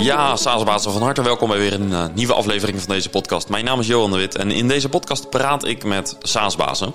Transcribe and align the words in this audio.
Ja, 0.00 0.36
Saasbazen, 0.36 0.92
van 0.92 1.02
harte 1.02 1.22
welkom 1.22 1.48
bij 1.48 1.58
weer 1.58 1.72
een 1.72 1.90
uh, 1.90 2.04
nieuwe 2.14 2.34
aflevering 2.34 2.78
van 2.78 2.88
deze 2.88 3.08
podcast. 3.08 3.48
Mijn 3.48 3.64
naam 3.64 3.80
is 3.80 3.86
Johan 3.86 4.10
de 4.10 4.16
Wit 4.16 4.36
en 4.36 4.50
in 4.50 4.68
deze 4.68 4.88
podcast 4.88 5.30
praat 5.30 5.66
ik 5.66 5.84
met 5.84 6.16
Saasbazen. 6.22 6.94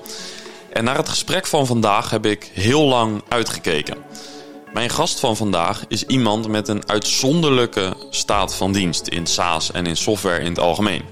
En 0.73 0.83
naar 0.83 0.97
het 0.97 1.09
gesprek 1.09 1.47
van 1.47 1.65
vandaag 1.65 2.09
heb 2.09 2.25
ik 2.25 2.51
heel 2.53 2.85
lang 2.85 3.23
uitgekeken. 3.27 3.97
Mijn 4.73 4.89
gast 4.89 5.19
van 5.19 5.35
vandaag 5.35 5.83
is 5.87 6.03
iemand 6.03 6.47
met 6.47 6.67
een 6.67 6.89
uitzonderlijke 6.89 7.93
staat 8.09 8.55
van 8.55 8.71
dienst 8.71 9.07
in 9.07 9.27
SaaS 9.27 9.71
en 9.71 9.85
in 9.85 9.97
software 9.97 10.39
in 10.39 10.49
het 10.49 10.59
algemeen. 10.59 11.03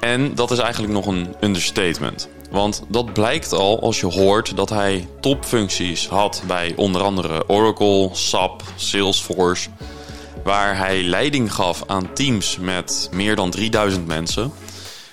En 0.00 0.34
dat 0.34 0.50
is 0.50 0.58
eigenlijk 0.58 0.92
nog 0.92 1.06
een 1.06 1.34
understatement. 1.40 2.28
Want 2.50 2.82
dat 2.88 3.12
blijkt 3.12 3.52
al 3.52 3.80
als 3.80 4.00
je 4.00 4.06
hoort 4.06 4.56
dat 4.56 4.68
hij 4.68 5.08
topfuncties 5.20 6.08
had 6.08 6.42
bij 6.46 6.72
onder 6.76 7.02
andere 7.02 7.48
Oracle, 7.48 8.08
SAP, 8.12 8.62
Salesforce, 8.76 9.68
waar 10.48 10.78
hij 10.78 11.02
leiding 11.02 11.52
gaf 11.54 11.82
aan 11.86 12.12
teams 12.12 12.58
met 12.60 13.08
meer 13.12 13.36
dan 13.36 13.50
3000 13.50 14.06
mensen, 14.06 14.52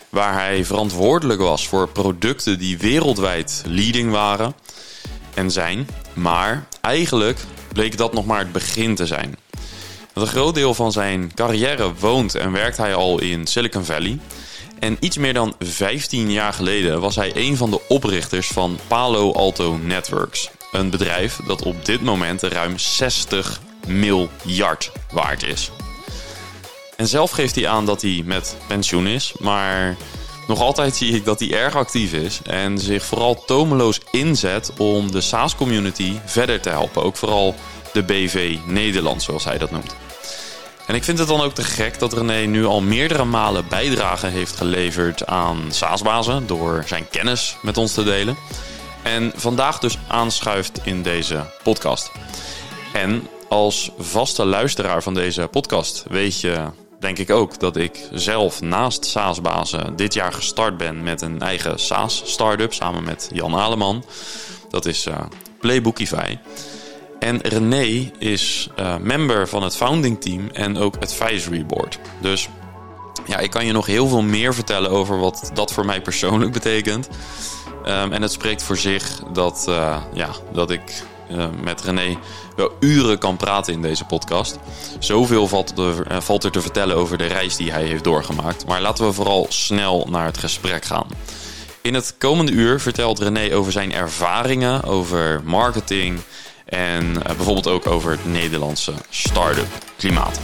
waar 0.10 0.34
hij 0.34 0.66
verantwoordelijk 0.66 1.42
was 1.42 1.68
voor 1.68 1.88
producten 1.90 2.60
die 2.60 2.78
wereldwijd 2.78 3.64
leading 3.66 4.12
waren 4.12 4.56
en 5.34 5.52
zijn, 5.52 5.88
maar 6.14 6.68
eigenlijk 6.82 7.40
bleek 7.74 7.98
dat 7.98 8.14
nog 8.14 8.26
maar 8.26 8.40
het 8.40 8.52
begin 8.52 8.96
te 8.96 9.06
zijn. 9.06 9.36
een 10.14 10.28
groot 10.28 10.56
deel 10.56 10.74
van 10.74 10.92
zijn 10.92 11.32
carrière 11.34 11.94
woont 12.00 12.36
en 12.36 12.52
werkt 12.52 12.78
hij 12.78 12.96
al 12.96 13.20
in 13.20 13.48
Silicon 13.48 13.86
Valley. 13.86 14.20
En 14.80 14.98
iets 15.00 15.18
meer 15.18 15.34
dan 15.34 15.56
15 15.60 16.32
jaar 16.32 16.54
geleden 16.54 17.02
was 17.02 17.16
hij 17.16 17.32
een 17.36 17.58
van 17.58 17.70
de 17.70 17.82
oprichters 17.88 18.48
van 18.48 18.80
Palo 18.88 19.34
Alto 19.34 19.78
Networks. 19.84 20.50
Een 20.72 20.90
bedrijf 20.90 21.40
dat 21.48 21.62
op 21.62 21.86
dit 21.86 22.02
moment 22.02 22.42
ruim 22.42 22.78
60 22.78 23.62
miljard 23.88 24.92
waard 25.12 25.44
is. 25.44 25.72
En 26.96 27.08
zelf 27.08 27.32
geeft 27.32 27.55
hij 27.55 27.68
aan 27.68 27.86
dat 27.86 28.02
hij 28.02 28.22
met 28.26 28.55
pensioen 28.68 29.08
is, 29.08 29.34
maar 29.40 29.96
nog 30.48 30.62
altijd 30.62 30.96
zie 30.96 31.16
ik 31.16 31.26
dat 31.26 31.40
hij 31.40 31.52
erg 31.52 31.76
actief 31.76 32.14
is 32.14 32.40
en 32.44 32.80
zich 32.80 33.05
vooral 33.05 33.44
tomeloos 33.46 34.00
inzet 34.12 34.72
om 34.77 35.12
de 35.12 35.22
SaaS-community 35.22 36.20
verder 36.26 36.62
te 36.62 36.70
helpen. 36.70 37.04
Ook 37.04 37.16
vooral 37.16 37.55
de 37.94 38.04
BV 38.04 38.58
Nederland, 38.66 39.24
zoals 39.24 39.44
hij 39.44 39.58
dat 39.58 39.72
noemt. 39.72 39.96
En 40.88 40.96
ik 40.96 41.04
vind 41.04 41.20
het 41.20 41.27
dan 41.27 41.42
ook 41.42 41.54
te 41.54 41.64
gek 41.64 41.99
dat 41.99 42.14
René 42.14 42.46
nu 42.46 42.66
al 42.66 42.82
meerdere 42.82 43.24
malen 43.24 43.68
bijdragen 43.68 44.32
heeft 44.32 44.55
geleverd 44.55 45.26
aan 45.26 45.66
SaaS-bazen 45.70 46.48
door 46.48 46.84
zijn 46.88 47.10
kennis 47.10 47.58
met 47.62 47.77
ons 47.77 47.94
te 47.94 48.04
delen. 48.04 48.38
En 49.04 49.32
vandaag 49.36 49.80
dus 49.80 49.98
aanschuift 50.08 50.80
in 50.84 51.04
deze 51.04 51.46
podcast. 51.64 52.12
En 52.94 53.27
als 53.49 53.91
vaste 53.98 54.46
luisteraar 54.46 55.04
van 55.04 55.13
deze 55.13 55.48
podcast 55.51 56.04
weet 56.10 56.41
je, 56.41 56.65
denk 56.99 57.18
ik 57.18 57.29
ook, 57.29 57.60
dat 57.60 57.76
ik 57.76 57.99
zelf 58.12 58.62
naast 58.62 59.05
SaaS-bazen 59.05 59.96
dit 59.96 60.13
jaar 60.13 60.34
gestart 60.34 60.77
ben 60.77 61.04
met 61.04 61.21
een 61.21 61.41
eigen 61.41 61.79
SaaS-startup 61.79 62.74
samen 62.74 63.04
met 63.04 63.29
Jan 63.34 63.55
Aleman. 63.55 64.03
Dat 64.69 64.85
is 64.85 65.06
uh, 65.06 65.19
Playbookify. 65.59 66.38
En 67.19 67.41
René 67.41 68.12
is 68.19 68.69
uh, 68.79 68.96
member 68.97 69.47
van 69.47 69.63
het 69.63 69.75
founding 69.75 70.22
team 70.22 70.50
en 70.53 70.78
ook 70.78 70.96
advisory 70.97 71.66
board. 71.66 72.00
Dus 72.22 72.50
ja, 73.28 73.38
ik 73.38 73.50
kan 73.50 73.66
je 73.66 73.72
nog 73.72 73.85
heel 73.85 74.07
veel 74.07 74.22
meer 74.22 74.53
vertellen 74.53 74.90
over 74.90 75.19
wat 75.19 75.52
dat 75.53 75.72
voor 75.72 75.85
mij 75.85 76.02
persoonlijk 76.02 76.52
betekent. 76.52 77.09
Um, 77.88 78.13
en 78.13 78.22
het 78.22 78.31
spreekt 78.31 78.63
voor 78.63 78.78
zich 78.78 79.22
dat, 79.34 79.66
uh, 79.69 80.02
ja, 80.13 80.30
dat 80.53 80.72
ik 80.72 81.03
uh, 81.31 81.45
met 81.63 81.81
René 81.81 82.18
wel 82.56 82.72
uren 82.79 83.18
kan 83.18 83.38
praten 83.38 83.73
in 83.73 83.81
deze 83.81 84.06
podcast. 84.06 84.59
Zoveel 85.00 85.47
valt 85.47 85.78
er, 85.78 86.12
uh, 86.12 86.18
valt 86.19 86.44
er 86.44 86.51
te 86.51 86.62
vertellen 86.62 86.95
over 86.95 87.18
de 87.18 87.25
reis 87.25 87.56
die 87.56 87.72
hij 87.72 87.84
heeft 87.84 88.03
doorgemaakt. 88.03 88.66
Maar 88.66 88.81
laten 88.81 89.06
we 89.06 89.13
vooral 89.13 89.46
snel 89.50 90.07
naar 90.09 90.25
het 90.25 90.38
gesprek 90.38 90.85
gaan. 90.85 91.07
In 91.81 91.94
het 91.94 92.16
komende 92.18 92.52
uur 92.52 92.80
vertelt 92.80 93.19
René 93.19 93.56
over 93.56 93.72
zijn 93.72 93.94
ervaringen 93.94 94.84
over 94.84 95.41
marketing 95.44 96.19
en 96.66 97.06
uh, 97.06 97.22
bijvoorbeeld 97.24 97.68
ook 97.68 97.88
over 97.88 98.12
het 98.12 98.25
Nederlandse 98.25 98.94
start-up 99.09 99.68
klimaat. 99.97 100.40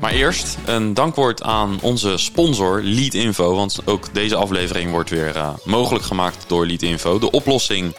Maar 0.00 0.12
eerst 0.12 0.56
een 0.64 0.94
dankwoord 0.94 1.42
aan 1.42 1.78
onze 1.80 2.16
sponsor 2.16 2.82
Leadinfo. 2.82 3.54
Want 3.54 3.78
ook 3.84 4.14
deze 4.14 4.36
aflevering 4.36 4.90
wordt 4.90 5.10
weer 5.10 5.36
mogelijk 5.64 6.04
gemaakt 6.04 6.44
door 6.46 6.66
Leadinfo. 6.66 7.18
De 7.18 7.30
oplossing 7.30 7.94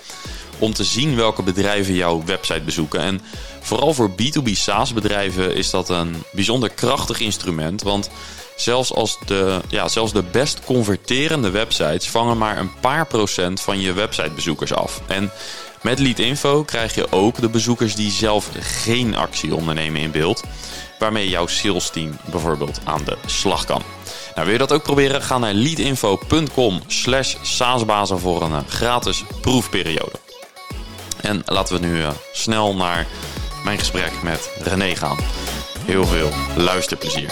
om 0.63 0.73
te 0.73 0.83
zien 0.83 1.15
welke 1.15 1.43
bedrijven 1.43 1.93
jouw 1.93 2.23
website 2.25 2.61
bezoeken. 2.61 2.99
En 2.99 3.21
vooral 3.59 3.93
voor 3.93 4.09
B2B 4.11 4.51
SaaS 4.51 4.93
bedrijven 4.93 5.55
is 5.55 5.69
dat 5.69 5.89
een 5.89 6.23
bijzonder 6.31 6.69
krachtig 6.69 7.19
instrument. 7.19 7.81
Want 7.81 8.09
zelfs, 8.55 8.93
als 8.93 9.17
de, 9.25 9.61
ja, 9.67 9.87
zelfs 9.87 10.13
de 10.13 10.23
best 10.23 10.59
converterende 10.65 11.49
websites 11.49 12.09
vangen 12.09 12.37
maar 12.37 12.57
een 12.57 12.79
paar 12.79 13.05
procent 13.07 13.61
van 13.61 13.79
je 13.79 13.93
websitebezoekers 13.93 14.73
af. 14.73 15.01
En 15.07 15.31
met 15.81 15.99
Leadinfo 15.99 16.63
krijg 16.63 16.95
je 16.95 17.11
ook 17.11 17.41
de 17.41 17.49
bezoekers 17.49 17.95
die 17.95 18.11
zelf 18.11 18.49
geen 18.59 19.15
actie 19.15 19.55
ondernemen 19.55 20.01
in 20.01 20.11
beeld. 20.11 20.43
Waarmee 20.99 21.29
jouw 21.29 21.47
sales 21.47 21.89
team 21.89 22.17
bijvoorbeeld 22.31 22.79
aan 22.83 23.03
de 23.05 23.17
slag 23.25 23.65
kan. 23.65 23.81
Nou, 24.35 24.45
wil 24.45 24.53
je 24.53 24.67
dat 24.67 24.73
ook 24.73 24.83
proberen? 24.83 25.21
Ga 25.21 25.37
naar 25.37 25.53
leadinfo.com 25.53 26.81
slash 26.87 27.35
saasbazen 27.41 28.19
voor 28.19 28.41
een 28.41 28.51
uh, 28.51 28.59
gratis 28.67 29.23
proefperiode. 29.41 30.22
En 31.23 31.41
laten 31.45 31.81
we 31.81 31.87
nu 31.87 31.97
uh, 31.97 32.09
snel 32.31 32.75
naar 32.75 33.07
mijn 33.63 33.77
gesprek 33.77 34.11
met 34.23 34.51
René 34.63 34.95
gaan. 34.95 35.17
Heel 35.79 36.05
veel 36.05 36.29
luisterplezier. 36.57 37.31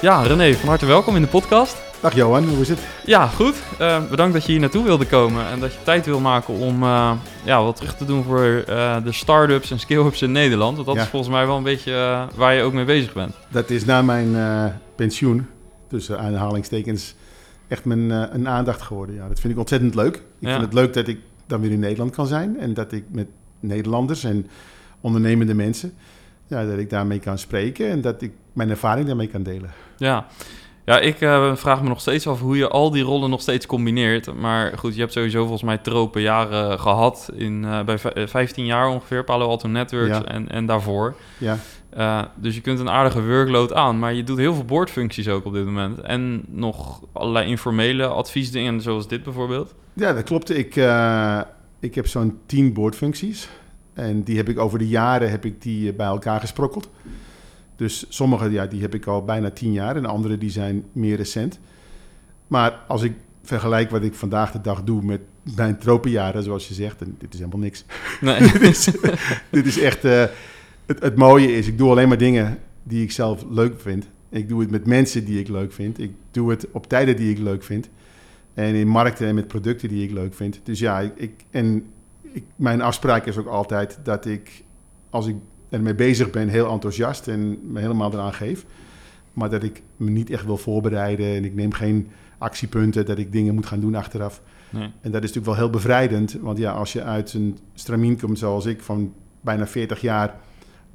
Ja, 0.00 0.22
René, 0.22 0.54
van 0.54 0.68
harte 0.68 0.86
welkom 0.86 1.16
in 1.16 1.22
de 1.22 1.28
podcast. 1.28 1.76
Dag 2.00 2.14
Johan, 2.14 2.48
hoe 2.48 2.60
is 2.60 2.68
het? 2.68 2.78
Ja, 3.04 3.26
goed. 3.26 3.54
Uh, 3.80 4.08
bedankt 4.10 4.32
dat 4.32 4.44
je 4.44 4.52
hier 4.52 4.60
naartoe 4.60 4.84
wilde 4.84 5.06
komen 5.06 5.46
en 5.46 5.60
dat 5.60 5.72
je 5.72 5.78
tijd 5.82 6.06
wil 6.06 6.20
maken 6.20 6.54
om 6.54 6.82
uh, 6.82 7.12
ja, 7.44 7.62
wat 7.62 7.76
terug 7.76 7.96
te 7.96 8.04
doen 8.04 8.24
voor 8.24 8.64
uh, 8.68 8.96
de 9.04 9.12
start-ups 9.12 9.70
en 9.70 9.78
scale-ups 9.78 10.22
in 10.22 10.32
Nederland. 10.32 10.74
Want 10.74 10.86
dat 10.86 10.96
ja. 10.96 11.02
is 11.02 11.08
volgens 11.08 11.32
mij 11.32 11.46
wel 11.46 11.56
een 11.56 11.62
beetje 11.62 12.26
waar 12.34 12.54
je 12.54 12.62
ook 12.62 12.72
mee 12.72 12.84
bezig 12.84 13.12
bent. 13.12 13.34
Dat 13.48 13.70
is 13.70 13.84
na 13.84 14.02
mijn 14.02 14.36
pensioen, 14.96 15.46
tussen 15.88 16.18
aanhalingstekens, 16.18 17.14
echt 17.68 17.84
mijn 17.84 18.10
een 18.10 18.48
aandacht 18.48 18.82
geworden. 18.82 19.14
Ja, 19.14 19.28
dat 19.28 19.40
vind 19.40 19.52
ik 19.52 19.58
ontzettend 19.58 19.94
leuk. 19.94 20.14
Ik 20.16 20.22
ja. 20.38 20.50
vind 20.50 20.64
het 20.64 20.74
leuk 20.74 20.92
dat 20.92 21.08
ik 21.08 21.18
dan 21.46 21.60
weer 21.60 21.70
in 21.70 21.80
Nederland 21.80 22.14
kan 22.14 22.26
zijn 22.26 22.58
en 22.58 22.74
dat 22.74 22.92
ik 22.92 23.04
met 23.10 23.26
Nederlanders 23.60 24.24
en 24.24 24.46
ondernemende 25.00 25.54
mensen, 25.54 25.92
ja, 26.46 26.66
dat 26.66 26.78
ik 26.78 26.90
daarmee 26.90 27.18
kan 27.18 27.38
spreken 27.38 27.90
en 27.90 28.00
dat 28.00 28.22
ik 28.22 28.32
mijn 28.52 28.70
ervaring 28.70 29.06
daarmee 29.06 29.28
kan 29.28 29.42
delen. 29.42 29.70
Ja. 29.96 30.26
Ja, 30.86 30.98
ik 30.98 31.20
uh, 31.20 31.56
vraag 31.56 31.82
me 31.82 31.88
nog 31.88 32.00
steeds 32.00 32.26
af 32.26 32.40
hoe 32.40 32.56
je 32.56 32.68
al 32.68 32.90
die 32.90 33.02
rollen 33.02 33.30
nog 33.30 33.40
steeds 33.40 33.66
combineert. 33.66 34.34
Maar 34.34 34.78
goed, 34.78 34.94
je 34.94 35.00
hebt 35.00 35.12
sowieso 35.12 35.40
volgens 35.40 35.62
mij 35.62 35.78
tropen 35.78 36.20
jaren 36.20 36.80
gehad. 36.80 37.30
In, 37.34 37.62
uh, 37.62 37.82
bij 37.82 37.98
15 38.28 38.64
jaar 38.64 38.88
ongeveer, 38.88 39.24
Palo 39.24 39.48
Alto 39.48 39.68
Networks 39.68 40.16
ja. 40.16 40.24
en, 40.24 40.48
en 40.48 40.66
daarvoor. 40.66 41.16
Ja. 41.38 41.58
Uh, 41.96 42.22
dus 42.34 42.54
je 42.54 42.60
kunt 42.60 42.78
een 42.78 42.90
aardige 42.90 43.26
workload 43.26 43.72
aan. 43.72 43.98
Maar 43.98 44.14
je 44.14 44.24
doet 44.24 44.38
heel 44.38 44.54
veel 44.54 44.64
boordfuncties 44.64 45.28
ook 45.28 45.44
op 45.44 45.52
dit 45.52 45.64
moment. 45.64 46.00
En 46.00 46.44
nog 46.48 47.02
allerlei 47.12 47.48
informele 47.48 48.06
adviesdingen, 48.06 48.80
zoals 48.80 49.08
dit 49.08 49.22
bijvoorbeeld. 49.22 49.74
Ja, 49.92 50.12
dat 50.12 50.24
klopt. 50.24 50.50
Ik, 50.50 50.76
ik 51.80 51.94
heb 51.94 52.06
zo'n 52.06 52.38
10 52.46 52.72
boordfuncties. 52.72 53.48
En 53.94 54.22
die 54.22 54.36
heb 54.36 54.48
ik 54.48 54.58
over 54.58 54.78
de 54.78 54.88
jaren 54.88 55.30
heb 55.30 55.44
ik 55.44 55.62
die 55.62 55.92
bij 55.92 56.06
elkaar 56.06 56.40
gesprokkeld. 56.40 56.88
Dus 57.76 58.06
sommige 58.08 58.50
ja, 58.50 58.66
die 58.66 58.80
heb 58.80 58.94
ik 58.94 59.06
al 59.06 59.24
bijna 59.24 59.50
tien 59.50 59.72
jaar 59.72 59.96
en 59.96 60.06
andere 60.06 60.38
die 60.38 60.50
zijn 60.50 60.84
meer 60.92 61.16
recent. 61.16 61.58
Maar 62.46 62.78
als 62.88 63.02
ik 63.02 63.12
vergelijk 63.42 63.90
wat 63.90 64.02
ik 64.02 64.14
vandaag 64.14 64.52
de 64.52 64.60
dag 64.60 64.82
doe 64.82 65.02
met 65.02 65.20
mijn 65.56 65.78
tropenjaren, 65.78 66.42
zoals 66.42 66.68
je 66.68 66.74
zegt, 66.74 67.02
en 67.02 67.16
dit 67.18 67.32
is 67.32 67.38
helemaal 67.38 67.60
niks. 67.60 67.84
Nee. 68.20 68.40
dit, 68.52 68.60
is, 68.60 68.88
dit 69.50 69.66
is 69.66 69.78
echt... 69.78 70.04
Uh, 70.04 70.24
het, 70.86 71.02
het 71.02 71.16
mooie 71.16 71.56
is, 71.56 71.66
ik 71.66 71.78
doe 71.78 71.90
alleen 71.90 72.08
maar 72.08 72.18
dingen 72.18 72.58
die 72.82 73.02
ik 73.02 73.12
zelf 73.12 73.44
leuk 73.50 73.80
vind. 73.80 74.08
Ik 74.28 74.48
doe 74.48 74.60
het 74.60 74.70
met 74.70 74.86
mensen 74.86 75.24
die 75.24 75.40
ik 75.40 75.48
leuk 75.48 75.72
vind. 75.72 75.98
Ik 75.98 76.12
doe 76.30 76.50
het 76.50 76.66
op 76.70 76.86
tijden 76.86 77.16
die 77.16 77.30
ik 77.30 77.38
leuk 77.38 77.62
vind. 77.62 77.88
En 78.54 78.74
in 78.74 78.88
markten 78.88 79.26
en 79.26 79.34
met 79.34 79.48
producten 79.48 79.88
die 79.88 80.04
ik 80.04 80.12
leuk 80.12 80.34
vind. 80.34 80.60
Dus 80.62 80.78
ja, 80.78 81.00
ik, 81.14 81.44
en 81.50 81.84
ik, 82.22 82.44
mijn 82.56 82.80
afspraak 82.80 83.26
is 83.26 83.36
ook 83.36 83.46
altijd 83.46 83.98
dat 84.02 84.26
ik, 84.26 84.64
als 85.10 85.26
ik 85.26 85.36
ermee 85.68 85.94
bezig 85.94 86.30
ben, 86.30 86.48
heel 86.48 86.70
enthousiast 86.70 87.28
en 87.28 87.58
me 87.72 87.80
helemaal 87.80 88.12
eraan 88.12 88.34
geef. 88.34 88.64
Maar 89.32 89.50
dat 89.50 89.62
ik 89.62 89.82
me 89.96 90.10
niet 90.10 90.30
echt 90.30 90.44
wil 90.44 90.56
voorbereiden 90.56 91.26
en 91.26 91.44
ik 91.44 91.54
neem 91.54 91.72
geen 91.72 92.08
actiepunten, 92.38 93.06
dat 93.06 93.18
ik 93.18 93.32
dingen 93.32 93.54
moet 93.54 93.66
gaan 93.66 93.80
doen 93.80 93.94
achteraf. 93.94 94.42
Nee. 94.70 94.82
En 94.82 95.10
dat 95.10 95.22
is 95.22 95.32
natuurlijk 95.32 95.46
wel 95.46 95.54
heel 95.54 95.70
bevrijdend, 95.70 96.32
want 96.40 96.58
ja, 96.58 96.72
als 96.72 96.92
je 96.92 97.02
uit 97.02 97.32
een 97.32 97.58
stramien 97.74 98.20
komt 98.20 98.38
zoals 98.38 98.66
ik, 98.66 98.80
van 98.80 99.12
bijna 99.40 99.66
40 99.66 100.00
jaar 100.00 100.36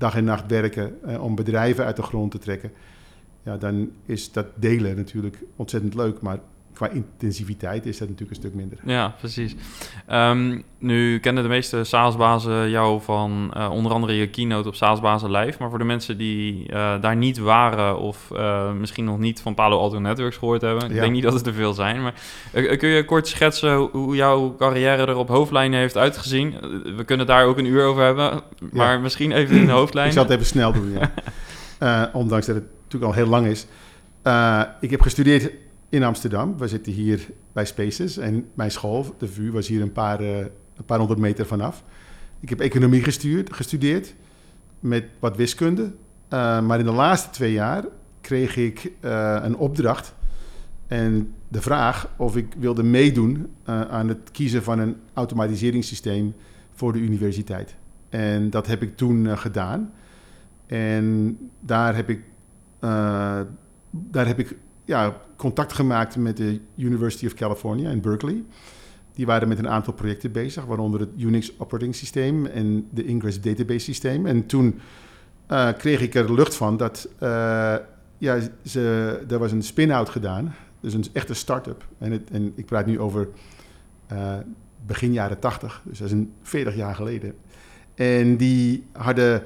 dag 0.01 0.15
en 0.15 0.23
nacht 0.23 0.47
werken 0.47 1.03
eh, 1.03 1.23
om 1.23 1.35
bedrijven 1.35 1.85
uit 1.85 1.95
de 1.95 2.01
grond 2.01 2.31
te 2.31 2.37
trekken, 2.37 2.71
ja, 3.43 3.57
dan 3.57 3.91
is 4.05 4.31
dat 4.31 4.45
delen 4.55 4.95
natuurlijk 4.95 5.43
ontzettend 5.55 5.95
leuk. 5.95 6.21
Maar 6.21 6.39
qua 6.73 6.89
intensiviteit 6.89 7.85
is 7.85 7.97
dat 7.97 8.09
natuurlijk 8.09 8.37
een 8.37 8.43
stuk 8.43 8.53
minder. 8.53 8.77
Ja, 8.83 9.15
precies. 9.17 9.55
Ehm, 10.07 10.61
nu 10.77 11.19
kennen 11.19 11.43
de 11.43 11.49
meeste 11.49 11.83
SaaS-bazen 11.83 12.69
jou 12.69 13.01
van 13.01 13.53
uh, 13.57 13.71
onder 13.71 13.91
andere 13.91 14.13
je 14.13 14.29
keynote 14.29 14.67
op 14.67 14.75
SaaS-bazen 14.75 15.31
live. 15.31 15.57
Maar 15.59 15.69
voor 15.69 15.79
de 15.79 15.85
mensen 15.85 16.17
die 16.17 16.71
uh, 16.71 17.01
daar 17.01 17.15
niet 17.15 17.37
waren 17.37 17.99
of 17.99 18.29
uh, 18.33 18.71
misschien 18.71 19.05
nog 19.05 19.19
niet 19.19 19.41
van 19.41 19.53
Palo 19.53 19.77
Alto 19.77 19.99
Networks 19.99 20.37
gehoord 20.37 20.61
hebben. 20.61 20.87
Ja. 20.87 20.93
Ik 20.93 20.99
denk 20.99 21.11
niet 21.11 21.23
dat 21.23 21.33
het 21.33 21.47
er 21.47 21.53
veel 21.53 21.73
zijn. 21.73 22.01
Maar 22.01 22.13
kun 22.77 22.89
je 22.89 23.05
kort 23.05 23.27
schetsen 23.27 23.75
hoe 23.77 24.15
jouw 24.15 24.55
carrière 24.55 25.05
er 25.05 25.15
op 25.15 25.27
hoofdlijnen 25.27 25.79
heeft 25.79 25.97
uitgezien? 25.97 26.55
we 26.95 27.03
kunnen 27.05 27.25
daar 27.25 27.45
ook 27.45 27.57
een 27.57 27.65
uur 27.65 27.83
over 27.83 28.03
hebben. 28.03 28.41
Maar 28.71 28.93
ja. 28.93 28.99
misschien 28.99 29.31
even 29.31 29.55
in 29.55 29.65
de 29.65 29.71
hoofdlijnen. 29.71 30.11
Ik 30.11 30.17
zal 30.17 30.27
het 30.27 30.33
even 30.33 30.45
snel 30.45 30.73
doen, 30.73 30.91
ja. 31.79 32.11
ondanks 32.13 32.45
dat 32.45 32.55
het 32.55 32.65
natuurlijk 32.83 33.11
al 33.11 33.17
heel 33.17 33.27
lang 33.27 33.47
is. 33.47 33.65
ik 34.79 34.91
heb 34.91 35.01
gestudeerd 35.01 35.51
in 35.91 36.03
Amsterdam. 36.03 36.57
We 36.57 36.67
zitten 36.67 36.91
hier 36.93 37.29
bij 37.51 37.65
Spaces 37.65 38.17
en 38.17 38.47
mijn 38.53 38.71
school, 38.71 39.15
de 39.17 39.27
VU, 39.27 39.51
was 39.51 39.67
hier 39.67 39.81
een 39.81 39.91
paar, 39.91 40.21
uh, 40.21 40.37
een 40.37 40.85
paar 40.85 40.97
honderd 40.97 41.19
meter 41.19 41.45
vanaf. 41.45 41.83
Ik 42.39 42.49
heb 42.49 42.59
economie 42.59 43.03
gestuurd, 43.03 43.53
gestudeerd 43.53 44.15
met 44.79 45.05
wat 45.19 45.35
wiskunde. 45.35 45.81
Uh, 45.83 46.61
maar 46.61 46.79
in 46.79 46.85
de 46.85 46.91
laatste 46.91 47.29
twee 47.29 47.51
jaar 47.51 47.85
kreeg 48.21 48.55
ik 48.55 48.91
uh, 49.01 49.39
een 49.41 49.55
opdracht 49.55 50.13
en 50.87 51.33
de 51.47 51.61
vraag 51.61 52.09
of 52.17 52.35
ik 52.35 52.53
wilde 52.57 52.83
meedoen 52.83 53.47
aan 53.65 54.07
het 54.07 54.31
kiezen 54.31 54.63
van 54.63 54.79
een 54.79 54.95
automatiseringssysteem 55.13 56.33
voor 56.73 56.93
de 56.93 56.99
universiteit. 56.99 57.75
En 58.09 58.49
dat 58.49 58.67
heb 58.67 58.81
ik 58.81 58.97
toen 58.97 59.37
gedaan. 59.37 59.91
En 60.65 61.37
daar 61.59 61.95
heb 61.95 62.09
ik, 62.09 62.23
daar 63.91 64.27
heb 64.27 64.39
ik 64.39 64.55
ja, 64.85 65.15
contact 65.41 65.73
gemaakt 65.73 66.15
met 66.15 66.37
de 66.37 66.59
University 66.75 67.25
of 67.25 67.33
California 67.33 67.89
in 67.89 68.01
Berkeley. 68.01 68.43
Die 69.13 69.25
waren 69.25 69.47
met 69.47 69.57
een 69.57 69.69
aantal 69.69 69.93
projecten 69.93 70.31
bezig, 70.31 70.65
waaronder 70.65 70.99
het 70.99 71.09
Unix 71.17 71.59
operating 71.59 71.95
systeem 71.95 72.45
en 72.45 72.87
de 72.89 73.05
Ingress 73.05 73.41
database 73.41 73.79
systeem. 73.79 74.25
En 74.25 74.45
toen 74.45 74.79
uh, 75.51 75.69
kreeg 75.77 76.01
ik 76.01 76.15
er 76.15 76.33
lucht 76.33 76.55
van 76.55 76.77
dat 76.77 77.09
uh, 77.13 77.75
ja, 78.17 78.39
ze, 78.65 79.19
er 79.29 79.39
was 79.39 79.51
een 79.51 79.63
spin-out 79.63 80.09
gedaan. 80.09 80.55
Dus 80.79 80.93
een 80.93 81.05
echte 81.13 81.33
start-up. 81.33 81.85
En, 81.97 82.11
het, 82.11 82.29
en 82.31 82.53
ik 82.55 82.65
praat 82.65 82.85
nu 82.85 82.99
over 82.99 83.27
uh, 84.11 84.33
begin 84.85 85.13
jaren 85.13 85.39
80, 85.39 85.81
dus 85.85 85.97
dat 85.97 86.07
is 86.07 86.13
een 86.13 86.33
40 86.41 86.75
jaar 86.75 86.95
geleden. 86.95 87.33
En 87.95 88.37
die 88.37 88.83
hadden 88.91 89.43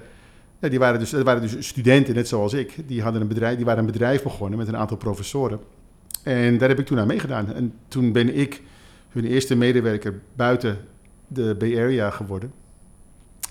ja, 0.60 0.70
die 0.70 0.80
waren 0.80 1.00
dus, 1.00 1.10
dat 1.10 1.24
waren 1.24 1.42
dus 1.42 1.68
studenten, 1.68 2.16
net 2.16 2.28
zoals 2.28 2.54
ik. 2.54 2.88
Die, 2.88 3.02
hadden 3.02 3.22
een 3.22 3.28
bedrijf, 3.28 3.56
die 3.56 3.66
waren 3.66 3.80
een 3.80 3.92
bedrijf 3.92 4.24
begonnen 4.24 4.58
met 4.58 4.68
een 4.68 4.78
aantal 4.78 4.98
professoren. 4.98 5.60
En 6.26 6.58
daar 6.58 6.70
heb 6.70 6.80
ik 6.80 6.86
toen 6.86 7.00
aan 7.00 7.08
meegedaan. 7.08 7.54
En 7.54 7.74
toen 7.88 8.12
ben 8.12 8.36
ik 8.36 8.62
hun 9.10 9.26
eerste 9.26 9.56
medewerker 9.56 10.22
buiten 10.36 10.78
de 11.28 11.56
Bay 11.60 11.78
Area 11.78 12.10
geworden. 12.10 12.52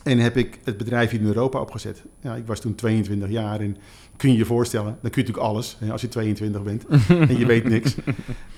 En 0.02 0.18
heb 0.18 0.36
ik 0.36 0.58
het 0.64 0.76
bedrijf 0.76 1.10
hier 1.10 1.20
in 1.20 1.26
Europa 1.26 1.60
opgezet. 1.60 2.02
Ja, 2.20 2.34
ik 2.34 2.46
was 2.46 2.60
toen 2.60 2.74
22 2.74 3.28
jaar 3.28 3.60
en 3.60 3.76
kun 4.16 4.30
je 4.30 4.36
je 4.36 4.44
voorstellen, 4.44 4.98
dan 5.00 5.10
kun 5.10 5.22
je 5.22 5.28
natuurlijk 5.28 5.46
alles 5.46 5.76
hè, 5.80 5.92
als 5.92 6.00
je 6.00 6.08
22 6.08 6.62
bent 6.62 6.86
en 7.30 7.38
je 7.38 7.46
weet 7.46 7.68
niks. 7.68 7.96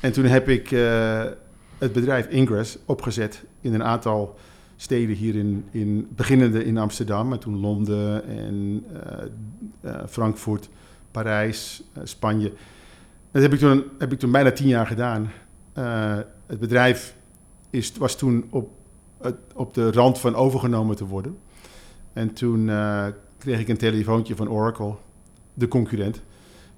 En 0.01 0.13
toen 0.13 0.25
heb 0.25 0.49
ik 0.49 0.71
uh, 0.71 1.25
het 1.79 1.93
bedrijf 1.93 2.27
Ingress 2.27 2.79
opgezet 2.85 3.45
in 3.61 3.75
een 3.75 3.85
aantal 3.85 4.37
steden 4.77 5.17
hier 5.17 5.35
in, 5.35 5.65
in 5.71 6.09
beginnende 6.17 6.65
in 6.65 6.79
Amsterdam, 6.79 7.33
en 7.33 7.39
toen 7.39 7.61
Londen 7.61 8.29
en 8.29 8.85
uh, 8.93 9.93
uh, 9.93 10.01
Frankfurt, 10.09 10.69
Parijs, 11.11 11.83
Spanje. 12.03 12.53
Dat 13.37 13.45
heb 13.45 13.55
ik, 13.55 13.61
toen, 13.61 13.85
heb 13.99 14.13
ik 14.13 14.19
toen 14.19 14.31
bijna 14.31 14.53
tien 14.53 14.69
jaar 14.69 14.87
gedaan. 14.87 15.31
het 16.47 16.59
bedrijf 16.61 17.17
is, 17.71 17.93
was 17.99 18.17
toen 18.17 18.47
op, 18.51 18.71
op 19.55 19.75
de 19.75 19.91
rand 19.91 20.19
van 20.19 20.35
overgenomen 20.35 20.97
te 20.97 21.07
worden. 21.07 21.39
En 22.13 22.33
toen 22.33 22.71
kreeg 23.39 23.61
ik 23.61 23.69
een 23.69 23.77
telefoontje 23.77 24.37
van 24.37 24.49
Oracle, 24.49 24.95
de 25.55 25.69
concurrent, 25.69 26.23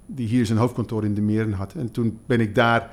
die 0.05 0.27
hier 0.27 0.45
zijn 0.45 0.57
hoofdkantoor 0.57 1.05
in 1.05 1.13
de 1.13 1.21
Meren 1.21 1.53
had. 1.53 1.73
En 1.73 1.91
toen 1.91 2.19
ben 2.25 2.39
ik 2.39 2.55
daar 2.55 2.89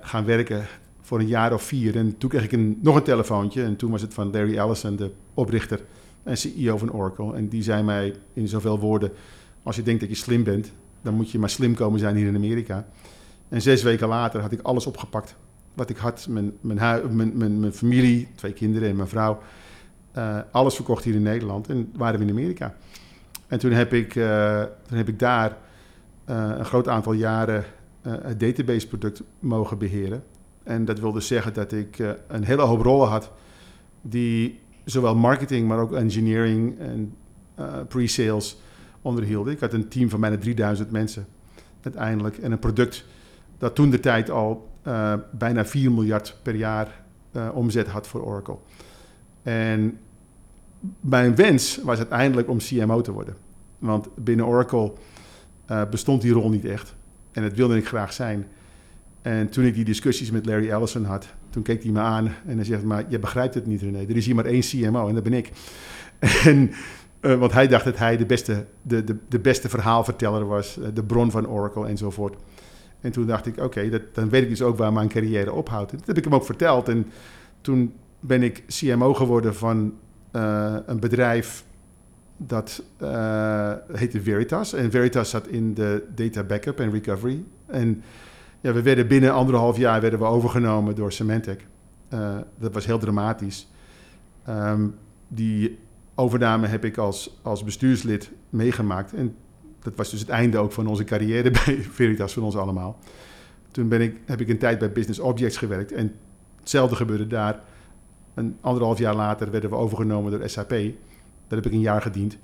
gaan 0.00 0.24
werken 0.24 0.66
voor 1.00 1.18
een 1.18 1.26
jaar 1.26 1.52
of 1.52 1.62
vier. 1.62 1.96
En 1.96 2.18
toen 2.18 2.30
kreeg 2.30 2.44
ik 2.44 2.52
een, 2.52 2.78
nog 2.82 2.96
een 2.96 3.02
telefoontje. 3.02 3.62
En 3.62 3.76
toen 3.76 3.90
was 3.90 4.02
het 4.02 4.14
van 4.14 4.30
Larry 4.30 4.58
Ellison, 4.58 4.96
de 4.96 5.10
oprichter 5.34 5.80
en 6.22 6.36
CEO 6.36 6.76
van 6.76 6.92
Oracle. 6.92 7.34
En 7.34 7.48
die 7.48 7.62
zei 7.62 7.82
mij 7.82 8.14
in 8.32 8.48
zoveel 8.48 8.78
woorden: 8.78 9.12
Als 9.62 9.76
je 9.76 9.82
denkt 9.82 10.00
dat 10.00 10.08
je 10.08 10.16
slim 10.16 10.44
bent, 10.44 10.72
dan 11.04 11.14
moet 11.14 11.30
je 11.30 11.38
maar 11.38 11.50
slim 11.50 11.74
komen 11.74 11.98
zijn 11.98 12.16
hier 12.16 12.26
in 12.26 12.36
Amerika. 12.36 12.86
En 13.48 13.62
zes 13.62 13.82
weken 13.82 14.08
later 14.08 14.40
had 14.40 14.52
ik 14.52 14.60
alles 14.62 14.86
opgepakt 14.86 15.36
wat 15.74 15.90
ik 15.90 15.96
had. 15.96 16.26
Mijn, 16.28 16.52
mijn, 16.60 17.16
mijn, 17.16 17.60
mijn, 17.60 17.72
familie, 17.72 18.28
twee 18.34 18.52
kinderen 18.52 18.88
en 18.88 18.96
mijn 18.96 19.08
vrouw. 19.08 19.38
Uh, 20.16 20.38
alles 20.50 20.74
verkocht 20.74 21.04
hier 21.04 21.14
in 21.14 21.22
Nederland 21.22 21.68
en 21.68 21.92
waren 21.96 22.18
we 22.18 22.24
in 22.24 22.30
Amerika. 22.30 22.74
En 23.46 23.58
toen 23.58 23.72
heb 23.72 23.92
ik, 23.92 24.12
toen 24.86 24.96
heb 24.96 25.08
ik 25.08 25.18
daar 25.18 25.56
uh, 26.30 26.54
een 26.58 26.64
groot 26.64 26.88
aantal 26.88 27.12
jaren 27.12 27.64
het 28.02 28.40
database 28.40 28.88
product 28.88 29.22
mogen 29.38 29.78
beheren. 29.78 30.24
En 30.62 30.84
dat 30.84 30.98
wilde 30.98 31.20
zeggen 31.20 31.54
dat 31.54 31.72
ik 31.72 31.98
een 32.28 32.44
hele 32.44 32.62
hoop 32.62 32.80
rollen 32.80 33.08
had 33.08 33.30
die 34.02 34.60
zowel 34.84 35.16
marketing, 35.16 35.68
maar 35.68 35.78
ook 35.78 35.92
engineering 35.92 36.78
en 36.78 37.14
pre-sales 37.88 38.56
onderhielden. 39.04 39.52
Ik 39.52 39.60
had 39.60 39.72
een 39.72 39.88
team 39.88 40.10
van 40.10 40.20
bijna 40.20 40.36
3000 40.36 40.90
mensen 40.90 41.26
uiteindelijk. 41.82 42.38
En 42.38 42.52
een 42.52 42.58
product 42.58 43.04
dat 43.58 43.74
toen 43.74 43.90
de 43.90 44.00
tijd 44.00 44.30
al 44.30 44.70
uh, 44.86 45.12
bijna 45.32 45.64
4 45.64 45.92
miljard 45.92 46.36
per 46.42 46.54
jaar 46.54 47.02
omzet 47.52 47.88
had 47.88 48.06
voor 48.06 48.24
Oracle. 48.24 48.56
En 49.42 49.98
mijn 51.00 51.34
wens 51.34 51.80
was 51.82 51.98
uiteindelijk 51.98 52.48
om 52.48 52.58
CMO 52.58 53.00
te 53.00 53.12
worden. 53.12 53.36
Want 53.78 54.08
binnen 54.14 54.46
Oracle 54.46 54.92
bestond 55.90 56.22
die 56.22 56.32
rol 56.32 56.50
niet 56.50 56.64
echt. 56.64 56.94
En 57.32 57.42
dat 57.42 57.52
wilde 57.52 57.76
ik 57.76 57.86
graag 57.86 58.12
zijn. 58.12 58.46
En 59.22 59.48
toen 59.48 59.64
ik 59.64 59.74
die 59.74 59.84
discussies 59.84 60.30
met 60.30 60.46
Larry 60.46 60.70
Ellison 60.70 61.04
had, 61.04 61.26
toen 61.50 61.62
keek 61.62 61.82
hij 61.82 61.92
me 61.92 62.00
aan 62.00 62.32
en 62.46 62.56
hij 62.56 62.64
zegt, 62.64 62.82
maar 62.82 63.04
je 63.08 63.18
begrijpt 63.18 63.54
het 63.54 63.66
niet 63.66 63.82
René, 63.82 63.98
er 63.98 64.16
is 64.16 64.26
hier 64.26 64.34
maar 64.34 64.44
één 64.44 64.60
CMO 64.60 65.08
en 65.08 65.14
dat 65.14 65.22
ben 65.22 65.32
ik. 65.32 65.50
En, 66.44 66.70
uh, 67.24 67.34
want 67.34 67.52
hij 67.52 67.68
dacht 67.68 67.84
dat 67.84 67.98
hij 67.98 68.16
de 68.16 68.26
beste, 68.26 68.66
de, 68.82 69.04
de, 69.04 69.16
de 69.28 69.38
beste 69.38 69.68
verhaalverteller 69.68 70.46
was, 70.46 70.78
uh, 70.78 70.86
de 70.94 71.04
bron 71.04 71.30
van 71.30 71.48
Oracle 71.48 71.86
enzovoort. 71.86 72.36
En 73.00 73.12
toen 73.12 73.26
dacht 73.26 73.46
ik, 73.46 73.60
oké, 73.60 74.00
dan 74.12 74.28
weet 74.28 74.42
ik 74.42 74.48
dus 74.48 74.62
ook 74.62 74.76
waar 74.76 74.92
mijn 74.92 75.08
carrière 75.08 75.52
ophoudt. 75.52 75.90
dat 75.90 76.06
heb 76.06 76.16
ik 76.16 76.24
hem 76.24 76.34
ook 76.34 76.44
verteld. 76.44 76.88
En 76.88 77.06
toen 77.60 77.94
ben 78.20 78.42
ik 78.42 78.64
CMO 78.66 79.14
geworden 79.14 79.54
van 79.54 79.94
uh, 80.32 80.76
een 80.86 81.00
bedrijf 81.00 81.64
dat 82.36 82.82
heette 83.92 84.20
Veritas. 84.22 84.72
En 84.72 84.90
Veritas 84.90 85.30
zat 85.30 85.46
in 85.46 85.74
de 85.74 86.04
data 86.14 86.42
backup 86.42 86.80
en 86.80 86.90
recovery. 86.90 87.44
En 87.66 88.02
ja, 88.60 88.72
we 88.72 88.82
werden 88.82 89.06
binnen 89.06 89.32
anderhalf 89.32 89.76
jaar 89.76 90.00
werden 90.00 90.18
we 90.18 90.24
overgenomen 90.24 90.94
door 90.94 91.12
Symantec. 91.12 91.66
Uh, 92.14 92.36
dat 92.58 92.74
was 92.74 92.86
heel 92.86 92.98
dramatisch. 92.98 93.68
Um, 94.48 94.94
die 95.28 95.78
overname 96.14 96.66
heb 96.66 96.84
ik 96.84 96.96
als, 96.96 97.38
als 97.42 97.64
bestuurslid 97.64 98.30
meegemaakt. 98.50 99.12
En 99.12 99.36
dat 99.82 99.94
was 99.96 100.10
dus 100.10 100.20
het 100.20 100.28
einde 100.28 100.58
ook 100.58 100.72
van 100.72 100.86
onze 100.86 101.04
carrière 101.04 101.50
bij 101.64 101.78
Veritas, 101.90 102.32
van 102.32 102.42
ons 102.42 102.56
allemaal. 102.56 102.98
Toen 103.70 103.88
ben 103.88 104.00
ik, 104.00 104.16
heb 104.24 104.40
ik 104.40 104.48
een 104.48 104.58
tijd 104.58 104.78
bij 104.78 104.92
Business 104.92 105.18
Objects 105.18 105.56
gewerkt. 105.56 105.92
En 105.92 106.14
hetzelfde 106.60 106.96
gebeurde 106.96 107.26
daar. 107.26 107.60
Een 108.34 108.56
anderhalf 108.60 108.98
jaar 108.98 109.14
later 109.14 109.50
werden 109.50 109.70
we 109.70 109.76
overgenomen 109.76 110.30
door 110.30 110.48
SAP. 110.48 110.68
Daar 110.68 111.58
heb 111.62 111.66
ik 111.66 111.72
een 111.72 111.80
jaar 111.80 112.02
gediend. 112.02 112.38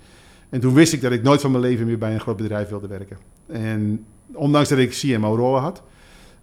En 0.48 0.60
toen 0.60 0.74
wist 0.74 0.92
ik 0.92 1.00
dat 1.00 1.12
ik 1.12 1.22
nooit 1.22 1.40
van 1.40 1.50
mijn 1.50 1.62
leven 1.62 1.86
meer 1.86 1.98
bij 1.98 2.14
een 2.14 2.20
groot 2.20 2.36
bedrijf 2.36 2.68
wilde 2.68 2.86
werken. 2.86 3.16
En 3.46 4.04
ondanks 4.32 4.68
dat 4.68 4.78
ik 4.78 4.90
CMO-rollen 4.90 5.60
had, 5.60 5.82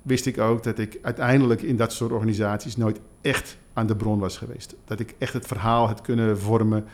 wist 0.02 0.26
ik 0.26 0.38
ook 0.38 0.64
dat 0.64 0.80
ik 0.80 1.00
uiteindelijk 1.02 1.62
in 1.62 1.76
dat 1.76 1.94
soort 1.94 2.12
organisaties 2.12 2.78
nooit 2.78 3.00
echt 3.22 3.58
aan 3.74 3.88
de 3.88 3.96
bron 3.96 4.20
was 4.20 4.38
geweest. 4.38 4.76
Dat 4.86 5.00
ik 5.00 5.16
echt 5.18 5.34
het 5.34 5.48
verhaal 5.48 5.88
had 5.88 6.02
kunnen 6.02 6.40
vormen, 6.40 6.86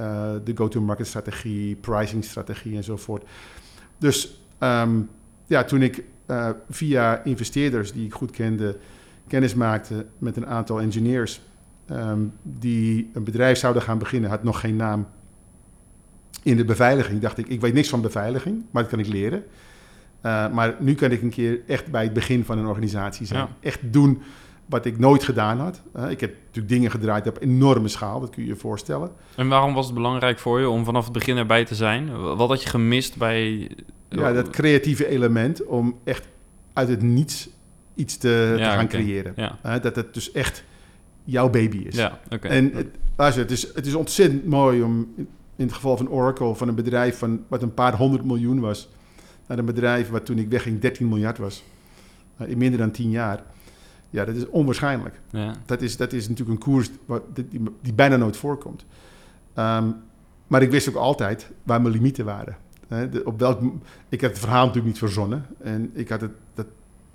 uh, 0.00 0.30
de 0.44 0.56
go-to-market 0.56 1.06
strategie, 1.06 1.76
pricing 1.76 2.24
strategie 2.24 2.76
enzovoort. 2.76 3.24
Dus 3.98 4.42
um, 4.60 5.08
ja, 5.46 5.64
toen 5.64 5.82
ik 5.82 6.04
uh, 6.26 6.48
via 6.70 7.24
investeerders 7.24 7.92
die 7.92 8.06
ik 8.06 8.12
goed 8.12 8.30
kende, 8.30 8.76
kennis 9.26 9.54
maakte 9.54 10.06
met 10.18 10.36
een 10.36 10.46
aantal 10.46 10.80
engineers 10.80 11.40
um, 11.90 12.32
die 12.42 13.10
een 13.14 13.24
bedrijf 13.24 13.58
zouden 13.58 13.82
gaan 13.82 13.98
beginnen, 13.98 14.30
had 14.30 14.42
nog 14.42 14.60
geen 14.60 14.76
naam. 14.76 15.06
In 16.42 16.56
de 16.56 16.64
beveiliging 16.64 17.20
dacht 17.20 17.38
ik, 17.38 17.48
ik 17.48 17.60
weet 17.60 17.74
niks 17.74 17.88
van 17.88 18.00
beveiliging, 18.00 18.64
maar 18.70 18.82
dat 18.82 18.90
kan 18.90 19.00
ik 19.00 19.06
leren. 19.06 19.44
Uh, 20.22 20.52
maar 20.52 20.76
nu 20.78 20.94
kan 20.94 21.10
ik 21.10 21.22
een 21.22 21.30
keer 21.30 21.60
echt 21.66 21.90
bij 21.90 22.04
het 22.04 22.12
begin 22.12 22.44
van 22.44 22.58
een 22.58 22.66
organisatie 22.66 23.26
zijn. 23.26 23.40
Ja. 23.40 23.48
Echt 23.60 23.80
doen 23.92 24.22
wat 24.70 24.84
ik 24.84 24.98
nooit 24.98 25.24
gedaan 25.24 25.58
had. 25.58 25.82
Uh, 25.96 26.10
ik 26.10 26.20
heb 26.20 26.34
natuurlijk 26.46 26.68
dingen 26.68 26.90
gedraaid 26.90 27.26
op 27.26 27.38
enorme 27.40 27.88
schaal, 27.88 28.20
dat 28.20 28.30
kun 28.30 28.42
je 28.42 28.48
je 28.48 28.56
voorstellen. 28.56 29.10
En 29.36 29.48
waarom 29.48 29.74
was 29.74 29.86
het 29.86 29.94
belangrijk 29.94 30.38
voor 30.38 30.60
je 30.60 30.68
om 30.68 30.84
vanaf 30.84 31.04
het 31.04 31.12
begin 31.12 31.36
erbij 31.36 31.64
te 31.64 31.74
zijn? 31.74 32.20
Wat 32.36 32.48
had 32.48 32.62
je 32.62 32.68
gemist 32.68 33.16
bij... 33.16 33.70
Ja, 34.08 34.32
dat 34.32 34.50
creatieve 34.50 35.08
element 35.08 35.64
om 35.64 35.98
echt 36.04 36.28
uit 36.72 36.88
het 36.88 37.02
niets 37.02 37.48
iets 37.94 38.16
te, 38.16 38.54
gaan 38.58 38.88
creëren. 38.88 39.32
Ja, 39.36 39.58
Hè, 39.62 39.80
dat 39.80 39.96
het 39.96 40.14
dus 40.14 40.32
echt 40.32 40.64
jouw 41.24 41.50
baby 41.50 41.76
is. 41.76 41.96
ja 41.96 42.20
oké. 42.30 42.48
En 42.48 42.72
het, 42.74 42.86
luister, 43.16 43.42
het, 43.42 43.50
is, 43.50 43.74
het 43.74 43.86
is 43.86 43.94
ontzettend 43.94 44.46
mooi 44.46 44.82
om 44.82 45.12
in, 45.16 45.28
in 45.56 45.64
het 45.64 45.74
geval 45.74 45.96
van 45.96 46.08
Oracle, 46.08 46.54
van 46.54 46.68
een 46.68 46.74
bedrijf 46.74 47.18
van 47.18 47.44
wat 47.48 47.62
een 47.62 47.74
paar 47.74 47.96
honderd 47.96 48.24
miljoen 48.24 48.60
was, 48.60 48.88
naar 49.46 49.58
een 49.58 49.64
bedrijf 49.64 50.08
wat 50.08 50.26
toen 50.26 50.38
ik 50.38 50.48
wegging 50.48 50.80
13 50.80 51.08
miljard 51.08 51.38
was. 51.38 51.62
Uh, 52.40 52.48
in 52.48 52.58
minder 52.58 52.78
dan 52.78 52.90
10 52.90 53.10
jaar. 53.10 53.42
Ja, 54.10 54.24
dat 54.24 54.34
is 54.34 54.48
onwaarschijnlijk. 54.48 55.20
ja. 55.30 55.54
Dat 55.66 55.82
is, 55.82 55.96
dat 55.96 56.12
is 56.12 56.28
natuurlijk 56.28 56.58
een 56.58 56.64
koers 56.72 56.90
wat, 57.06 57.22
die, 57.34 57.62
die 57.82 57.92
bijna 57.94 58.16
nooit 58.16 58.36
voorkomt. 58.36 58.84
Ehm, 59.54 59.88
maar 60.46 60.62
ik 60.62 60.70
wist 60.70 60.88
ook 60.88 60.94
altijd 60.94 61.50
waar 61.62 61.80
mijn 61.82 61.94
limieten 61.94 62.24
waren. 62.24 62.56
De- 62.88 63.22
op 63.24 63.38
welk, 63.38 63.60
ik 64.08 64.20
had 64.20 64.30
het 64.30 64.38
verhaal 64.38 64.60
natuurlijk 64.66 64.86
niet 64.86 64.98
verzonnen. 64.98 65.46
En 65.62 65.90
ik 65.94 66.08
had 66.08 66.20
het. 66.20 66.30
Dat, 66.54 66.66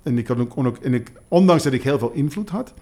en 0.02 0.18
ik 0.18 0.26
had 0.26 0.38
ook, 0.56 0.76
en 0.78 0.94
ik, 0.94 1.12
ondanks 1.28 1.62
dat 1.62 1.72
ik 1.72 1.82
heel 1.82 1.98
veel 1.98 2.10
invloed 2.12 2.48
had, 2.48 2.74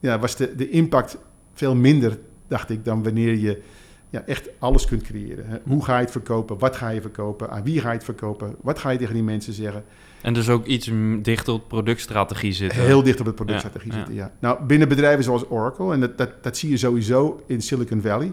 ja, 0.00 0.18
was 0.18 0.36
de, 0.36 0.54
de 0.54 0.70
impact 0.70 1.18
veel 1.52 1.74
minder, 1.74 2.18
dacht 2.48 2.70
ik, 2.70 2.84
dan 2.84 3.02
wanneer 3.02 3.36
je 3.36 3.62
ja, 4.10 4.22
echt 4.26 4.48
alles 4.58 4.86
kunt 4.86 5.02
creëren. 5.02 5.60
Hoe 5.64 5.84
ga 5.84 5.94
je 5.96 6.02
het 6.02 6.10
verkopen? 6.10 6.58
Wat 6.58 6.76
ga 6.76 6.88
je 6.88 7.00
verkopen? 7.00 7.50
Aan 7.50 7.62
wie 7.62 7.80
ga 7.80 7.88
je 7.88 7.94
het 7.94 8.04
verkopen? 8.04 8.56
Wat 8.60 8.78
ga 8.78 8.90
je 8.90 8.98
tegen 8.98 9.14
die 9.14 9.22
mensen 9.22 9.52
zeggen? 9.52 9.84
En 10.22 10.34
dus 10.34 10.48
ook 10.48 10.66
iets 10.66 10.90
dichter 11.22 11.52
op 11.52 11.68
productstrategie 11.68 12.52
zitten. 12.52 12.82
Heel 12.82 13.02
dicht 13.02 13.20
op 13.20 13.26
het 13.26 13.34
productstrategie 13.34 13.90
Ja, 13.90 13.96
zitten, 13.96 14.14
ja. 14.14 14.32
Nou, 14.38 14.64
binnen 14.64 14.88
bedrijven 14.88 15.24
zoals 15.24 15.50
Oracle, 15.50 15.92
en 15.92 16.00
dat, 16.00 16.18
dat, 16.18 16.30
dat 16.42 16.56
zie 16.56 16.70
je 16.70 16.76
sowieso 16.76 17.42
in 17.46 17.62
Silicon 17.62 18.00
Valley, 18.00 18.32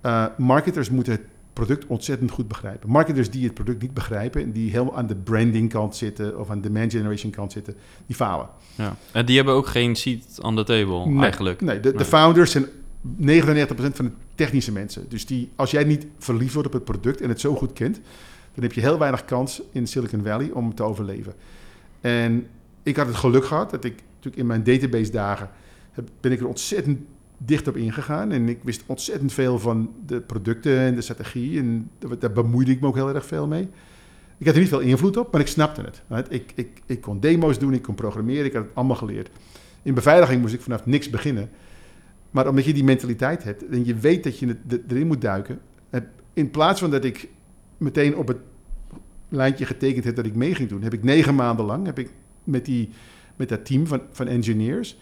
eh, 0.00 0.24
marketers 0.36 0.90
moeten 0.90 1.12
het 1.12 1.22
product 1.52 1.86
ontzettend 1.86 2.30
goed 2.30 2.48
begrijpen. 2.48 2.90
Marketers 2.90 3.30
die 3.30 3.44
het 3.44 3.54
product 3.54 3.82
niet 3.82 3.94
begrijpen 3.94 4.42
en 4.42 4.52
die 4.52 4.70
helemaal 4.70 4.96
aan 4.96 5.06
de 5.06 5.14
branding 5.14 5.70
kant 5.70 5.96
zitten 5.96 6.38
of 6.38 6.50
aan 6.50 6.60
de 6.60 6.68
demand 6.70 6.92
generation 6.92 7.30
kant 7.30 7.52
zitten, 7.52 7.74
die 8.06 8.16
falen. 8.16 8.48
Ja. 8.74 8.96
En 9.12 9.26
die 9.26 9.36
hebben 9.36 9.54
ook 9.54 9.66
geen 9.66 9.96
seat 9.96 10.40
on 10.42 10.56
the 10.56 10.64
table, 10.64 11.06
Nee, 11.06 11.22
eigenlijk. 11.22 11.60
Nee, 11.60 11.80
de, 11.80 11.92
de 11.92 12.04
founders 12.04 12.50
zijn 12.50 12.64
99% 12.64 12.68
van 13.76 14.04
de 14.04 14.10
technische 14.34 14.72
mensen. 14.72 15.04
Dus 15.08 15.26
die, 15.26 15.50
als 15.56 15.70
jij 15.70 15.84
niet 15.84 16.06
verliefd 16.18 16.52
wordt 16.52 16.68
op 16.68 16.74
het 16.74 16.84
product 16.84 17.20
en 17.20 17.28
het 17.28 17.40
zo 17.40 17.54
goed 17.54 17.72
kent, 17.72 18.00
dan 18.54 18.62
heb 18.62 18.72
je 18.72 18.80
heel 18.80 18.98
weinig 18.98 19.24
kans 19.24 19.62
in 19.72 19.86
Silicon 19.86 20.22
Valley 20.24 20.50
om 20.50 20.74
te 20.74 20.82
overleven. 20.82 21.32
En 22.00 22.46
ik 22.82 22.96
had 22.96 23.06
het 23.06 23.16
geluk 23.16 23.44
gehad 23.44 23.70
dat 23.70 23.84
ik 23.84 23.94
natuurlijk 24.14 24.36
in 24.36 24.46
mijn 24.46 24.64
database 24.64 25.10
dagen 25.10 25.50
ben 26.20 26.32
ik 26.32 26.40
er 26.40 26.46
ontzettend 26.46 26.98
dicht 27.38 27.68
op 27.68 27.76
ingegaan. 27.76 28.30
En 28.32 28.48
ik 28.48 28.58
wist 28.62 28.82
ontzettend 28.86 29.32
veel 29.32 29.58
van 29.58 29.90
de 30.06 30.20
producten 30.20 30.78
en 30.78 30.94
de 30.94 31.00
strategie. 31.00 31.58
En 31.58 31.90
daar- 32.18 32.32
bemoeide 32.32 32.70
ik 32.70 32.80
me 32.80 32.86
ook 32.86 32.94
heel 32.94 33.14
erg 33.14 33.26
veel 33.26 33.46
mee. 33.46 33.68
Ik 34.38 34.46
had 34.46 34.54
er 34.54 34.60
niet 34.60 34.68
veel 34.70 34.80
invloed 34.80 35.16
op, 35.16 35.32
maar 35.32 35.40
ik 35.40 35.46
snapte 35.46 35.80
het. 35.82 36.26
Ik, 36.28 36.52
ik, 36.54 36.82
ik 36.86 37.00
kon 37.00 37.20
demo's 37.20 37.58
doen, 37.58 37.72
ik 37.74 37.82
kon 37.82 37.94
programmeren, 37.94 38.44
ik 38.44 38.52
had 38.52 38.62
het 38.64 38.74
allemaal 38.74 38.96
geleerd. 38.96 39.30
In 39.82 39.94
beveiliging 39.94 40.40
moest 40.40 40.54
ik 40.54 40.60
vanaf 40.60 40.86
niks 40.86 41.10
beginnen. 41.10 41.50
Maar 42.30 42.48
omdat 42.48 42.64
je 42.64 42.72
die 42.74 42.84
mentaliteit 42.84 43.44
hebt 43.44 43.66
en 43.68 43.84
je 43.84 43.94
weet 43.94 44.24
dat 44.24 44.38
je 44.38 44.56
er- 44.68 44.80
erin 44.88 45.06
moet 45.06 45.20
duiken, 45.20 45.58
in 46.32 46.50
plaats 46.50 46.80
van 46.80 46.90
dat 46.90 47.04
ik 47.04 47.28
meteen 47.80 48.16
op 48.16 48.28
het 48.28 48.38
lijntje 49.28 49.66
getekend 49.66 50.04
heb 50.04 50.16
dat 50.16 50.26
ik 50.26 50.34
mee 50.34 50.54
ging 50.54 50.68
doen, 50.68 50.82
heb 50.82 50.94
ik 50.94 51.02
negen 51.02 51.34
maanden 51.34 51.64
lang 51.64 51.86
heb 51.86 51.98
ik 51.98 52.10
met, 52.44 52.64
die, 52.64 52.88
met 53.36 53.48
dat 53.48 53.64
team 53.64 53.86
van, 53.86 54.00
van 54.12 54.26
engineers 54.26 54.96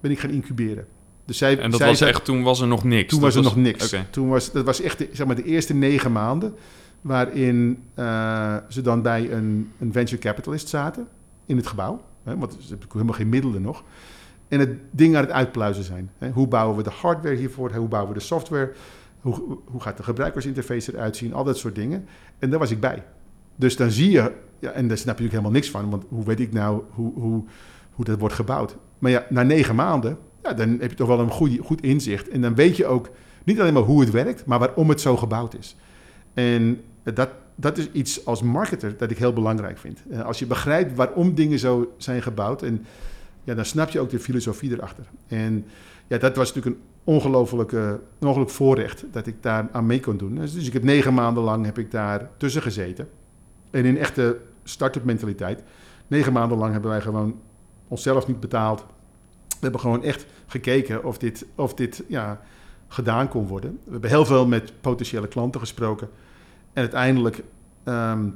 ben 0.00 0.10
ik 0.10 0.18
gaan 0.18 0.30
incuberen. 0.30 0.86
Dus 1.24 1.38
zij, 1.38 1.58
En 1.58 1.70
dat 1.70 1.80
zij 1.80 1.88
was 1.88 2.00
echt, 2.00 2.24
toen 2.24 2.42
was 2.42 2.60
er 2.60 2.66
nog 2.66 2.84
niks. 2.84 3.12
toen 3.12 3.20
was 3.20 3.34
er 3.34 3.42
nog 3.42 3.56
niks. 3.56 3.94
Toen 4.10 4.28
was, 4.28 4.52
dat 4.52 4.64
was 4.64 4.80
echt 4.80 4.98
de, 4.98 5.08
zeg 5.12 5.26
maar, 5.26 5.36
de 5.36 5.44
eerste 5.44 5.74
negen 5.74 6.12
maanden 6.12 6.54
waarin 7.00 7.82
eh, 7.94 8.56
ze 8.68 8.82
dan 8.82 9.02
bij 9.02 9.32
een, 9.32 9.70
een 9.78 9.92
venture 9.92 10.20
capitalist 10.20 10.68
zaten 10.68 11.08
in 11.46 11.56
het 11.56 11.66
gebouw. 11.66 12.04
Hè, 12.22 12.36
want 12.38 12.52
ze 12.60 12.68
hebben 12.68 12.88
helemaal 12.92 13.14
geen 13.14 13.28
middelen 13.28 13.62
nog. 13.62 13.84
En 14.48 14.60
het 14.60 14.70
ding 14.90 15.16
aan 15.16 15.22
het 15.22 15.30
uitpluizen 15.30 15.84
zijn. 15.84 16.10
Hè. 16.18 16.30
Hoe 16.30 16.46
bouwen 16.48 16.76
we 16.76 16.82
de 16.82 16.90
hardware 16.90 17.36
hiervoor? 17.36 17.72
Hoe 17.74 17.88
bouwen 17.88 18.12
we 18.12 18.18
de 18.18 18.24
software? 18.24 18.72
Hoe, 19.22 19.58
hoe 19.64 19.80
gaat 19.80 19.96
de 19.96 20.02
gebruikersinterface 20.02 20.94
eruit 20.94 21.16
zien? 21.16 21.34
Al 21.34 21.44
dat 21.44 21.58
soort 21.58 21.74
dingen. 21.74 22.06
En 22.38 22.50
daar 22.50 22.58
was 22.58 22.70
ik 22.70 22.80
bij. 22.80 23.02
Dus 23.56 23.76
dan 23.76 23.90
zie 23.90 24.10
je, 24.10 24.32
ja, 24.58 24.70
en 24.70 24.88
daar 24.88 24.98
snap 24.98 25.18
je 25.18 25.22
natuurlijk 25.22 25.30
helemaal 25.30 25.50
niks 25.50 25.70
van. 25.70 25.90
Want 25.90 26.04
hoe 26.08 26.24
weet 26.24 26.40
ik 26.40 26.52
nou 26.52 26.82
hoe, 26.90 27.12
hoe, 27.14 27.44
hoe 27.92 28.04
dat 28.04 28.18
wordt 28.18 28.34
gebouwd? 28.34 28.76
Maar 28.98 29.10
ja, 29.10 29.26
na 29.28 29.42
negen 29.42 29.74
maanden, 29.74 30.18
ja, 30.42 30.52
dan 30.52 30.68
heb 30.68 30.90
je 30.90 30.96
toch 30.96 31.08
wel 31.08 31.20
een 31.20 31.30
goede, 31.30 31.58
goed 31.62 31.82
inzicht. 31.82 32.28
En 32.28 32.40
dan 32.40 32.54
weet 32.54 32.76
je 32.76 32.86
ook 32.86 33.10
niet 33.44 33.60
alleen 33.60 33.72
maar 33.72 33.82
hoe 33.82 34.00
het 34.00 34.10
werkt, 34.10 34.44
maar 34.46 34.58
waarom 34.58 34.88
het 34.88 35.00
zo 35.00 35.16
gebouwd 35.16 35.54
is. 35.58 35.76
En 36.34 36.80
dat, 37.02 37.28
dat 37.54 37.78
is 37.78 37.90
iets 37.92 38.26
als 38.26 38.42
marketer 38.42 38.96
dat 38.96 39.10
ik 39.10 39.18
heel 39.18 39.32
belangrijk 39.32 39.78
vind. 39.78 40.02
Eh, 40.10 40.20
Als 40.24 40.38
je 40.38 40.46
begrijpt 40.46 40.94
waarom 40.96 41.34
dingen 41.34 41.58
zo 41.58 41.92
zijn 41.96 42.22
gebouwd, 42.22 42.62
en, 42.62 42.84
ja, 43.44 43.54
dan 43.54 43.64
snap 43.64 43.88
je 43.88 44.00
ook 44.00 44.10
de 44.10 44.18
filosofie 44.18 44.72
erachter. 44.72 45.04
En 45.26 45.64
ja, 46.06 46.18
dat 46.18 46.36
was 46.36 46.54
natuurlijk 46.54 46.76
een 46.76 46.82
ongelooflijk, 47.04 47.72
ongelooflijk 48.18 48.50
voorrecht 48.50 49.04
dat 49.10 49.26
ik 49.26 49.42
daar 49.42 49.68
aan 49.72 49.86
mee 49.86 50.00
kon 50.00 50.16
doen. 50.16 50.34
Dus, 50.34 50.54
ik 50.54 50.72
heb 50.72 50.82
negen 50.82 51.14
maanden 51.14 51.42
lang 51.42 51.64
heb 51.64 51.78
ik 51.78 51.90
daar 51.90 52.30
tussen 52.36 52.62
gezeten. 52.62 53.08
En 53.70 53.84
in 53.84 53.98
echte 53.98 54.38
start-up 54.62 55.04
mentaliteit. 55.04 55.62
Negen 56.06 56.32
maanden 56.32 56.58
lang 56.58 56.72
hebben 56.72 56.90
wij 56.90 57.00
gewoon 57.00 57.40
onszelf 57.88 58.26
niet 58.26 58.40
betaald. 58.40 58.84
We 59.48 59.58
hebben 59.60 59.80
gewoon 59.80 60.02
echt 60.02 60.26
gekeken 60.46 61.04
of 61.04 61.18
dit, 61.18 61.46
of 61.54 61.74
dit 61.74 62.04
ja, 62.08 62.40
gedaan 62.88 63.28
kon 63.28 63.46
worden. 63.46 63.78
We 63.84 63.90
hebben 63.90 64.10
heel 64.10 64.24
veel 64.24 64.46
met 64.46 64.72
potentiële 64.80 65.28
klanten 65.28 65.60
gesproken. 65.60 66.08
En 66.72 66.80
uiteindelijk 66.82 67.42
ehm, 67.84 68.28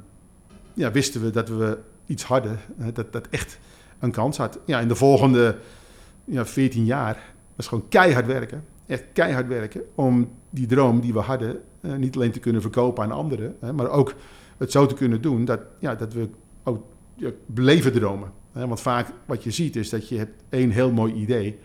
ja, 0.73 0.91
wisten 0.91 1.21
we 1.21 1.29
dat 1.29 1.49
we 1.49 1.77
iets 2.05 2.23
hadden 2.23 2.59
dat, 2.93 3.13
dat 3.13 3.27
echt 3.29 3.59
een 3.99 4.11
kans 4.11 4.37
had. 4.37 4.59
Ja, 4.65 4.79
in 4.79 4.87
de 4.87 4.95
volgende 4.95 5.57
ja, 6.25 6.45
14 6.45 6.85
jaar 6.85 7.33
was 7.57 7.67
gewoon 7.67 7.87
keihard 7.89 8.25
werken. 8.25 8.63
Echt 8.85 9.03
keihard 9.13 9.47
werken 9.47 9.81
om 9.95 10.29
die 10.49 10.67
droom 10.67 10.99
die 10.99 11.13
we 11.13 11.19
hadden 11.19 11.61
eh, 11.81 11.95
niet 11.95 12.15
alleen 12.15 12.31
te 12.31 12.39
kunnen 12.39 12.61
verkopen 12.61 13.03
aan 13.03 13.11
anderen, 13.11 13.55
hè, 13.59 13.73
maar 13.73 13.89
ook 13.89 14.13
het 14.57 14.71
zo 14.71 14.85
te 14.85 14.95
kunnen 14.95 15.21
doen 15.21 15.45
dat, 15.45 15.59
ja, 15.79 15.95
dat 15.95 16.13
we 16.13 16.29
ook 16.63 16.83
ja, 17.15 17.29
bleven 17.45 17.91
dromen. 17.91 18.31
Hè. 18.51 18.67
Want 18.67 18.81
vaak 18.81 19.07
wat 19.25 19.43
je 19.43 19.51
ziet 19.51 19.75
is 19.75 19.89
dat 19.89 20.09
je 20.09 20.17
hebt 20.17 20.43
één 20.49 20.69
heel 20.69 20.91
mooi 20.91 21.13
idee 21.13 21.57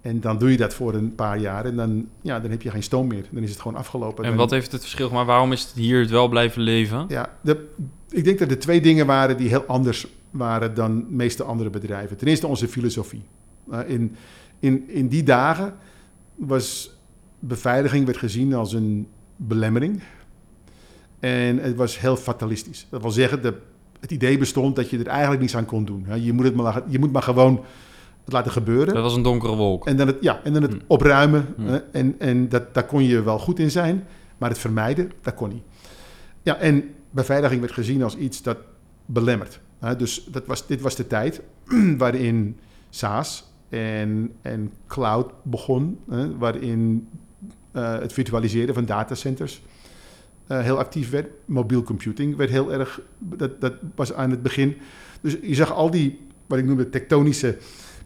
en 0.00 0.20
dan 0.20 0.38
doe 0.38 0.50
je 0.50 0.56
dat 0.56 0.74
voor 0.74 0.94
een 0.94 1.14
paar 1.14 1.38
jaar 1.38 1.64
en 1.64 1.76
dan, 1.76 2.08
ja, 2.20 2.40
dan 2.40 2.50
heb 2.50 2.62
je 2.62 2.70
geen 2.70 2.82
stoom 2.82 3.06
meer. 3.06 3.24
Dan 3.30 3.42
is 3.42 3.50
het 3.50 3.60
gewoon 3.60 3.76
afgelopen. 3.76 4.24
En 4.24 4.30
Dan- 4.30 4.38
wat 4.38 4.50
heeft 4.50 4.72
het 4.72 4.80
verschil 4.80 5.08
gemaakt? 5.08 5.26
Waarom 5.26 5.52
is 5.52 5.62
het 5.62 5.72
hier 5.72 6.00
het 6.00 6.10
wel 6.10 6.28
blijven 6.28 6.62
leven? 6.62 7.04
ja, 7.08 7.38
de, 7.40 7.68
ik 8.08 8.24
denk 8.24 8.38
dat 8.38 8.50
er 8.50 8.58
twee 8.58 8.80
dingen 8.80 9.06
waren 9.06 9.36
die 9.36 9.48
heel 9.48 9.64
anders 9.64 10.06
waren 10.30 10.74
dan 10.74 10.98
de 10.98 11.14
meeste 11.14 11.42
andere 11.42 11.70
bedrijven. 11.70 12.16
Ten 12.16 12.26
eerste 12.26 12.46
onze 12.46 12.68
filosofie. 12.68 13.22
Uh, 13.70 13.78
in, 13.86 14.16
in, 14.62 14.88
in 14.88 15.08
die 15.08 15.22
dagen 15.22 15.74
was 16.34 16.96
beveiliging 17.38 18.04
werd 18.04 18.18
gezien 18.18 18.54
als 18.54 18.72
een 18.72 19.08
belemmering. 19.36 20.02
En 21.20 21.58
het 21.58 21.76
was 21.76 22.00
heel 22.00 22.16
fatalistisch. 22.16 22.86
Dat 22.90 23.02
wil 23.02 23.10
zeggen, 23.10 23.42
de, 23.42 23.54
het 24.00 24.10
idee 24.10 24.38
bestond 24.38 24.76
dat 24.76 24.90
je 24.90 24.98
er 24.98 25.06
eigenlijk 25.06 25.40
niets 25.40 25.56
aan 25.56 25.64
kon 25.64 25.84
doen. 25.84 26.06
Je 26.22 26.32
moet, 26.32 26.44
het 26.44 26.54
maar, 26.54 26.82
je 26.88 26.98
moet 26.98 27.12
maar 27.12 27.22
gewoon 27.22 27.64
het 28.24 28.32
laten 28.32 28.52
gebeuren. 28.52 28.94
Dat 28.94 29.02
was 29.02 29.14
een 29.16 29.22
donkere 29.22 29.54
wolk. 29.54 29.86
En 29.86 29.96
dan 29.96 30.06
het, 30.06 30.16
ja, 30.20 30.40
en 30.44 30.52
dan 30.52 30.62
het 30.62 30.70
Hmm. 30.72 30.82
opruimen. 30.86 31.46
Hmm. 31.56 31.80
en 31.92 32.14
en 32.18 32.48
dat, 32.48 32.74
daar 32.74 32.86
kon 32.86 33.04
je 33.04 33.22
wel 33.22 33.38
goed 33.38 33.58
in 33.58 33.70
zijn. 33.70 34.04
Maar 34.38 34.48
het 34.50 34.58
vermijden, 34.58 35.12
dat 35.22 35.34
kon 35.34 35.48
niet. 35.48 35.62
Ja, 36.42 36.56
en 36.56 36.84
beveiliging 37.10 37.60
werd 37.60 37.72
gezien 37.72 38.02
als 38.02 38.16
iets 38.16 38.42
dat 38.42 38.58
belemmert. 39.06 39.60
dus 39.98 40.24
dat 40.30 40.46
was, 40.46 40.66
dit 40.66 40.80
was 40.80 40.96
de 40.96 41.06
tijd 41.06 41.42
waarin 41.98 42.58
SaaS 42.90 43.51
en, 43.72 44.32
en 44.42 44.72
cloud 44.86 45.32
begon. 45.42 45.98
hè, 46.10 46.38
waarin 46.38 47.08
eh, 47.70 47.98
het 47.98 48.12
virtualiseren 48.12 48.74
van 48.74 48.84
datacenters 48.84 49.62
eh, 50.46 50.60
heel 50.60 50.78
actief 50.78 51.10
werd. 51.10 51.26
Mobiel 51.44 51.82
computing 51.82 52.36
werd 52.36 52.50
heel 52.50 52.72
erg... 52.72 53.00
Dat, 53.18 53.60
dat 53.60 53.74
was 53.94 54.12
aan 54.12 54.30
het 54.30 54.42
begin. 54.42 54.76
Dus 55.20 55.36
je 55.42 55.54
zag 55.54 55.72
al 55.72 55.90
die, 55.90 56.20
wat 56.46 56.58
ik 56.58 56.64
noemde, 56.64 56.88
tektonische 56.88 57.56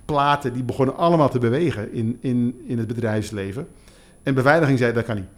platen... 0.04 0.52
die 0.52 0.64
begonnen 0.64 0.96
allemaal 0.96 1.28
te 1.28 1.38
bewegen 1.38 1.92
in, 1.92 2.18
in, 2.20 2.60
in 2.66 2.78
het 2.78 2.86
bedrijfsleven. 2.86 3.68
En 4.22 4.34
beveiliging 4.34 4.78
zei, 4.78 4.92
dat 4.92 5.04
kan 5.04 5.16
niet. 5.16 5.28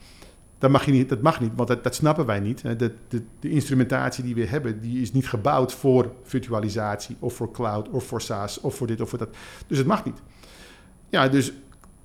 Dat 0.58 0.70
mag, 0.70 0.84
je 0.84 0.92
niet, 0.92 1.08
dat 1.08 1.22
mag 1.22 1.40
niet, 1.40 1.52
want 1.56 1.68
dat, 1.68 1.84
dat 1.84 1.94
snappen 1.94 2.26
wij 2.26 2.40
niet. 2.40 2.62
De, 2.62 2.94
de, 3.08 3.22
de 3.40 3.50
instrumentatie 3.50 4.24
die 4.24 4.34
we 4.34 4.46
hebben, 4.46 4.80
die 4.80 5.00
is 5.00 5.12
niet 5.12 5.28
gebouwd 5.28 5.72
voor 5.72 6.12
virtualisatie... 6.22 7.16
of 7.18 7.34
voor 7.34 7.50
cloud, 7.50 7.88
of 7.88 8.04
voor 8.04 8.20
SaaS, 8.20 8.60
of 8.60 8.74
voor 8.74 8.86
dit 8.86 9.00
of 9.00 9.08
voor 9.08 9.18
dat. 9.18 9.36
Dus 9.66 9.78
het 9.78 9.86
mag 9.86 10.04
niet. 10.04 10.22
Ja, 11.08 11.28
dus 11.28 11.52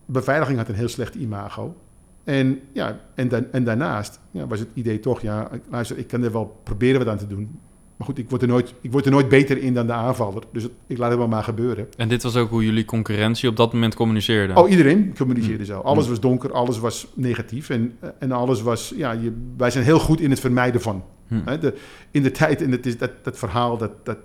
beveiliging 0.05 0.57
had 0.57 0.67
een 0.67 0.75
heel 0.75 0.88
slecht 0.88 1.15
imago. 1.15 1.75
En, 2.24 2.60
ja, 2.72 3.00
en, 3.15 3.51
en 3.53 3.63
daarnaast 3.63 4.19
ja, 4.31 4.48
was 4.48 4.60
het 4.60 4.69
idee 4.74 5.00
toch, 5.00 5.22
ja, 5.22 5.50
luister, 5.69 5.98
ik 5.98 6.07
kan 6.07 6.24
er 6.24 6.31
wel 6.31 6.60
proberen 6.63 7.00
wat 7.00 7.07
aan 7.07 7.17
te 7.17 7.27
doen. 7.27 7.60
Maar 8.03 8.12
goed, 8.15 8.24
ik 8.24 8.29
word 8.29 8.41
er 8.41 8.48
nooit, 8.48 8.74
ik 8.81 8.91
word 8.91 9.05
er 9.05 9.12
nooit 9.12 9.29
beter 9.29 9.57
in 9.57 9.74
dan 9.74 9.88
de 9.88 9.93
aanvaller. 9.93 10.43
Dus 10.51 10.63
het- 10.63 10.72
ik 10.88 10.98
laat 10.98 11.10
het 11.10 11.17
wel 11.19 11.27
maar 11.27 11.43
gebeuren. 11.43 11.88
En 11.98 12.10
dit 12.10 12.24
was 12.24 12.36
ook 12.36 12.50
hoe 12.50 12.65
jullie 12.65 12.86
concurrentie 12.86 13.50
op 13.50 13.55
dat 13.55 13.74
moment 13.74 13.95
communiceerde. 13.95 14.55
Oh, 14.55 14.69
iedereen 14.69 15.13
communiceerde 15.17 15.60
Mm. 15.60 15.65
zo. 15.65 15.79
Alles 15.79 16.03
Mm. 16.03 16.10
was 16.10 16.19
donker, 16.19 16.51
alles 16.51 16.79
was 16.79 17.07
negatief. 17.13 17.69
En, 17.69 17.98
en 18.19 18.31
alles 18.31 18.62
was, 18.62 18.93
ja, 18.95 19.12
je, 19.12 19.33
wij 19.57 19.72
zijn 19.72 19.83
heel 19.83 20.00
goed 20.00 20.22
in 20.22 20.29
het 20.29 20.39
vermijden 20.39 20.81
van. 20.81 21.03
Hm. 21.27 21.41
Hè, 21.45 21.57
de, 21.60 21.74
in 22.12 22.24
de 22.24 22.31
tijd, 22.31 22.62
en 22.62 22.72
het 22.72 22.86
is 22.86 22.98
dat, 22.98 23.12
dat 23.22 23.38
verhaal, 23.38 23.77
dat, 23.77 23.91
dat, 24.05 24.17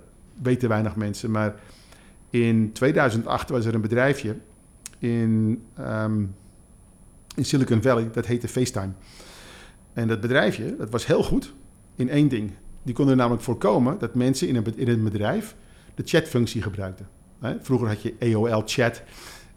weten 0.43 0.69
weinig 0.69 0.97
mensen. 0.97 1.31
Maar 1.31 1.55
in 2.31 2.71
2008 2.73 3.49
was 3.51 3.65
er 3.65 3.75
een 3.75 3.81
bedrijfje 3.81 4.37
in, 4.99 5.63
ehm, 5.77 6.21
in 7.37 7.45
Silicon 7.45 7.83
Valley, 7.83 8.09
dat 8.13 8.27
heette 8.27 8.49
FaceTime. 8.49 8.93
En 9.93 10.09
dat 10.09 10.21
bedrijfje, 10.21 10.77
dat 10.79 10.91
was 10.91 11.07
heel 11.07 11.23
goed 11.23 11.55
in 11.97 12.09
één 12.09 12.29
ding. 12.29 12.51
Die 12.89 12.97
konden 12.97 13.17
namelijk 13.17 13.43
voorkomen 13.43 13.99
dat 13.99 14.15
mensen 14.15 14.49
in 14.49 14.57
een, 14.57 14.65
in 14.77 14.89
een 14.89 15.05
bedrijf 15.05 15.55
de 15.95 16.03
chatfunctie 16.05 16.63
gebruikten. 16.63 17.09
Vroeger 17.61 17.89
had 17.89 18.03
je 18.03 18.15
AOL-chat. 18.21 19.03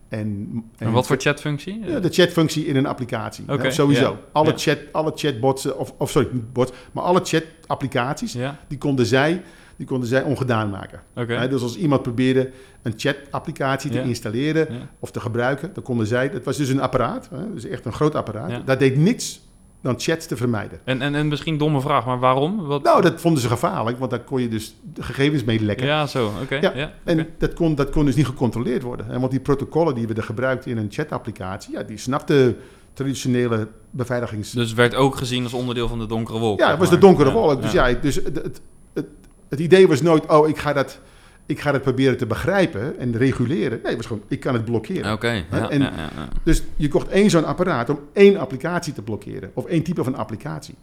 En, 0.10 0.18
en, 0.18 0.64
en, 0.78 0.92
wat 0.92 1.08
voor 1.08 1.18
chatfunctie? 1.18 1.80
Ja, 1.86 2.00
de 2.00 2.10
chatfunctie 2.10 2.66
in 2.66 2.76
een 2.76 2.86
applicatie. 2.86 3.44
Okay, 3.48 3.72
sowieso. 3.72 4.18
Alle, 4.32 4.54
Chat, 4.56 4.78
alle 4.92 5.12
chatbots, 5.16 5.74
of, 5.74 5.94
of 5.98 6.10
sorry, 6.10 6.28
niet 6.32 6.54
bots, 6.54 6.72
maar 6.92 7.04
alle 7.04 7.20
chat-applicaties, 7.24 8.38
die, 8.68 8.78
konden 8.78 9.06
zij, 9.06 9.42
die 9.76 9.88
konden 9.88 10.08
zij 10.08 10.24
ongedaan 10.24 10.70
maken. 10.70 11.02
Okay. 11.16 11.48
dus 11.48 11.62
als 11.62 11.78
iemand 11.78 12.02
probeerde 12.02 12.52
een 12.82 12.94
chat-applicatie 12.96 13.92
te 13.92 14.02
installeren 14.02 14.68
of 15.00 15.12
te 15.12 15.20
gebruiken, 15.20 15.74
dan 15.74 15.84
konden 15.84 16.08
zij, 16.08 16.30
dat 16.30 16.44
was 16.44 16.58
dus 16.58 16.70
een 16.70 16.82
apparaat, 16.82 17.30
dus 17.54 17.66
echt 17.66 17.86
een 17.86 17.94
groot 17.94 18.16
apparaat, 18.16 18.68
dat 18.68 18.80
deed 18.80 18.98
niets 18.98 19.42
dan 19.82 20.00
chats 20.00 20.26
te 20.26 20.38
vermijden. 20.38 20.80
En, 20.84 21.02
en, 21.02 21.16
en 21.16 21.28
misschien 21.28 21.58
domme 21.58 21.82
vraag, 21.82 22.06
maar 22.06 22.20
waarom? 22.20 22.66
Wat... 22.66 22.84
Nou, 22.84 23.02
dat 23.02 23.22
vonden 23.22 23.42
ze 23.42 23.48
gevaarlijk, 23.48 23.98
want 23.98 24.12
daar 24.12 24.20
kon 24.20 24.42
je 24.42 24.48
dus 24.48 24.76
de 24.94 25.04
gegevens 25.04 25.44
mee 25.44 25.60
lekken. 25.60 25.86
Ja, 25.86 26.08
zo, 26.08 26.32
oké. 26.42 26.56
Ja, 26.56 26.92
en 27.04 27.28
dat, 27.38 27.54
kon, 27.54 27.76
dat 27.76 27.90
kon 27.90 28.06
dus 28.06 28.16
niet 28.16 28.26
gecontroleerd 28.26 28.82
worden. 28.82 29.10
En 29.10 29.20
want 29.20 29.32
die 29.32 29.40
protocollen 29.40 29.96
die 29.96 30.08
we 30.08 30.14
er 30.14 30.24
gebruikten 30.24 30.72
in 30.72 30.78
een 30.78 30.88
chatapplicatie, 30.90 31.74
ja, 31.74 31.84
die 31.84 31.98
snapten 31.98 32.58
traditionele 32.94 33.68
beveiligings... 33.90 34.52
Dus 34.52 34.74
werd 34.74 34.96
ook 34.96 35.16
gezien 35.16 35.44
als 35.44 35.54
onderdeel 35.54 35.88
van 35.88 36.00
de 36.00 36.06
donkere 36.06 36.40
wolk? 36.40 36.60
Ja, 36.60 36.70
het 36.70 36.80
was 36.80 36.90
de 36.90 36.98
donkere 36.98 37.32
wolk. 37.32 37.62
Dus 37.62 37.72
ja, 37.72 37.94
dus 37.94 38.16
het, 38.16 38.36
het, 38.36 38.62
het, 38.94 39.08
het 39.50 39.60
idee 39.60 39.88
was 39.88 40.02
nooit, 40.02 40.30
oh, 40.30 40.48
ik 40.48 40.58
ga 40.58 40.74
dat 40.74 41.00
ik 41.46 41.60
ga 41.60 41.74
het 41.74 41.82
proberen 41.82 42.18
te 42.18 42.26
begrijpen 42.26 43.00
en 43.00 43.18
reguleren. 43.18 43.80
Nee, 43.84 43.96
was 43.96 44.06
gewoon, 44.06 44.24
ik 44.28 44.40
kan 44.40 44.54
het 44.54 44.66
blokkeren. 44.66 45.14
Oké. 45.14 45.28
ja, 45.32 45.44
ja, 45.52 45.70
ja, 45.70 46.10
dus 46.44 46.64
je 46.76 46.88
kocht 46.88 47.08
één 47.08 47.30
zo'n 47.30 47.46
apparaat 47.46 47.90
om 47.90 48.00
één 48.14 48.38
applicatie 48.38 48.94
te 48.94 49.02
blokkeren. 49.02 49.52
Of 49.54 49.66
één 49.66 49.84
type 49.84 50.04
van 50.04 50.16
applicatie. 50.16 50.76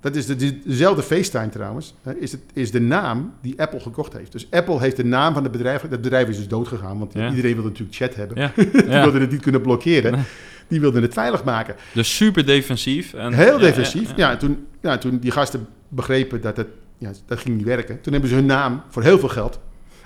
Dat 0.00 0.16
is 0.16 0.26
de, 0.26 0.60
dezelfde 0.64 1.02
FaceTime 1.02 1.48
trouwens. 1.48 1.94
Is, 2.18 2.32
het, 2.32 2.40
is 2.52 2.70
de 2.70 2.80
naam 2.80 3.32
die 3.40 3.60
Apple 3.60 3.80
gekocht 3.80 4.12
heeft. 4.12 4.32
Dus 4.32 4.46
Apple 4.50 4.80
heeft 4.80 4.96
de 4.96 5.04
naam 5.04 5.34
van 5.34 5.42
het 5.42 5.52
bedrijf. 5.52 5.82
Dat 5.82 6.00
bedrijf 6.00 6.28
is 6.28 6.36
dus 6.36 6.48
doodgegaan, 6.48 6.98
want 6.98 7.14
iedereen 7.14 7.54
wilde 7.54 7.68
natuurlijk 7.68 7.96
chat 7.96 8.14
hebben. 8.14 8.52
die 8.72 9.00
wilde 9.00 9.20
het 9.20 9.30
niet 9.30 9.42
kunnen 9.42 9.60
blokkeren. 9.60 10.24
Die 10.68 10.80
wilden 10.80 11.02
het 11.02 11.12
veilig 11.12 11.44
maken. 11.44 11.74
Dus 11.92 12.16
super 12.16 12.46
defensief. 12.46 13.14
En, 13.14 13.32
Heel 13.32 13.58
defensief. 13.58 14.12
Ja, 14.16 14.30
en 14.30 14.38
toen, 14.38 14.66
ja, 14.80 14.98
toen 14.98 15.18
die 15.18 15.30
gasten 15.30 15.66
begrepen 15.88 16.40
dat 16.40 16.56
het 16.56 16.68
ja, 16.98 17.10
dat 17.26 17.38
ging 17.38 17.56
niet 17.56 17.66
werken. 17.66 18.00
Toen 18.00 18.12
hebben 18.12 18.30
ze 18.30 18.36
hun 18.36 18.46
naam 18.46 18.82
voor 18.88 19.02
heel 19.02 19.18
veel 19.18 19.28
geld 19.28 19.60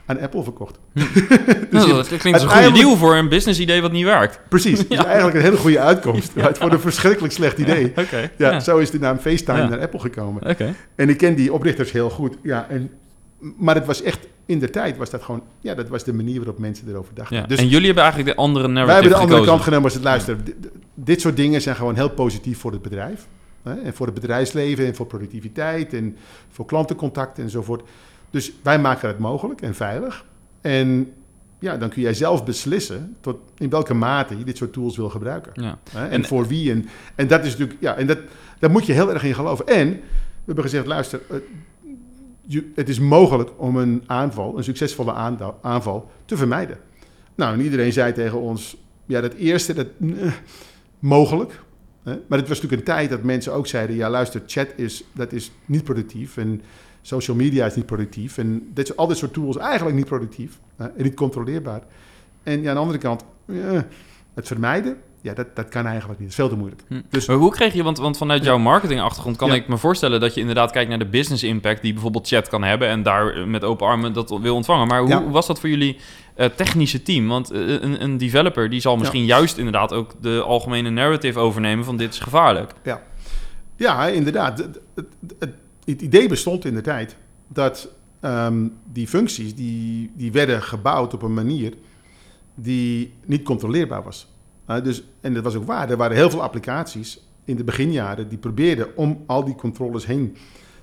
aan 0.09 0.21
Apple 0.21 0.43
verkocht. 0.43 0.79
Hm. 0.93 1.01
dus 1.71 1.87
nou, 1.87 1.93
dat 1.93 2.07
klinkt 2.07 2.33
als 2.33 2.43
een 2.43 2.63
goede 2.63 2.73
deal 2.73 2.97
voor 2.97 3.17
een 3.17 3.29
business 3.29 3.61
idee 3.61 3.83
wat 3.83 3.93
niet 3.93 4.05
werkt. 4.05 4.41
Precies, 4.49 4.89
dus 4.89 5.05
eigenlijk 5.05 5.37
een 5.37 5.43
hele 5.43 5.57
goede 5.57 5.81
uitkomst. 5.81 6.33
ja. 6.37 6.55
Voor 6.55 6.73
een 6.73 6.81
verschrikkelijk 6.81 7.33
slecht 7.33 7.59
idee. 7.59 7.93
Ja, 8.11 8.31
ja, 8.37 8.61
Zo 8.61 8.79
is 8.79 8.91
de 8.91 8.99
naam 8.99 9.19
FaceTime 9.19 9.69
naar 9.69 9.81
Apple 9.81 10.01
gekomen. 10.01 10.57
En 10.95 11.09
ik 11.09 11.17
ken 11.17 11.35
die 11.35 11.53
oprichters 11.53 11.93
heel 11.93 12.11
goed. 12.11 12.37
Ja, 12.43 12.67
en, 12.69 12.91
maar 13.39 13.75
het 13.75 13.87
was 13.87 14.03
echt, 14.03 14.27
in 14.47 14.59
de 14.59 14.71
tijd 14.71 14.97
was 14.97 15.11
dat 15.11 15.23
gewoon... 15.23 15.43
Ja, 15.61 15.75
dat 15.75 15.89
was 15.89 16.05
de 16.05 16.13
manier 16.13 16.37
waarop 16.37 16.59
mensen 16.59 16.89
erover 16.89 17.15
dachten. 17.15 17.49
Dus, 17.49 17.59
en 17.59 17.69
jullie 17.69 17.87
hebben 17.87 18.05
eigenlijk 18.05 18.37
de 18.37 18.43
andere 18.43 18.69
narrative 18.69 18.87
Wij 18.87 18.95
hebben 18.95 19.29
de 19.29 19.35
andere 19.35 19.51
kant 19.51 19.63
genomen 19.63 19.85
als 19.85 19.95
het 19.95 20.03
luisteren. 20.03 20.45
Dit 20.95 21.21
soort 21.21 21.37
dingen 21.37 21.61
zijn 21.61 21.77
gewoon 21.77 21.95
heel 21.95 22.11
positief 22.11 22.59
voor 22.59 22.73
het 22.73 22.83
bedrijf. 22.83 23.27
Hè? 23.63 23.75
En 23.75 23.95
voor 23.95 24.07
het 24.07 24.15
bedrijfsleven 24.15 24.87
en 24.87 24.95
voor 24.95 25.07
productiviteit 25.07 25.93
en 25.93 26.17
voor 26.51 26.67
klantencontact 26.67 27.39
enzovoort. 27.39 27.83
Dus 28.31 28.53
wij 28.63 28.79
maken 28.79 29.09
het 29.09 29.19
mogelijk 29.19 29.61
en 29.61 29.75
veilig. 29.75 30.25
En 30.61 31.13
ja, 31.59 31.77
dan 31.77 31.89
kun 31.89 32.03
jij 32.03 32.15
zelf 32.15 32.45
beslissen 32.45 33.17
tot 33.21 33.37
in 33.59 33.71
welke 33.71 33.95
mate 33.95 34.39
je 34.39 34.45
dit 34.45 34.57
soort 34.57 34.73
tools 34.73 34.97
wil 34.97 35.11
gebruiken. 35.11 35.53
Ja. 35.55 35.79
En, 35.95 36.11
en, 36.11 36.25
voor 36.25 36.47
wie. 36.47 36.71
En, 36.71 36.89
en 37.15 37.27
dat 37.27 37.45
is 37.45 37.51
natuurlijk, 37.51 37.81
ja, 37.81 37.97
en 37.97 38.07
dat, 38.07 38.19
daar 38.59 38.71
moet 38.71 38.87
je 38.87 38.93
heel 38.93 39.13
erg 39.13 39.25
in 39.25 39.35
geloven. 39.35 39.67
En 39.67 39.91
we 39.91 40.45
hebben 40.45 40.65
gezegd, 40.65 40.87
luister, 40.87 41.21
het 42.75 42.89
is 42.89 42.99
mogelijk 42.99 43.51
om 43.57 43.77
een 43.77 44.03
aanval, 44.07 44.57
een 44.57 44.65
succesvolle 44.65 45.13
aanval, 45.63 46.11
te 46.25 46.37
vermijden. 46.37 46.79
Nou, 47.35 47.55
en 47.55 47.61
iedereen 47.61 47.93
zei 47.93 48.13
tegen 48.13 48.41
ons, 48.41 48.77
ja, 49.07 49.21
dat 49.21 49.33
eerste, 49.33 49.75
dat, 49.75 49.87
eh, 50.01 50.33
mogelijk. 50.99 51.61
Maar 52.03 52.39
het 52.39 52.49
was 52.49 52.61
natuurlijk 52.61 52.73
een 52.73 52.95
tijd 52.95 53.11
dat 53.11 53.23
mensen 53.23 53.53
ook 53.53 53.67
zeiden, 53.67 53.97
ja, 53.97 54.11
luister, 54.11 54.43
chat 54.47 54.69
is, 54.77 55.05
dat 55.13 55.33
is 55.33 55.51
niet 55.65 55.85
productief. 55.85 56.37
En 56.37 56.63
social 57.09 57.37
media 57.37 57.67
is 57.67 57.75
niet 57.75 57.87
productief. 57.87 58.39
En 58.39 58.71
dit, 58.75 58.97
al 58.97 59.07
dit 59.07 59.17
soort 59.17 59.33
tools 59.33 59.57
eigenlijk 59.57 59.97
niet 59.97 60.07
productief 60.07 60.59
en 60.77 60.93
niet 60.97 61.15
controleerbaar. 61.15 61.83
En 62.43 62.63
ja, 62.63 62.69
aan 62.69 62.75
de 62.75 62.81
andere 62.81 62.99
kant, 62.99 63.25
het 64.35 64.47
vermijden, 64.47 64.97
ja, 65.21 65.35
dat, 65.35 65.57
dat 65.57 65.69
kan 65.69 65.87
eigenlijk 65.87 66.21
niet. 66.21 66.29
Dat 66.29 66.39
is 66.39 66.45
veel 66.45 66.49
te 66.49 66.57
moeilijk. 66.57 66.83
Hm. 66.89 67.01
Dus, 67.11 67.27
maar 67.27 67.37
hoe 67.37 67.51
kreeg 67.51 67.75
je, 67.75 67.83
want, 67.83 67.99
want 67.99 68.17
vanuit 68.17 68.45
jouw 68.45 68.59
marketingachtergrond 68.59 69.37
kan 69.37 69.55
ik 69.55 69.69
me 69.69 69.79
voorstellen 69.79 70.21
dat 70.21 70.35
je 70.35 70.41
inderdaad 70.41 70.71
kijkt 70.71 70.89
naar 70.89 70.99
de 70.99 71.07
business 71.07 71.43
impact 71.43 71.83
die 71.83 71.93
bijvoorbeeld 71.93 72.29
chat 72.29 72.49
kan 72.49 72.65
hebben 72.65 72.89
en 72.89 73.03
daar 73.03 73.49
met 73.49 73.65
open 73.65 73.87
armen 73.87 74.13
dat 74.13 74.39
wil 74.41 74.55
ontvangen. 74.55 74.87
Maar 74.87 75.01
hoe 75.01 75.31
was 75.31 75.47
dat 75.47 75.61
voor 75.61 75.69
jullie 75.69 75.97
uh, 76.37 76.47
technische 76.47 77.03
team? 77.03 77.29
Want 77.29 77.53
uh, 77.53 77.83
een, 77.83 78.03
een, 78.03 78.19
developer 78.19 78.71
die 78.71 78.81
zal 78.81 78.97
misschien 78.97 79.25
juist 79.25 79.59
inderdaad 79.59 79.93
ook 79.93 80.15
de 80.21 80.43
algemene 80.43 80.91
narrative 80.91 81.39
overnemen 81.39 81.85
van 81.85 81.97
dit 81.97 82.13
is 82.13 82.19
gevaarlijk. 82.19 82.73
Ja, 82.83 83.03
ja 83.77 84.07
inderdaad. 84.07 84.59
het, 84.59 84.81
het, 84.95 85.07
het 85.39 85.51
idee 85.89 86.29
bestond 86.29 86.65
in 86.65 86.75
de 86.75 86.81
tijd 86.81 87.17
dat 87.49 87.89
um, 88.21 88.77
die 88.93 89.09
functies 89.09 89.55
die, 89.55 90.11
die 90.15 90.33
werden 90.33 90.63
gebouwd 90.63 91.15
op 91.15 91.23
een 91.23 91.35
manier 91.35 91.75
die 92.55 93.13
niet 93.25 93.43
controleerbaar 93.43 94.03
was. 94.03 94.29
Uh, 94.71 94.83
dus, 94.83 95.03
en 95.21 95.35
dat 95.35 95.45
was 95.45 95.55
ook 95.55 95.65
waar. 95.65 95.91
Er 95.91 95.97
waren 95.97 96.17
heel 96.17 96.31
veel 96.31 96.43
applicaties 96.43 97.29
in 97.45 97.57
de 97.57 97.65
beginjaren 97.65 98.29
die 98.29 98.39
probeerden 98.39 98.97
om 98.97 99.23
al 99.27 99.45
die 99.45 99.55
controles 99.55 100.07
heen 100.07 100.37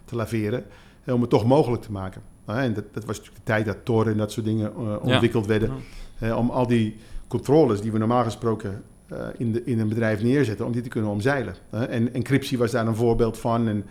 te 0.05 0.15
laveren, 0.15 0.63
om 1.05 1.21
het 1.21 1.29
toch 1.29 1.45
mogelijk 1.45 1.81
te 1.81 1.91
maken. 1.91 2.21
Uh, 2.49 2.63
en 2.63 2.73
dat, 2.73 2.93
dat, 2.93 3.05
was 3.05 3.17
natuurlijk 3.17 3.45
de 3.45 3.51
tijd 3.51 3.65
dat 3.65 3.77
Tor 3.83 4.07
en 4.07 4.17
dat 4.17 4.31
soort 4.31 4.45
dingen 4.45 4.71
uh, 4.79 4.95
ontwikkeld 5.01 5.45
werden. 5.45 5.71
om 6.35 6.49
al 6.49 6.67
die 6.67 6.95
controles 7.27 7.81
die 7.81 7.91
we 7.91 7.97
normaal 7.97 8.23
gesproken 8.23 8.83
in, 9.37 9.51
de, 9.51 9.63
in 9.63 9.79
een 9.79 9.89
bedrijf 9.89 10.21
neerzetten, 10.21 10.65
om 10.65 10.71
die 10.71 10.81
te 10.81 10.89
kunnen 10.89 11.11
omzeilen. 11.11 11.55
en 11.69 12.13
encryptie 12.13 12.57
was 12.57 12.71
daar 12.71 12.87
een 12.87 12.95
voorbeeld 12.95 13.37
van. 13.37 13.67
En 13.67 13.85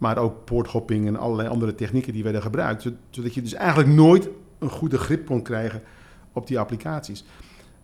maar 0.00 0.18
ook 0.18 0.44
poorthopping 0.44 1.06
en 1.06 1.16
allerlei 1.16 1.48
andere 1.48 1.74
technieken 1.74 2.12
die 2.12 2.22
werden 2.22 2.42
gebruikt. 2.42 2.88
Zodat 3.10 3.34
je 3.34 3.42
dus 3.42 3.54
eigenlijk 3.54 3.88
nooit 3.88 4.28
een 4.58 4.70
goede 4.70 4.98
grip 4.98 5.26
kon 5.26 5.42
krijgen 5.42 5.82
op 6.32 6.46
die 6.46 6.58
applicaties. 6.58 7.24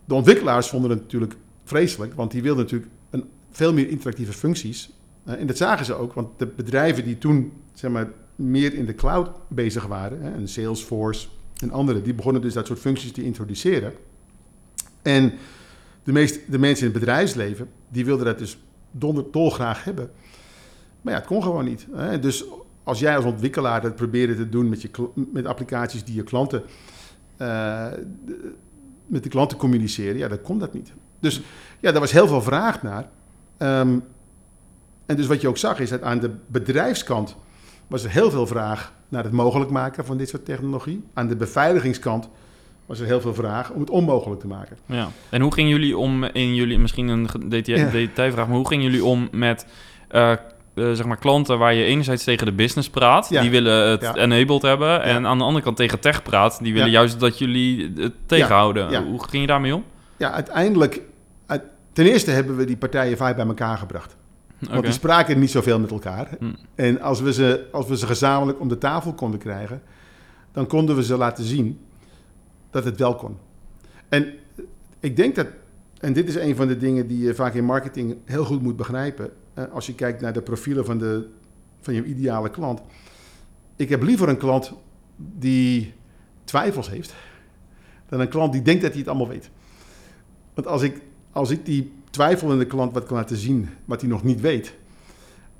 De 0.04 0.14
ontwikkelaars 0.14 0.68
vonden 0.68 0.90
het 0.90 1.00
natuurlijk 1.00 1.36
vreselijk, 1.64 2.14
want 2.14 2.30
die 2.30 2.42
wilden 2.42 2.64
natuurlijk 2.64 2.90
een, 3.10 3.24
veel 3.50 3.72
meer 3.72 3.88
interactieve 3.88 4.32
functies. 4.32 4.90
Eh, 5.24 5.40
en 5.40 5.46
dat 5.46 5.56
zagen 5.56 5.84
ze 5.84 5.94
ook, 5.94 6.12
want 6.12 6.38
de 6.38 6.46
bedrijven 6.46 7.04
die 7.04 7.18
toen 7.18 7.52
zeg 7.72 7.90
maar, 7.90 8.10
meer 8.36 8.74
in 8.74 8.86
de 8.86 8.94
cloud 8.94 9.30
bezig 9.48 9.86
waren, 9.86 10.34
en 10.34 10.48
Salesforce 10.48 11.28
en 11.60 11.70
andere, 11.70 12.02
die 12.02 12.14
begonnen 12.14 12.42
dus 12.42 12.52
dat 12.52 12.66
soort 12.66 12.78
functies 12.78 13.12
te 13.12 13.24
introduceren. 13.24 13.92
En 15.02 15.32
de, 16.02 16.12
meest, 16.12 16.50
de 16.50 16.58
mensen 16.58 16.86
in 16.86 16.92
het 16.92 17.00
bedrijfsleven, 17.00 17.68
die 17.88 18.04
wilden 18.04 18.26
dat 18.26 18.38
dus 18.38 18.58
dolgraag 19.30 19.84
hebben. 19.84 20.10
Maar 21.06 21.14
ja, 21.14 21.20
het 21.20 21.28
kon 21.28 21.42
gewoon 21.42 21.64
niet. 21.64 21.86
Hè? 21.92 22.18
Dus 22.18 22.44
als 22.82 22.98
jij 22.98 23.16
als 23.16 23.24
ontwikkelaar 23.24 23.80
dat 23.80 23.96
probeerde 23.96 24.36
te 24.36 24.48
doen 24.48 24.68
met, 24.68 24.82
je, 24.82 24.90
met 25.32 25.46
applicaties 25.46 26.04
die 26.04 26.14
je 26.14 26.22
klanten, 26.22 26.62
uh, 27.38 27.86
met 29.06 29.22
de 29.22 29.28
klanten 29.28 29.58
communiceren, 29.58 30.16
ja, 30.16 30.28
dan 30.28 30.42
kon 30.42 30.58
dat 30.58 30.72
niet. 30.72 30.92
Dus 31.20 31.40
ja, 31.80 31.90
daar 31.90 32.00
was 32.00 32.12
heel 32.12 32.26
veel 32.26 32.42
vraag 32.42 32.82
naar. 32.82 33.08
Um, 33.58 34.02
en 35.06 35.16
dus 35.16 35.26
wat 35.26 35.40
je 35.40 35.48
ook 35.48 35.56
zag 35.56 35.80
is 35.80 35.90
dat 35.90 36.02
aan 36.02 36.18
de 36.18 36.30
bedrijfskant 36.46 37.36
was 37.86 38.04
er 38.04 38.10
heel 38.10 38.30
veel 38.30 38.46
vraag 38.46 38.92
naar 39.08 39.24
het 39.24 39.32
mogelijk 39.32 39.70
maken 39.70 40.04
van 40.04 40.16
dit 40.16 40.28
soort 40.28 40.44
technologie. 40.44 41.04
Aan 41.14 41.28
de 41.28 41.36
beveiligingskant 41.36 42.28
was 42.86 43.00
er 43.00 43.06
heel 43.06 43.20
veel 43.20 43.34
vraag 43.34 43.70
om 43.70 43.80
het 43.80 43.90
onmogelijk 43.90 44.40
te 44.40 44.46
maken. 44.46 44.76
Ja. 44.86 45.08
En 45.30 45.40
hoe 45.40 45.52
gingen 45.52 45.70
jullie 45.70 45.98
om 45.98 46.24
in 46.24 46.54
jullie, 46.54 46.78
misschien 46.78 47.08
een 47.08 47.28
detailvraag, 47.48 48.46
maar 48.46 48.56
hoe 48.56 48.68
gingen 48.68 48.84
jullie 48.84 49.04
om 49.04 49.28
met 49.32 49.66
uh, 50.10 50.32
uh, 50.76 50.92
zeg 50.92 51.06
maar 51.06 51.16
klanten 51.16 51.58
waar 51.58 51.74
je 51.74 51.84
enerzijds 51.84 52.24
tegen 52.24 52.46
de 52.46 52.52
business 52.52 52.90
praat, 52.90 53.28
die 53.28 53.50
willen 53.50 53.88
het 53.88 54.16
enabled 54.16 54.62
hebben, 54.62 55.02
en 55.02 55.26
aan 55.26 55.38
de 55.38 55.44
andere 55.44 55.64
kant 55.64 55.76
tegen 55.76 56.00
tech 56.00 56.22
praat, 56.22 56.58
die 56.62 56.72
willen 56.72 56.90
juist 56.90 57.20
dat 57.20 57.38
jullie 57.38 57.92
het 57.96 58.12
tegenhouden. 58.26 59.04
Hoe 59.04 59.28
ging 59.28 59.42
je 59.42 59.48
daarmee 59.48 59.74
om? 59.74 59.84
Ja, 60.16 60.30
uiteindelijk, 60.30 61.02
ten 61.92 62.06
eerste 62.06 62.30
hebben 62.30 62.56
we 62.56 62.64
die 62.64 62.76
partijen 62.76 63.16
vaak 63.16 63.36
bij 63.36 63.46
elkaar 63.46 63.78
gebracht. 63.78 64.16
Want 64.58 64.82
die 64.82 64.92
spraken 64.92 65.38
niet 65.38 65.50
zoveel 65.50 65.80
met 65.80 65.90
elkaar. 65.90 66.28
Hm. 66.38 66.52
En 66.74 67.00
als 67.00 67.20
we, 67.20 67.32
ze, 67.32 67.66
als 67.72 67.86
we 67.86 67.96
ze 67.96 68.06
gezamenlijk 68.06 68.60
om 68.60 68.68
de 68.68 68.78
tafel 68.78 69.12
konden 69.12 69.40
krijgen, 69.40 69.82
dan 70.52 70.66
konden 70.66 70.96
we 70.96 71.04
ze 71.04 71.16
laten 71.16 71.44
zien 71.44 71.80
dat 72.70 72.84
het 72.84 72.98
wel 72.98 73.14
kon. 73.14 73.36
En 74.08 74.32
ik 75.00 75.16
denk 75.16 75.34
dat, 75.34 75.46
en 76.00 76.12
dit 76.12 76.28
is 76.28 76.34
een 76.34 76.56
van 76.56 76.68
de 76.68 76.76
dingen 76.76 77.06
die 77.06 77.18
je 77.18 77.34
vaak 77.34 77.54
in 77.54 77.64
marketing 77.64 78.16
heel 78.24 78.44
goed 78.44 78.62
moet 78.62 78.76
begrijpen 78.76 79.30
als 79.72 79.86
je 79.86 79.94
kijkt 79.94 80.20
naar 80.20 80.32
de 80.32 80.42
profielen 80.42 80.84
van, 80.84 80.98
de, 80.98 81.28
van 81.80 81.94
je 81.94 82.04
ideale 82.04 82.50
klant. 82.50 82.80
Ik 83.76 83.88
heb 83.88 84.02
liever 84.02 84.28
een 84.28 84.36
klant 84.36 84.72
die 85.16 85.94
twijfels 86.44 86.90
heeft 86.90 87.14
dan 88.08 88.20
een 88.20 88.28
klant 88.28 88.52
die 88.52 88.62
denkt 88.62 88.82
dat 88.82 88.90
hij 88.90 89.00
het 89.00 89.08
allemaal 89.08 89.28
weet. 89.28 89.50
Want 90.54 90.66
als 90.66 90.82
ik, 90.82 91.00
als 91.32 91.50
ik 91.50 91.64
die 91.64 91.92
twijfelende 92.10 92.66
klant 92.66 92.92
wat 92.92 93.04
kan 93.04 93.16
laten 93.16 93.36
zien 93.36 93.68
wat 93.84 94.00
hij 94.00 94.10
nog 94.10 94.22
niet 94.22 94.40
weet, 94.40 94.74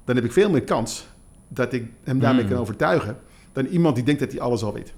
dan 0.04 0.16
heb 0.16 0.24
ik 0.24 0.32
veel 0.32 0.50
meer 0.50 0.64
kans 0.64 1.06
dat 1.48 1.72
ik 1.72 1.90
hem 2.02 2.18
daarmee 2.18 2.40
Hmm. 2.40 2.50
kan 2.50 2.60
overtuigen 2.60 3.18
dan 3.52 3.66
iemand 3.66 3.94
die 3.94 4.04
denkt 4.04 4.20
dat 4.20 4.30
hij 4.32 4.40
alles 4.40 4.62
al 4.62 4.72
weet. 4.72 4.92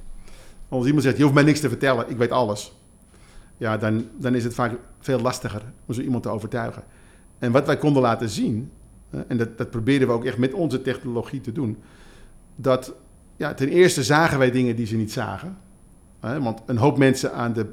Als 0.69 0.87
iemand 0.87 1.03
zegt, 1.03 1.17
je 1.17 1.23
hoeft 1.23 1.35
mij 1.35 1.45
niks 1.45 1.61
te 1.61 1.69
vertellen, 1.69 2.11
ik 2.11 2.17
weet 2.17 2.31
alles. 2.31 2.77
Ja, 3.57 3.77
dan, 3.77 4.09
dan 4.17 4.35
is 4.35 4.45
het 4.45 4.55
vaak 4.55 4.79
veel 5.01 5.21
lastiger 5.21 5.63
om 5.87 5.95
zo 5.95 6.01
iemand 6.01 6.23
te 6.23 6.29
overtuigen. 6.29 6.83
En 7.39 7.53
wat 7.53 7.67
wij 7.67 7.77
konden 7.77 8.03
laten 8.03 8.29
zien, 8.29 8.71
en 9.27 9.37
dat, 9.37 9.59
dat 9.59 9.71
probeerden 9.71 10.09
we 10.09 10.15
ook 10.15 10.25
echt 10.25 10.39
met 10.39 10.53
onze 10.53 10.83
technologie 10.83 11.41
te 11.41 11.53
doen, 11.53 11.77
dat 12.57 12.95
ja, 13.37 13.55
ten 13.55 13.69
eerste 13.69 14.03
zagen 14.03 14.39
wij 14.39 14.51
dingen 14.51 14.77
die 14.77 14.87
ze 14.87 14.97
niet 14.97 15.13
zagen. 15.13 15.57
Want 16.21 16.63
een 16.67 16.77
hoop 16.77 16.99
mensen 16.99 17.33
aan 17.33 17.53
de, 17.53 17.67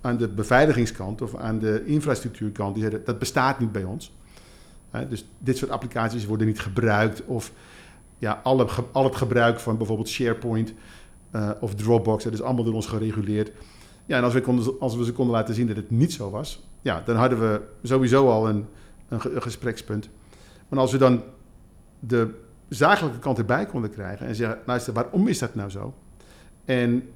aan 0.00 0.16
de 0.16 0.28
beveiligingskant 0.28 1.22
of 1.22 1.34
aan 1.36 1.58
de 1.58 1.82
infrastructuurkant, 1.84 2.74
die 2.74 2.82
zeiden 2.82 3.04
dat 3.04 3.18
bestaat 3.18 3.58
niet 3.60 3.72
bij 3.72 3.84
ons. 3.84 4.12
Dus 5.08 5.28
dit 5.38 5.56
soort 5.56 5.70
applicaties 5.70 6.26
worden 6.26 6.46
niet 6.46 6.60
gebruikt. 6.60 7.24
Of 7.24 7.52
ja, 8.18 8.40
alle, 8.42 8.68
ge- 8.68 8.84
al 8.92 9.04
het 9.04 9.16
gebruik 9.16 9.60
van 9.60 9.76
bijvoorbeeld 9.76 10.08
SharePoint 10.08 10.72
eh, 11.30 11.50
of 11.60 11.74
Dropbox, 11.74 12.24
dat 12.24 12.32
is 12.32 12.42
allemaal 12.42 12.64
door 12.64 12.74
ons 12.74 12.86
gereguleerd. 12.86 13.52
Ja, 14.06 14.16
en 14.16 14.24
als 14.24 14.32
we, 14.32 14.40
konden, 14.40 14.80
als 14.80 14.96
we 14.96 15.04
ze 15.04 15.12
konden 15.12 15.34
laten 15.34 15.54
zien 15.54 15.66
dat 15.66 15.76
het 15.76 15.90
niet 15.90 16.12
zo 16.12 16.30
was, 16.30 16.68
ja, 16.82 17.02
dan 17.04 17.16
hadden 17.16 17.40
we 17.40 17.60
sowieso 17.82 18.30
al 18.30 18.48
een, 18.48 18.64
een 19.08 19.42
gesprekspunt. 19.42 20.08
Maar 20.70 20.78
als 20.78 20.92
we 20.92 20.98
dan 20.98 21.22
de 22.00 22.34
zakelijke 22.68 23.18
kant 23.18 23.38
erbij 23.38 23.66
konden 23.66 23.90
krijgen 23.90 24.26
en 24.26 24.34
zeggen, 24.34 24.58
luister, 24.66 24.92
waarom 24.92 25.28
is 25.28 25.38
dat 25.38 25.54
nou 25.54 25.70
zo? 25.70 25.94
En 26.64 27.08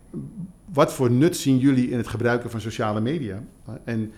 wat 0.72 0.92
voor 0.92 1.10
nut 1.10 1.36
zien 1.36 1.58
jullie 1.58 1.90
in 1.90 1.96
het 1.96 2.08
gebruiken 2.08 2.50
van 2.50 2.60
sociale 2.60 3.00
media? 3.00 3.42
En 3.84 4.12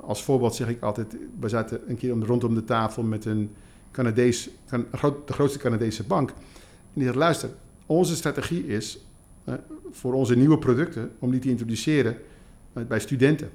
als 0.00 0.22
voorbeeld 0.22 0.54
zeg 0.54 0.68
ik 0.68 0.82
altijd, 0.82 1.16
we 1.40 1.48
zaten 1.48 1.80
een 1.90 1.96
keer 1.96 2.12
om- 2.12 2.24
rondom 2.24 2.54
de 2.54 2.64
tafel 2.64 3.02
met 3.02 3.24
een 3.24 3.50
Canadees, 3.90 4.50
de 4.70 5.32
grootste 5.32 5.58
Canadese 5.58 6.04
bank. 6.04 6.30
En 6.30 6.36
die 6.92 7.04
zegt, 7.04 7.16
luister, 7.16 7.50
onze 7.86 8.16
strategie 8.16 8.66
is 8.66 9.04
eh, 9.44 9.54
voor 9.90 10.12
onze 10.12 10.36
nieuwe 10.36 10.58
producten 10.58 11.10
om 11.18 11.30
die 11.30 11.40
te 11.40 11.48
introduceren 11.48 12.16
eh, 12.72 12.84
bij 12.84 13.00
studenten. 13.00 13.50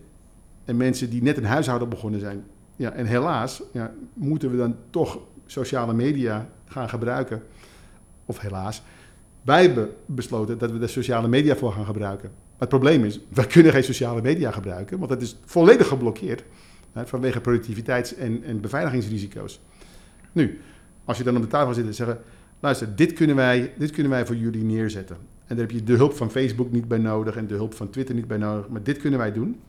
En 0.65 0.77
mensen 0.77 1.09
die 1.09 1.21
net 1.21 1.37
een 1.37 1.45
huishouden 1.45 1.89
begonnen 1.89 2.19
zijn. 2.19 2.43
Ja, 2.77 2.91
en 2.91 3.05
helaas 3.05 3.61
ja, 3.71 3.93
moeten 4.13 4.51
we 4.51 4.57
dan 4.57 4.75
toch 4.89 5.19
sociale 5.45 5.93
media 5.93 6.49
gaan 6.65 6.89
gebruiken. 6.89 7.43
Of 8.25 8.39
helaas, 8.39 8.81
wij 9.41 9.61
hebben 9.61 9.89
besloten 10.05 10.57
dat 10.57 10.71
we 10.71 10.79
de 10.79 10.87
sociale 10.87 11.27
media 11.27 11.55
voor 11.55 11.71
gaan 11.71 11.85
gebruiken. 11.85 12.29
Maar 12.29 12.67
het 12.67 12.69
probleem 12.69 13.03
is, 13.03 13.19
wij 13.29 13.45
kunnen 13.45 13.71
geen 13.71 13.83
sociale 13.83 14.21
media 14.21 14.51
gebruiken, 14.51 14.97
want 14.97 15.09
dat 15.09 15.21
is 15.21 15.37
volledig 15.45 15.87
geblokkeerd 15.87 16.43
hè, 16.91 17.07
vanwege 17.07 17.41
productiviteits- 17.41 18.15
en, 18.15 18.43
en 18.43 18.61
beveiligingsrisico's. 18.61 19.59
Nu, 20.31 20.61
als 21.05 21.17
je 21.17 21.23
dan 21.23 21.35
op 21.35 21.41
de 21.41 21.47
tafel 21.47 21.73
zit 21.73 21.85
en 21.85 21.93
zeggen, 21.93 22.19
luister, 22.59 22.95
dit 22.95 23.13
kunnen, 23.13 23.35
wij, 23.35 23.73
dit 23.77 23.91
kunnen 23.91 24.11
wij 24.11 24.25
voor 24.25 24.35
jullie 24.35 24.63
neerzetten. 24.63 25.17
En 25.45 25.55
daar 25.55 25.65
heb 25.65 25.71
je 25.71 25.83
de 25.83 25.93
hulp 25.93 26.13
van 26.13 26.31
Facebook 26.31 26.71
niet 26.71 26.87
bij 26.87 26.97
nodig 26.97 27.35
en 27.35 27.47
de 27.47 27.55
hulp 27.55 27.73
van 27.73 27.89
Twitter 27.89 28.15
niet 28.15 28.27
bij 28.27 28.37
nodig, 28.37 28.67
maar 28.69 28.83
dit 28.83 28.97
kunnen 28.97 29.19
wij 29.19 29.31
doen. 29.31 29.59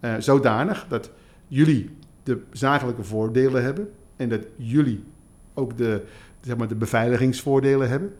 Eh, 0.00 0.14
zodanig 0.18 0.86
dat 0.88 1.10
jullie 1.48 1.90
de 2.30 2.42
zakelijke 2.52 3.02
voordelen 3.02 3.62
hebben 3.62 3.90
en 4.16 4.28
dat 4.28 4.40
jullie 4.56 5.04
ook 5.54 5.76
de, 5.76 6.02
zeg 6.40 6.56
maar, 6.56 6.68
de 6.68 6.74
beveiligingsvoordelen 6.74 7.88
hebben. 7.88 8.12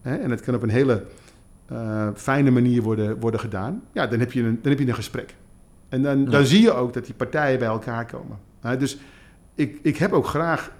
Hè, 0.00 0.16
en 0.16 0.30
het 0.30 0.40
kan 0.40 0.54
op 0.54 0.62
een 0.62 0.68
hele 0.70 1.04
eh, 1.66 2.08
fijne 2.14 2.50
manier 2.50 2.82
worden, 2.82 3.20
worden 3.20 3.40
gedaan. 3.40 3.82
Ja, 3.92 4.06
dan 4.06 4.18
heb 4.18 4.32
je 4.32 4.42
een, 4.42 4.58
dan 4.62 4.70
heb 4.70 4.80
je 4.80 4.88
een 4.88 4.94
gesprek. 4.94 5.36
En 5.88 6.02
dan, 6.02 6.24
Ja. 6.24 6.30
dan 6.30 6.46
zie 6.46 6.62
je 6.62 6.72
ook 6.72 6.92
dat 6.92 7.04
die 7.04 7.14
partijen 7.14 7.58
bij 7.58 7.68
elkaar 7.68 8.06
komen. 8.06 8.38
Dus 8.78 8.98
ik, 9.54 9.78
ik 9.82 9.96
heb 9.96 10.12
ook 10.12 10.26
graag... 10.26 10.72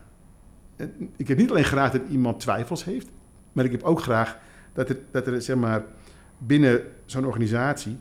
Ik 1.17 1.29
heb 1.29 1.39
niet 1.39 1.51
alleen 1.51 1.65
graag 1.65 1.91
dat 1.91 2.03
iemand 2.11 2.41
twijfels 2.41 2.85
heeft... 2.85 3.09
maar 3.53 3.65
ik 3.65 3.71
heb 3.71 3.83
ook 3.83 4.01
graag 4.01 4.39
dat 4.73 4.89
er, 4.89 4.99
dat 5.11 5.27
er 5.27 5.43
zeg 5.43 5.57
maar, 5.57 5.85
binnen 6.39 6.83
zo'n 7.05 7.27
organisatie... 7.27 7.99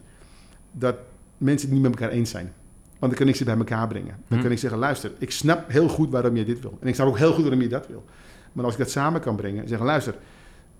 dat 0.72 0.96
mensen 1.38 1.68
het 1.68 1.78
niet 1.80 1.89
met 1.89 2.00
elkaar 2.00 2.15
eens 2.15 2.30
zijn. 2.30 2.54
Want 2.99 3.12
dan 3.12 3.21
kan 3.21 3.27
ik 3.27 3.35
ze 3.35 3.43
bij 3.43 3.57
elkaar 3.57 3.88
brengen. 3.88 4.15
Dan 4.27 4.38
Hm. 4.38 4.43
kan 4.43 4.51
ik 4.51 4.57
zeggen, 4.59 4.79
luister, 4.79 5.12
ik 5.17 5.31
snap 5.31 5.69
heel 5.69 5.88
goed 5.88 6.09
waarom 6.12 6.35
je 6.35 6.45
dit 6.45 6.62
wil. 6.62 6.77
En 6.81 6.88
ik 6.88 6.95
snap 6.95 7.07
ook 7.07 7.17
heel 7.17 7.31
goed 7.33 7.41
waarom 7.41 7.62
je 7.62 7.67
dat 7.67 7.88
wil. 7.88 8.05
Maar 8.53 8.65
als 8.65 8.73
ik 8.73 8.79
dat 8.79 8.89
samen 8.89 9.21
kan 9.21 9.35
brengen 9.35 9.62
en 9.62 9.67
zeggen, 9.67 9.88
luister, 9.88 10.15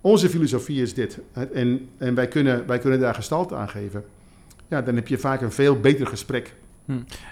onze 0.00 0.28
filosofie 0.28 0.82
is 0.82 0.94
dit. 0.94 1.18
En, 1.52 1.88
en 1.98 2.14
wij, 2.14 2.28
kunnen, 2.28 2.66
wij 2.66 2.78
kunnen 2.78 3.00
daar 3.00 3.14
gestalte 3.14 3.54
aan 3.54 3.68
geven. 3.68 4.04
Ja, 4.68 4.82
dan 4.82 4.94
heb 4.94 5.08
je 5.08 5.18
vaak 5.18 5.40
een 5.40 5.52
veel 5.52 5.80
beter 5.80 6.06
gesprek. 6.06 6.54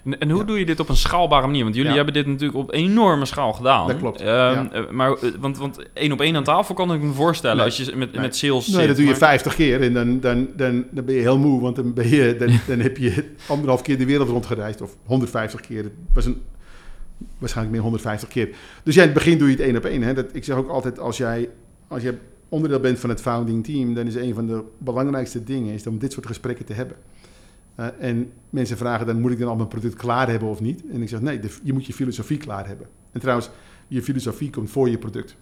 En, 0.04 0.18
en 0.20 0.30
hoe 0.30 0.40
Ja. 0.40 0.46
doe 0.46 0.58
je 0.58 0.66
dit 0.66 0.80
op 0.80 0.88
een 0.88 0.96
schaalbare 0.96 1.46
manier? 1.46 1.62
Want 1.62 1.74
jullie 1.74 1.90
Ja. 1.90 1.96
hebben 1.96 2.14
dit 2.14 2.26
natuurlijk 2.26 2.58
op 2.58 2.72
enorme 2.72 3.24
schaal 3.24 3.52
gedaan. 3.52 3.86
Dat 3.86 3.98
klopt, 3.98 4.20
Ehm, 4.20 4.28
ja. 4.28 4.70
eh, 4.72 4.90
Maar, 4.90 5.12
eh, 5.12 5.30
want, 5.40 5.58
want 5.58 5.78
één 5.92 6.12
op 6.12 6.20
één 6.20 6.36
aan 6.36 6.44
tafel 6.44 6.74
kan 6.74 6.92
ik 6.94 7.02
me 7.02 7.12
voorstellen 7.12 7.56
Nee. 7.56 7.64
als 7.64 7.76
je 7.76 7.96
met, 7.96 8.12
Nee. 8.12 8.20
met 8.20 8.36
sales 8.36 8.66
Nee, 8.66 8.76
zit. 8.76 8.86
dat 8.86 8.96
doe 8.96 9.04
je 9.04 9.10
maar- 9.10 9.18
50 9.20 9.54
keer 9.54 9.82
en 9.82 9.92
dan, 9.94 10.20
dan, 10.20 10.48
dan, 10.56 10.84
dan 10.90 11.04
ben 11.04 11.14
je 11.14 11.20
heel 11.20 11.38
moe. 11.38 11.60
Want 11.60 11.76
dan, 11.76 11.94
ben 11.94 12.08
je, 12.08 12.36
dan, 12.38 12.48
dan 12.76 12.78
heb 12.80 12.96
je 12.96 13.24
anderhalf 13.48 13.82
keer 13.82 13.98
de 13.98 14.06
wereld 14.06 14.28
rondgereisd. 14.28 14.80
Of 14.80 14.96
150 15.04 15.60
keer. 15.60 15.82
Het 15.82 15.92
was 16.14 16.24
een, 16.24 16.42
waarschijnlijk 17.38 17.74
meer 17.76 17.84
150 17.84 18.28
keer. 18.28 18.48
Dus 18.82 18.94
ja, 18.94 19.00
in 19.02 19.08
het 19.08 19.16
begin 19.18 19.38
doe 19.38 19.48
je 19.48 19.54
het 19.54 19.62
één 19.64 19.76
op 19.76 19.84
één. 19.84 20.02
Hè. 20.02 20.14
Dat, 20.14 20.26
ik 20.32 20.44
zeg 20.44 20.56
ook 20.56 20.68
altijd, 20.68 20.98
als 20.98 21.16
jij, 21.16 21.48
als 21.88 22.02
jij 22.02 22.18
onderdeel 22.48 22.80
bent 22.80 22.98
van 22.98 23.10
het 23.10 23.20
founding 23.20 23.64
team... 23.64 23.94
dan 23.94 24.06
is 24.06 24.14
een 24.14 24.34
van 24.34 24.46
de 24.46 24.62
belangrijkste 24.78 25.44
dingen 25.44 25.74
is 25.74 25.86
om 25.86 25.98
dit 25.98 26.12
soort 26.12 26.26
gesprekken 26.26 26.64
te 26.64 26.72
hebben. 26.72 26.96
Eh, 27.78 27.86
en 27.98 28.32
mensen 28.50 28.76
vragen 28.76 29.06
dan, 29.06 29.20
moet 29.20 29.30
ik 29.30 29.38
dan 29.38 29.48
al 29.48 29.56
mijn 29.56 29.68
product 29.68 29.94
klaar 29.94 30.28
hebben 30.30 30.48
of 30.48 30.60
niet? 30.60 30.82
En 30.92 31.02
ik 31.02 31.08
zeg, 31.08 31.20
nee, 31.20 31.40
de- 31.40 31.56
je 31.62 31.72
moet 31.72 31.86
je 31.86 31.92
filosofie 31.92 32.36
klaar 32.36 32.66
hebben. 32.66 32.86
En 33.12 33.20
trouwens, 33.20 33.50
je 33.88 34.02
filosofie 34.02 34.50
komt 34.50 34.70
voor 34.70 34.88
je 34.88 34.98
product. 34.98 35.36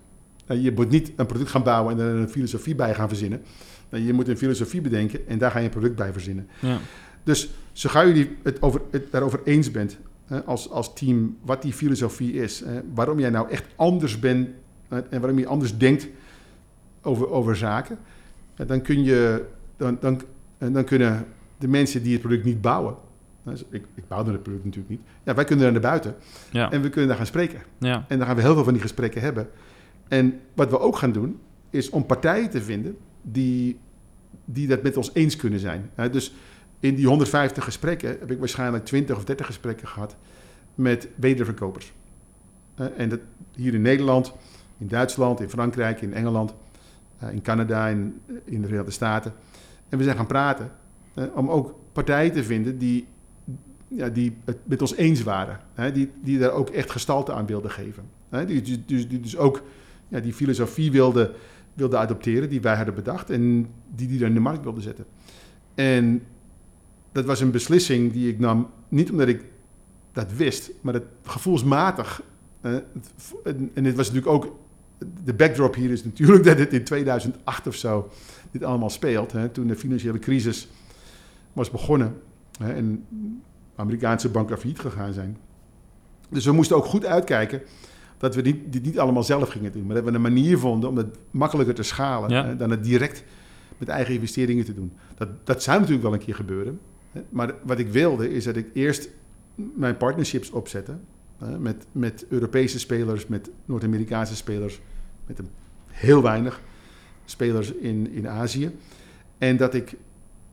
Eh, 0.46 0.62
je 0.62 0.72
moet 0.72 0.90
niet 0.90 1.12
een 1.16 1.26
product 1.26 1.50
gaan 1.50 1.62
bouwen 1.62 1.92
en 1.98 2.06
er 2.06 2.14
een 2.14 2.28
filosofie 2.28 2.74
bij 2.74 2.94
gaan 2.94 3.08
verzinnen. 3.08 3.42
Je 3.88 4.12
moet 4.12 4.28
een 4.28 4.36
filosofie 4.36 4.80
bedenken 4.80 5.28
en 5.28 5.38
daar 5.38 5.50
ga 5.50 5.58
je 5.58 5.64
een 5.64 5.70
product 5.70 5.94
bij 5.96 6.12
verzinnen. 6.12 6.48
Ja. 6.60 6.78
Dus 7.24 7.50
zo 7.72 7.88
gauw 7.88 8.06
jullie 8.06 8.36
het, 8.42 8.62
over, 8.62 8.80
het 8.90 9.10
daarover 9.10 9.40
eens 9.44 9.70
bent 9.70 9.98
hè, 10.24 10.44
als, 10.44 10.70
als 10.70 10.94
team 10.94 11.36
wat 11.44 11.62
die 11.62 11.72
filosofie 11.72 12.32
is, 12.32 12.60
hè, 12.64 12.80
waarom 12.94 13.18
jij 13.20 13.30
nou 13.30 13.50
echt 13.50 13.64
anders 13.76 14.18
bent 14.18 14.48
en 14.88 15.20
waarom 15.20 15.38
je 15.38 15.46
anders 15.46 15.78
denkt 15.78 16.08
over, 17.02 17.30
over 17.30 17.56
zaken, 17.56 17.98
dan, 18.66 18.82
kun 18.82 19.02
je, 19.04 19.44
dan, 19.76 19.96
dan, 20.00 20.20
dan 20.58 20.84
kunnen 20.84 21.26
de 21.58 21.68
mensen 21.68 22.02
die 22.02 22.12
het 22.12 22.20
product 22.22 22.44
niet 22.44 22.60
bouwen, 22.60 22.94
dus 23.42 23.64
ik, 23.70 23.84
ik 23.94 24.08
bouw 24.08 24.22
dan 24.22 24.32
het 24.32 24.42
product 24.42 24.64
natuurlijk 24.64 24.90
niet, 24.90 25.00
ja, 25.24 25.34
wij 25.34 25.44
kunnen 25.44 25.66
er 25.66 25.72
naar 25.72 25.80
buiten 25.80 26.14
Ja. 26.50 26.70
en 26.72 26.82
we 26.82 26.88
kunnen 26.88 27.08
daar 27.08 27.16
gaan 27.16 27.26
spreken. 27.26 27.60
ja. 27.78 28.04
En 28.08 28.18
dan 28.18 28.26
gaan 28.26 28.36
we 28.36 28.42
heel 28.42 28.54
veel 28.54 28.64
van 28.64 28.72
die 28.72 28.82
gesprekken 28.82 29.20
hebben. 29.20 29.48
En 30.08 30.40
wat 30.54 30.70
we 30.70 30.78
ook 30.78 30.96
gaan 30.96 31.12
doen, 31.12 31.38
is 31.70 31.90
om 31.90 32.06
partijen 32.06 32.50
te 32.50 32.62
vinden 32.62 32.96
die, 33.22 33.78
die 34.44 34.66
dat 34.66 34.82
met 34.82 34.96
ons 34.96 35.10
eens 35.12 35.36
kunnen 35.36 35.60
zijn. 35.60 35.90
Dus 36.10 36.34
in 36.80 36.94
die 36.94 37.06
150 37.06 37.64
gesprekken 37.64 38.08
heb 38.08 38.30
ik 38.30 38.38
waarschijnlijk 38.38 38.84
20 38.84 39.16
of 39.16 39.24
30 39.24 39.46
gesprekken 39.46 39.88
gehad 39.88 40.16
met 40.74 41.08
wederverkopers. 41.14 41.92
En 42.96 43.08
dat 43.08 43.20
hier 43.54 43.74
in 43.74 43.82
Nederland, 43.82 44.32
in 44.78 44.88
Duitsland, 44.88 45.40
in 45.40 45.48
Frankrijk, 45.48 46.00
in 46.00 46.14
Engeland, 46.14 46.54
eh, 47.18 47.32
in 47.32 47.42
Canada, 47.42 47.86
in, 47.88 48.20
in 48.44 48.60
de 48.60 48.66
Verenigde 48.66 48.90
Staten. 48.92 49.32
En 49.88 49.98
we 49.98 50.04
zijn 50.04 50.16
gaan 50.16 50.26
praten 50.26 50.70
eh, 51.16 51.24
om 51.34 51.50
ook 51.50 51.74
partijen 51.92 52.32
te 52.32 52.44
vinden 52.44 52.78
die, 52.78 53.06
ja, 53.88 54.08
die 54.08 54.36
het 54.44 54.56
met 54.64 54.80
ons 54.80 54.94
eens 54.94 55.22
waren. 55.22 55.60
Hè, 55.74 55.92
die, 55.92 56.10
die 56.22 56.38
daar 56.38 56.50
ook 56.52 56.70
echt 56.70 56.90
gestalte 56.90 57.32
aan 57.32 57.46
wilden 57.46 57.70
geven. 57.70 58.02
Hè, 58.28 58.44
die, 58.44 58.84
dus, 59.20 59.36
ook 59.36 59.62
ja, 60.08 60.20
die 60.20 60.32
filosofie 60.32 60.90
wilden 60.90 61.30
wilde 61.74 61.96
adopteren 61.96 62.48
die 62.48 62.60
wij 62.60 62.76
hadden 62.76 62.94
bedacht 62.94 63.30
en 63.30 63.66
die 63.94 64.08
die 64.08 64.20
er 64.20 64.26
in 64.26 64.34
de 64.34 64.40
markt 64.40 64.62
wilden 64.64 64.82
zetten. 64.82 65.04
En 65.74 66.22
dat 67.12 67.24
was 67.24 67.40
een 67.40 67.50
beslissing 67.50 68.12
die 68.12 68.28
ik 68.28 68.38
nam, 68.38 68.70
niet 68.88 69.10
omdat 69.10 69.28
ik 69.28 69.44
dat 70.12 70.32
wist, 70.32 70.70
maar 70.80 70.92
dat 70.92 71.02
gevoelsmatig. 71.22 72.22
eh, 72.60 72.72
het- 73.42 73.56
en, 73.74 73.84
het 73.84 73.94
was 73.96 74.06
natuurlijk 74.12 74.34
ook, 74.34 74.56
de 75.24 75.34
backdrop 75.34 75.74
hier 75.74 75.90
is 75.90 76.04
natuurlijk 76.04 76.44
dat 76.48 76.58
het 76.58 76.72
in 76.72 76.84
2008 76.84 77.66
of 77.66 77.74
zo 77.74 78.08
dit 78.50 78.62
allemaal 78.62 78.90
speelt. 78.90 79.32
Hè, 79.32 79.48
toen 79.48 79.66
de 79.66 79.76
financiële 79.76 80.18
crisis 80.18 80.68
was 81.56 81.70
begonnen 81.70 82.14
hè, 82.58 82.72
en 82.72 83.04
Amerikaanse 83.76 84.28
banken 84.28 84.58
failliet 84.58 84.78
gegaan 84.78 85.12
zijn. 85.12 85.36
Dus 86.28 86.44
we 86.44 86.52
moesten 86.52 86.76
ook 86.76 86.84
goed 86.84 87.04
uitkijken 87.06 87.62
dat 88.18 88.34
we 88.34 88.42
dit 88.42 88.82
niet 88.84 88.98
allemaal 88.98 89.22
zelf 89.22 89.48
gingen 89.48 89.72
doen. 89.72 89.86
Maar 89.86 89.94
dat 89.94 90.04
we 90.04 90.10
een 90.12 90.20
manier 90.20 90.58
vonden 90.58 90.88
om 90.88 90.96
het 90.96 91.18
makkelijker 91.30 91.74
te 91.74 91.82
schalen 91.82 92.30
Ja. 92.30 92.44
hè, 92.46 92.56
dan 92.56 92.70
het 92.70 92.84
direct 92.84 93.24
met 93.78 93.88
eigen 93.88 94.14
investeringen 94.14 94.64
te 94.64 94.74
doen. 94.74 94.92
Dat, 95.14 95.28
dat 95.44 95.62
zou 95.62 95.76
natuurlijk 95.76 96.04
wel 96.04 96.12
een 96.14 96.24
keer 96.24 96.34
gebeuren. 96.34 96.80
hè. 97.12 97.20
Maar 97.28 97.54
wat 97.62 97.78
ik 97.78 97.88
wilde 97.88 98.32
is 98.32 98.44
dat 98.44 98.56
ik 98.56 98.66
eerst 98.72 99.08
mijn 99.54 99.96
partnerships 99.96 100.50
opzette 100.50 100.96
hè, 101.38 101.58
met, 101.58 101.86
met 101.92 102.26
Europese 102.28 102.78
spelers, 102.78 103.26
met 103.26 103.50
Noord-Amerikaanse 103.64 104.36
spelers, 104.36 104.80
met 105.26 105.38
een 105.38 105.48
heel 105.86 106.22
weinig 106.22 106.60
spelers 107.24 107.72
in, 107.72 108.10
in 108.10 108.28
Azië. 108.28 108.76
En 109.38 109.56
dat 109.56 109.74
ik 109.74 109.96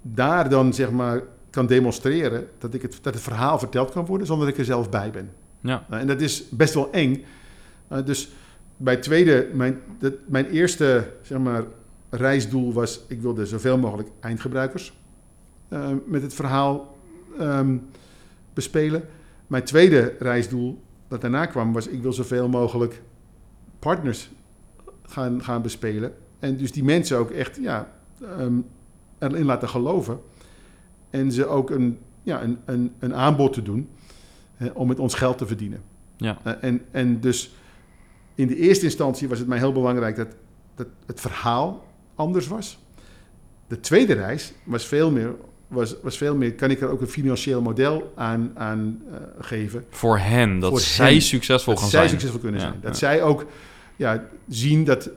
daar 0.03 0.49
dan 0.49 0.73
zeg 0.73 0.91
maar 0.91 1.21
kan 1.49 1.65
demonstreren 1.65 2.47
dat, 2.57 2.73
ik 2.73 2.81
het, 2.81 2.99
dat 3.01 3.13
het 3.13 3.23
verhaal 3.23 3.59
verteld 3.59 3.91
kan 3.91 4.05
worden 4.05 4.27
zonder 4.27 4.45
dat 4.45 4.55
ik 4.55 4.59
er 4.59 4.67
zelf 4.67 4.89
bij 4.89 5.11
ben. 5.11 5.31
Ja. 5.59 5.85
Uh, 5.91 5.99
en 5.99 6.07
dat 6.07 6.21
is 6.21 6.49
best 6.49 6.73
wel 6.73 6.91
eng. 6.91 7.23
Uh, 7.91 8.05
dus 8.05 8.31
bij 8.77 8.97
tweede, 8.97 9.49
mijn, 9.53 9.79
dat, 9.99 10.13
mijn 10.25 10.45
eerste 10.45 11.13
zeg 11.21 11.37
maar, 11.37 11.63
reisdoel 12.09 12.73
was, 12.73 13.05
ik 13.07 13.21
wilde 13.21 13.45
zoveel 13.45 13.77
mogelijk 13.77 14.09
eindgebruikers 14.19 14.93
uh, 15.69 15.89
met 16.05 16.21
het 16.21 16.33
verhaal 16.33 16.97
um, 17.39 17.85
bespelen. 18.53 19.03
Mijn 19.47 19.63
tweede 19.63 20.15
reisdoel 20.19 20.81
dat 21.07 21.21
daarna 21.21 21.45
kwam 21.45 21.73
was, 21.73 21.87
ik 21.87 22.01
wil 22.01 22.13
zoveel 22.13 22.49
mogelijk 22.49 23.01
partners 23.79 24.31
gaan, 25.03 25.43
gaan 25.43 25.61
bespelen. 25.61 26.13
En 26.39 26.57
dus 26.57 26.71
die 26.71 26.83
mensen 26.83 27.17
ook 27.17 27.31
echt 27.31 27.57
ja, 27.61 27.91
um, 28.39 28.65
erin 29.31 29.45
laten 29.45 29.69
geloven. 29.69 30.19
En 31.09 31.31
ze 31.31 31.45
ook 31.45 31.69
een, 31.69 31.97
ja, 32.23 32.43
een, 32.43 32.57
een, 32.65 32.91
een 32.99 33.15
aanbod 33.15 33.53
te 33.53 33.61
doen 33.61 33.89
hè, 34.55 34.67
om 34.67 34.87
met 34.87 34.99
ons 34.99 35.13
geld 35.13 35.37
te 35.37 35.47
verdienen. 35.47 35.81
Ja. 36.17 36.37
Uh, 36.47 36.53
en, 36.61 36.81
en 36.91 37.19
dus 37.19 37.53
in 38.35 38.47
de 38.47 38.55
eerste 38.55 38.85
instantie 38.85 39.27
was 39.27 39.39
het 39.39 39.47
mij 39.47 39.57
heel 39.57 39.71
belangrijk 39.71 40.15
dat, 40.15 40.27
dat 40.75 40.87
het 41.05 41.19
verhaal 41.21 41.85
anders 42.15 42.47
was. 42.47 42.79
De 43.67 43.79
tweede 43.79 44.13
reis 44.13 44.53
was 44.63 44.85
veel 44.85 45.11
meer, 45.11 45.35
was, 45.67 45.95
was 46.01 46.17
veel 46.17 46.35
meer 46.35 46.53
kan 46.53 46.69
ik 46.69 46.81
er 46.81 46.89
ook 46.89 47.01
een 47.01 47.07
financieel 47.07 47.61
model 47.61 48.11
aan, 48.15 48.51
aan 48.55 49.01
uh, 49.09 49.15
geven. 49.39 49.85
Voor 49.89 50.17
hen, 50.19 50.59
dat 50.59 50.69
Voor 50.69 50.79
zij 50.79 51.11
hen, 51.11 51.21
succesvol 51.21 51.73
dat 51.73 51.81
gaan 51.81 51.91
zij 51.91 51.99
zijn. 51.99 52.11
succesvol 52.11 52.39
kunnen 52.39 52.61
Ja, 52.61 52.67
zijn. 52.67 52.79
Dat 52.81 52.91
ja. 52.91 52.97
zij 52.97 53.23
ook 53.23 53.45
ja, 53.95 54.27
zien 54.47 54.83
dat, 54.83 55.09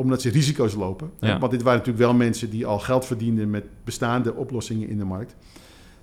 omdat 0.00 0.22
ze 0.22 0.30
risico's 0.30 0.74
lopen. 0.74 1.10
Ja. 1.20 1.38
Want 1.38 1.52
dit 1.52 1.62
waren 1.62 1.78
natuurlijk 1.78 2.04
wel 2.04 2.14
mensen 2.14 2.50
die 2.50 2.66
al 2.66 2.78
geld 2.78 3.06
verdienden 3.06 3.50
met 3.50 3.64
bestaande 3.84 4.34
oplossingen 4.34 4.88
in 4.88 4.98
de 4.98 5.04
markt. 5.04 5.36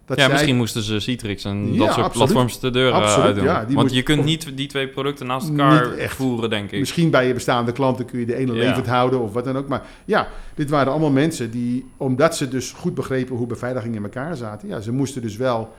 Dat 0.05 0.17
ja, 0.17 0.23
zij- 0.23 0.31
misschien 0.33 0.55
moesten 0.55 0.81
ze 0.81 0.99
Citrix 0.99 1.43
en 1.43 1.73
Ja, 1.73 1.77
dat 1.77 1.93
soort 1.93 2.05
absoluut. 2.05 2.13
platforms 2.13 2.59
de 2.59 2.69
deur 2.69 2.89
eh, 2.91 2.95
Absoluut, 2.95 3.25
uitdoen. 3.25 3.43
ja, 3.43 3.65
Want 3.69 3.93
je 3.93 4.03
kunt 4.03 4.23
niet 4.23 4.57
die 4.57 4.67
twee 4.67 4.87
producten 4.87 5.25
naast 5.27 5.49
elkaar 5.49 5.91
echt. 5.91 6.15
voeren, 6.15 6.49
denk 6.49 6.71
ik. 6.71 6.79
Misschien 6.79 7.09
bij 7.09 7.27
je 7.27 7.33
bestaande 7.33 7.71
klanten 7.71 8.05
kun 8.05 8.19
je 8.19 8.25
de 8.25 8.35
ene 8.35 8.53
Ja. 8.53 8.59
levend 8.67 8.87
houden 8.87 9.21
of 9.21 9.33
wat 9.33 9.45
dan 9.45 9.57
ook. 9.57 9.67
Maar 9.67 9.81
ja, 10.05 10.27
dit 10.55 10.69
waren 10.69 10.91
allemaal 10.91 11.11
mensen 11.11 11.51
die, 11.51 11.85
omdat 11.97 12.35
ze 12.35 12.47
dus 12.47 12.71
goed 12.71 12.93
begrepen 12.93 13.35
hoe 13.35 13.47
beveiliging 13.47 13.95
in 13.95 14.03
elkaar 14.03 14.35
zaten, 14.37 14.67
ja, 14.67 14.79
ze 14.79 14.91
moesten 14.91 15.21
dus 15.21 15.35
wel 15.35 15.73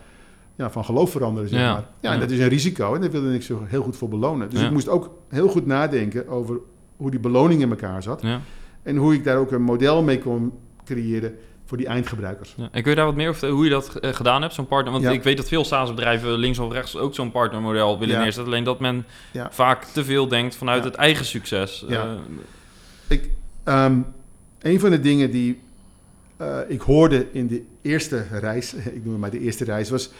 ja, 0.57 0.70
van 0.70 0.85
geloof 0.85 1.11
veranderen, 1.11 1.48
zeg 1.48 1.61
Ja. 1.61 1.72
maar. 1.72 1.85
Ja, 2.00 2.12
en 2.12 2.20
dat 2.20 2.31
is 2.31 2.38
een 2.38 2.48
risico 2.48 2.94
en 2.94 3.00
daar 3.00 3.11
wilde 3.11 3.35
ik 3.35 3.42
zo 3.42 3.62
heel 3.66 3.83
goed 3.83 3.96
voor 3.96 4.09
belonen. 4.09 4.50
Dus 4.50 4.61
ik 4.62 4.70
moest 4.70 4.88
ook 4.88 5.11
heel 5.28 5.48
goed 5.48 5.66
nadenken 5.66 6.28
over 6.28 6.59
hoe 6.98 7.11
die 7.11 7.20
beloning 7.20 7.61
in 7.61 7.70
elkaar 7.70 8.02
zat 8.02 8.22
Ja. 8.22 8.40
en 8.82 8.96
hoe 8.96 9.14
ik 9.14 9.24
daar 9.24 9.37
ook 9.37 9.52
een 9.52 9.62
model 9.62 10.02
mee 10.02 10.18
kon 10.18 10.52
creëren 10.84 11.34
voor 11.64 11.76
die 11.76 11.87
eindgebruikers. 11.87 12.54
Ja. 12.56 12.68
En 12.72 12.82
kun 12.82 12.90
je 12.90 12.96
daar 12.96 13.06
wat 13.06 13.14
meer 13.14 13.28
over 13.28 13.48
hoe 13.48 13.64
je 13.64 13.70
dat 13.70 13.94
eh, 13.96 14.12
gedaan 14.14 14.42
hebt, 14.42 14.54
zo'n 14.54 14.66
partner? 14.66 14.92
Want 14.92 15.04
Ja. 15.04 15.11
ik 15.11 15.22
weet 15.22 15.37
dat 15.37 15.48
veel 15.48 15.64
SaaS-bedrijven 15.64 16.30
links 16.32 16.58
of 16.58 16.72
rechts 16.72 16.96
ook 16.96 17.14
zo'n 17.14 17.30
partnermodel 17.30 17.98
willen 17.98 18.14
Ja. 18.14 18.20
neerzetten. 18.22 18.52
Alleen 18.52 18.64
dat 18.64 18.80
men 18.80 19.04
vaak 19.50 19.84
te 19.84 20.04
veel 20.04 20.28
denkt 20.28 20.56
vanuit 20.56 20.84
het 20.84 20.94
eigen 20.94 21.24
succes. 21.24 21.84
Eh, 21.88 22.12
Ik, 23.08 23.30
ehm, 23.64 23.98
een 24.61 24.80
van 24.80 24.90
de 24.90 25.00
dingen 25.00 25.30
die 25.30 25.61
eh, 26.37 26.58
ik 26.68 26.80
hoorde 26.80 27.26
in 27.32 27.46
de 27.46 27.62
eerste 27.82 28.26
reis, 28.30 28.74
ik 28.96 29.04
noem 29.04 29.12
het 29.12 29.20
maar 29.20 29.30
de 29.30 29.40
eerste 29.40 29.64
reis, 29.64 29.90
was... 29.90 30.11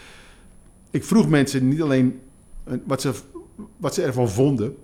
Ik 0.91 1.05
vroeg 1.05 1.29
mensen 1.29 1.69
niet 1.69 1.83
alleen 1.83 2.21
wat 2.85 3.01
ze, 3.01 3.13
wat 3.77 3.95
ze 3.95 4.03
ervan 4.03 4.29
vonden, 4.29 4.77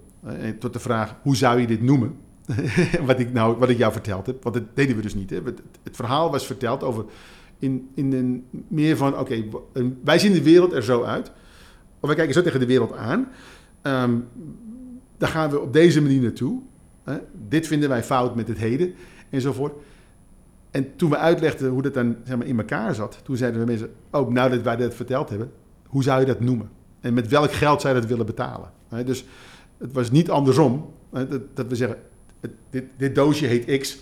tot 0.59 0.73
de 0.73 0.79
vraag, 0.79 1.17
hoe 1.23 1.37
zou 1.37 1.61
je 1.61 1.67
dit 1.67 1.83
noemen? 1.83 2.17
wat, 3.07 3.19
ik 3.19 3.33
nou, 3.33 3.57
wat 3.59 3.69
ik 3.69 3.79
jou 3.79 3.93
verteld 3.93 4.27
heb, 4.27 4.43
want 4.43 4.55
dat 4.55 4.65
deden 4.75 4.97
we 4.97 5.03
dus 5.03 5.15
niet. 5.15 5.31
Hè. 5.31 5.41
Het, 5.83 5.97
verhaal 5.97 6.31
was 6.31 6.47
verteld 6.47 6.83
over 6.83 7.05
in, 7.59 7.91
in 7.95 8.45
meer 8.69 8.97
van, 8.97 9.19
oké, 9.19 9.45
wij 10.05 10.19
zien 10.19 10.33
de 10.33 10.43
wereld 10.43 10.73
er 10.73 10.83
zo 10.83 11.03
uit. 11.03 11.33
Of 12.01 12.09
wij 12.09 12.15
kijken 12.15 12.35
zo 12.35 12.43
tegen 12.43 12.61
de 12.61 12.67
wereld 12.67 12.93
aan. 12.93 13.29
Ehm, 13.83 14.19
daar 15.19 15.29
gaan 15.29 15.51
we 15.51 15.61
op 15.61 15.73
deze 15.73 16.03
manier 16.03 16.23
naartoe. 16.23 16.61
Hè? 17.05 17.19
Dit 17.49 17.67
vinden 17.67 17.89
wij 17.89 18.03
fout 18.03 18.35
met 18.35 18.49
het 18.49 18.59
heden 18.59 18.95
enzovoort. 19.31 19.75
En 20.71 20.97
toen 20.97 21.11
we 21.11 21.17
uitlegden 21.17 21.71
hoe 21.71 21.83
dat 21.83 21.95
dan 21.95 22.17
zeg 22.25 22.37
maar, 22.37 22.47
in 22.47 22.59
elkaar 22.59 22.95
zat, 22.95 23.21
toen 23.23 23.37
zeiden 23.37 23.61
we 23.61 23.67
mensen, 23.67 23.91
ook 24.11 24.33
nou 24.33 24.51
dat 24.51 24.63
wij 24.63 24.77
dat 24.77 24.95
verteld 24.95 25.29
hebben, 25.29 25.53
hoe 25.87 26.03
zou 26.03 26.21
je 26.21 26.27
dat 26.27 26.41
noemen? 26.41 26.71
En 27.01 27.15
met 27.15 27.29
welk 27.29 27.53
geld 27.53 27.81
zou 27.81 27.95
je 27.95 28.01
dat 28.01 28.09
willen 28.09 28.27
betalen? 28.27 28.71
Hè, 28.89 29.05
Dus 29.05 29.25
het 29.79 29.93
was 29.93 30.11
niet 30.11 30.31
andersom, 30.31 30.91
dat, 31.11 31.41
dat 31.57 31.67
we 31.67 31.77
zeggen, 31.77 31.99
het- 32.41 32.51
dit, 32.71 32.85
dit 32.97 33.15
doosje 33.15 33.47
heet 33.47 33.79
X 33.81 33.99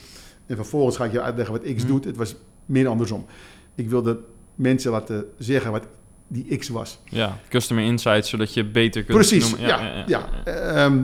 en 0.47 0.57
vervolgens 0.57 0.97
ga 0.97 1.05
ik 1.05 1.13
je 1.13 1.21
uitleggen 1.21 1.55
wat 1.55 1.75
X 1.75 1.83
Hmm. 1.83 1.91
doet. 1.91 2.05
Het 2.05 2.17
was 2.17 2.35
meer 2.67 2.87
andersom. 2.89 3.27
Ik 3.75 3.89
wilde 3.89 4.19
mensen 4.55 4.91
laten 4.91 5.25
zeggen 5.39 5.71
wat 5.73 5.87
die 6.29 6.57
X 6.57 6.69
was. 6.69 6.99
ja, 7.05 7.39
customer 7.49 7.85
insights, 7.85 8.29
zodat 8.29 8.55
je 8.55 8.65
beter 8.65 9.03
kunt 9.05 9.19
Precies, 9.19 9.51
noemen. 9.51 9.69
ja. 9.69 10.05
ja, 10.07 10.45
Ehm, 10.45 11.03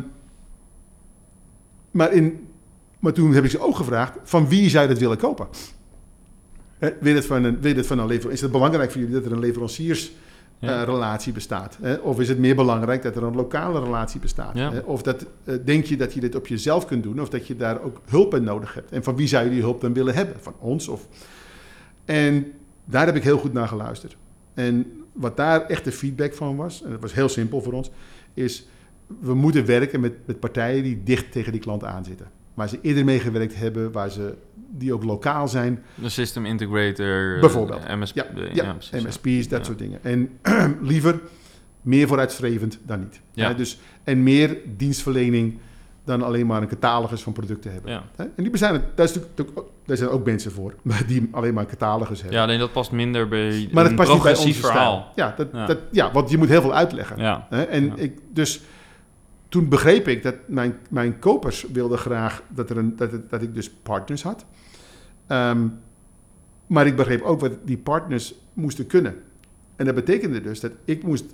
maar, 1.91 2.13
in, 2.13 2.47
maar 2.99 3.13
toen 3.13 3.33
heb 3.33 3.45
ik 3.45 3.51
ze 3.51 3.61
ook 3.61 3.77
gevraagd, 3.77 4.19
van 4.23 4.49
wie 4.49 4.69
zou 4.71 4.83
je 4.83 4.89
dat 4.89 4.99
willen 4.99 5.17
kopen? 5.19 5.49
Wil 6.79 6.93
je 7.01 7.15
dat 7.15 7.25
van 7.25 7.45
een, 7.45 7.61
wil 7.61 7.69
je 7.71 7.77
dat 7.77 7.87
van 7.87 7.99
een 7.99 8.07
lever, 8.07 8.31
is 8.31 8.41
het 8.41 8.53
belangrijk 8.53 8.91
voor 8.91 9.01
jullie 9.01 9.15
dat 9.17 9.25
er 9.25 9.33
een 9.33 9.39
leveranciersrelatie 9.39 10.27
Ja. 10.59 11.33
bestaat? 11.33 11.79
Hè? 11.83 11.94
Of 11.94 12.21
is 12.21 12.29
het 12.29 12.38
meer 12.38 12.57
belangrijk 12.57 13.03
dat 13.03 13.16
er 13.16 13.23
een 13.23 13.35
lokale 13.35 13.81
relatie 13.81 14.21
bestaat? 14.21 14.57
Ja. 14.57 14.73
Of 14.85 15.03
dat, 15.03 15.27
eh, 15.44 15.55
denk 15.64 15.85
je 15.85 15.97
dat 15.97 16.12
je 16.12 16.21
dit 16.21 16.35
op 16.35 16.47
jezelf 16.47 16.87
kunt 16.87 17.03
doen, 17.03 17.21
of 17.21 17.29
dat 17.29 17.47
je 17.47 17.57
daar 17.57 17.83
ook 17.83 18.01
hulp 18.09 18.31
bij 18.31 18.40
nodig 18.40 18.75
hebt? 18.75 18.92
En 18.92 19.03
van 19.03 19.16
wie 19.16 19.27
zou 19.27 19.44
je 19.44 19.51
die 19.51 19.61
hulp 19.61 19.81
dan 19.81 19.92
willen 19.92 20.14
hebben? 20.14 20.37
Van 20.40 20.55
ons? 20.59 20.88
Of... 20.88 21.09
En 22.05 22.53
daar 22.85 23.07
heb 23.07 23.16
ik 23.16 23.23
heel 23.23 23.38
goed 23.38 23.53
naar 23.53 23.68
geluisterd. 23.68 24.16
En 24.55 25.05
wat 25.12 25.37
daar 25.37 25.66
echt 25.66 25.85
de 25.85 25.92
feedback 25.92 26.35
van 26.35 26.57
was, 26.57 26.83
en 26.83 26.90
dat 26.90 27.01
was 27.01 27.14
heel 27.14 27.29
simpel 27.29 27.62
voor 27.62 27.73
ons, 27.73 27.90
is 28.35 28.68
we 29.21 29.35
moeten 29.35 29.66
werken 29.66 30.01
met, 30.01 30.12
met 30.25 30.40
partijen 30.40 30.83
die 30.83 31.03
dicht 31.03 31.33
tegen 31.33 31.53
die 31.53 31.61
klant 31.61 31.85
aanzitten. 31.85 32.27
Waar 32.59 32.68
ze 32.68 32.79
eerder 32.83 33.05
mee 33.05 33.18
gewerkt 33.21 33.57
hebben, 33.57 33.92
waar 33.92 34.11
ze, 34.11 34.35
die 34.71 34.92
ook 34.94 35.05
lokaal 35.05 35.49
zijn. 35.49 35.83
De 35.94 36.09
system 36.09 36.47
integrator. 36.47 37.35
eh, 37.35 37.40
Bijvoorbeeld. 37.40 37.88
MSP. 37.88 38.16
Ja, 38.16 38.25
eh, 38.37 38.55
ja, 38.55 38.73
precies, 38.73 39.03
ja. 39.03 39.09
MSP's, 39.09 39.49
dat 39.49 39.66
soort 39.66 39.79
dingen. 39.79 39.99
En 40.03 40.31
liever 40.90 41.21
meer 41.83 42.07
vooruitstrevend 42.09 42.79
dan 42.87 42.99
niet. 43.01 43.21
Ja. 43.33 43.49
Hè, 43.49 43.55
dus, 43.55 43.79
en 44.05 44.23
meer 44.23 44.57
dienstverlening 44.77 45.59
dan 46.05 46.23
alleen 46.23 46.47
maar 46.47 46.62
een 46.62 46.68
catalogus 46.68 47.23
van 47.23 47.33
producten 47.33 47.73
hebben. 47.73 47.90
Ja. 47.90 48.03
En 48.16 48.31
die 48.37 48.51
bestaan, 48.51 48.75
er- 48.75 48.83
daar, 48.94 49.07
is 49.07 49.14
natuurlijk 49.14 49.59
daar 49.87 49.97
zijn 49.97 50.09
ook 50.11 50.25
mensen 50.25 50.53
voor 50.53 50.75
die 51.07 51.29
alleen 51.31 51.55
maar 51.55 51.66
catalogus 51.66 52.21
hebben. 52.21 52.37
ja, 52.38 52.44
alleen 52.44 52.59
dat 52.59 52.73
past 52.73 52.92
minder 52.92 53.29
bij 53.29 53.68
maar 53.73 53.85
dat 53.85 53.94
past 53.94 54.12
niet 54.12 54.23
bij 54.23 54.37
ons 54.37 54.57
verhaal. 54.57 55.12
Ja, 55.14 55.35
dat, 55.37 55.49
Ja. 55.53 55.66
Dat, 55.66 55.79
ja, 55.90 56.12
want 56.12 56.31
je 56.31 56.38
moet 56.38 56.49
heel 56.49 56.61
veel 56.61 56.75
uitleggen. 56.75 57.18
Ja. 57.18 57.47
En 57.51 57.92
ik, 57.97 58.18
dus 58.33 58.61
toen 59.49 59.69
begreep 59.69 60.09
ik 60.09 60.23
dat 60.23 60.35
mijn, 60.47 60.79
mijn 60.91 61.19
kopers 61.19 61.67
wilden 61.73 61.99
graag 61.99 62.43
dat, 62.49 62.71
er 62.71 62.77
een, 62.77 62.97
dat, 62.97 63.31
dat 63.31 63.43
ik 63.43 63.55
dus 63.55 63.71
partners 63.71 64.23
had. 64.23 64.45
Ehm, 65.27 65.69
maar 66.67 66.87
ik 66.87 66.97
begreep 66.97 67.23
ook 67.23 67.41
wat 67.41 67.53
die 67.65 67.79
partners 67.79 68.35
moesten 68.53 68.87
kunnen. 68.87 69.15
En 69.77 69.85
dat 69.85 69.95
betekende 69.95 70.41
dus 70.41 70.61
dat 70.61 70.73
ik 70.85 71.03
moest 71.03 71.25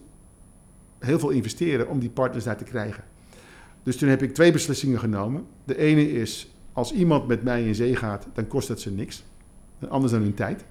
heel 0.98 1.18
veel 1.18 1.30
investeren 1.30 1.88
om 1.88 1.98
die 1.98 2.10
partners 2.10 2.44
daar 2.44 2.56
te 2.56 2.64
krijgen. 2.64 3.04
Dus 3.82 3.96
toen 3.96 4.08
heb 4.08 4.22
ik 4.22 4.34
twee 4.34 4.52
beslissingen 4.52 4.98
genomen. 4.98 5.46
De 5.64 5.78
ene 5.78 6.12
is, 6.12 6.54
als 6.72 6.92
iemand 6.92 7.26
met 7.26 7.42
mij 7.42 7.66
in 7.66 7.74
zee 7.74 7.96
gaat, 7.96 8.26
dan 8.32 8.46
kost 8.46 8.68
dat 8.68 8.80
ze 8.80 8.90
niks. 8.90 9.24
Anders 9.88 10.12
dan 10.12 10.22
hun 10.22 10.34
tijd. 10.34 10.64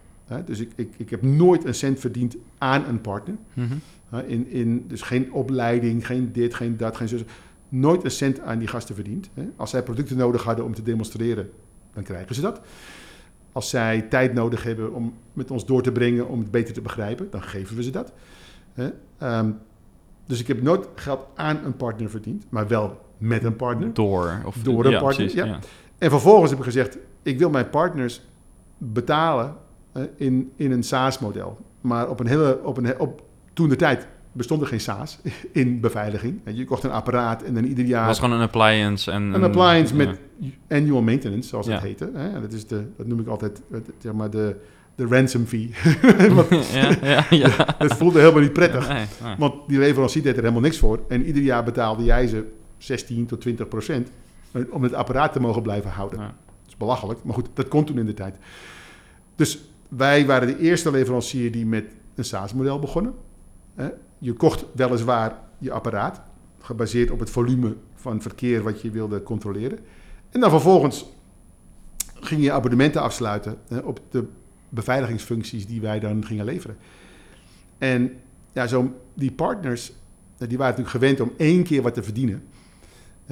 Dus 0.46 0.60
ik, 0.60 0.72
ik, 0.76 0.94
ik 0.98 1.10
heb 1.10 1.22
nooit 1.22 1.66
een 1.66 1.74
cent 1.74 2.00
verdiend 2.00 2.36
aan 2.58 2.86
een 2.86 3.02
partner. 3.02 3.36
Mhm. 3.54 3.74
Hè, 4.10 4.24
In, 4.26 4.48
in, 4.48 4.86
dus 4.88 5.02
geen 5.02 5.32
opleiding, 5.32 6.06
geen 6.06 6.32
dit, 6.32 6.54
geen 6.54 6.78
dat, 6.78 6.98
geen 6.98 7.08
zus. 7.08 7.24
Nooit 7.70 8.04
een 8.04 8.12
cent 8.12 8.40
aan 8.40 8.60
die 8.60 8.68
gasten 8.68 8.96
verdiend. 8.96 9.30
Hè. 9.34 9.50
Als 9.56 9.70
zij 9.70 9.84
producten 9.84 10.18
nodig 10.18 10.44
hadden 10.44 10.66
om 10.66 10.74
te 10.74 10.84
demonstreren, 10.84 11.50
dan 11.94 12.04
krijgen 12.04 12.36
ze 12.36 12.42
dat. 12.42 12.62
Als 13.52 13.70
zij 13.70 14.02
tijd 14.02 14.34
nodig 14.34 14.64
hebben 14.64 14.94
om 14.94 15.14
met 15.34 15.52
ons 15.52 15.66
door 15.66 15.82
te 15.82 15.92
brengen 15.92 16.28
om 16.28 16.40
het 16.40 16.52
beter 16.52 16.74
te 16.74 16.82
begrijpen, 16.82 17.28
dan 17.30 17.44
geven 17.44 17.76
we 17.76 17.84
ze 17.84 17.92
dat. 17.92 18.14
Hè. 18.74 18.90
Ehm, 19.18 19.52
dus 20.26 20.40
ik 20.40 20.48
heb 20.48 20.62
nooit 20.62 20.88
geld 20.96 21.28
aan 21.36 21.60
een 21.66 21.76
partner 21.76 22.10
verdiend, 22.10 22.46
maar 22.50 22.68
wel 22.68 23.02
met 23.18 23.44
een 23.44 23.56
partner. 23.56 23.94
Door. 23.94 24.42
Of, 24.46 24.56
Door 24.56 24.86
een 24.86 24.92
ja, 24.92 25.00
partner, 25.00 25.26
precies, 25.26 25.44
ja. 25.44 25.60
En 25.98 26.10
vervolgens 26.10 26.50
heb 26.50 26.60
ik 26.60 26.66
gezegd, 26.66 26.98
ik 27.22 27.38
wil 27.38 27.50
mijn 27.50 27.70
partners 27.70 28.22
betalen 28.78 29.56
in, 30.16 30.52
in 30.56 30.72
een 30.72 30.84
SaaS-model. 30.84 31.58
Maar 31.82 32.10
op 32.10 32.20
een 32.20 32.28
hele, 32.28 32.60
op 32.64 32.78
een, 32.78 33.00
op, 33.00 33.24
toen 33.54 33.70
de 33.70 33.76
tijd 33.76 34.08
bestond 34.32 34.62
er 34.62 34.68
geen 34.68 34.80
SaaS 34.80 35.20
in 35.52 35.80
beveiliging. 35.80 36.40
Je 36.46 36.66
kocht 36.66 36.84
een 36.84 36.92
apparaat 36.92 37.44
en 37.44 37.54
dan 37.54 37.64
ieder 37.64 37.78
Het 37.84 37.88
jaar 37.88 38.06
was 38.06 38.20
gewoon 38.20 38.36
een 38.36 38.42
appliance. 38.46 39.12
En, 39.12 39.22
een 39.22 39.44
appliance 39.44 39.96
ja. 39.96 40.06
met 40.06 40.20
annual 40.70 41.02
maintenance, 41.02 41.50
zoals 41.50 41.66
het 41.66 41.76
Ja. 41.76 41.82
heette. 41.82 42.10
Hè? 42.14 42.42
Dat, 42.42 42.54
is 42.54 42.68
de, 42.68 42.88
dat 42.98 43.08
noem 43.08 43.20
ik 43.20 43.28
altijd 43.28 43.62
het- 43.72 43.90
zeg 43.98 44.14
maar 44.14 44.30
de, 44.30 44.56
de 44.96 45.06
ransom 45.06 45.46
fee. 45.46 45.74
Want 46.36 46.72
ja, 47.02 47.26
ja, 47.30 47.50
het 47.78 47.94
voelde 48.04 48.20
helemaal 48.20 48.42
niet 48.42 48.54
prettig. 48.54 48.88
Nee, 48.88 49.06
nee. 49.24 49.36
Want 49.38 49.54
die 49.68 49.78
leverancier 49.80 50.24
deed 50.24 50.36
er 50.36 50.42
helemaal 50.42 50.62
niks 50.62 50.78
voor. 50.78 51.00
En 51.08 51.26
ieder 51.26 51.44
jaar 51.44 51.64
betaalde 51.64 52.04
jij 52.04 52.28
ze 52.28 52.52
16 52.78 53.26
tot 53.26 53.42
20 53.42 53.68
procent 53.68 54.12
eh, 54.52 54.62
om 54.70 54.84
het 54.84 54.94
apparaat 54.94 55.34
te 55.34 55.40
mogen 55.40 55.62
blijven 55.62 55.92
houden. 55.92 56.18
Dat 56.20 56.28
is 56.68 56.78
belachelijk, 56.78 57.24
maar 57.24 57.34
goed, 57.34 57.48
dat 57.54 57.68
kon 57.68 57.86
toen 57.86 58.00
in 58.00 58.06
de 58.06 58.14
tijd. 58.14 58.36
Dus 59.36 59.60
wij 59.98 60.26
waren 60.26 60.48
de 60.48 60.60
eerste 60.60 60.92
leverancier 60.92 61.52
die 61.52 61.66
met 61.66 61.86
een 62.16 62.26
SaaS-model 62.26 62.80
begonnen. 62.80 63.14
Je 64.18 64.34
kocht 64.34 64.66
weliswaar 64.74 65.40
je 65.58 65.72
apparaat, 65.72 66.22
gebaseerd 66.60 67.12
op 67.12 67.20
het 67.20 67.30
volume 67.30 67.76
van 67.96 68.22
verkeer 68.22 68.64
wat 68.64 68.82
je 68.82 68.92
wilde 68.92 69.24
controleren. 69.24 69.80
En 70.30 70.40
dan 70.40 70.50
vervolgens 70.50 71.06
ging 72.20 72.44
je 72.44 72.52
abonnementen 72.52 73.02
afsluiten 73.02 73.58
op 73.84 74.00
de 74.10 74.26
beveiligingsfuncties 74.70 75.68
die 75.68 75.82
wij 75.82 76.00
dan 76.00 76.26
gingen 76.26 76.46
leveren. 76.46 76.78
En 77.78 78.12
ja, 78.52 78.68
zo, 78.68 79.00
die 79.14 79.32
partners, 79.32 79.92
die 80.38 80.58
waren 80.58 80.78
natuurlijk 80.78 80.90
gewend 80.90 81.20
om 81.20 81.32
één 81.38 81.64
keer 81.64 81.82
wat 81.82 81.94
te 81.94 82.04
verdienen 82.04 82.44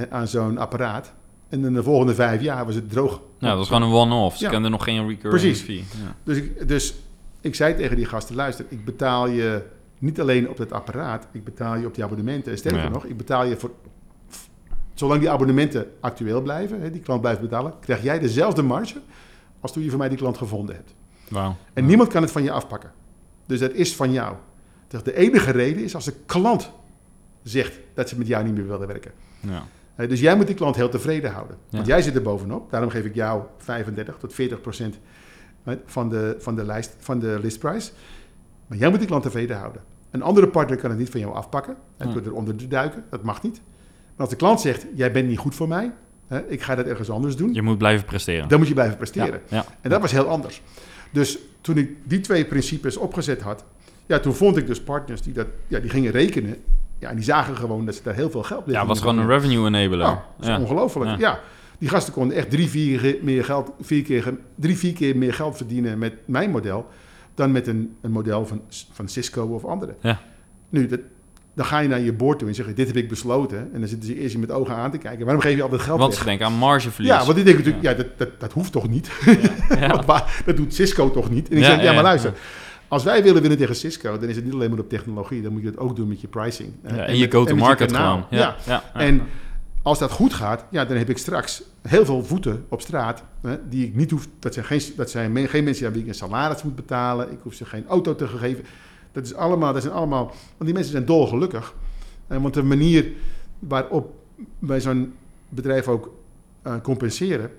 aan 0.10 0.28
zo'n 0.28 0.58
apparaat. 0.58 1.13
En 1.51 1.65
in 1.65 1.73
de 1.73 1.83
volgende 1.83 2.15
vijf 2.15 2.41
jaar 2.41 2.65
was 2.65 2.75
het 2.75 2.89
droog. 2.89 3.21
Ja, 3.37 3.47
dat 3.47 3.57
was 3.57 3.67
gewoon 3.67 3.81
een 3.81 3.93
one-off. 3.93 4.37
Ze 4.37 4.43
ja. 4.43 4.49
kenden 4.49 4.71
nog 4.71 4.83
geen 4.83 5.07
recurring 5.07 5.41
Precies. 5.41 5.61
fee. 5.61 5.77
Ja. 5.77 6.15
Dus, 6.23 6.37
ik, 6.37 6.67
dus 6.67 6.95
ik 7.41 7.55
zei 7.55 7.75
tegen 7.75 7.95
die 7.95 8.05
gasten, 8.05 8.35
luister, 8.35 8.65
ik 8.69 8.85
betaal 8.85 9.27
je 9.27 9.63
niet 9.97 10.21
alleen 10.21 10.49
op 10.49 10.57
het 10.57 10.71
apparaat, 10.71 11.27
ik 11.31 11.43
betaal 11.43 11.75
je 11.75 11.85
op 11.85 11.95
die 11.95 12.03
abonnementen. 12.03 12.51
En 12.51 12.57
sterker 12.57 12.91
nog, 12.91 13.05
ik 13.05 13.17
betaal 13.17 13.45
je 13.45 13.57
voor... 13.57 13.71
Zolang 14.93 15.19
die 15.19 15.29
abonnementen 15.29 15.91
actueel 15.99 16.41
blijven, 16.41 16.81
hè, 16.81 16.91
die 16.91 17.01
klant 17.01 17.21
blijft 17.21 17.41
betalen, 17.41 17.73
krijg 17.79 18.03
jij 18.03 18.19
dezelfde 18.19 18.61
marge 18.61 19.01
als 19.59 19.73
toen 19.73 19.83
je 19.83 19.89
voor 19.89 19.99
mij 19.99 20.09
die 20.09 20.17
klant 20.17 20.37
gevonden 20.37 20.75
hebt. 20.75 20.93
Wow. 21.29 21.51
En 21.73 21.85
niemand 21.85 22.09
kan 22.09 22.21
het 22.21 22.31
van 22.31 22.43
je 22.43 22.51
afpakken. 22.51 22.91
Dus 23.45 23.59
dat 23.59 23.71
is 23.71 23.95
van 23.95 24.11
jou. 24.11 24.35
De 25.03 25.15
enige 25.15 25.51
reden 25.51 25.83
is 25.83 25.95
als 25.95 26.05
de 26.05 26.13
klant 26.25 26.71
zegt 27.43 27.79
dat 27.93 28.09
ze 28.09 28.17
met 28.17 28.27
jou 28.27 28.43
niet 28.43 28.53
meer 28.53 28.67
willen 28.67 28.87
werken. 28.87 29.11
Ja. 29.39 29.63
Dus 30.07 30.19
jij 30.19 30.35
moet 30.35 30.47
die 30.47 30.55
klant 30.55 30.75
heel 30.75 30.89
tevreden 30.89 31.31
houden. 31.31 31.57
Want 31.69 31.85
jij 31.85 32.01
zit 32.01 32.15
er 32.15 32.21
bovenop. 32.21 32.71
Daarom 32.71 32.89
geef 32.89 33.05
ik 33.05 33.15
jou 33.15 33.43
35 33.57 34.17
tot 34.17 34.33
40 34.33 34.61
procent 34.61 34.99
van 35.85 36.09
de, 36.09 36.35
van 36.39 36.55
de, 36.55 36.65
lijst, 36.65 36.95
van 36.99 37.19
de 37.19 37.39
listprijs. 37.41 37.93
Maar 38.67 38.77
jij 38.77 38.89
moet 38.89 38.99
die 38.99 39.07
klant 39.07 39.23
tevreden 39.23 39.57
houden. 39.57 39.81
Een 40.11 40.21
andere 40.21 40.47
partner 40.47 40.77
kan 40.77 40.89
het 40.89 40.99
niet 40.99 41.09
van 41.09 41.19
jou 41.19 41.33
afpakken. 41.33 41.75
Hij 41.97 42.07
ja. 42.07 42.13
kunt 42.13 42.25
eronder 42.25 42.69
duiken. 42.69 43.03
Dat 43.09 43.23
mag 43.23 43.43
niet. 43.43 43.61
Maar 44.11 44.19
als 44.19 44.29
de 44.29 44.35
klant 44.35 44.61
zegt, 44.61 44.85
jij 44.95 45.11
bent 45.11 45.27
niet 45.27 45.37
goed 45.37 45.55
voor 45.55 45.67
mij. 45.67 45.91
Hè, 46.27 46.47
ik 46.47 46.61
ga 46.61 46.75
dat 46.75 46.85
ergens 46.85 47.09
anders 47.09 47.35
doen. 47.35 47.53
Je 47.53 47.61
moet 47.61 47.77
blijven 47.77 48.05
presteren. 48.05 48.47
Dan 48.47 48.59
moet 48.59 48.67
je 48.67 48.73
blijven 48.73 48.97
presteren. 48.97 49.41
Ja. 49.47 49.65
En 49.81 49.89
dat 49.89 50.01
was 50.01 50.11
heel 50.11 50.27
anders. 50.27 50.61
Dus 51.11 51.37
toen 51.61 51.77
ik 51.77 51.89
die 52.03 52.19
twee 52.19 52.45
principes 52.45 52.97
opgezet 52.97 53.41
had, 53.41 53.65
ja, 54.05 54.19
toen 54.19 54.33
vond 54.33 54.57
ik 54.57 54.67
dus 54.67 54.81
partners 54.81 55.21
die, 55.21 55.33
dat, 55.33 55.47
ja, 55.67 55.79
die 55.79 55.89
gingen 55.89 56.11
rekenen. 56.11 56.55
Ja, 57.01 57.09
en 57.09 57.15
die 57.15 57.25
zagen 57.25 57.55
gewoon 57.55 57.85
dat 57.85 57.95
ze 57.95 58.03
daar 58.03 58.13
heel 58.13 58.29
veel 58.29 58.43
geld 58.43 58.63
Ja, 58.65 58.85
was 58.85 58.99
gewoon 58.99 59.17
een 59.17 59.27
revenue 59.27 59.67
enabler. 59.67 60.19
Dat 60.39 60.49
is 60.49 60.57
ongelooflijk. 60.57 61.19
Ja. 61.19 61.39
die 61.77 61.89
gasten 61.89 62.13
konden 62.13 62.37
echt 62.37 62.49
drie, 62.49 62.69
vier, 62.69 63.17
meer 63.21 63.45
geld, 63.45 63.71
vier, 63.81 64.03
keer, 64.03 64.33
drie, 64.55 64.77
vier 64.77 64.93
keer 64.93 65.17
meer 65.17 65.33
geld 65.33 65.57
verdienen 65.57 65.97
met 65.97 66.13
mijn 66.25 66.51
model 66.51 66.87
dan 67.35 67.51
met 67.51 67.67
een, 67.67 67.95
een 68.01 68.11
model 68.11 68.45
van, 68.45 68.61
van 68.91 69.07
Cisco 69.07 69.45
of 69.45 69.65
andere. 69.65 69.95
Ja. 70.01 70.19
Nu, 70.69 70.87
dat, 70.87 70.99
dan 71.53 71.65
ga 71.65 71.79
je 71.79 71.87
naar 71.87 71.99
je 71.99 72.13
board 72.13 72.39
toe 72.39 72.47
en 72.47 72.55
zeg 72.55 72.65
je, 72.65 72.73
dit 72.73 72.87
heb 72.87 72.95
ik 72.95 73.09
besloten. 73.09 73.69
En 73.73 73.79
dan 73.79 73.87
zitten 73.87 74.07
ze 74.09 74.19
eerst 74.19 74.33
je 74.33 74.39
met 74.39 74.51
ogen 74.51 74.75
aan 74.75 74.91
te 74.91 74.97
kijken. 74.97 75.25
Waarom 75.25 75.43
geef 75.43 75.55
je 75.55 75.63
altijd 75.63 75.81
geld 75.81 75.99
Want 75.99 76.15
ze 76.15 76.23
denken 76.23 76.45
aan 76.45 76.53
margeverlies. 76.53 77.11
Ja, 77.11 77.23
want 77.23 77.35
die 77.35 77.43
denken 77.43 77.63
natuurlijk, 77.63 77.83
ja, 77.83 78.03
dat, 78.03 78.17
dat, 78.17 78.39
dat 78.39 78.53
hoeft 78.53 78.71
toch 78.71 78.89
niet? 78.89 79.11
Ja. 79.69 80.03
dat 80.45 80.55
doet 80.55 80.73
Cisco 80.73 81.11
toch 81.11 81.29
niet? 81.29 81.49
En 81.49 81.57
ik 81.57 81.63
zeg, 81.63 81.81
ja, 81.83 81.93
maar 81.93 82.03
luister. 82.03 82.33
Als 82.91 83.04
wij 83.04 83.23
willen 83.23 83.41
winnen 83.41 83.60
tegen 83.60 83.75
Cisco, 83.75 84.17
dan 84.17 84.30
is 84.30 84.36
het 84.36 84.45
niet 84.45 84.54
alleen 84.54 84.69
maar 84.69 84.80
op 84.80 84.89
technologie. 84.89 85.41
Dan 85.41 85.51
moet 85.51 85.62
je 85.62 85.71
dat 85.71 85.80
ook 85.80 85.95
doen 85.95 86.08
met 86.08 86.21
je 86.21 86.27
pricing. 86.27 86.73
Ja, 86.84 87.06
en 87.06 87.17
je 87.17 87.32
go-to-market 87.32 87.95
gewoon. 87.95 88.25
Ja, 88.30 88.56
ja. 88.65 88.84
En 88.93 89.21
als 89.82 89.99
dat 89.99 90.12
goed 90.12 90.34
gaat, 90.34 90.65
ja, 90.69 90.86
dan 90.86 90.97
heb 90.97 91.10
ik 91.10 91.17
straks 91.17 91.63
heel 91.82 92.06
veel 92.06 92.23
voeten 92.23 92.65
op 92.69 92.82
straat. 92.82 93.23
Hè, 93.41 93.58
die 93.69 93.86
ik 93.86 93.95
niet 93.95 94.12
hoef. 94.12 94.27
Dat 94.39 94.54
zijn, 94.54 94.65
geen, 94.65 94.82
dat 94.95 95.10
zijn 95.10 95.47
geen 95.47 95.63
mensen 95.63 95.88
aan 95.88 95.93
wie 95.93 96.01
ik 96.01 96.08
een 96.08 96.13
salaris 96.13 96.63
moet 96.63 96.75
betalen. 96.75 97.32
Ik 97.32 97.38
hoef 97.41 97.54
ze 97.54 97.65
geen 97.65 97.88
auto 97.88 98.15
te 98.15 98.27
geven. 98.27 98.63
Dat, 99.12 99.25
is 99.25 99.34
allemaal, 99.34 99.73
dat 99.73 99.82
zijn 99.82 99.93
allemaal. 99.93 100.25
Want 100.25 100.63
die 100.63 100.73
mensen 100.73 100.91
zijn 100.91 101.06
dolgelukkig. 101.06 101.73
Eh, 102.27 102.41
want 102.41 102.54
de 102.54 102.63
manier 102.63 103.12
waarop 103.60 104.13
wij 104.60 104.82
zo'n 104.82 105.13
bedrijf 105.49 105.88
ook 105.88 106.13
eh, 106.62 106.73
compenseren. 106.82 107.51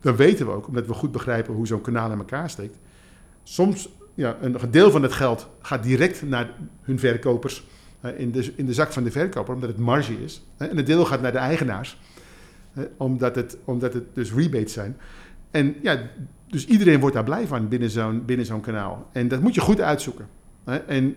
dan 0.00 0.16
weten 0.16 0.46
we 0.46 0.52
ook, 0.52 0.66
omdat 0.66 0.86
we 0.86 0.92
goed 0.92 1.12
begrijpen 1.12 1.54
hoe 1.54 1.66
zo'n 1.66 1.80
kanaal 1.80 2.10
in 2.10 2.18
elkaar 2.18 2.50
steekt. 2.50 2.76
Soms, 3.42 3.88
ja, 4.20 4.36
een 4.40 4.56
deel 4.70 4.90
van 4.90 5.02
het 5.02 5.12
geld 5.12 5.48
gaat 5.60 5.82
direct 5.82 6.22
naar 6.22 6.50
hun 6.82 6.98
verkopers. 6.98 7.64
in, 8.16 8.30
de, 8.30 8.52
in 8.56 8.66
de 8.66 8.74
zak 8.74 8.92
van 8.92 9.02
de 9.04 9.10
verkoper, 9.10 9.54
omdat 9.54 9.68
het 9.68 9.78
marge 9.78 10.24
is. 10.24 10.42
En 10.56 10.78
een 10.78 10.84
deel 10.84 11.04
gaat 11.04 11.20
naar 11.20 11.32
de 11.32 11.38
eigenaars, 11.38 11.98
omdat, 12.96 13.34
het, 13.34 13.56
omdat 13.64 13.92
het 13.92 14.04
dus 14.14 14.32
rebates 14.32 14.72
zijn. 14.72 14.96
En 15.50 15.74
ja, 15.82 16.02
dus 16.46 16.66
iedereen 16.66 17.00
wordt 17.00 17.14
daar 17.14 17.24
blij 17.24 17.46
van 17.46 17.68
binnen 17.68 17.90
zo'n, 17.90 18.24
binnen 18.24 18.46
zo'n 18.46 18.60
kanaal. 18.60 19.08
En 19.12 19.28
dat 19.28 19.40
moet 19.40 19.54
je 19.54 19.60
goed 19.60 19.80
uitzoeken. 19.80 20.26
En, 20.86 21.16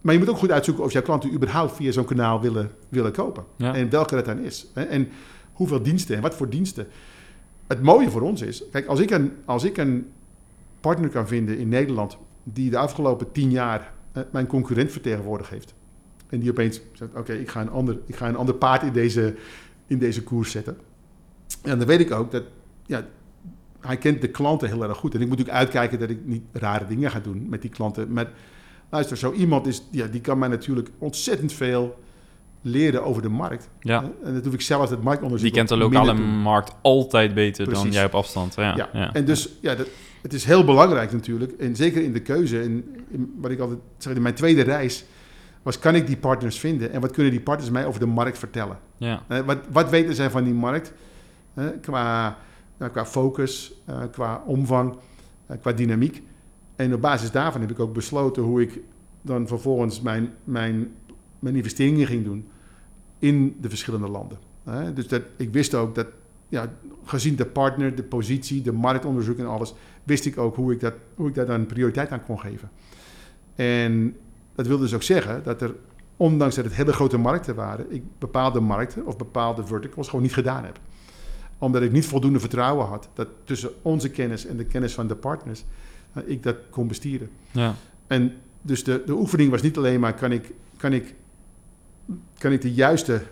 maar 0.00 0.12
je 0.12 0.18
moet 0.18 0.28
ook 0.28 0.36
goed 0.36 0.50
uitzoeken 0.50 0.84
of 0.84 0.92
jouw 0.92 1.02
klanten 1.02 1.32
überhaupt 1.32 1.76
via 1.76 1.92
zo'n 1.92 2.04
kanaal 2.04 2.40
willen, 2.40 2.70
willen 2.88 3.12
kopen. 3.12 3.44
Ja. 3.56 3.74
En 3.74 3.90
welke 3.90 4.14
dat 4.14 4.24
dan 4.24 4.38
is. 4.38 4.66
En 4.74 5.08
hoeveel 5.52 5.82
diensten 5.82 6.16
en 6.16 6.22
wat 6.22 6.34
voor 6.34 6.48
diensten. 6.48 6.86
Het 7.66 7.82
mooie 7.82 8.10
voor 8.10 8.20
ons 8.20 8.42
is, 8.42 8.62
kijk, 8.70 8.86
als 8.86 9.00
ik 9.00 9.10
een, 9.10 9.32
als 9.44 9.64
ik 9.64 9.76
een 9.76 10.06
partner 10.82 11.08
kan 11.08 11.28
vinden 11.28 11.58
in 11.58 11.68
Nederland 11.68 12.18
die 12.42 12.70
de 12.70 12.78
afgelopen 12.78 13.32
tien 13.32 13.50
jaar 13.50 13.92
eh, 14.12 14.22
mijn 14.30 14.46
concurrent 14.46 14.92
vertegenwoordigd 14.92 15.50
heeft. 15.50 15.74
En 16.28 16.40
die 16.40 16.50
opeens 16.50 16.80
zegt, 16.92 17.14
oké, 17.14 17.32
ik 17.32 17.50
ga 17.50 17.60
een 17.60 17.70
ander, 17.70 17.98
ik 18.06 18.16
ga 18.16 18.28
een 18.28 18.36
ander 18.36 18.54
paard 18.54 18.82
in 18.82 18.92
deze, 18.92 19.34
in 19.86 19.98
deze 19.98 20.22
koers 20.22 20.50
zetten. 20.50 20.76
En 21.62 21.78
dan 21.78 21.86
weet 21.86 22.00
ik 22.00 22.10
ook 22.10 22.30
dat, 22.30 22.42
ja, 22.86 23.06
hij 23.80 23.96
kent 23.96 24.20
de 24.20 24.28
klanten 24.28 24.68
heel 24.68 24.82
erg 24.82 24.96
goed. 24.96 25.14
En 25.14 25.20
ik 25.20 25.28
moet 25.28 25.38
natuurlijk 25.38 25.64
uitkijken 25.64 25.98
dat 25.98 26.10
ik 26.10 26.18
niet 26.24 26.42
rare 26.52 26.86
dingen 26.86 27.10
ga 27.10 27.20
doen 27.20 27.46
met 27.48 27.62
die 27.62 27.70
klanten. 27.70 28.12
Maar 28.12 28.30
luister, 28.90 29.16
zo 29.16 29.32
iemand 29.32 29.66
is, 29.66 29.82
ja, 29.90 30.06
die 30.06 30.20
kan 30.20 30.38
mij 30.38 30.48
natuurlijk 30.48 30.88
ontzettend 30.98 31.52
veel 31.52 31.98
leren 32.62 33.04
over 33.04 33.22
de 33.22 33.28
markt. 33.28 33.68
Ja. 33.80 34.10
En 34.24 34.34
dat 34.34 34.44
hoef 34.44 34.54
ik 34.54 34.60
zelf 34.60 34.90
het 34.90 35.02
marktonderzoek 35.02 35.46
Die 35.46 35.56
kent 35.56 35.68
de 35.68 35.76
lokale 35.76 36.12
markt 36.14 36.74
altijd 36.82 37.34
beter 37.34 37.70
dan 37.70 37.90
jij 37.90 38.04
op 38.04 38.14
afstand. 38.14 38.54
Ja, 38.54 38.76
Ja, 38.76 38.88
ja. 38.92 39.12
en 39.12 39.24
dus 39.24 39.48
ja, 39.60 39.74
dat, 39.74 39.86
het 40.22 40.32
is 40.32 40.44
heel 40.44 40.64
belangrijk 40.64 41.12
natuurlijk. 41.12 41.52
En 41.52 41.76
zeker 41.76 42.02
in 42.02 42.12
de 42.12 42.20
keuze. 42.20 42.60
En 42.60 42.84
in, 43.08 43.34
wat 43.40 43.50
ik 43.50 43.58
altijd 43.58 43.78
zeg, 43.98 44.14
in 44.14 44.22
mijn 44.22 44.34
tweede 44.34 44.62
reis 44.62 45.04
was: 45.62 45.78
kan 45.78 45.94
ik 45.94 46.06
die 46.06 46.16
partners 46.16 46.58
vinden? 46.58 46.92
En 46.92 47.00
wat 47.00 47.10
kunnen 47.10 47.32
die 47.32 47.40
partners 47.40 47.70
mij 47.70 47.86
over 47.86 48.00
de 48.00 48.06
markt 48.06 48.38
vertellen? 48.38 48.78
ja. 48.96 49.22
Wat, 49.44 49.58
wat 49.70 49.90
weten 49.90 50.14
zij 50.14 50.30
van 50.30 50.44
die 50.44 50.54
markt? 50.54 50.92
Qua, 51.80 52.36
nou, 52.76 52.90
qua 52.90 53.06
focus, 53.06 53.74
eh, 53.84 54.02
qua 54.10 54.42
omvang, 54.46 54.96
eh, 55.46 55.56
qua 55.60 55.72
dynamiek. 55.72 56.22
En 56.76 56.94
op 56.94 57.00
basis 57.00 57.30
daarvan 57.30 57.60
heb 57.60 57.70
ik 57.70 57.80
ook 57.80 57.92
besloten 57.92 58.42
hoe 58.42 58.62
ik 58.62 58.80
dan 59.22 59.46
vervolgens 59.46 60.00
mijn, 60.00 60.32
mijn, 60.44 60.92
mijn 61.38 61.56
investeringen 61.56 62.06
ging 62.06 62.24
doen 62.24 62.48
in 63.18 63.56
de 63.60 63.68
verschillende 63.68 64.08
landen. 64.08 64.38
Dus 64.94 65.08
dat, 65.08 65.22
ik 65.36 65.52
wist 65.52 65.74
ook 65.74 65.94
dat, 65.94 66.06
ja, 66.48 66.72
gezien 67.04 67.36
de 67.36 67.46
partner, 67.46 67.94
de 67.94 68.02
positie, 68.02 68.62
de 68.62 68.72
marktonderzoek 68.72 69.38
en 69.38 69.46
alles, 69.46 69.74
wist 70.02 70.26
ik 70.26 70.38
ook 70.38 70.56
hoe 70.56 70.72
ik, 70.72 70.80
dat, 70.80 70.94
hoe 71.14 71.28
ik 71.28 71.34
daar 71.34 71.46
dan 71.46 71.66
prioriteit 71.66 72.10
aan 72.10 72.24
kon 72.24 72.40
geven. 72.40 72.70
En 73.54 74.16
dat 74.54 74.66
wil 74.66 74.78
dus 74.78 74.94
ook 74.94 75.02
zeggen 75.02 75.42
dat 75.42 75.62
er, 75.62 75.74
ondanks 76.16 76.54
dat 76.54 76.64
het 76.64 76.74
hele 76.74 76.92
grote 76.92 77.18
markten 77.18 77.54
waren, 77.54 77.92
ik 77.92 78.02
bepaalde 78.18 78.60
markten 78.60 79.06
of 79.06 79.16
bepaalde 79.16 79.66
verticals 79.66 80.08
gewoon 80.08 80.22
niet 80.22 80.34
gedaan 80.34 80.64
heb. 80.64 80.80
Omdat 81.58 81.82
ik 81.82 81.92
niet 81.92 82.06
voldoende 82.06 82.40
vertrouwen 82.40 82.86
had 82.86 83.08
dat 83.14 83.28
tussen 83.44 83.70
onze 83.82 84.10
kennis 84.10 84.46
en 84.46 84.56
de 84.56 84.64
kennis 84.64 84.94
van 84.94 85.06
de 85.06 85.16
partners, 85.16 85.64
eh, 86.12 86.22
ik 86.26 86.42
dat 86.42 86.56
kon 86.70 86.88
bestieren. 86.88 87.30
ja. 87.50 87.74
En 88.06 88.32
dus 88.62 88.84
de, 88.84 89.02
de 89.06 89.12
oefening 89.12 89.50
was 89.50 89.62
niet 89.62 89.76
alleen 89.76 90.00
maar 90.00 90.14
kan 90.14 90.32
ik, 90.32 90.52
kan 90.76 90.92
ik, 90.92 91.14
kan 92.38 92.52
ik 92.52 92.60
de 92.60 92.72
juiste 92.72 93.22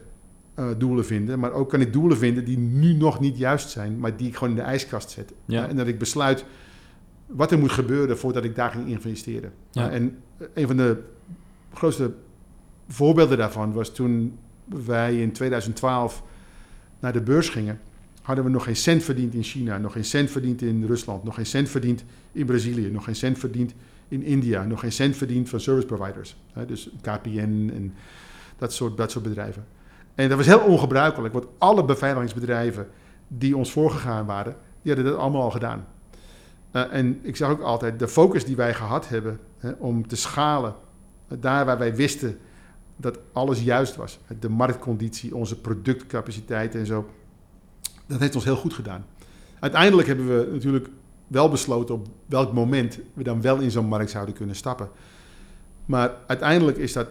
eh, 0.54 0.68
doelen 0.78 1.04
vinden, 1.04 1.38
maar 1.38 1.52
ook 1.52 1.70
kan 1.70 1.80
ik 1.80 1.92
doelen 1.92 2.18
vinden 2.18 2.44
die 2.44 2.58
nu 2.58 2.92
nog 2.92 3.20
niet 3.20 3.38
juist 3.38 3.70
zijn, 3.70 3.98
maar 3.98 4.16
die 4.16 4.28
ik 4.28 4.34
gewoon 4.34 4.50
in 4.50 4.56
de 4.56 4.62
ijskast 4.62 5.10
zet. 5.10 5.32
Ja. 5.44 5.64
Eh, 5.64 5.70
en 5.70 5.76
dat 5.76 5.86
ik 5.86 5.98
besluit 5.98 6.44
wat 7.32 7.52
er 7.52 7.58
moet 7.58 7.72
gebeuren 7.72 8.18
voordat 8.18 8.44
ik 8.44 8.54
daar 8.54 8.70
ging 8.70 8.88
investeren. 8.88 9.52
Ja. 9.70 9.88
Eh, 9.88 9.94
en 9.94 10.18
een 10.54 10.66
van 10.66 10.76
de 10.76 11.02
grootste 11.72 12.12
voorbeelden 12.88 13.38
daarvan 13.38 13.72
was 13.72 13.94
toen 13.94 14.38
wij 14.64 15.20
in 15.20 15.32
2012 15.32 16.22
naar 17.00 17.12
de 17.12 17.20
beurs 17.20 17.48
gingen. 17.48 17.80
Hadden 18.22 18.44
we 18.44 18.50
nog 18.50 18.64
geen 18.64 18.76
cent 18.76 19.02
verdiend 19.02 19.34
in 19.34 19.42
China, 19.42 19.78
nog 19.78 19.92
geen 19.92 20.04
cent 20.04 20.30
verdiend 20.30 20.62
in 20.62 20.84
Rusland, 20.84 21.24
nog 21.24 21.34
geen 21.34 21.46
cent 21.46 21.68
verdiend 21.68 22.04
in 22.32 22.46
Brazilië, 22.46 22.90
nog 22.90 23.04
geen 23.04 23.16
cent 23.16 23.38
verdiend 23.38 23.74
in 24.08 24.22
India, 24.22 24.64
nog 24.64 24.80
geen 24.80 24.92
cent 24.92 25.16
verdiend 25.16 25.48
van 25.48 25.60
service 25.60 25.86
providers. 25.86 26.36
Hè, 26.52 26.66
dus 26.66 26.90
KPN 27.00 27.70
en 27.74 27.94
dat 28.58 28.72
soort, 28.72 28.96
dat 28.96 29.10
soort 29.10 29.24
bedrijven. 29.24 29.66
En 30.14 30.28
dat 30.28 30.36
was 30.36 30.46
heel 30.46 30.60
ongebruikelijk, 30.60 31.34
want 31.34 31.46
alle 31.58 31.84
beveiligingsbedrijven 31.84 32.88
die 33.28 33.56
ons 33.56 33.72
voorgegaan 33.72 34.26
waren, 34.26 34.56
die 34.82 34.92
hadden 34.92 35.12
dat 35.12 35.20
allemaal 35.20 35.42
al 35.42 35.50
gedaan. 35.50 35.86
Eh, 36.70 36.82
en 36.90 37.18
ik 37.22 37.36
zeg 37.36 37.48
ook 37.48 37.60
altijd, 37.60 37.98
de 37.98 38.08
focus 38.08 38.44
die 38.44 38.56
wij 38.56 38.74
gehad 38.74 39.08
hebben 39.08 39.40
hè, 39.58 39.70
om 39.78 40.08
te 40.08 40.16
schalen, 40.16 40.74
eh, 41.28 41.36
daar 41.40 41.64
waar 41.64 41.78
wij 41.78 41.94
wisten 41.94 42.38
dat 42.96 43.18
alles 43.32 43.62
juist 43.62 43.96
was, 43.96 44.18
de 44.40 44.48
marktconditie, 44.48 45.34
onze 45.34 45.60
productcapaciteit 45.60 46.74
en 46.74 46.86
zo, 46.86 47.10
dat 48.06 48.20
heeft 48.20 48.34
ons 48.34 48.44
heel 48.44 48.56
goed 48.56 48.74
gedaan. 48.74 49.04
Uiteindelijk 49.60 50.08
hebben 50.08 50.26
we 50.26 50.48
natuurlijk 50.52 50.88
wel 51.26 51.48
besloten 51.48 51.94
op 51.94 52.06
welk 52.26 52.52
moment 52.52 52.98
we 53.14 53.22
dan 53.22 53.40
wel 53.40 53.58
in 53.58 53.70
zo'n 53.70 53.86
markt 53.86 54.10
zouden 54.10 54.34
kunnen 54.34 54.56
stappen. 54.56 54.88
Maar 55.86 56.14
uiteindelijk 56.26 56.76
is 56.76 56.92
dat 56.92 57.08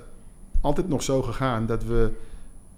altijd 0.61 0.87
nog 0.87 1.03
zo 1.03 1.21
gegaan 1.21 1.65
dat 1.65 1.83
we 1.83 2.11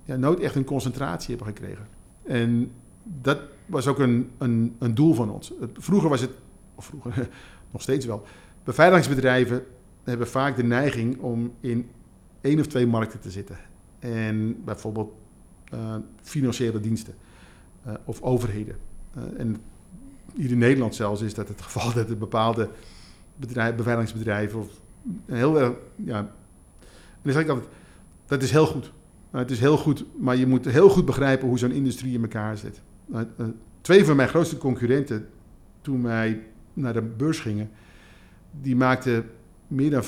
ja, 0.04 0.16
nooit 0.16 0.40
echt 0.40 0.56
een 0.56 0.64
concentratie 0.64 1.36
hebben 1.36 1.56
gekregen. 1.56 1.88
En 2.24 2.72
dat 3.04 3.40
was 3.66 3.88
ook 3.88 4.00
een, 4.00 4.30
een, 4.38 4.76
een 4.80 4.96
doel 4.96 5.14
van 5.14 5.30
ons. 5.30 5.54
Vroeger 5.74 6.10
was 6.10 6.22
het, 6.22 6.32
of 6.76 6.86
vroeger 6.86 7.30
nog 7.72 7.82
steeds 7.82 8.06
wel, 8.06 8.26
beveiligingsbedrijven 8.64 9.64
hebben 10.04 10.28
vaak 10.28 10.56
de 10.56 10.64
neiging 10.64 11.20
om 11.20 11.54
in 11.60 11.90
één 12.42 12.60
of 12.60 12.68
twee 12.68 12.88
markten 12.88 13.20
te 13.20 13.32
zitten. 13.32 13.58
En 14.00 14.64
bijvoorbeeld 14.64 15.14
uh, 15.74 15.96
financiële 16.22 16.80
diensten 16.80 17.14
uh, 17.88 17.94
of 18.06 18.22
overheden. 18.22 18.76
Uh, 19.18 19.24
en 19.40 19.58
hier 20.36 20.52
in 20.52 20.58
Nederland 20.58 20.96
zelfs 20.96 21.22
is 21.22 21.34
dat 21.34 21.48
het 21.48 21.62
geval 21.72 21.94
dat 21.94 22.10
er 22.10 22.18
bepaalde 22.18 22.70
bedrijf, 23.36 23.76
beveiligingsbedrijven 23.76 24.60
of 24.60 24.68
heel 25.26 25.60
ja, 25.96 26.18
en 27.22 27.28
dan 27.28 27.34
zeg 27.34 27.42
ik 27.42 27.50
altijd, 27.50 27.70
dat 28.26 28.42
is 28.42 28.52
heel 28.52 28.66
goed. 28.66 28.92
het 29.32 29.52
is 29.52 29.60
heel 29.60 29.78
goed, 29.78 30.06
maar 30.18 30.36
je 30.36 30.48
moet 30.48 30.66
heel 30.66 30.90
goed 30.90 31.06
begrijpen 31.06 31.48
hoe 31.48 31.60
zo'n 31.60 31.72
industrie 31.72 32.14
in 32.14 32.22
elkaar 32.22 32.58
zit. 32.58 32.82
twee 33.82 34.06
van 34.06 34.16
mijn 34.16 34.30
grootste 34.30 34.58
concurrenten, 34.58 35.28
toen 35.82 36.04
wij 36.04 36.44
naar 36.74 36.94
de 36.94 37.02
beurs 37.02 37.40
gingen, 37.40 37.70
die 38.62 38.76
maakten 38.76 39.30
meer 39.68 39.90
dan 39.90 40.04
40% 40.04 40.08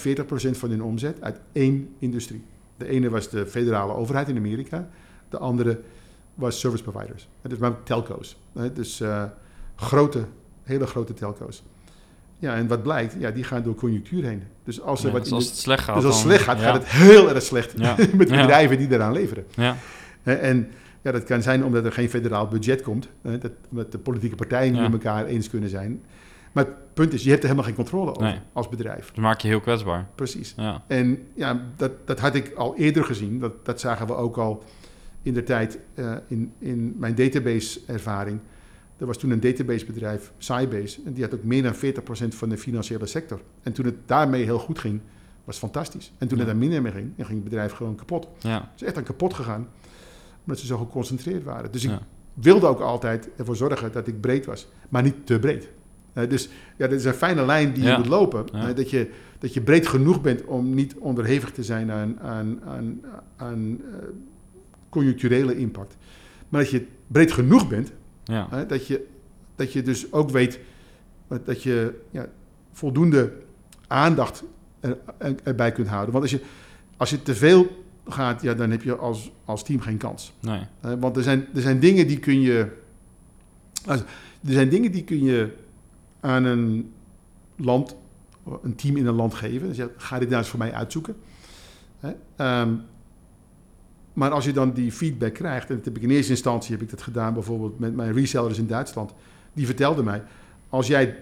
van 0.51 0.69
hun 0.69 0.83
omzet 0.83 1.21
uit 1.21 1.39
één 1.51 1.89
industrie. 1.99 2.43
De 2.77 2.87
ene 2.87 3.09
was 3.09 3.29
de 3.29 3.45
federale 3.45 3.93
overheid 3.93 4.29
in 4.29 4.37
Amerika, 4.37 4.89
de 5.29 5.37
andere 5.37 5.79
was 6.35 6.59
service 6.59 6.83
providers. 6.83 7.27
Dus 7.41 7.57
maar 7.57 7.83
telco's. 7.83 8.37
Dus 8.73 9.01
uh, 9.01 9.23
grote, 9.75 10.25
hele 10.63 10.87
grote 10.87 11.13
telco's. 11.13 11.63
Ja, 12.39 12.55
en 12.55 12.67
wat 12.67 12.83
blijkt, 12.83 13.15
ja, 13.19 13.31
die 13.31 13.43
gaan 13.43 13.63
door 13.63 13.75
conjunctuur 13.75 14.23
heen. 14.23 14.43
Dus 14.63 14.81
als, 14.81 15.03
er 15.03 15.11
wat 15.11 15.23
dus 15.23 15.31
als 15.31 15.45
het 15.45 15.57
slecht 15.57 15.83
gaat, 15.83 15.95
dus 15.95 16.05
als 16.05 16.15
het 16.15 16.23
slecht 16.23 16.43
gaat, 16.43 16.59
gaat 16.59 16.73
het 16.73 16.85
heel 16.85 17.29
erg 17.29 17.43
slecht 17.43 17.73
ja. 17.77 17.95
met 18.17 18.27
de 18.27 18.35
bedrijven 18.35 18.77
die 18.77 18.87
daaraan 18.87 19.13
leveren. 19.13 19.45
Ja. 19.55 19.75
En 20.23 20.67
ja, 21.01 21.11
dat 21.11 21.23
kan 21.23 21.41
zijn 21.41 21.63
omdat 21.63 21.85
er 21.85 21.91
geen 21.91 22.09
federaal 22.09 22.47
budget 22.47 22.81
komt, 22.81 23.09
dat, 23.21 23.51
omdat 23.69 23.91
de 23.91 23.97
politieke 23.97 24.35
partijen 24.35 24.71
niet 24.71 24.81
met 24.81 24.93
elkaar 24.93 25.25
eens 25.25 25.49
kunnen 25.49 25.69
zijn. 25.69 26.01
Maar 26.53 26.65
het 26.65 26.93
punt 26.93 27.13
is, 27.13 27.23
je 27.23 27.29
hebt 27.29 27.41
er 27.41 27.49
helemaal 27.49 27.67
geen 27.67 27.77
controle 27.77 28.15
over 28.15 28.41
als 28.53 28.69
bedrijf. 28.69 29.07
Dat 29.07 29.15
maak 29.15 29.39
je 29.39 29.47
heel 29.47 29.59
kwetsbaar. 29.59 30.07
Precies. 30.15 30.53
Ja. 30.57 30.83
En 30.87 31.27
ja, 31.35 31.61
dat, 31.75 31.91
dat 32.05 32.19
had 32.19 32.35
ik 32.35 32.53
al 32.53 32.75
eerder 32.75 33.03
gezien. 33.03 33.39
Dat, 33.39 33.65
dat 33.65 33.79
zagen 33.79 34.07
we 34.07 34.13
ook 34.13 34.37
al 34.37 34.63
in 35.21 35.33
de 35.33 35.43
tijd 35.43 35.79
uh, 35.95 36.15
in, 36.27 36.53
in 36.59 36.95
mijn 36.97 37.15
database-ervaring. 37.15 38.39
Er 38.97 39.05
was 39.05 39.17
toen 39.17 39.31
een 39.31 39.39
databasebedrijf, 39.39 40.31
Sybase, 40.37 41.01
en 41.05 41.13
die 41.13 41.23
had 41.23 41.33
ook 41.33 41.43
meer 41.43 41.63
dan 41.63 41.75
40% 41.75 41.77
van 42.27 42.49
de 42.49 42.57
financiële 42.57 43.05
sector. 43.05 43.41
En 43.63 43.73
toen 43.73 43.85
het 43.85 43.95
daarmee 44.05 44.43
heel 44.43 44.59
goed 44.59 44.79
ging, 44.79 45.01
was 45.43 45.61
het 45.61 45.71
fantastisch. 45.71 46.11
En 46.17 46.27
toen 46.27 46.39
het 46.39 46.47
er 46.47 46.55
minder 46.55 46.81
mee 46.81 46.91
ging, 46.91 47.11
dan 47.15 47.25
ging 47.25 47.39
het 47.39 47.49
bedrijf 47.49 47.71
gewoon 47.71 47.95
kapot. 47.95 48.27
Ja. 48.39 48.69
Het 48.71 48.81
is 48.81 48.87
echt 48.87 48.97
aan 48.97 49.03
kapot 49.03 49.33
gegaan, 49.33 49.67
omdat 50.39 50.59
ze 50.59 50.65
zo 50.65 50.77
geconcentreerd 50.77 51.43
waren. 51.43 51.71
Dus 51.71 51.83
ik 51.83 51.99
wilde 52.33 52.67
ook 52.67 52.79
altijd 52.79 53.29
ervoor 53.37 53.55
zorgen 53.55 53.91
dat 53.91 54.07
ik 54.07 54.21
breed 54.21 54.45
was, 54.45 54.67
maar 54.89 55.03
niet 55.03 55.25
te 55.25 55.39
breed. 55.39 55.69
Uh, 56.13 56.29
dus 56.29 56.49
ja, 56.77 56.87
dit 56.87 56.99
is 56.99 57.05
een 57.05 57.13
fijne 57.13 57.45
lijn 57.45 57.73
die 57.73 57.83
je 57.83 57.95
moet 57.97 58.07
lopen. 58.07 58.45
Uh, 58.55 58.65
dat, 58.75 58.89
je, 58.89 59.09
dat 59.39 59.53
je 59.53 59.61
breed 59.61 59.87
genoeg 59.87 60.21
bent 60.21 60.45
om 60.45 60.73
niet 60.73 60.95
onderhevig 60.95 61.51
te 61.51 61.63
zijn 61.63 61.91
aan, 61.91 62.19
aan, 62.19 62.59
aan, 62.65 63.01
aan 63.35 63.59
uh, 63.59 63.95
conjuncturele 64.89 65.57
impact. 65.57 65.97
Maar 66.49 66.61
dat 66.61 66.71
je 66.71 66.85
breed 67.07 67.31
genoeg 67.31 67.67
bent, 67.67 67.91
ja. 68.23 68.65
dat, 68.67 68.87
je, 68.87 69.07
dat 69.55 69.73
je 69.73 69.81
dus 69.81 70.11
ook 70.11 70.29
weet 70.29 70.59
dat 71.43 71.63
je 71.63 71.99
ja, 72.11 72.27
voldoende 72.71 73.31
aandacht 73.87 74.43
er, 74.79 74.97
erbij 75.43 75.71
kunt 75.71 75.87
houden. 75.87 76.11
Want 76.11 76.23
als 76.23 76.33
je, 76.33 76.41
als 76.97 77.09
je 77.09 77.21
te 77.21 77.35
veel 77.35 77.83
gaat, 78.07 78.41
ja, 78.41 78.53
dan 78.53 78.71
heb 78.71 78.83
je 78.83 78.95
als, 78.95 79.31
als 79.45 79.63
team 79.63 79.79
geen 79.79 79.97
kans. 79.97 80.33
Nee. 80.39 80.61
want 80.99 81.17
er 81.17 81.23
zijn, 81.23 81.47
er 81.53 81.61
zijn 81.61 81.79
dingen 81.79 82.07
die 82.07 82.19
kun 82.19 82.41
je. 82.41 82.67
er 83.85 84.03
zijn 84.41 84.69
dingen 84.69 84.91
die 84.91 85.03
kun 85.03 85.23
je 85.23 85.49
aan 86.23 86.43
een 86.43 86.93
land, 87.55 87.95
een 88.61 88.75
team 88.75 88.97
in 88.97 89.05
een 89.05 89.15
land 89.15 89.33
geven. 89.33 89.67
Dus 89.67 89.77
ja, 89.77 89.87
ga 89.97 90.19
dit 90.19 90.27
nou 90.27 90.41
eens 90.41 90.49
voor 90.49 90.59
mij 90.59 90.73
uitzoeken. 90.73 91.15
Um, 92.37 92.81
maar 94.13 94.31
als 94.31 94.45
je 94.45 94.53
dan 94.53 94.71
die 94.71 94.91
feedback 94.91 95.33
krijgt, 95.33 95.69
en 95.69 95.75
dat 95.75 95.85
heb 95.85 95.97
ik 95.97 96.03
in 96.03 96.09
eerste 96.09 96.31
instantie 96.31 96.71
heb 96.71 96.81
ik 96.81 96.89
dat 96.89 97.01
gedaan 97.01 97.33
bijvoorbeeld 97.33 97.79
met 97.79 97.95
mijn 97.95 98.13
resellers 98.13 98.57
in 98.57 98.67
Duitsland, 98.67 99.13
die 99.53 99.65
vertelden 99.65 100.05
mij, 100.05 100.23
als 100.69 100.87
jij 100.87 101.17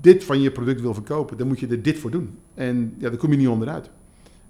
dit 0.00 0.24
van 0.24 0.40
je 0.40 0.50
product 0.50 0.80
wil 0.80 0.94
verkopen, 0.94 1.36
dan 1.36 1.46
moet 1.46 1.60
je 1.60 1.66
er 1.66 1.82
dit 1.82 1.98
voor 1.98 2.10
doen. 2.10 2.38
En 2.54 2.94
ja, 2.98 3.08
daar 3.08 3.18
kom 3.18 3.30
je 3.30 3.36
niet 3.36 3.48
onderuit. 3.48 3.90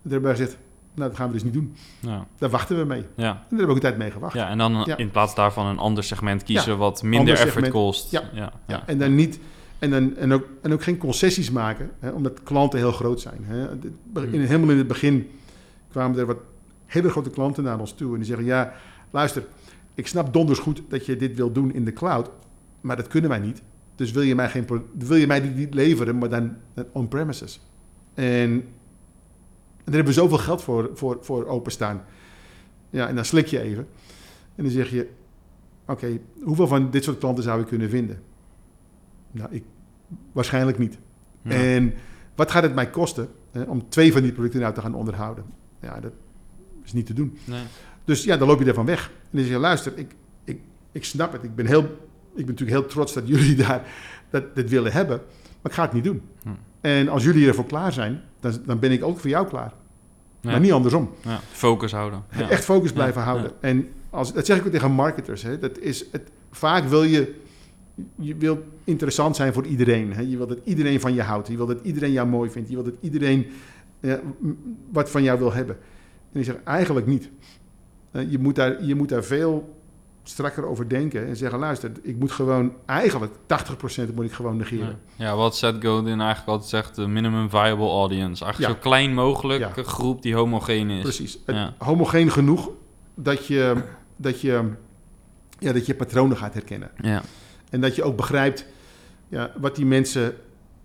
Hebben 0.02 0.22
wij 0.22 0.36
gezegd, 0.36 0.58
nou, 0.98 1.10
dat 1.10 1.18
gaan 1.18 1.26
we 1.26 1.32
dus 1.32 1.44
niet 1.44 1.52
doen. 1.52 1.74
Ja. 2.00 2.26
Daar 2.38 2.50
wachten 2.50 2.78
we 2.78 2.84
mee. 2.84 3.04
Ja. 3.14 3.28
En 3.28 3.34
daar 3.34 3.38
hebben 3.48 3.66
we 3.66 3.70
ook 3.70 3.74
een 3.74 3.80
tijd 3.80 3.96
mee 3.96 4.10
gewacht. 4.10 4.34
Ja, 4.34 4.48
en 4.48 4.58
dan 4.58 4.86
in 4.86 5.10
plaats 5.10 5.34
daarvan 5.34 5.66
een 5.66 5.78
ander 5.78 6.04
segment 6.04 6.42
kiezen 6.42 6.78
wat 6.78 7.02
minder 7.02 7.34
effort 7.34 7.50
segment. 7.50 7.72
kost. 7.72 8.10
Ja. 8.10 8.22
Ja. 8.32 8.52
ja. 8.66 8.82
en 8.86 8.98
dan 8.98 9.14
niet... 9.14 9.40
En, 9.78 9.90
dan, 9.90 10.16
en, 10.16 10.32
ook, 10.32 10.46
en 10.62 10.72
ook 10.72 10.82
geen 10.82 10.98
concessies 10.98 11.50
maken, 11.50 11.90
hè, 11.98 12.10
omdat 12.10 12.42
klanten 12.42 12.78
heel 12.78 12.92
groot 12.92 13.20
zijn. 13.20 13.38
Hè. 13.42 13.68
In, 14.32 14.40
helemaal 14.40 14.70
in 14.70 14.78
het 14.78 14.86
begin 14.86 15.30
kwamen 15.90 16.18
er 16.18 16.26
wat 16.26 16.38
hele 16.86 17.10
grote 17.10 17.30
klanten 17.30 17.64
naar 17.64 17.78
ons 17.78 17.92
toe 17.92 18.12
en 18.12 18.16
die 18.16 18.26
zeggen: 18.26 18.46
Ja, 18.46 18.72
luister, 19.10 19.42
ik 19.94 20.06
snap 20.06 20.32
donders 20.32 20.58
goed 20.58 20.82
dat 20.88 21.06
je 21.06 21.16
dit 21.16 21.36
wil 21.36 21.52
doen 21.52 21.74
in 21.74 21.84
de 21.84 21.92
cloud, 21.92 22.30
maar 22.80 22.96
dat 22.96 23.06
kunnen 23.06 23.30
wij 23.30 23.38
niet. 23.38 23.62
Dus 23.94 24.10
wil 24.10 24.22
je 24.22 24.34
mij, 24.34 24.48
geen, 24.48 24.66
wil 24.98 25.16
je 25.16 25.26
mij 25.26 25.40
niet 25.40 25.74
leveren, 25.74 26.18
maar 26.18 26.28
dan 26.28 26.56
on-premises. 26.92 27.60
En 28.14 28.64
daar 29.90 30.04
hebben 30.04 30.14
we 30.14 30.20
zoveel 30.20 30.38
geld 30.38 30.62
voor, 30.62 30.90
voor, 30.94 31.18
voor 31.20 31.46
openstaan. 31.46 32.04
Ja, 32.90 33.08
en 33.08 33.14
dan 33.14 33.24
slik 33.24 33.46
je 33.46 33.60
even. 33.60 33.86
En 34.54 34.62
dan 34.64 34.72
zeg 34.72 34.90
je: 34.90 35.08
Oké, 35.86 36.18
hoeveel 36.42 36.66
van 36.66 36.90
dit 36.90 37.04
soort 37.04 37.18
klanten 37.18 37.44
zou 37.44 37.60
ik 37.60 37.66
kunnen 37.66 37.90
vinden? 37.90 38.22
Nou, 39.30 39.48
ik, 39.52 39.64
waarschijnlijk 40.32 40.78
niet. 40.78 40.98
En 41.42 41.94
wat 42.34 42.50
gaat 42.50 42.62
het 42.62 42.74
mij 42.74 42.90
kosten 42.90 43.28
hè, 43.50 43.62
om 43.62 43.88
twee 43.88 44.12
van 44.12 44.22
die 44.22 44.32
producten 44.32 44.60
nou 44.60 44.74
te 44.74 44.80
gaan 44.80 44.94
onderhouden? 44.94 45.44
Ja, 45.80 46.00
dat, 46.00 46.12
is 46.84 46.92
niet 46.92 47.06
te 47.06 47.12
doen. 47.12 47.38
Nee. 47.44 47.62
Dus 48.04 48.24
ja, 48.24 48.36
dan 48.36 48.48
loop 48.48 48.60
je 48.60 48.64
ervan 48.64 48.86
weg. 48.86 49.06
En 49.06 49.28
dan 49.30 49.40
zeg 49.40 49.50
je, 49.50 49.58
luister, 49.58 49.92
ik, 49.96 50.14
ik, 50.44 50.60
ik 50.92 51.04
snap 51.04 51.32
het. 51.32 51.42
Ik 51.42 51.54
ben, 51.54 51.66
heel, 51.66 51.82
ik 51.82 52.46
ben 52.46 52.46
natuurlijk 52.46 52.78
heel 52.78 52.86
trots 52.86 53.12
dat 53.12 53.28
jullie 53.28 53.56
daar 53.66 53.86
dat, 54.30 54.54
dit 54.54 54.70
willen 54.70 54.92
hebben. 54.92 55.16
Maar 55.62 55.70
ik 55.70 55.72
ga 55.72 55.82
het 55.82 55.92
niet 55.92 56.04
doen. 56.04 56.22
Hm. 56.42 56.48
En 56.80 57.08
als 57.08 57.24
jullie 57.24 57.48
ervoor 57.48 57.66
klaar 57.66 57.92
zijn, 57.92 58.22
dan, 58.40 58.52
dan 58.66 58.78
ben 58.78 58.92
ik 58.92 59.04
ook 59.04 59.18
voor 59.18 59.30
jou 59.30 59.46
klaar. 59.46 59.72
Ja. 60.40 60.50
Maar 60.50 60.60
niet 60.60 60.72
andersom. 60.72 61.10
Ja, 61.24 61.40
focus 61.50 61.92
houden. 61.92 62.24
Ja. 62.36 62.48
Echt 62.48 62.64
focus 62.64 62.92
blijven 62.92 63.22
houden. 63.22 63.52
En 63.60 63.88
als, 64.10 64.32
dat 64.32 64.46
zeg 64.46 64.58
ik 64.58 64.66
ook 64.66 64.72
tegen 64.72 64.90
marketers. 64.92 65.42
Hè. 65.42 65.58
Dat 65.58 65.78
is 65.78 66.04
het, 66.12 66.30
vaak 66.50 66.84
wil 66.84 67.02
je, 67.02 67.34
je 68.14 68.36
wil 68.36 68.64
interessant 68.84 69.36
zijn 69.36 69.52
voor 69.52 69.66
iedereen. 69.66 70.12
Hè. 70.12 70.20
Je 70.20 70.36
wil 70.36 70.46
dat 70.46 70.58
iedereen 70.64 71.00
van 71.00 71.14
je 71.14 71.22
houdt. 71.22 71.48
Je 71.48 71.56
wil 71.56 71.66
dat 71.66 71.78
iedereen 71.82 72.12
jou 72.12 72.28
mooi 72.28 72.50
vindt. 72.50 72.68
Je 72.68 72.74
wil 72.74 72.84
dat 72.84 72.94
iedereen 73.00 73.46
wat 74.90 75.10
van 75.10 75.22
jou 75.22 75.38
wil 75.38 75.52
hebben. 75.52 75.76
En 76.32 76.40
ik 76.40 76.44
zeg 76.44 76.56
eigenlijk 76.64 77.06
niet. 77.06 77.28
Uh, 78.12 78.30
je, 78.30 78.38
moet 78.38 78.54
daar, 78.54 78.84
je 78.84 78.94
moet 78.94 79.08
daar 79.08 79.24
veel 79.24 79.77
strakker 80.28 80.66
over 80.66 80.88
denken 80.88 81.26
en 81.26 81.36
zeggen: 81.36 81.58
luister, 81.58 81.90
ik 82.02 82.18
moet 82.18 82.32
gewoon 82.32 82.72
eigenlijk 82.86 83.32
80% 84.10 84.14
moet 84.14 84.24
ik 84.24 84.32
gewoon 84.32 84.56
negeren. 84.56 84.98
Ja, 85.16 85.24
ja 85.24 85.36
wat 85.36 85.56
Seth 85.56 85.84
Godin 85.84 86.20
eigenlijk 86.20 86.48
altijd 86.48 86.68
zegt: 86.70 86.94
de 86.94 87.06
minimum 87.06 87.50
viable 87.50 87.88
audience. 87.88 88.44
Eigenlijk 88.44 88.74
zo 88.74 88.80
klein 88.80 89.14
mogelijk 89.14 89.60
ja. 89.60 89.82
groep 89.82 90.22
die 90.22 90.34
homogeen 90.34 90.90
is. 90.90 91.02
Precies. 91.02 91.38
Homogeen 91.78 92.30
genoeg 92.30 92.70
dat 93.14 93.46
je, 93.46 93.82
dat, 94.16 94.40
je, 94.40 94.70
ja, 95.58 95.72
dat 95.72 95.86
je 95.86 95.94
patronen 95.94 96.36
gaat 96.36 96.54
herkennen. 96.54 96.90
Ja. 97.00 97.22
En 97.70 97.80
dat 97.80 97.96
je 97.96 98.02
ook 98.02 98.16
begrijpt 98.16 98.66
ja, 99.28 99.50
wat 99.56 99.76
die 99.76 99.86
mensen 99.86 100.34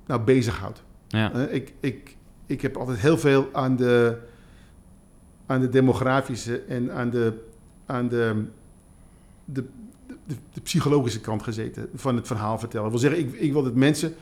nou 0.06 0.22
bezighoudt. 0.22 0.84
Ja. 1.08 1.34
Uh, 1.36 1.54
ik, 1.54 1.74
ik, 1.80 2.16
ik 2.46 2.62
heb 2.62 2.78
altijd 2.78 3.00
heel 3.00 3.18
veel 3.18 3.50
aan 3.52 3.76
de 3.76 4.18
aan 5.46 5.62
de 5.62 5.70
demografische 5.70 6.62
en 6.62 6.92
aan 6.92 7.10
de, 7.10 7.34
aan 7.86 8.08
de, 8.08 8.46
de, 9.46 9.66
de, 10.28 10.36
de 10.54 10.62
psychologische 10.62 11.22
kant 11.22 11.44
gezeten 11.44 11.90
van 11.96 12.16
het 12.16 12.28
verhaal 12.28 12.60
vertellen. 12.60 12.86
Ik 12.86 12.92
wil 12.92 13.02
zeggen, 13.02 13.20
ik, 13.20 13.34
ik 13.34 13.52
wil 13.52 13.64
dat 13.64 13.76
mensen 13.76 14.14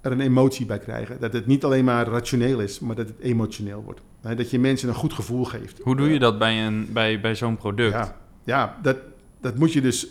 er 0.00 0.12
een 0.12 0.20
emotie 0.20 0.66
bij 0.66 0.78
krijgen. 0.78 1.20
Dat 1.20 1.32
het 1.32 1.46
niet 1.46 1.64
alleen 1.64 1.84
maar 1.84 2.06
rationeel 2.06 2.60
is, 2.60 2.78
maar 2.78 2.96
dat 2.96 3.08
het 3.08 3.18
emotioneel 3.20 3.82
wordt. 3.82 4.00
Dat 4.36 4.50
je 4.50 4.58
mensen 4.58 4.88
een 4.88 4.94
goed 4.94 5.12
gevoel 5.12 5.44
geeft. 5.44 5.80
Hoe 5.82 5.96
doe 5.96 6.08
je 6.08 6.18
dat 6.18 6.38
bij, 6.38 6.66
een, 6.66 6.88
bij, 6.92 7.20
bij 7.20 7.34
zo'n 7.34 7.56
product? 7.56 7.92
Ja, 7.92 8.16
ja 8.44 8.78
dat, 8.82 8.96
dat 9.40 9.58
moet 9.58 9.72
je 9.72 9.80
dus... 9.80 10.08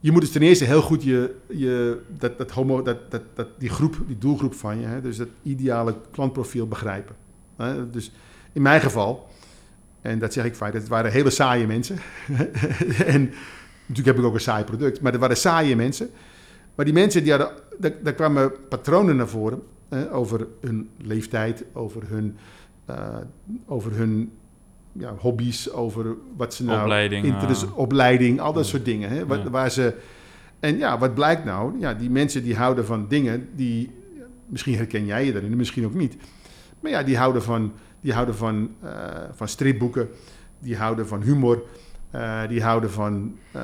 Je 0.00 0.12
moet 0.12 0.20
dus 0.20 0.30
ten 0.30 0.42
eerste 0.42 0.64
heel 0.64 0.82
goed 0.82 1.02
je, 1.02 1.34
je, 1.48 2.00
dat, 2.18 2.38
dat 2.38 2.50
homo, 2.50 2.82
dat, 2.82 3.10
dat, 3.10 3.22
dat, 3.34 3.48
die 3.58 3.68
groep, 3.68 3.96
die 4.06 4.18
doelgroep 4.18 4.54
van 4.54 4.80
je, 4.80 4.86
hè, 4.86 5.00
dus 5.00 5.16
dat 5.16 5.28
ideale 5.42 5.96
klantprofiel 6.10 6.68
begrijpen. 6.68 7.16
Dus 7.90 8.12
in 8.52 8.62
mijn 8.62 8.80
geval 8.80 9.28
en 10.02 10.18
dat 10.18 10.32
zeg 10.32 10.44
ik 10.44 10.54
vaak, 10.54 10.72
het 10.72 10.88
waren 10.88 11.12
hele 11.12 11.30
saaie 11.30 11.66
mensen. 11.66 11.98
en 13.06 13.32
natuurlijk 13.92 14.16
heb 14.16 14.24
ik 14.24 14.30
ook 14.30 14.34
een 14.34 14.40
saai 14.40 14.64
product, 14.64 15.00
maar 15.00 15.12
er 15.12 15.18
waren 15.18 15.36
saaie 15.36 15.76
mensen 15.76 16.10
Maar 16.74 16.84
die 16.84 16.94
mensen, 16.94 17.22
die 17.22 17.32
hadden, 17.32 17.50
daar, 17.78 17.92
daar 18.02 18.14
kwamen 18.14 18.52
patronen 18.68 19.16
naar 19.16 19.28
voren 19.28 19.62
over 20.10 20.46
hun 20.60 20.90
leeftijd, 20.98 21.64
over 21.72 22.02
hun, 22.08 22.36
uh, 22.90 23.16
over 23.66 23.92
hun 23.92 24.32
ja, 24.92 25.14
hobby's, 25.18 25.70
over 25.70 26.16
wat 26.36 26.54
ze 26.54 26.64
nou... 26.64 26.80
Opleiding. 26.80 27.24
Interesse, 27.24 27.66
uh, 27.66 27.78
opleiding, 27.78 28.40
al 28.40 28.52
dat 28.52 28.66
soort 28.66 28.84
dingen. 28.84 29.10
Hè, 29.10 29.26
wat. 29.26 29.42
Waar 29.42 29.70
ze... 29.70 29.94
En 30.60 30.78
ja, 30.78 30.98
wat 30.98 31.14
blijkt 31.14 31.44
nou? 31.44 31.78
Ja, 31.78 31.94
die 31.94 32.10
mensen 32.10 32.42
die 32.42 32.56
houden 32.56 32.86
van 32.86 33.06
dingen 33.08 33.48
die... 33.54 33.90
Misschien 34.46 34.76
herken 34.76 35.06
jij 35.06 35.24
je 35.24 35.32
daarin, 35.32 35.56
misschien 35.56 35.84
ook 35.84 35.94
niet. 35.94 36.16
Maar 36.80 36.90
ja, 36.90 37.02
die 37.02 37.16
houden 37.16 37.42
van, 37.42 37.72
die 38.00 38.12
houden 38.12 38.34
van, 38.34 38.70
uh, 38.84 38.90
van 39.32 39.48
stripboeken. 39.48 40.08
Die 40.58 40.76
houden 40.76 41.06
van 41.06 41.22
humor. 41.22 41.62
Uh, 42.14 42.48
die 42.48 42.62
houden 42.62 42.90
van 42.90 43.36
uh, 43.56 43.62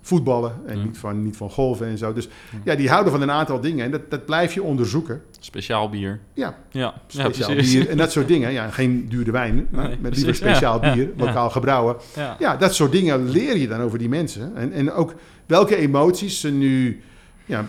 voetballen 0.00 0.52
en 0.66 0.82
niet, 0.82 0.98
van, 0.98 1.22
niet 1.22 1.36
van 1.36 1.50
golven 1.50 1.86
en 1.86 1.98
zo. 1.98 2.12
Dus 2.12 2.28
ja, 2.64 2.74
die 2.74 2.88
houden 2.88 3.12
van 3.12 3.22
een 3.22 3.30
aantal 3.30 3.60
dingen 3.60 3.84
en 3.84 3.90
dat, 3.90 4.10
dat 4.10 4.24
blijf 4.24 4.54
je 4.54 4.62
onderzoeken. 4.62 5.22
Speciaal 5.40 5.88
bier. 5.88 6.20
Ja, 6.32 6.58
ja. 6.70 6.94
speciaal 7.06 7.50
ja, 7.50 7.62
bier 7.62 7.88
en 7.88 7.96
dat 7.96 8.12
soort 8.12 8.28
dingen. 8.28 8.52
Ja, 8.52 8.70
geen 8.70 9.08
dure 9.08 9.30
wijn, 9.30 9.66
maar 9.70 9.88
nee, 9.88 9.98
met 10.00 10.16
liever 10.16 10.34
speciaal 10.34 10.84
ja, 10.84 10.94
bier, 10.94 11.10
lokaal 11.16 11.50
gebrouwen. 11.50 11.96
Ja. 12.38 12.56
dat 12.56 12.74
soort 12.74 12.92
dingen 12.92 13.28
leer 13.28 13.56
je 13.56 13.68
dan 13.68 13.80
over 13.80 13.98
die 13.98 14.08
mensen. 14.08 14.56
En, 14.56 14.72
en 14.72 14.92
ook 14.92 15.14
welke 15.46 15.76
emoties 15.76 16.40
ze 16.40 16.50
nu 16.50 17.02
ja, 17.44 17.66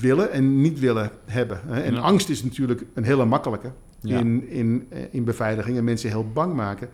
willen 0.00 0.32
en 0.32 0.60
niet 0.60 0.78
willen 0.78 1.10
hebben. 1.26 1.60
En 1.84 1.96
angst 1.96 2.28
is 2.28 2.44
natuurlijk 2.44 2.84
een 2.94 3.04
hele 3.04 3.24
makkelijke 3.24 3.72
in, 4.02 4.48
in, 4.48 4.88
in 5.10 5.24
beveiliging 5.24 5.76
en 5.76 5.84
mensen 5.84 6.08
heel 6.10 6.30
bang 6.32 6.54
maken. 6.54 6.88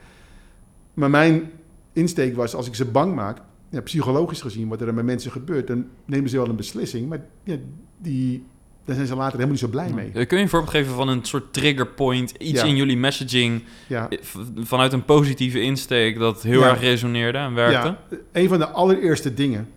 Maar 0.94 1.10
mijn 1.10 1.50
insteek 1.92 2.36
was, 2.36 2.54
als 2.54 2.66
ik 2.66 2.74
ze 2.74 2.84
bang 2.84 3.14
maak, 3.14 3.38
ja, 3.68 3.80
psychologisch 3.80 4.40
gezien, 4.40 4.68
wat 4.68 4.80
er 4.80 4.94
met 4.94 5.04
mensen 5.04 5.30
gebeurt, 5.30 5.66
dan 5.66 5.86
nemen 6.04 6.30
ze 6.30 6.36
wel 6.36 6.48
een 6.48 6.56
beslissing, 6.56 7.08
maar 7.08 7.24
ja, 7.44 7.56
die, 7.98 8.44
daar 8.84 8.94
zijn 8.94 9.06
ze 9.06 9.14
later 9.14 9.32
helemaal 9.32 9.50
niet 9.50 9.60
zo 9.60 9.68
blij 9.68 9.92
mee. 9.92 10.26
Kun 10.26 10.36
je 10.36 10.42
een 10.42 10.48
voorbeeld 10.48 10.72
geven 10.72 10.94
van 10.94 11.08
een 11.08 11.24
soort 11.24 11.52
trigger 11.52 11.86
point, 11.86 12.30
iets 12.30 12.60
ja. 12.60 12.66
in 12.66 12.76
jullie 12.76 12.96
messaging, 12.96 13.62
ja. 13.86 14.08
vanuit 14.56 14.92
een 14.92 15.04
positieve 15.04 15.60
insteek, 15.60 16.18
dat 16.18 16.42
heel 16.42 16.64
erg 16.64 16.80
resoneerde 16.80 17.38
en 17.38 17.54
werkte? 17.54 17.96
Ja, 18.10 18.18
een 18.32 18.48
van 18.48 18.58
de 18.58 18.68
allereerste 18.68 19.34
dingen 19.34 19.68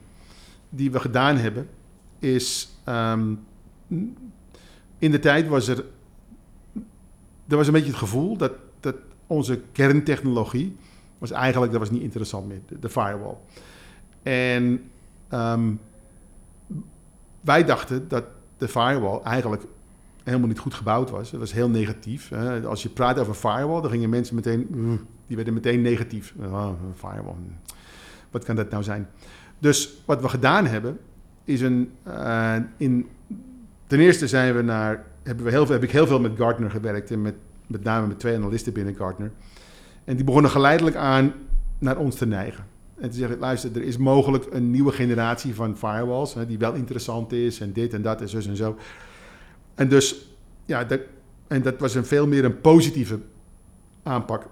die 0.70 0.92
we 0.92 1.00
gedaan 1.00 1.38
hebben, 1.38 1.68
is 2.20 2.70
um, 2.90 3.40
in 4.98 5.12
de 5.12 5.20
tijd 5.20 5.48
was 5.48 5.68
er, 5.68 5.86
er 7.48 7.58
was 7.58 7.68
een 7.68 7.74
beetje 7.74 7.90
het 7.90 7.98
gevoel 7.98 8.38
dat, 8.38 8.52
dat 8.80 8.96
onze 9.28 9.62
kerntechnologie 9.72 10.76
was 11.30 11.32
eigenlijk, 11.32 11.72
dat 11.72 11.82
was 11.82 11.92
niet 11.92 12.02
interessant 12.02 12.48
meer, 12.48 12.62
de, 12.80 12.90
firewall. 12.90 13.36
En 14.24 14.90
um, 15.34 15.80
wij 17.42 17.64
dachten 17.64 18.08
dat 18.08 18.24
de 18.58 18.68
firewall 18.68 19.22
eigenlijk 19.22 19.64
helemaal 20.24 20.48
niet 20.48 20.60
goed 20.60 20.74
gebouwd 20.74 21.10
was. 21.10 21.32
Het 21.32 21.40
was 21.40 21.54
heel 21.54 21.70
negatief. 21.70 22.30
Hè. 22.30 22.62
Als 22.62 22.84
je 22.84 22.90
praat 22.90 23.20
over 23.20 23.34
firewall, 23.34 23.82
dan 23.82 23.90
gingen 23.90 24.10
mensen 24.10 24.36
meteen, 24.36 24.68
die 25.28 25.36
werden 25.36 25.54
meteen 25.54 25.82
negatief. 25.82 26.34
Oh, 26.40 26.70
firewall, 26.96 27.36
wat 28.32 28.44
kan 28.44 28.56
dat 28.56 28.70
nou 28.70 28.84
zijn? 28.84 29.08
Dus 29.60 30.02
wat 30.06 30.22
we 30.22 30.30
gedaan 30.30 30.66
hebben, 30.66 31.00
is 31.44 31.62
een, 31.62 31.92
uh, 32.08 32.56
in, 32.78 33.08
ten 33.88 34.00
eerste 34.00 34.28
zijn 34.28 34.56
we 34.56 34.62
naar, 34.62 35.06
hebben 35.24 35.46
we 35.46 35.52
heel 35.52 35.66
veel, 35.66 35.74
heb 35.76 35.84
ik 35.84 35.92
heel 35.92 36.08
veel 36.08 36.20
met 36.20 36.32
Gartner 36.38 36.72
gewerkt 36.72 37.12
en 37.12 37.22
met, 37.22 37.36
met 37.68 37.84
name 37.84 38.08
met 38.08 38.20
twee 38.20 38.36
analisten 38.36 38.74
binnen 38.74 38.96
Gartner. 38.96 39.32
En 40.04 40.16
die 40.16 40.26
begonnen 40.26 40.52
geleidelijk 40.52 40.96
aan 40.96 41.34
naar 41.80 41.98
ons 41.98 42.16
te 42.16 42.26
neigen. 42.26 42.66
En 43.00 43.10
te 43.10 43.18
zeggen, 43.18 43.40
luister, 43.40 43.72
er 43.76 43.84
is 43.84 43.98
mogelijk 43.98 44.46
een 44.52 44.72
nieuwe 44.72 44.92
generatie 44.92 45.56
van 45.56 45.78
firewalls... 45.78 46.34
Hè, 46.34 46.46
die 46.46 46.58
wel 46.58 46.74
interessant 46.74 47.32
is 47.32 47.60
en 47.60 47.74
dit 47.74 47.94
en 47.94 48.02
dat 48.02 48.22
en 48.22 48.30
zo 48.30 48.38
en 48.38 48.56
zo. 48.56 48.78
En 49.76 49.90
dus, 49.90 50.26
ja, 50.66 50.84
dat, 50.84 51.00
en 51.48 51.62
dat 51.62 51.80
was 51.80 51.96
een 51.96 52.06
veel 52.06 52.28
meer 52.28 52.46
een 52.46 52.62
positieve 52.62 53.20
aanpak... 54.04 54.48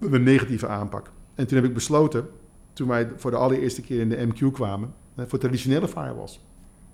een 0.00 0.22
negatieve 0.22 0.68
aanpak. 0.68 1.10
En 1.34 1.46
toen 1.46 1.56
heb 1.56 1.66
ik 1.66 1.74
besloten, 1.74 2.28
toen 2.72 2.88
wij 2.88 3.08
voor 3.16 3.30
de 3.30 3.36
allereerste 3.36 3.80
keer 3.80 4.00
in 4.00 4.08
de 4.08 4.26
MQ 4.26 4.52
kwamen... 4.52 4.94
voor 5.16 5.38
traditionele 5.38 5.88
firewalls... 5.88 6.40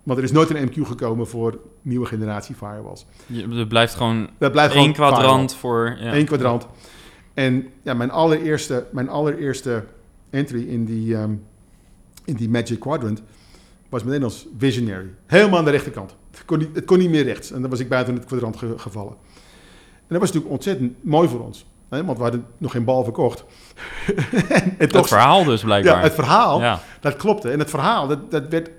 Want 0.04 0.18
er 0.18 0.24
is 0.24 0.32
nooit 0.32 0.50
een 0.50 0.68
MQ 0.68 0.86
gekomen 0.86 1.26
voor 1.26 1.58
nieuwe 1.82 2.06
generatie 2.06 2.54
firewalls. 2.54 3.06
Je, 3.26 3.48
er 3.58 3.66
blijft 3.66 3.94
gewoon 3.94 4.28
dat 4.38 4.52
blijft 4.52 4.74
één 4.74 4.92
kwadrant 4.92 5.54
voor... 5.54 5.96
Ja. 6.00 6.14
Eén 6.14 6.24
kwadrant. 6.24 6.66
En 7.34 7.68
ja, 7.82 7.94
mijn 7.94 8.10
allereerste, 8.10 8.86
mijn 8.90 9.08
allereerste 9.08 9.84
entry 10.30 10.68
in 10.68 10.84
die, 10.84 11.14
um, 11.16 11.44
in 12.24 12.34
die 12.34 12.48
Magic 12.48 12.80
Quadrant 12.80 13.22
was 13.88 14.04
meteen 14.04 14.22
als 14.22 14.46
visionary. 14.58 15.14
Helemaal 15.26 15.58
aan 15.58 15.64
de 15.64 15.70
rechterkant. 15.70 16.16
Het 16.30 16.44
kon 16.44 16.58
niet, 16.58 16.74
het 16.74 16.84
kon 16.84 16.98
niet 16.98 17.10
meer 17.10 17.24
rechts. 17.24 17.52
En 17.52 17.60
dan 17.60 17.70
was 17.70 17.80
ik 17.80 17.88
buiten 17.88 18.14
het 18.14 18.24
kwadrant 18.24 18.56
ge 18.56 18.78
gevallen. 18.78 19.12
En 19.12 20.10
dat 20.10 20.18
was 20.18 20.28
natuurlijk 20.28 20.54
ontzettend 20.54 21.04
mooi 21.04 21.28
voor 21.28 21.40
ons. 21.40 21.66
Hè? 21.88 22.04
Want 22.04 22.16
we 22.16 22.22
hadden 22.22 22.46
nog 22.58 22.72
geen 22.72 22.84
bal 22.84 23.04
verkocht. 23.04 23.44
en, 24.78 24.88
toch, 24.88 25.00
het 25.00 25.08
verhaal 25.08 25.44
dus 25.44 25.62
blijkbaar. 25.62 25.96
Ja, 25.96 26.02
het 26.02 26.14
verhaal, 26.14 26.60
ja. 26.60 26.80
dat 27.00 27.16
klopte. 27.16 27.50
En 27.50 27.58
het 27.58 27.70
verhaal, 27.70 28.06
dat, 28.06 28.30
dat 28.30 28.48
werd, 28.48 28.70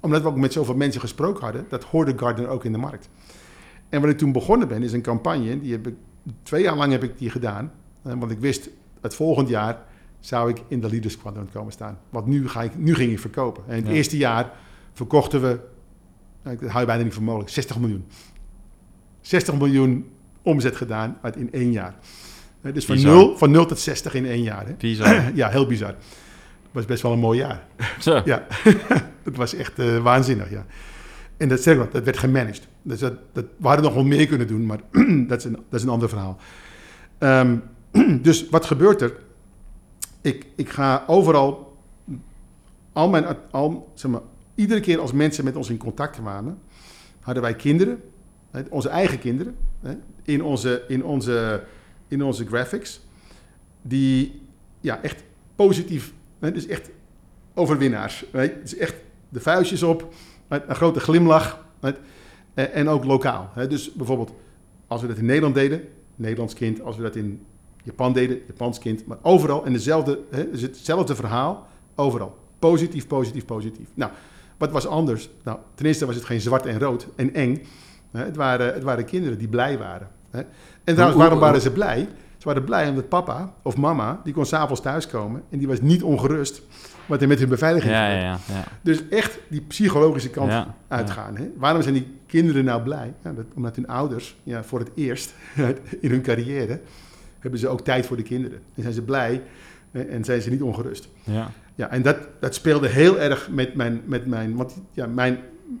omdat 0.00 0.22
we 0.22 0.28
ook 0.28 0.36
met 0.36 0.52
zoveel 0.52 0.74
mensen 0.74 1.00
gesproken 1.00 1.44
hadden, 1.44 1.66
dat 1.68 1.84
hoorde 1.84 2.12
Gardner 2.16 2.48
ook 2.48 2.64
in 2.64 2.72
de 2.72 2.78
markt. 2.78 3.08
En 3.88 4.00
wat 4.00 4.10
ik 4.10 4.18
toen 4.18 4.32
begonnen 4.32 4.68
ben, 4.68 4.82
is 4.82 4.92
een 4.92 5.02
campagne, 5.02 5.60
die 5.60 5.72
heb 5.72 5.86
ik, 5.86 5.94
twee 6.42 6.62
jaar 6.62 6.76
lang 6.76 6.92
heb 6.92 7.02
ik 7.02 7.18
die 7.18 7.30
gedaan. 7.30 7.72
Want 8.16 8.30
ik 8.30 8.38
wist, 8.38 8.68
het 9.00 9.14
volgend 9.14 9.48
jaar 9.48 9.78
zou 10.20 10.50
ik 10.50 10.62
in 10.68 10.80
de 10.80 10.88
Leaders 10.88 11.18
Quadrant 11.18 11.50
komen 11.50 11.72
staan. 11.72 11.98
Want 12.10 12.26
nu, 12.26 12.48
ga 12.48 12.62
ik, 12.62 12.78
nu 12.78 12.94
ging 12.94 13.12
ik 13.12 13.18
verkopen. 13.18 13.62
En 13.66 13.76
in 13.76 13.84
het 13.84 13.92
eerste 13.92 14.16
jaar 14.16 14.52
verkochten 14.92 15.40
we, 15.40 15.60
nou, 16.42 16.56
dat 16.56 16.68
hou 16.68 16.80
je 16.80 16.86
bijna 16.86 17.02
niet 17.02 17.14
voor 17.14 17.22
mogelijk, 17.22 17.50
60 17.50 17.78
miljoen. 17.78 18.04
60 19.20 19.54
miljoen 19.54 20.10
omzet 20.42 20.76
gedaan 20.76 21.18
uit 21.22 21.36
in 21.36 21.52
één 21.52 21.72
jaar. 21.72 21.94
Dus 22.72 22.84
van 22.84 23.02
0, 23.02 23.36
van 23.36 23.50
0 23.50 23.66
tot 23.66 23.78
60 23.78 24.14
in 24.14 24.26
één 24.26 24.42
jaar. 24.42 24.66
Hè? 24.66 24.72
Bizar. 24.72 25.22
ja, 25.34 25.48
heel 25.48 25.66
bizar. 25.66 25.88
Het 25.88 25.96
was 26.72 26.84
best 26.84 27.02
wel 27.02 27.12
een 27.12 27.18
mooi 27.18 27.38
jaar. 27.38 27.66
Zo. 28.00 28.20
ja, 28.24 28.46
het 29.28 29.36
was 29.36 29.54
echt 29.54 29.78
uh, 29.78 29.98
waanzinnig, 29.98 30.50
ja. 30.50 30.66
En 31.36 31.48
dat, 31.48 31.62
zeg 31.62 31.76
maar, 31.76 31.88
dat 31.90 32.04
werd 32.04 32.18
gemanaged. 32.18 32.68
Dus 32.82 32.98
dat, 32.98 33.14
dat, 33.32 33.44
we 33.56 33.66
hadden 33.66 33.84
nog 33.84 33.94
wel 33.94 34.04
meer 34.04 34.26
kunnen 34.26 34.46
doen, 34.46 34.66
maar 34.66 34.78
dat, 35.28 35.38
is 35.38 35.44
een, 35.44 35.52
dat 35.52 35.80
is 35.80 35.82
een 35.82 35.88
ander 35.88 36.08
verhaal. 36.08 36.38
Um, 37.18 37.62
dus 38.22 38.48
wat 38.48 38.64
gebeurt 38.64 39.00
er? 39.00 39.16
Ik, 40.20 40.46
ik 40.54 40.68
ga 40.68 41.04
overal, 41.06 41.76
al 42.92 43.08
mijn, 43.08 43.36
al, 43.50 43.92
zeg 43.94 44.10
maar, 44.10 44.20
iedere 44.54 44.80
keer 44.80 45.00
als 45.00 45.12
mensen 45.12 45.44
met 45.44 45.56
ons 45.56 45.70
in 45.70 45.76
contact 45.76 46.16
kwamen, 46.16 46.58
hadden 47.20 47.42
wij 47.42 47.54
kinderen, 47.54 48.02
onze 48.70 48.88
eigen 48.88 49.18
kinderen, 49.18 49.56
in 50.22 50.42
onze, 50.42 50.84
in 50.88 51.04
onze, 51.04 51.64
in 52.08 52.22
onze 52.22 52.46
graphics, 52.46 53.00
die 53.82 54.42
ja, 54.80 55.02
echt 55.02 55.22
positief, 55.56 56.12
dus 56.38 56.66
echt 56.66 56.90
overwinnaars. 57.54 58.24
Is 58.64 58.76
echt 58.76 58.94
de 59.28 59.40
vuistjes 59.40 59.82
op, 59.82 60.14
een 60.48 60.74
grote 60.74 61.00
glimlach 61.00 61.64
en 62.54 62.88
ook 62.88 63.04
lokaal. 63.04 63.50
Dus 63.68 63.92
bijvoorbeeld, 63.92 64.32
als 64.86 65.00
we 65.00 65.06
dat 65.06 65.16
in 65.16 65.24
Nederland 65.24 65.54
deden, 65.54 65.88
Nederlands 66.16 66.54
kind, 66.54 66.82
als 66.82 66.96
we 66.96 67.02
dat 67.02 67.16
in 67.16 67.46
Japan 67.88 68.12
deden, 68.12 68.40
Japans 68.46 68.78
kind, 68.78 69.06
maar 69.06 69.18
overal 69.22 69.64
en 69.64 69.72
dezelfde, 69.72 70.18
hè, 70.30 70.46
is 70.46 70.62
hetzelfde 70.62 71.14
verhaal, 71.14 71.66
overal. 71.94 72.36
Positief, 72.58 73.06
positief, 73.06 73.44
positief. 73.44 73.88
Nou, 73.94 74.10
wat 74.56 74.70
was 74.70 74.86
anders? 74.86 75.30
Nou, 75.44 75.58
ten 75.74 75.86
eerste 75.86 76.06
was 76.06 76.14
het 76.14 76.24
geen 76.24 76.40
zwart 76.40 76.66
en 76.66 76.78
rood 76.78 77.08
en 77.16 77.34
eng. 77.34 77.66
Hè, 78.10 78.24
het, 78.24 78.36
waren, 78.36 78.74
het 78.74 78.82
waren 78.82 79.04
kinderen 79.04 79.38
die 79.38 79.48
blij 79.48 79.78
waren. 79.78 80.08
Hè. 80.30 80.40
En 80.84 80.94
trouwens, 80.94 81.18
waarom 81.18 81.38
waren 81.38 81.60
ze 81.60 81.70
blij? 81.70 82.08
Ze 82.38 82.46
waren 82.46 82.64
blij 82.64 82.88
omdat 82.88 83.08
papa 83.08 83.52
of 83.62 83.76
mama, 83.76 84.20
die 84.24 84.32
kon 84.32 84.46
s'avonds 84.46 84.80
thuiskomen 84.80 85.42
en 85.50 85.58
die 85.58 85.68
was 85.68 85.80
niet 85.80 86.02
ongerust 86.02 86.62
wat 87.06 87.22
er 87.22 87.28
met 87.28 87.38
hun 87.38 87.48
beveiliging 87.48 87.92
ja, 87.92 88.08
ja, 88.08 88.20
ja, 88.20 88.38
ja, 88.48 88.64
Dus 88.82 89.08
echt 89.08 89.38
die 89.48 89.60
psychologische 89.60 90.30
kant 90.30 90.66
uitgaan. 90.88 91.36
Hè? 91.36 91.50
Waarom 91.56 91.82
zijn 91.82 91.94
die 91.94 92.16
kinderen 92.26 92.64
nou 92.64 92.82
blij? 92.82 93.14
Ja, 93.24 93.32
dat, 93.32 93.44
omdat 93.54 93.76
hun 93.76 93.86
ouders 93.86 94.36
ja, 94.42 94.64
voor 94.64 94.78
het 94.78 94.90
eerst 94.94 95.34
in 96.00 96.10
hun 96.10 96.22
carrière 96.22 96.80
hebben 97.38 97.60
ze 97.60 97.68
ook 97.68 97.80
tijd 97.80 98.06
voor 98.06 98.16
de 98.16 98.22
kinderen. 98.22 98.58
En 98.74 98.82
zijn 98.82 98.94
ze 98.94 99.02
blij 99.02 99.42
en 99.90 100.24
zijn 100.24 100.42
ze 100.42 100.50
niet 100.50 100.62
ongerust. 100.62 101.08
Ja. 101.24 101.50
Ja, 101.74 101.90
en 101.90 102.02
dat, 102.02 102.16
dat 102.40 102.54
speelde 102.54 102.88
heel 102.88 103.20
erg 103.20 103.50
met 103.50 103.74
mijn, 103.74 104.00
met 104.04 104.26
mijn, 104.26 104.56
want 104.56 104.80
ja, 104.92 105.06
mijn, 105.06 105.38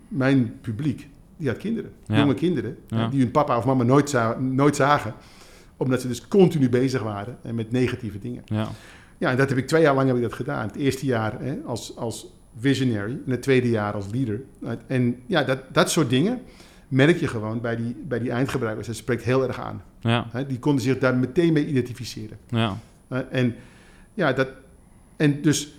mijn 0.08 0.60
publiek, 0.60 1.08
die 1.36 1.48
had 1.48 1.56
kinderen, 1.56 1.92
jonge 2.06 2.34
kinderen, 2.34 2.76
die 3.10 3.20
hun 3.20 3.30
papa 3.30 3.56
of 3.56 3.64
mama 3.64 3.84
nooit, 3.84 4.14
nooit 4.38 4.76
zagen, 4.76 5.14
omdat 5.76 6.00
ze 6.00 6.08
dus 6.08 6.28
continu 6.28 6.68
bezig 6.68 7.02
waren 7.02 7.36
met 7.54 7.70
negatieve 7.70 8.18
dingen. 8.18 8.42
Ja. 8.44 8.68
Ja, 9.18 9.30
en 9.30 9.36
dat 9.36 9.48
heb 9.48 9.58
ik 9.58 9.66
twee 9.66 9.82
jaar 9.82 9.94
lang 9.94 10.06
heb 10.06 10.16
ik 10.16 10.22
dat 10.22 10.32
gedaan. 10.32 10.66
Het 10.66 10.76
eerste 10.76 11.06
jaar 11.06 11.40
hè, 11.40 11.58
als, 11.64 11.96
als 11.96 12.34
visionary 12.58 13.18
en 13.24 13.30
het 13.30 13.42
tweede 13.42 13.70
jaar 13.70 13.92
als 13.92 14.06
leader. 14.12 14.40
En 14.86 15.16
ja, 15.26 15.42
dat, 15.42 15.58
dat 15.72 15.90
soort 15.90 16.10
dingen, 16.10 16.40
merk 16.88 17.16
je 17.16 17.26
gewoon 17.26 17.60
bij 17.60 17.76
die, 17.76 17.96
bij 18.08 18.18
die 18.18 18.30
eindgebruikers. 18.30 18.86
Dat 18.86 18.96
spreekt 18.96 19.22
heel 19.22 19.46
erg 19.46 19.60
aan. 19.60 19.82
Ja. 20.08 20.44
Die 20.48 20.58
konden 20.58 20.82
zich 20.82 20.98
daar 20.98 21.16
meteen 21.16 21.52
mee 21.52 21.66
identificeren. 21.66 22.38
Ja. 22.48 22.76
En 23.30 23.54
ja, 24.14 24.32
dat... 24.32 24.48
En 25.16 25.42
dus 25.42 25.78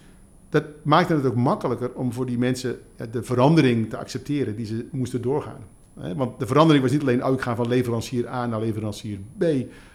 dat 0.50 0.64
maakte 0.84 1.14
het 1.14 1.26
ook 1.26 1.36
makkelijker 1.36 1.94
om 1.94 2.14
voor 2.14 2.26
die 2.26 2.38
mensen 2.38 2.80
ja, 2.98 3.06
de 3.06 3.24
verandering 3.24 3.90
te 3.90 3.98
accepteren 3.98 4.56
die 4.56 4.66
ze 4.66 4.88
moesten 4.92 5.22
doorgaan. 5.22 5.62
Want 6.16 6.40
de 6.40 6.48
verandering 6.48 6.84
was 6.84 6.92
niet 6.94 7.02
alleen, 7.02 7.26
oh, 7.26 7.34
ik 7.34 7.42
ga 7.42 7.56
van 7.56 7.68
leverancier 7.68 8.28
A 8.30 8.46
naar 8.46 8.60
leverancier 8.60 9.20
B. 9.38 9.44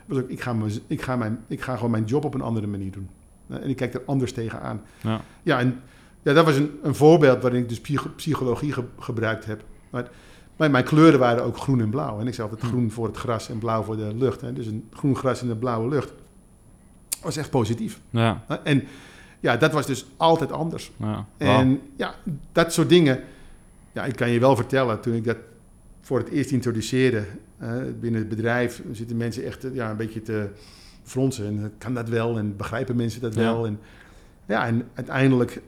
Was 0.06 0.18
ook, 0.18 0.28
ik, 0.28 0.40
ga 0.40 0.52
mijn, 0.52 0.70
ik, 0.86 1.02
ga 1.02 1.16
mijn, 1.16 1.38
ik 1.48 1.60
ga 1.60 1.74
gewoon 1.74 1.90
mijn 1.90 2.04
job 2.04 2.24
op 2.24 2.34
een 2.34 2.40
andere 2.40 2.66
manier 2.66 2.90
doen. 2.92 3.08
En 3.48 3.68
ik 3.68 3.76
kijk 3.76 3.94
er 3.94 4.02
anders 4.06 4.32
tegenaan. 4.32 4.82
Ja. 5.00 5.20
Ja, 5.42 5.58
en 5.58 5.80
ja, 6.22 6.32
dat 6.32 6.44
was 6.44 6.56
een, 6.56 6.70
een 6.82 6.94
voorbeeld 6.94 7.42
waarin 7.42 7.62
ik 7.62 7.68
dus 7.68 7.80
psycho- 7.80 8.10
psychologie 8.16 8.72
ge- 8.72 8.84
gebruikt 8.98 9.44
heb. 9.44 9.64
Maar, 9.90 10.10
maar 10.56 10.70
mijn 10.70 10.84
kleuren 10.84 11.18
waren 11.18 11.44
ook 11.44 11.56
groen 11.56 11.80
en 11.80 11.90
blauw. 11.90 12.20
En 12.20 12.26
ik 12.26 12.34
zei 12.34 12.48
altijd 12.48 12.66
Hm. 12.66 12.74
groen 12.76 12.90
voor 12.90 13.06
het 13.06 13.16
gras 13.16 13.48
en 13.48 13.58
blauw 13.58 13.82
voor 13.82 13.96
de 13.96 14.14
lucht. 14.14 14.40
Hè? 14.40 14.52
Dus 14.52 14.66
een 14.66 14.88
groen 14.92 15.16
gras 15.16 15.42
in 15.42 15.48
de 15.48 15.56
blauwe 15.56 15.88
lucht 15.88 16.12
was 17.22 17.36
echt 17.36 17.50
positief. 17.50 18.00
Ja? 18.10 18.44
En 18.64 18.82
ja, 19.40 19.56
dat 19.56 19.72
was 19.72 19.86
dus 19.86 20.06
altijd 20.16 20.52
anders. 20.52 20.92
ja. 20.96 21.26
En 21.36 21.80
ja, 21.96 22.14
dat 22.52 22.72
soort 22.72 22.88
dingen. 22.88 23.20
Ja, 23.92 24.04
ik 24.04 24.16
kan 24.16 24.30
je 24.30 24.40
wel 24.40 24.56
vertellen, 24.56 25.00
toen 25.00 25.14
ik 25.14 25.24
dat 25.24 25.36
voor 26.00 26.18
het 26.18 26.28
eerst 26.28 26.50
introduceerde 26.50 27.24
binnen 28.00 28.20
het 28.20 28.28
bedrijf, 28.28 28.82
zitten 28.92 29.16
mensen 29.16 29.44
echt 29.44 29.64
eh, 29.64 29.74
ja, 29.74 29.90
een 29.90 29.96
beetje 29.96 30.22
te 30.22 30.48
fronsen. 31.02 31.46
En 31.46 31.58
eh, 31.58 31.68
kan 31.78 31.94
dat 31.94 32.08
wel? 32.08 32.38
En 32.38 32.56
begrijpen 32.56 32.96
mensen 32.96 33.20
dat 33.20 33.34
Ja. 33.34 33.40
wel? 33.40 33.66
En 33.66 33.78
ja, 34.46 34.66
en 34.66 34.88
uiteindelijk, 34.94 35.60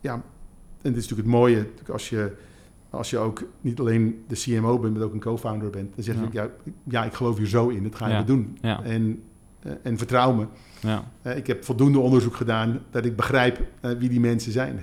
ja, 0.00 0.12
en 0.12 0.22
dit 0.92 0.96
is 0.96 1.08
natuurlijk 1.08 1.28
het 1.28 1.36
mooie, 1.38 1.66
als 1.92 2.08
je, 2.08 2.32
als 2.90 3.10
je 3.10 3.18
ook 3.18 3.44
niet 3.60 3.80
alleen 3.80 4.24
de 4.28 4.34
CMO 4.34 4.78
bent, 4.78 4.94
maar 4.96 5.02
ook 5.02 5.12
een 5.12 5.20
co-founder 5.20 5.70
bent, 5.70 5.94
dan 5.94 6.04
zeg 6.04 6.14
Ja. 6.16 6.22
ik, 6.22 6.32
ja, 6.32 6.48
ja, 6.84 7.04
ik 7.04 7.12
geloof 7.12 7.36
hier 7.36 7.46
zo 7.46 7.68
in, 7.68 7.82
dat 7.82 7.94
gaan 7.94 8.10
Ja. 8.10 8.18
we 8.18 8.24
doen. 8.24 8.58
Ja. 8.60 8.82
En, 8.82 9.22
eh, 9.62 9.72
en 9.82 9.98
vertrouw 9.98 10.32
me. 10.32 10.46
ja, 10.80 11.10
Eh, 11.22 11.36
ik 11.36 11.46
heb 11.46 11.64
voldoende 11.64 11.98
onderzoek 11.98 12.34
gedaan 12.34 12.80
dat 12.90 13.04
ik 13.04 13.16
begrijp 13.16 13.60
eh, 13.80 13.90
wie 13.98 14.08
die 14.08 14.20
mensen 14.20 14.52
zijn. 14.52 14.80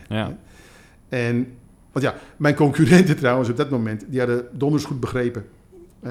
En, 1.10 1.48
want 1.92 2.06
ja, 2.06 2.16
mijn 2.38 2.56
concurrenten 2.56 3.16
trouwens 3.18 3.50
op 3.50 3.58
dat 3.58 3.70
moment, 3.70 4.06
die 4.10 4.20
hadden 4.20 4.48
donders 4.52 4.84
goed 4.86 5.00
begrepen 5.00 5.46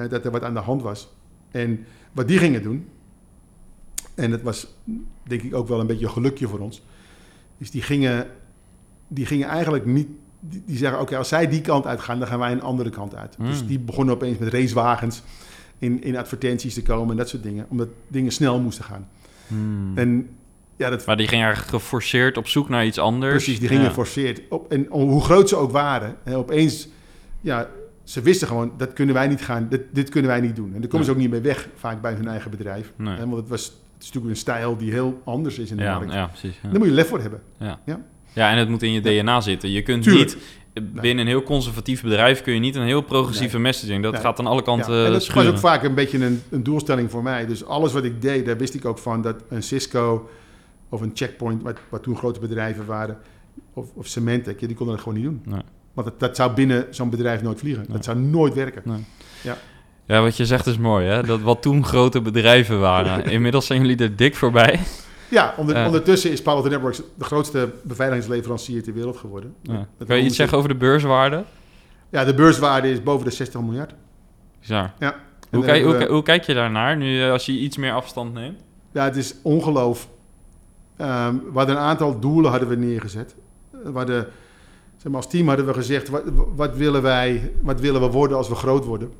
dat 0.09 0.25
er 0.25 0.31
wat 0.31 0.43
aan 0.43 0.53
de 0.53 0.59
hand 0.59 0.81
was. 0.81 1.13
En 1.51 1.85
wat 2.11 2.27
die 2.27 2.37
gingen 2.37 2.63
doen, 2.63 2.87
en 4.15 4.31
dat 4.31 4.41
was 4.41 4.75
denk 5.23 5.41
ik 5.41 5.53
ook 5.55 5.67
wel 5.67 5.79
een 5.79 5.87
beetje 5.87 6.05
een 6.05 6.11
gelukje 6.11 6.47
voor 6.47 6.59
ons, 6.59 6.83
is 7.57 7.71
die 7.71 7.81
gingen, 7.81 8.27
die 9.07 9.25
gingen 9.25 9.47
eigenlijk 9.47 9.85
niet, 9.85 10.07
die, 10.49 10.63
die 10.65 10.77
zeggen 10.77 10.99
oké, 10.99 11.17
als 11.17 11.27
zij 11.27 11.47
die 11.47 11.61
kant 11.61 11.85
uitgaan, 11.85 12.19
dan 12.19 12.27
gaan 12.27 12.39
wij 12.39 12.51
een 12.51 12.61
andere 12.61 12.89
kant 12.89 13.15
uit. 13.15 13.37
Mm. 13.37 13.45
Dus 13.45 13.65
die 13.65 13.79
begonnen 13.79 14.13
opeens 14.15 14.37
met 14.37 14.53
racewagens 14.53 15.21
in, 15.79 16.03
in 16.03 16.17
advertenties 16.17 16.73
te 16.73 16.81
komen 16.83 17.11
en 17.11 17.17
dat 17.17 17.29
soort 17.29 17.43
dingen, 17.43 17.65
omdat 17.69 17.87
dingen 18.07 18.31
snel 18.31 18.59
moesten 18.59 18.83
gaan. 18.83 19.07
Hmm. 19.47 19.91
En 19.97 20.29
ja, 20.75 20.89
dat 20.89 21.05
Maar 21.05 21.17
die 21.17 21.27
ging 21.27 21.41
eigenlijk 21.43 21.71
geforceerd 21.73 22.37
op 22.37 22.47
zoek 22.47 22.69
naar 22.69 22.85
iets 22.85 22.97
anders. 22.99 23.33
Precies, 23.33 23.59
die 23.59 23.67
gingen 23.67 23.83
Ja. 23.83 23.89
geforceerd. 23.89 24.41
Op, 24.49 24.71
en 24.71 24.85
hoe 24.89 25.21
groot 25.23 25.49
ze 25.49 25.55
ook 25.55 25.71
waren, 25.71 26.15
hè, 26.23 26.37
opeens, 26.37 26.87
ja, 27.41 27.67
ze 28.03 28.21
wisten 28.21 28.47
gewoon, 28.47 28.71
dat 28.77 28.93
kunnen 28.93 29.15
wij 29.15 29.27
niet 29.27 29.41
gaan, 29.41 29.67
dit, 29.69 29.81
dit 29.91 30.09
kunnen 30.09 30.31
wij 30.31 30.41
niet 30.41 30.55
doen. 30.55 30.73
En 30.73 30.79
daar 30.79 30.89
komen 30.89 31.05
ze 31.05 31.11
ook 31.11 31.17
niet 31.17 31.29
mee 31.29 31.41
weg, 31.41 31.69
vaak 31.75 32.01
bij 32.01 32.13
hun 32.13 32.27
eigen 32.27 32.51
bedrijf. 32.51 32.93
Nee. 32.95 33.15
Hè, 33.15 33.25
want 33.25 33.35
het, 33.35 33.47
was, 33.49 33.63
het 33.65 33.73
is 34.03 34.05
natuurlijk 34.05 34.33
een 34.33 34.39
stijl 34.39 34.77
die 34.77 34.91
heel 34.91 35.21
anders 35.23 35.59
is 35.59 35.71
in 35.71 35.77
de 35.77 35.83
Ja, 35.83 35.97
markt. 35.97 36.13
ja, 36.13 36.27
precies. 36.27 36.59
Ja. 36.61 36.69
Daar 36.69 36.79
moet 36.79 36.87
je 36.87 36.93
lef 36.93 37.07
voor 37.07 37.21
hebben. 37.21 37.41
Ja, 37.57 37.79
en 38.35 38.57
het 38.57 38.69
moet 38.69 38.83
in 38.83 38.91
je 38.91 39.01
DNA 39.01 39.41
zitten. 39.41 39.69
Je 39.71 39.81
kunt 39.81 40.03
Tuurlijk. 40.03 40.35
niet, 40.73 40.93
binnen 41.01 41.19
een 41.19 41.27
heel 41.27 41.43
conservatief 41.43 42.01
bedrijf 42.03 42.41
kun 42.41 42.53
je 42.53 42.59
niet 42.59 42.75
een 42.75 42.83
heel 42.85 43.01
progressieve 43.01 43.59
messaging. 43.59 44.03
Dat 44.03 44.11
Nee. 44.11 44.21
gaat 44.21 44.39
aan 44.39 44.47
alle 44.47 44.61
kanten 44.61 44.93
Ja, 44.95 45.05
en 45.05 45.11
dat 45.11 45.23
schuren. 45.23 45.43
was 45.45 45.53
ook 45.53 45.59
vaak 45.59 45.83
een 45.83 45.93
beetje 45.95 46.25
een, 46.25 46.41
een 46.49 46.63
doelstelling 46.63 47.11
voor 47.11 47.23
mij. 47.23 47.45
Dus 47.45 47.65
alles 47.65 47.93
wat 47.93 48.03
ik 48.03 48.21
deed, 48.21 48.45
daar 48.45 48.57
wist 48.57 48.73
ik 48.73 48.85
ook 48.85 48.97
van 48.97 49.21
dat 49.21 49.35
een 49.49 49.63
Cisco 49.63 50.29
of 50.89 51.01
een 51.01 51.11
Checkpoint, 51.13 51.63
wat, 51.63 51.77
wat 51.89 52.03
toen 52.03 52.17
grote 52.17 52.39
bedrijven 52.39 52.85
waren, 52.85 53.17
of, 53.73 53.85
of 53.93 54.07
Symantec, 54.07 54.59
ja, 54.59 54.67
die 54.67 54.75
konden 54.75 54.95
dat 54.95 55.03
gewoon 55.03 55.19
niet 55.19 55.27
doen. 55.27 55.41
Nee. 55.45 55.61
Want 55.93 56.07
dat, 56.07 56.19
dat 56.19 56.35
zou 56.35 56.53
binnen 56.53 56.87
zo'n 56.89 57.09
bedrijf 57.09 57.41
nooit 57.41 57.59
vliegen. 57.59 57.83
Nee. 57.87 57.91
Dat 57.95 58.05
zou 58.05 58.17
nooit 58.19 58.53
werken. 58.53 59.05
Ja, 60.07 60.21
wat 60.21 60.37
je 60.37 60.45
zegt 60.45 60.65
is 60.67 60.77
mooi, 60.77 61.07
hè? 61.07 61.23
Dat 61.23 61.41
wat 61.41 61.61
toen 61.61 61.85
grote 61.85 62.21
bedrijven 62.21 62.79
waren. 62.79 63.25
Inmiddels 63.31 63.65
zijn 63.65 63.81
jullie 63.81 63.97
er 63.97 64.15
dik 64.15 64.35
voorbij. 64.35 64.79
Ja, 65.29 65.53
onder- 65.57 65.75
Ja. 65.75 65.85
ondertussen 65.85 66.31
is 66.31 66.41
Palo 66.41 66.57
Alto 66.57 66.69
Networks 66.69 67.01
de 67.17 67.23
grootste 67.23 67.69
beveiligingsleverancier 67.83 68.83
ter 68.83 68.93
wereld 68.93 69.17
geworden. 69.17 69.53
Ja. 69.61 69.87
Kan 70.07 70.15
je 70.17 70.21
iets 70.21 70.29
ze- 70.29 70.35
zeggen 70.35 70.57
over 70.57 70.69
de 70.69 70.75
beurswaarde? 70.75 71.43
Ja, 72.09 72.23
de 72.25 72.33
beurswaarde 72.33 72.91
is 72.91 73.03
boven 73.03 73.25
de 73.25 73.31
60 73.31 73.61
miljard. 73.61 73.93
Bizar. 74.59 74.91
Ja. 74.99 75.15
Hoe, 75.51 75.63
kijk, 75.65 75.83
hoe, 75.83 75.95
we- 75.97 76.05
hoe 76.05 76.23
kijk 76.23 76.43
je 76.43 76.53
daarnaar, 76.53 76.97
nu 76.97 77.21
eh, 77.23 77.31
als 77.31 77.45
je 77.45 77.51
iets 77.51 77.77
meer 77.77 77.91
afstand 77.93 78.33
neemt? 78.33 78.59
Ja, 78.91 79.03
het 79.03 79.15
is 79.15 79.35
ongeloof. 79.41 80.09
Ehm, 80.97 81.33
we 81.35 81.57
hadden 81.57 81.75
een 81.75 81.81
aantal 81.81 82.19
doelen 82.19 82.51
hadden 82.51 82.69
we 82.69 82.75
neergezet. 82.75 83.35
Eh, 83.71 83.79
We 83.83 83.97
hadden, 83.97 84.27
zeg 84.97 85.11
maar, 85.11 85.15
als 85.21 85.29
team 85.29 85.47
hadden 85.47 85.65
we 85.65 85.73
gezegd, 85.73 86.09
wat, 86.09 86.23
wat, 86.55 86.75
willen 86.77 87.01
wij, 87.01 87.51
wat 87.61 87.79
willen 87.79 88.01
we 88.01 88.07
worden 88.07 88.37
als 88.37 88.49
we 88.49 88.55
groot 88.55 88.85
worden? 88.85 89.11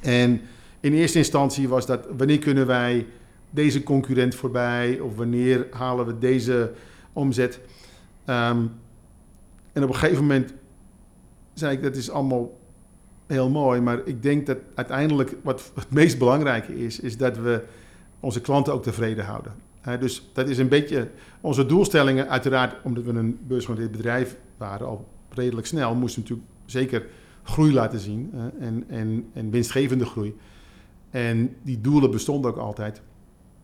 En 0.00 0.40
in 0.80 0.92
eerste 0.94 1.18
instantie 1.18 1.68
was 1.68 1.86
dat, 1.86 2.00
wanneer 2.16 2.38
kunnen 2.38 2.66
wij 2.66 3.06
deze 3.50 3.82
concurrent 3.82 4.34
voorbij? 4.34 5.00
Of 5.00 5.16
wanneer 5.16 5.66
halen 5.70 6.06
we 6.06 6.18
deze 6.18 6.72
omzet? 7.12 7.60
Ehm, 8.24 8.66
en 9.72 9.82
op 9.82 9.88
een 9.88 9.94
gegeven 9.94 10.22
moment 10.22 10.54
zei 11.54 11.76
ik, 11.76 11.82
dat 11.82 11.96
is 11.96 12.10
allemaal 12.10 12.58
heel 13.26 13.50
mooi. 13.50 13.80
Maar 13.80 14.00
ik 14.04 14.22
denk 14.22 14.46
dat 14.46 14.58
uiteindelijk 14.74 15.36
wat 15.42 15.72
het 15.74 15.90
meest 15.90 16.18
belangrijke 16.18 16.84
is, 16.84 17.00
is 17.00 17.16
dat 17.16 17.38
we 17.38 17.64
onze 18.20 18.40
klanten 18.40 18.72
ook 18.72 18.82
tevreden 18.82 19.24
houden. 19.24 19.52
Dus 20.00 20.30
dat 20.32 20.48
is 20.48 20.58
een 20.58 20.68
beetje 20.68 21.08
onze 21.40 21.66
doelstellingen. 21.66 22.28
Uiteraard, 22.28 22.76
omdat 22.82 23.04
we 23.04 23.12
een 23.12 23.38
beursgenoteerd 23.46 23.90
bedrijf 23.90 24.36
waren, 24.56 24.86
al 24.86 25.08
redelijk 25.28 25.66
snel, 25.66 25.94
moesten 25.94 26.22
we 26.22 26.28
natuurlijk 26.28 26.48
zeker 26.66 27.06
groei 27.42 27.72
laten 27.72 27.98
zien 28.00 28.30
en, 28.60 28.84
en, 28.88 29.30
en 29.32 29.50
winstgevende 29.50 30.04
groei. 30.04 30.36
En 31.10 31.56
die 31.62 31.80
doelen 31.80 32.10
bestonden 32.10 32.50
ook 32.50 32.56
altijd. 32.56 33.02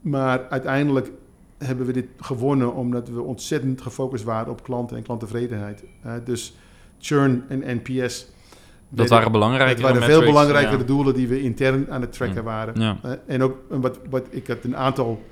Maar 0.05 0.49
uiteindelijk 0.49 1.11
hebben 1.59 1.87
we 1.87 1.93
dit 1.93 2.07
gewonnen 2.17 2.75
omdat 2.75 3.09
we 3.09 3.23
ontzettend 3.23 3.81
gefocust 3.81 4.25
waren 4.25 4.53
op 4.53 4.63
klanten 4.63 4.97
en 4.97 5.03
klanttevredenheid. 5.03 5.85
Dus 6.25 6.57
churn 6.99 7.45
en 7.49 7.81
NPS. 7.83 8.27
Dat 8.89 9.09
waren 9.09 9.33
belangrijke 9.33 9.73
Het 9.73 9.81
waren 9.81 10.03
veel 10.03 10.09
metrics, 10.09 10.33
belangrijkere 10.33 10.79
ja. 10.79 10.85
doelen 10.85 11.15
die 11.15 11.29
we 11.29 11.41
intern 11.41 11.87
aan 11.91 12.01
het 12.01 12.13
tracken 12.13 12.37
Ja. 12.37 12.43
waren. 12.43 12.81
Ja. 12.81 12.99
En 13.27 13.43
ook 13.43 13.57
wat, 13.69 13.99
wat 14.11 14.27
ik 14.31 14.47
had 14.47 14.65
een 14.65 14.77
aantal, 14.77 15.23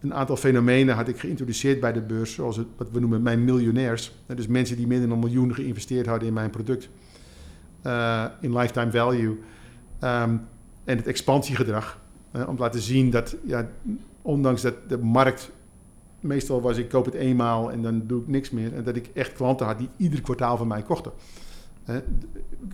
een 0.00 0.14
aantal 0.14 0.36
fenomenen 0.36 0.94
had 0.94 1.08
ik 1.08 1.18
geïntroduceerd 1.18 1.80
bij 1.80 1.92
de 1.92 2.00
beurs, 2.00 2.34
zoals 2.34 2.56
het, 2.56 2.66
wat 2.76 2.90
we 2.90 3.00
noemen 3.00 3.22
mijn 3.22 3.44
miljonairs. 3.44 4.12
Dus 4.34 4.46
mensen 4.46 4.76
die 4.76 4.86
minder 4.86 5.08
dan 5.08 5.16
een 5.16 5.24
miljoen 5.24 5.54
geïnvesteerd 5.54 6.06
hadden 6.06 6.28
in 6.28 6.34
mijn 6.34 6.50
product, 6.50 6.88
eh, 7.82 8.24
in 8.40 8.56
lifetime 8.56 8.90
value. 8.90 9.38
Ehm, 9.98 10.36
en 10.84 10.96
het 10.96 11.06
expansiegedrag. 11.06 12.04
om 12.46 12.56
te 12.56 12.62
laten 12.62 12.80
zien 12.80 13.10
dat, 13.10 13.36
ja, 13.44 13.68
ondanks 14.26 14.62
dat 14.62 14.74
de 14.88 14.98
markt, 14.98 15.50
meestal 16.20 16.60
was 16.60 16.76
ik 16.76 16.88
koop 16.88 17.04
het 17.04 17.14
eenmaal 17.14 17.72
en 17.72 17.82
dan 17.82 18.02
doe 18.06 18.20
ik 18.20 18.28
niks 18.28 18.50
meer. 18.50 18.74
En 18.74 18.84
dat 18.84 18.96
ik 18.96 19.10
echt 19.14 19.32
klanten 19.32 19.66
had 19.66 19.78
die 19.78 19.88
ieder 19.96 20.20
kwartaal 20.20 20.56
van 20.56 20.66
mij 20.66 20.82
kochten. 20.82 21.12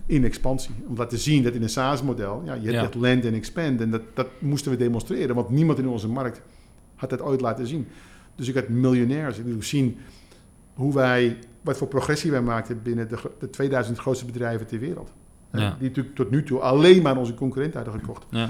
In 0.05 0.23
expansie. 0.23 0.73
Om 0.87 0.95
te 0.95 1.01
laten 1.01 1.17
zien 1.17 1.43
dat 1.43 1.53
in 1.53 1.61
een 1.61 1.69
SaaS-model, 1.69 2.41
ja, 2.45 2.53
je 2.53 2.59
hebt 2.61 2.73
Ja. 2.73 2.81
echt 2.81 2.95
land 2.95 3.25
en 3.25 3.33
expand. 3.33 3.81
En 3.81 3.91
dat, 3.91 4.01
dat 4.13 4.27
moesten 4.39 4.71
we 4.71 4.77
demonstreren, 4.77 5.35
want 5.35 5.49
niemand 5.49 5.79
in 5.79 5.87
onze 5.87 6.07
markt 6.07 6.41
had 6.95 7.09
dat 7.09 7.21
ooit 7.21 7.41
laten 7.41 7.67
zien. 7.67 7.87
Dus 8.35 8.47
ik 8.47 8.55
had 8.55 8.67
miljonairs. 8.69 9.37
Ik 9.37 9.45
wil 9.45 9.61
zien 9.63 9.97
hoe 10.73 10.93
wij, 10.93 11.37
wat 11.61 11.77
voor 11.77 11.87
progressie 11.87 12.31
wij 12.31 12.41
maakten 12.41 12.79
binnen 12.83 13.09
de, 13.09 13.17
de 13.39 13.49
2000 13.49 13.97
grootste 13.97 14.25
bedrijven 14.25 14.67
ter 14.67 14.79
wereld. 14.79 15.11
Ja. 15.51 15.75
Die 15.79 15.87
natuurlijk 15.87 16.15
tot 16.15 16.29
nu 16.31 16.43
toe 16.43 16.59
alleen 16.59 17.01
maar 17.01 17.17
onze 17.17 17.33
concurrenten 17.33 17.81
hadden 17.83 17.99
gekocht. 17.99 18.25
Ja. 18.29 18.49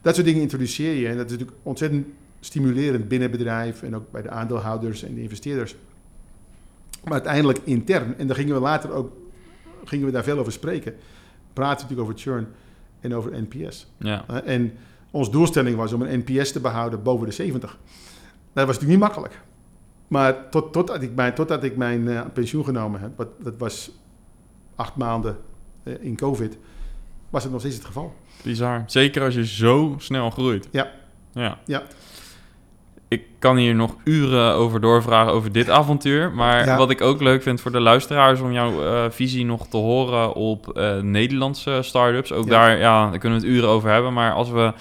Dat 0.00 0.14
soort 0.14 0.26
dingen 0.26 0.40
introduceer 0.40 0.94
je. 0.94 1.08
En 1.08 1.16
dat 1.16 1.26
is 1.26 1.32
natuurlijk 1.32 1.58
ontzettend 1.62 2.06
stimulerend 2.44 3.08
binnen 3.08 3.28
het 3.28 3.38
bedrijf 3.38 3.82
en 3.82 3.96
ook 3.96 4.10
bij 4.10 4.22
de 4.22 4.30
aandeelhouders 4.30 5.02
en 5.02 5.14
de 5.14 5.22
investeerders. 5.22 5.76
Maar 7.04 7.12
uiteindelijk 7.12 7.58
intern, 7.64 8.18
en 8.18 8.26
daar 8.26 8.36
gingen 8.36 8.54
we 8.54 8.60
later 8.60 8.92
ook 8.92 9.12
gingen 9.84 10.06
we 10.06 10.12
daar 10.12 10.24
veel 10.24 10.38
over 10.38 10.52
spreken, 10.52 10.94
praten 11.52 11.82
natuurlijk 11.82 12.08
over 12.08 12.20
churn 12.20 12.46
en 13.00 13.14
over 13.14 13.32
NPS. 13.48 13.86
Ja. 13.96 14.24
Uh, 14.30 14.36
en 14.44 14.72
onze 15.10 15.30
doelstelling 15.30 15.76
was 15.76 15.92
om 15.92 16.02
een 16.02 16.24
NPS 16.26 16.52
te 16.52 16.60
behouden 16.60 17.02
boven 17.02 17.26
de 17.26 17.32
70. 17.32 17.78
Dat 18.52 18.66
was 18.66 18.74
natuurlijk 18.74 18.88
niet 18.88 18.98
makkelijk. 18.98 19.40
Maar 20.08 20.48
tot, 20.50 20.72
totdat 20.72 21.02
ik 21.02 21.14
mijn, 21.14 21.34
totdat 21.34 21.64
ik 21.64 21.76
mijn 21.76 22.00
uh, 22.00 22.20
pensioen 22.32 22.64
genomen 22.64 23.00
heb, 23.00 23.10
wat, 23.16 23.28
dat 23.38 23.54
was 23.58 23.90
acht 24.74 24.96
maanden 24.96 25.36
uh, 25.84 25.94
in 26.00 26.16
COVID, 26.16 26.58
was 27.30 27.42
het 27.42 27.52
nog 27.52 27.60
steeds 27.60 27.76
het 27.76 27.84
geval. 27.84 28.14
Bizar. 28.42 28.82
Zeker 28.86 29.22
als 29.22 29.34
je 29.34 29.46
zo 29.46 29.94
snel 29.98 30.30
groeit. 30.30 30.68
Ja. 30.70 30.90
Ja. 31.32 31.58
Ja. 31.64 31.82
Ik 33.12 33.22
kan 33.38 33.56
hier 33.56 33.74
nog 33.74 33.96
uren 34.04 34.52
over 34.54 34.80
doorvragen 34.80 35.32
over 35.32 35.52
dit 35.52 35.70
avontuur. 35.70 36.32
Maar 36.32 36.64
Ja. 36.66 36.76
wat 36.76 36.90
ik 36.90 37.00
ook 37.00 37.20
leuk 37.20 37.42
vind 37.42 37.60
voor 37.60 37.72
de 37.72 37.80
luisteraars 37.80 38.40
om 38.40 38.52
jouw 38.52 38.82
uh, 38.84 39.04
visie 39.10 39.44
nog 39.44 39.66
te 39.68 39.76
horen 39.76 40.34
op 40.34 40.72
uh, 40.76 40.96
Nederlandse 41.00 41.78
start-ups. 41.82 42.32
Ook 42.32 42.44
Ja. 42.44 42.50
daar, 42.50 42.78
ja, 42.78 43.10
daar 43.10 43.18
kunnen 43.18 43.40
we 43.40 43.46
het 43.46 43.54
uren 43.56 43.68
over 43.68 43.90
hebben. 43.90 44.12
Maar 44.12 44.32
als 44.32 44.50
we 44.50 44.72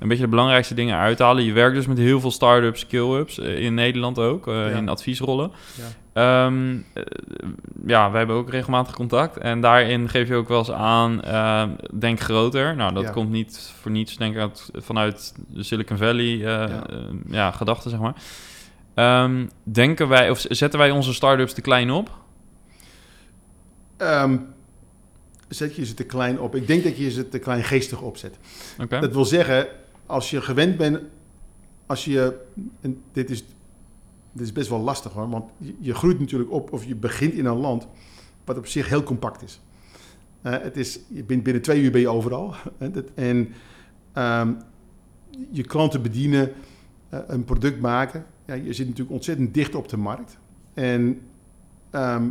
een 0.00 0.08
beetje 0.08 0.24
de 0.24 0.28
belangrijkste 0.30 0.74
dingen 0.74 0.96
uithalen. 0.96 1.44
Je 1.44 1.52
werkt 1.52 1.74
dus 1.74 1.86
met 1.86 1.98
heel 1.98 2.20
veel 2.20 2.30
start-ups, 2.30 2.80
skill-ups 2.80 3.38
eh, 3.38 3.58
in 3.58 3.74
Nederland 3.74 4.18
ook, 4.18 4.46
Ja. 4.46 4.66
in 4.68 4.88
adviesrollen. 4.88 5.50
Ja. 5.74 5.84
Eh, 6.12 6.52
ja, 7.86 8.10
wij 8.10 8.18
hebben 8.18 8.36
ook 8.36 8.50
regelmatig 8.50 8.94
contact. 8.94 9.36
En 9.38 9.60
daarin 9.60 10.08
geef 10.08 10.28
je 10.28 10.34
ook 10.34 10.48
wel 10.48 10.58
eens 10.58 10.70
aan, 10.72 11.22
eh, 11.22 11.62
denk 11.98 12.20
groter. 12.20 12.76
Nou, 12.76 12.94
dat 12.94 13.02
Ja. 13.02 13.10
komt 13.10 13.30
niet 13.30 13.72
voor 13.80 13.90
niets, 13.90 14.16
denk 14.16 14.34
ik, 14.34 14.40
uit, 14.40 14.70
vanuit 14.74 15.34
de 15.48 15.62
Silicon 15.62 15.96
Valley 15.96 16.36
Ja. 17.30 17.50
gedachten, 17.50 17.90
zeg 17.90 18.00
maar. 18.00 18.14
Ehm, 18.94 19.46
denken 19.62 20.08
wij, 20.08 20.30
of 20.30 20.44
zetten 20.48 20.78
wij 20.78 20.90
onze 20.90 21.14
start-ups 21.14 21.52
te 21.54 21.60
klein 21.60 21.90
op? 21.90 22.10
Ehm, 23.96 24.36
zet 25.48 25.76
je 25.76 25.84
ze 25.86 25.94
te 25.94 26.04
klein 26.04 26.40
op? 26.40 26.54
Ik 26.54 26.66
denk 26.66 26.84
dat 26.84 26.96
je 26.96 27.10
ze 27.10 27.28
te 27.28 27.38
kleingeestig 27.38 28.00
opzet. 28.00 28.38
Oké. 28.80 29.00
Dat 29.00 29.12
wil 29.12 29.24
zeggen, 29.24 29.66
als 30.10 30.30
je 30.30 30.40
gewend 30.40 30.76
bent, 30.76 31.00
als 31.86 32.04
je, 32.04 32.40
en 32.80 33.02
dit 33.12 33.30
is, 33.30 33.44
dit 34.32 34.46
is 34.46 34.52
best 34.52 34.68
wel 34.68 34.80
lastig 34.80 35.12
hoor, 35.12 35.28
want 35.28 35.50
je, 35.78 35.94
groeit 35.94 36.20
natuurlijk 36.20 36.50
op 36.50 36.72
of 36.72 36.84
je 36.84 36.94
begint 36.96 37.32
in 37.32 37.44
een 37.44 37.56
land 37.56 37.86
wat 38.44 38.58
op 38.58 38.66
zich 38.66 38.88
heel 38.88 39.02
compact 39.02 39.42
is. 39.42 39.60
Eh, 40.42 40.52
het 40.52 40.76
is 40.76 41.00
je 41.08 41.24
bent, 41.24 41.42
binnen 41.42 41.62
twee 41.62 41.82
uur 41.82 41.90
ben 41.90 42.00
je 42.00 42.08
overal. 42.08 42.54
en 43.14 43.52
ehm, 44.12 44.52
je 45.50 45.62
klanten 45.62 46.02
bedienen, 46.02 46.52
eh, 47.08 47.20
een 47.26 47.44
product 47.44 47.80
maken. 47.80 48.24
Ja, 48.46 48.54
je 48.54 48.72
zit 48.72 48.86
natuurlijk 48.86 49.14
ontzettend 49.14 49.54
dicht 49.54 49.74
op 49.74 49.88
de 49.88 49.96
markt. 49.96 50.38
En, 50.74 51.20
ehm, 51.90 52.28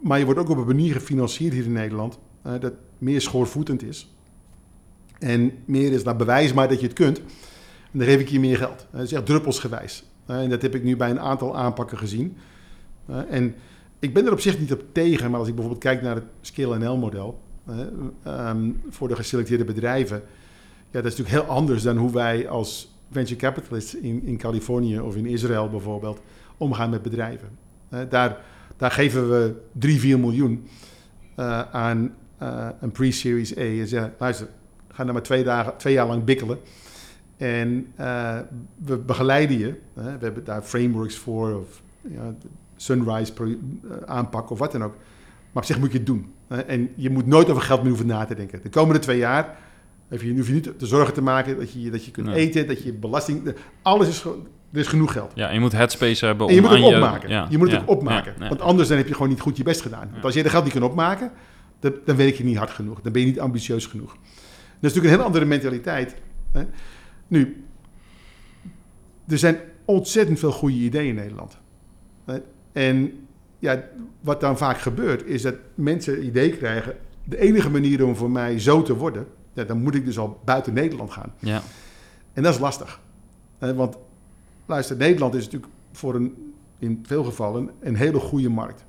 maar 0.00 0.18
je 0.18 0.24
wordt 0.24 0.40
ook 0.40 0.48
op 0.48 0.56
een 0.56 0.66
manier 0.66 0.92
gefinancierd 0.92 1.52
hier 1.52 1.64
in 1.64 1.72
Nederland 1.72 2.18
dat 2.42 2.72
meer 2.98 3.20
schoorvoetend 3.20 3.82
is. 3.82 4.14
En 5.20 5.52
meer 5.64 5.92
is, 5.92 6.02
nou 6.02 6.16
bewijs 6.16 6.52
maar 6.52 6.68
dat 6.68 6.80
je 6.80 6.86
het 6.86 6.94
kunt. 6.94 7.18
En 7.92 7.98
dan 7.98 8.06
geef 8.06 8.20
ik 8.20 8.28
je 8.28 8.40
meer 8.40 8.56
geld. 8.56 8.86
Dat 8.90 9.02
is 9.02 9.12
echt 9.12 9.26
druppelsgewijs. 9.26 10.04
Eh, 10.26 10.42
En 10.42 10.50
dat 10.50 10.62
heb 10.62 10.74
ik 10.74 10.82
nu 10.82 10.96
bij 10.96 11.10
een 11.10 11.20
aantal 11.20 11.56
aanpakken 11.56 11.98
gezien. 11.98 12.36
Eh, 13.06 13.16
En 13.30 13.54
ik 13.98 14.14
ben 14.14 14.26
er 14.26 14.32
op 14.32 14.40
zich 14.40 14.58
niet 14.58 14.72
op 14.72 14.82
tegen, 14.92 15.30
maar 15.30 15.38
als 15.38 15.48
ik 15.48 15.54
bijvoorbeeld 15.54 15.84
kijk 15.84 16.02
naar 16.02 16.14
het 16.14 16.24
Scale 16.40 16.78
NL-model 16.78 17.40
voor 18.88 19.08
de 19.08 19.16
geselecteerde 19.16 19.64
bedrijven, 19.64 20.22
ja, 20.90 21.00
dat 21.00 21.12
is 21.12 21.18
natuurlijk 21.18 21.44
heel 21.46 21.56
anders 21.56 21.82
dan 21.82 21.96
hoe 21.96 22.12
wij 22.12 22.48
als 22.48 22.94
venture 23.10 23.40
capitalists 23.40 23.94
in, 23.94 24.22
in 24.24 24.36
Californië 24.36 25.00
of 25.00 25.16
in 25.16 25.26
Israël 25.26 25.68
bijvoorbeeld 25.68 26.20
omgaan 26.56 26.90
met 26.90 27.02
bedrijven. 27.02 27.48
Eh, 27.88 28.00
daar, 28.08 28.40
daar 28.76 28.90
geven 28.90 29.30
we 29.30 29.54
3, 29.72 30.00
4 30.00 30.18
miljoen 30.18 30.68
eh, 31.34 31.60
aan 31.60 32.14
eh, 32.38 32.68
een 32.80 32.90
pre-series 32.90 33.56
A. 33.56 33.60
En 33.60 33.86
zeggen, 33.86 34.14
luister, 34.18 34.48
ga 35.00 35.06
nou 35.06 35.18
maar 35.18 35.22
twee, 35.26 35.44
dagen, 35.44 35.76
twee 35.76 35.92
jaar 35.92 36.06
lang 36.06 36.24
bikkelen. 36.24 36.58
En 37.36 37.86
eh, 37.96 38.38
we 38.84 38.96
begeleiden 38.96 39.58
je. 39.58 39.74
hè. 39.94 40.18
we 40.18 40.24
hebben 40.24 40.44
daar 40.44 40.62
frameworks 40.62 41.16
voor, 41.16 41.54
of 41.54 41.82
ja, 42.08 42.34
sunrise 42.76 43.32
eh, 43.38 43.96
aanpak 44.06 44.50
of 44.50 44.58
wat 44.58 44.72
dan 44.72 44.84
ook. 44.84 44.94
Maar 45.52 45.62
op 45.62 45.64
zich 45.64 45.78
moet 45.78 45.92
je 45.92 45.98
het 45.98 46.06
doen. 46.06 46.32
hè. 46.48 46.60
en 46.60 46.90
je 46.94 47.10
moet 47.10 47.26
nooit 47.26 47.50
over 47.50 47.62
geld 47.62 47.80
meer 47.80 47.88
hoeven 47.88 48.06
na 48.06 48.24
te 48.24 48.34
denken. 48.34 48.60
De 48.62 48.68
komende 48.68 49.00
twee 49.00 49.18
jaar 49.18 49.56
hoef 50.08 50.22
je, 50.22 50.34
hoef 50.36 50.46
je 50.46 50.52
niet 50.52 50.78
te 50.78 50.86
zorgen 50.86 51.14
te 51.14 51.22
maken 51.22 51.58
dat 51.58 51.72
je, 51.72 51.90
dat 51.90 52.04
je 52.04 52.10
kunt 52.10 52.26
Nee. 52.26 52.36
eten, 52.36 52.66
dat 52.66 52.82
je 52.82 52.92
belasting... 52.92 53.54
Alles 53.82 54.08
is 54.08 54.18
gewoon... 54.18 54.46
Er 54.72 54.80
is 54.80 54.86
genoeg 54.86 55.12
geld. 55.12 55.32
Ja, 55.34 55.50
je 55.50 55.60
moet 55.60 55.72
headspace 55.72 56.26
hebben 56.26 56.48
En 56.48 56.54
je 56.54 56.60
om 56.60 56.68
moet 56.68 56.78
het 56.78 56.94
opmaken. 56.94 57.28
ja, 57.28 57.46
je 57.50 57.58
moet 57.58 57.70
ja, 57.70 57.74
het 57.80 57.82
ook 57.88 57.96
opmaken. 57.96 58.34
ja. 58.38 58.48
Want 58.48 58.60
anders 58.60 58.88
dan 58.88 58.96
heb 58.96 59.06
je 59.08 59.12
gewoon 59.12 59.28
niet 59.28 59.40
goed 59.40 59.56
je 59.56 59.62
best 59.62 59.80
gedaan. 59.80 60.08
Want 60.12 60.24
als 60.24 60.34
je 60.34 60.42
de 60.42 60.48
geld 60.48 60.64
niet 60.64 60.72
kan 60.72 60.82
opmaken, 60.82 61.30
dan, 61.80 61.92
dan 62.04 62.16
werk 62.16 62.34
je 62.34 62.44
niet 62.44 62.56
hard 62.56 62.70
genoeg. 62.70 63.00
Dan 63.00 63.12
ben 63.12 63.20
je 63.20 63.26
niet 63.26 63.40
ambitieus 63.40 63.86
genoeg. 63.86 64.16
Dat 64.80 64.90
is 64.90 64.96
natuurlijk 64.96 65.04
een 65.04 65.10
hele 65.10 65.22
andere 65.22 65.44
mentaliteit. 65.44 66.14
Hè. 66.52 66.64
Nu, 67.26 67.64
er 69.28 69.38
zijn 69.38 69.58
ontzettend 69.84 70.38
veel 70.38 70.52
goede 70.52 70.76
ideeën 70.76 71.08
in 71.08 71.14
Nederland. 71.14 71.58
Hè. 72.24 72.38
En 72.72 73.26
ja, 73.58 73.84
wat 74.20 74.40
dan 74.40 74.58
vaak 74.58 74.78
gebeurt, 74.78 75.24
is 75.24 75.42
dat 75.42 75.54
mensen 75.74 76.16
een 76.16 76.26
idee 76.26 76.56
krijgen. 76.56 76.96
De 77.24 77.38
enige 77.38 77.70
manier 77.70 78.04
om 78.04 78.16
voor 78.16 78.30
mij 78.30 78.58
zo 78.58 78.82
te 78.82 78.96
worden, 78.96 79.26
ja, 79.52 79.64
dan 79.64 79.82
moet 79.82 79.94
ik 79.94 80.04
dus 80.04 80.18
al 80.18 80.40
buiten 80.44 80.74
Nederland 80.74 81.10
gaan. 81.10 81.32
Ja. 81.38 81.62
En 82.32 82.42
dat 82.42 82.54
is 82.54 82.60
lastig. 82.60 83.00
Hè, 83.58 83.74
want 83.74 83.96
luister, 84.66 84.96
Nederland 84.96 85.34
is 85.34 85.44
natuurlijk 85.44 85.72
voor 85.92 86.14
een, 86.14 86.52
in 86.78 87.04
veel 87.06 87.24
gevallen 87.24 87.70
een 87.80 87.94
hele 87.94 88.18
goede 88.18 88.48
markt. 88.48 88.84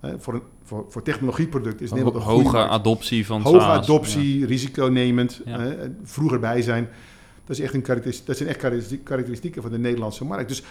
Hè, 0.00 0.18
voor, 0.18 0.34
een, 0.34 0.42
voor, 0.64 0.86
voor 0.88 1.02
technologieproducten 1.02 1.84
is 1.84 1.90
Nederland 1.90 2.16
een 2.16 2.22
Hoge 2.22 2.56
adoptie 2.68 3.26
van 3.26 3.42
Hoge 3.42 3.60
SaaS, 3.60 3.82
adoptie, 3.84 4.46
risiconemend, 4.46 5.40
Ja. 5.44 5.74
vroeger 6.02 6.38
bij 6.40 6.62
zijn. 6.62 6.88
Dat, 7.44 7.56
is 7.58 7.62
echt 7.62 7.74
een 7.74 8.02
dat 8.24 8.36
zijn 8.36 8.48
echt 8.48 8.58
karakteristiek- 8.58 9.04
karakteristieken 9.04 9.62
van 9.62 9.70
de 9.70 9.78
Nederlandse 9.78 10.24
markt. 10.24 10.48
Dus 10.48 10.62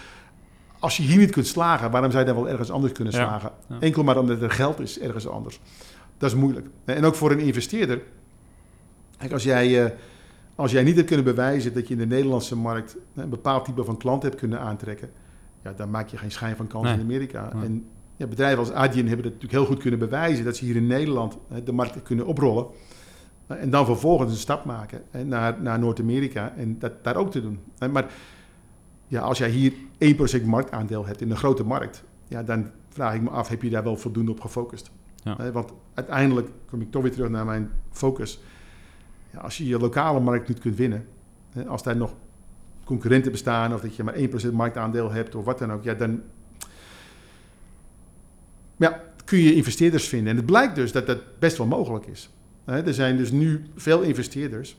als 0.78 0.96
je 0.96 1.02
hier 1.02 1.18
niet 1.18 1.30
kunt 1.30 1.46
slagen, 1.46 1.90
waarom 1.90 2.10
zou 2.10 2.24
je 2.26 2.32
dan 2.32 2.42
wel 2.42 2.52
ergens 2.52 2.70
anders 2.70 2.92
kunnen 2.92 3.12
slagen? 3.12 3.50
Ja. 3.68 3.76
Enkel 3.80 4.04
maar 4.04 4.18
omdat 4.18 4.42
er 4.42 4.50
geld 4.50 4.80
is 4.80 4.98
ergens 5.00 5.28
anders. 5.28 5.60
Dat 6.18 6.30
is 6.30 6.36
moeilijk. 6.36 6.66
En 6.84 7.04
ook 7.04 7.14
voor 7.14 7.30
een 7.30 7.38
investeerder. 7.38 8.02
Kijk, 9.18 9.32
als 9.32 9.42
jij, 9.42 9.84
eh, 9.84 9.90
als 10.54 10.72
jij 10.72 10.82
niet 10.82 10.94
hebt 10.96 11.06
kunnen 11.06 11.24
bewijzen 11.24 11.74
dat 11.74 11.86
je 11.88 11.94
in 11.94 12.00
de 12.00 12.06
Nederlandse 12.06 12.56
markt 12.56 12.96
een 13.14 13.28
bepaald 13.28 13.64
type 13.64 13.84
van 13.84 13.96
klant 13.96 14.22
hebt 14.22 14.34
kunnen 14.36 14.60
aantrekken, 14.60 15.10
ja, 15.64 15.72
dan 15.72 15.90
maak 15.90 16.08
je 16.08 16.16
geen 16.16 16.30
schijn 16.30 16.56
van 16.56 16.66
kans 16.66 16.84
Nee. 16.84 16.94
in 16.94 17.00
Amerika. 17.00 17.50
Nee. 17.54 17.64
En 17.64 17.84
ja, 18.18 18.26
bedrijven 18.26 18.58
als 18.58 18.72
Adyen 18.72 19.06
hebben 19.06 19.24
dat 19.24 19.32
natuurlijk 19.32 19.52
heel 19.52 19.74
goed 19.74 19.82
kunnen 19.82 19.98
bewijzen 19.98 20.44
dat 20.44 20.56
ze 20.56 20.64
hier 20.64 20.76
in 20.76 20.86
Nederland 20.86 21.38
de 21.64 21.72
markt 21.72 22.02
kunnen 22.02 22.26
oprollen. 22.26 22.66
Eh, 23.46 23.62
En 23.62 23.70
dan 23.70 23.84
vervolgens 23.84 24.32
een 24.32 24.38
stap 24.38 24.64
maken 24.64 25.02
naar, 25.24 25.62
naar 25.62 25.78
Noord-Amerika 25.78 26.52
en 26.56 26.78
dat 26.78 27.04
daar 27.04 27.16
ook 27.16 27.30
te 27.30 27.42
doen. 27.42 27.58
Maar 27.92 28.12
ja, 29.06 29.20
als 29.20 29.38
jij 29.38 29.50
hier 29.50 29.72
1% 29.98 30.44
marktaandeel 30.44 31.06
hebt 31.06 31.20
in 31.20 31.30
een 31.30 31.36
grote 31.36 31.64
markt, 31.64 32.04
ja, 32.28 32.42
dan 32.42 32.70
vraag 32.88 33.14
ik 33.14 33.22
me 33.22 33.30
af, 33.30 33.48
heb 33.48 33.62
je 33.62 33.70
daar 33.70 33.84
wel 33.84 33.96
voldoende 33.96 34.30
op 34.30 34.40
gefocust? 34.40 34.90
Ja. 35.22 35.52
Want 35.52 35.72
uiteindelijk 35.94 36.48
kom 36.66 36.80
ik 36.80 36.90
toch 36.90 37.02
weer 37.02 37.12
terug 37.12 37.28
naar 37.28 37.44
mijn 37.44 37.70
focus. 37.90 38.40
Ja, 39.30 39.38
als 39.38 39.58
je 39.58 39.66
je 39.66 39.78
lokale 39.78 40.20
markt 40.20 40.48
niet 40.48 40.58
kunt 40.58 40.76
winnen, 40.76 41.06
hè, 41.52 41.66
als 41.66 41.82
daar 41.82 41.96
nog 41.96 42.14
concurrenten 42.84 43.30
bestaan 43.32 43.74
of 43.74 43.80
dat 43.80 43.96
je 43.96 44.04
maar 44.04 44.14
1% 44.14 44.52
marktaandeel 44.52 45.10
hebt 45.10 45.34
of 45.34 45.44
wat 45.44 45.58
dan 45.58 45.72
ook, 45.72 45.84
ja, 45.84 45.94
dan 45.94 46.22
ja, 48.78 49.02
kun 49.24 49.38
je 49.38 49.54
investeerders 49.54 50.08
vinden. 50.08 50.30
En 50.30 50.36
het 50.36 50.46
blijkt 50.46 50.74
dus 50.74 50.92
dat 50.92 51.06
dat 51.06 51.38
best 51.38 51.56
wel 51.56 51.66
mogelijk 51.66 52.06
is. 52.06 52.30
Er 52.64 52.94
zijn 52.94 53.16
dus 53.16 53.30
nu 53.30 53.64
veel 53.76 54.02
investeerders, 54.02 54.76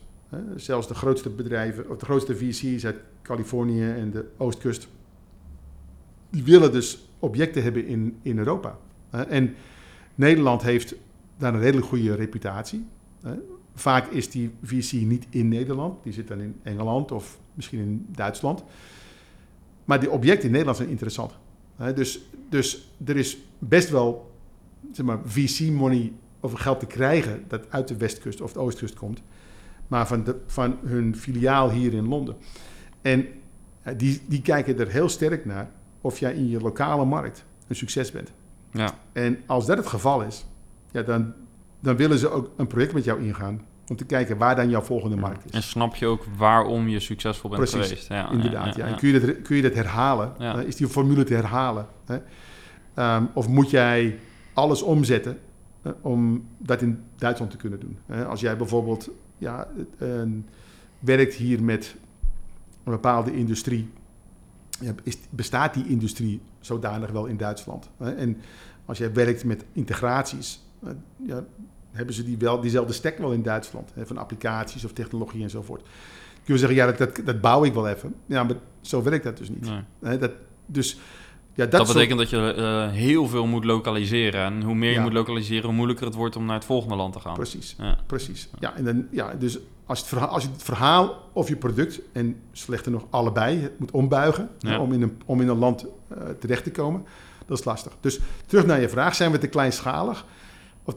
zelfs 0.56 0.88
de 0.88 0.94
grootste 0.94 1.30
bedrijven 1.30 1.90
of 1.90 1.96
de 1.96 2.04
grootste 2.04 2.36
VC's 2.36 2.84
uit 2.84 2.96
Californië 3.22 3.90
en 3.90 4.10
de 4.10 4.24
Oostkust, 4.36 4.88
die 6.30 6.42
willen 6.42 6.72
dus 6.72 7.08
objecten 7.18 7.62
hebben 7.62 7.86
in, 7.86 8.18
in 8.22 8.38
Europa. 8.38 8.78
En 9.10 9.54
Nederland 10.14 10.62
heeft 10.62 10.94
daar 11.38 11.54
een 11.54 11.60
redelijk 11.60 11.86
goede 11.86 12.14
reputatie. 12.14 12.86
Vaak 13.74 14.06
is 14.06 14.30
die 14.30 14.50
VC 14.62 14.92
niet 14.92 15.26
in 15.30 15.48
Nederland, 15.48 16.02
die 16.02 16.12
zit 16.12 16.28
dan 16.28 16.40
in 16.40 16.56
Engeland 16.62 17.12
of 17.12 17.38
misschien 17.54 17.78
in 17.78 18.06
Duitsland. 18.10 18.64
Maar 19.84 20.00
die 20.00 20.10
objecten 20.10 20.44
in 20.44 20.50
Nederland 20.50 20.76
zijn 20.76 20.88
interessant. 20.88 21.32
Dus, 21.94 22.20
dus 22.50 22.92
er 23.04 23.16
is 23.16 23.38
best 23.58 23.90
wel 23.90 24.30
zeg 24.92 25.06
maar, 25.06 25.18
VC-money 25.24 26.12
of 26.40 26.52
geld 26.52 26.80
te 26.80 26.86
krijgen 26.86 27.44
dat 27.48 27.70
uit 27.70 27.88
de 27.88 27.96
westkust 27.96 28.40
of 28.40 28.52
de 28.52 28.58
oostkust 28.58 28.94
komt. 28.94 29.22
Maar 29.88 30.06
van, 30.06 30.24
de, 30.24 30.36
van 30.46 30.78
hun 30.84 31.16
filiaal 31.16 31.70
hier 31.70 31.92
in 31.92 32.08
Londen. 32.08 32.36
En 33.02 33.26
eh, 33.82 33.94
die, 33.96 34.20
die 34.26 34.42
kijken 34.42 34.78
er 34.78 34.88
heel 34.88 35.08
sterk 35.08 35.44
naar 35.44 35.70
of 36.00 36.18
jij 36.18 36.34
in 36.34 36.48
je 36.48 36.60
lokale 36.60 37.04
markt 37.04 37.44
een 37.68 37.76
succes 37.76 38.10
bent. 38.10 38.32
Ja. 38.72 38.98
En 39.12 39.38
als 39.46 39.66
dat 39.66 39.76
het 39.76 39.86
geval 39.86 40.22
is, 40.22 40.46
ja, 40.90 41.02
dan, 41.02 41.32
dan 41.80 41.96
willen 41.96 42.18
ze 42.18 42.28
ook 42.28 42.50
een 42.56 42.66
project 42.66 42.92
met 42.92 43.04
jou 43.04 43.22
ingaan. 43.22 43.60
Om 43.90 43.96
te 43.96 44.04
kijken 44.04 44.36
waar 44.36 44.56
dan 44.56 44.70
jouw 44.70 44.80
volgende 44.80 45.16
markt 45.16 45.44
is. 45.44 45.50
En 45.50 45.62
snap 45.62 45.94
je 45.94 46.06
ook 46.06 46.24
waarom 46.36 46.88
je 46.88 47.00
succesvol 47.00 47.50
bent 47.50 47.62
Precies, 47.62 47.88
geweest? 47.88 48.08
Ja, 48.08 48.30
Inderdaad, 48.30 48.76
ja. 48.76 48.86
En 48.86 48.96
kun 48.96 49.08
je 49.08 49.20
dat, 49.20 49.42
kun 49.42 49.56
je 49.56 49.62
dat 49.62 49.74
herhalen? 49.74 50.32
Eh, 50.38 50.60
is 50.62 50.76
die 50.76 50.88
formule 50.88 51.24
te 51.24 51.34
herhalen? 51.34 51.86
Hè? 52.06 52.18
Ehm, 52.94 53.24
of 53.34 53.48
moet 53.48 53.70
jij 53.70 54.18
alles 54.52 54.82
omzetten 54.82 55.38
eh, 55.82 55.92
om 56.00 56.46
dat 56.58 56.82
in 56.82 57.02
Duitsland 57.16 57.50
te 57.50 57.56
kunnen 57.56 57.80
doen? 57.80 57.98
Hè? 58.06 58.24
als 58.24 58.40
jij 58.40 58.56
bijvoorbeeld 58.56 59.10
ja, 59.38 59.68
eh, 59.98 60.08
werkt 60.98 61.34
hier 61.34 61.62
met 61.62 61.96
een 62.84 62.92
bepaalde 62.92 63.36
industrie, 63.36 63.90
is, 65.02 65.18
bestaat 65.30 65.74
die 65.74 65.86
industrie 65.86 66.40
zodanig 66.60 67.10
wel 67.10 67.26
in 67.26 67.36
Duitsland? 67.36 67.90
Hè? 67.96 68.10
En 68.10 68.36
als 68.84 68.98
jij 68.98 69.12
werkt 69.12 69.44
met 69.44 69.64
integraties, 69.72 70.60
eh, 70.82 70.90
ja, 71.16 71.44
hebben 71.92 72.14
ze 72.14 72.24
die 72.24 72.38
wel, 72.38 72.60
diezelfde 72.60 72.92
stack 72.92 73.18
wel 73.18 73.32
in 73.32 73.42
Duitsland, 73.42 73.90
hè, 73.94 74.06
van 74.06 74.18
applicaties 74.18 74.84
of 74.84 74.92
technologie 74.92 75.42
enzovoort. 75.42 75.82
Kun 76.44 76.54
je 76.54 76.60
zeggen, 76.60 76.76
ja, 76.78 76.86
dat, 76.86 76.98
dat, 76.98 77.26
dat 77.26 77.40
bouw 77.40 77.64
ik 77.64 77.74
wel 77.74 77.88
even. 77.88 78.14
Ja, 78.26 78.42
maar 78.44 78.54
zo 78.80 79.02
werkt 79.02 79.24
dat 79.24 79.36
dus 79.36 79.48
niet. 79.48 79.60
Nee. 79.70 79.80
Hè, 80.02 80.18
dat, 80.18 80.30
dus, 80.66 80.94
ja, 81.54 81.66
dat, 81.66 81.70
Dat, 81.70 81.80
soort- 81.80 81.92
betekent 81.92 82.18
dat 82.18 82.30
je 82.30 82.52
eh, 82.54 82.90
heel 82.90 83.28
veel 83.28 83.46
moet 83.46 83.64
lokaliseren. 83.64 84.44
En 84.44 84.62
hoe 84.62 84.74
meer 84.74 84.90
je 84.90 84.96
Ja. 84.96 85.02
moet 85.02 85.12
lokaliseren, 85.12 85.64
hoe 85.64 85.72
moeilijker 85.74 86.06
het 86.06 86.14
wordt 86.14 86.36
om 86.36 86.44
naar 86.44 86.54
het 86.54 86.64
volgende 86.64 86.94
land 86.96 87.12
te 87.12 87.20
gaan. 87.20 87.34
Precies, 87.34 87.74
Ja. 87.78 87.98
precies. 88.06 88.48
Ja, 88.58 88.76
en 88.76 88.84
dan, 88.84 89.06
ja, 89.10 89.34
dus 89.34 89.58
als, 89.86 89.98
het 89.98 90.08
verhaal, 90.08 90.28
als 90.28 90.42
je 90.42 90.48
het 90.52 90.62
verhaal 90.62 91.28
of 91.32 91.48
je 91.48 91.56
product, 91.56 92.00
en 92.12 92.36
slechter 92.52 92.92
nog 92.92 93.04
allebei, 93.10 93.58
het 93.60 93.78
moet 93.78 93.90
ombuigen 93.90 94.48
om, 94.80 94.92
in 94.92 95.02
een, 95.02 95.18
om 95.24 95.40
in 95.40 95.48
een 95.48 95.58
land 95.58 95.84
eh, 96.08 96.16
terecht 96.38 96.64
te 96.64 96.70
komen, 96.70 97.04
dat 97.46 97.58
is 97.58 97.64
lastig. 97.64 97.92
Dus 98.00 98.20
terug 98.46 98.66
naar 98.66 98.80
je 98.80 98.88
vraag, 98.88 99.14
zijn 99.14 99.30
we 99.32 99.38
te 99.38 99.46
kleinschalig? 99.46 100.24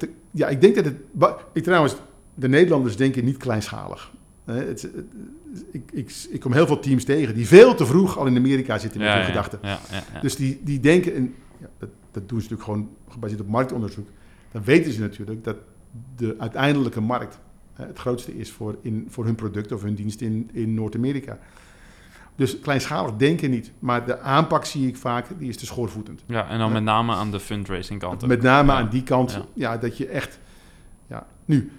Of 0.01 0.09
ja, 0.31 0.47
ik 0.47 0.61
denk 0.61 0.75
dat 0.75 0.85
het... 0.85 0.95
Ik, 1.53 1.63
trouwens, 1.63 1.95
de 2.35 2.49
Nederlanders 2.49 2.95
denken 2.97 3.25
niet 3.25 3.37
kleinschalig. 3.37 4.11
Het, 4.45 4.81
het- 4.81 4.93
ik, 5.71 5.91
ik, 5.91 6.25
ik 6.29 6.39
kom 6.39 6.53
heel 6.53 6.67
veel 6.67 6.79
teams 6.79 7.03
tegen 7.03 7.35
die 7.35 7.47
veel 7.47 7.75
te 7.75 7.85
vroeg 7.85 8.17
al 8.17 8.25
in 8.25 8.37
Amerika 8.37 8.77
zitten 8.77 8.99
met 8.99 9.07
Ja, 9.09 9.13
hun 9.13 9.23
ja, 9.23 9.27
gedachten. 9.27 9.59
Ja. 9.61 9.79
Dus 10.21 10.35
die, 10.35 10.59
die 10.63 10.79
denken, 10.79 11.15
en 11.15 11.33
ja, 11.59 11.67
dat, 11.77 11.89
dat 12.11 12.29
doen 12.29 12.41
ze 12.41 12.49
natuurlijk 12.49 12.63
gewoon 12.63 12.89
gebaseerd 13.09 13.41
op 13.41 13.47
marktonderzoek. 13.47 14.07
Dan 14.51 14.63
weten 14.63 14.91
ze 14.93 14.99
natuurlijk 14.99 15.43
dat 15.43 15.55
de 16.15 16.35
uiteindelijke 16.37 17.01
markt 17.01 17.39
het 17.73 17.99
grootste 17.99 18.37
is 18.37 18.51
voor, 18.51 18.77
in, 18.81 19.05
voor 19.09 19.25
hun 19.25 19.35
product 19.35 19.71
of 19.71 19.81
hun 19.81 19.95
dienst 19.95 20.21
in, 20.21 20.49
in 20.53 20.73
Noord-Amerika. 20.73 21.39
Dus 22.35 22.59
kleinschalig 22.59 23.15
denken 23.15 23.49
niet. 23.49 23.71
Maar 23.79 24.05
de 24.05 24.19
aanpak 24.19 24.65
zie 24.65 24.87
ik 24.87 24.95
vaak, 24.97 25.27
die 25.39 25.49
is 25.49 25.57
te 25.57 25.65
schoorvoetend. 25.65 26.23
ja, 26.27 26.49
en 26.49 26.57
dan 26.59 26.71
met 26.71 26.83
name 26.83 27.13
aan 27.13 27.31
de 27.31 27.39
fundraising 27.39 27.99
kant. 27.99 28.27
Met 28.27 28.41
name 28.41 28.71
Ja. 28.71 28.77
aan 28.77 28.89
die 28.89 29.03
kant, 29.03 29.39
Ja. 29.53 29.77
dat 29.77 29.97
je 29.97 30.07
echt... 30.07 30.39
Ja, 31.07 31.27
nu, 31.45 31.71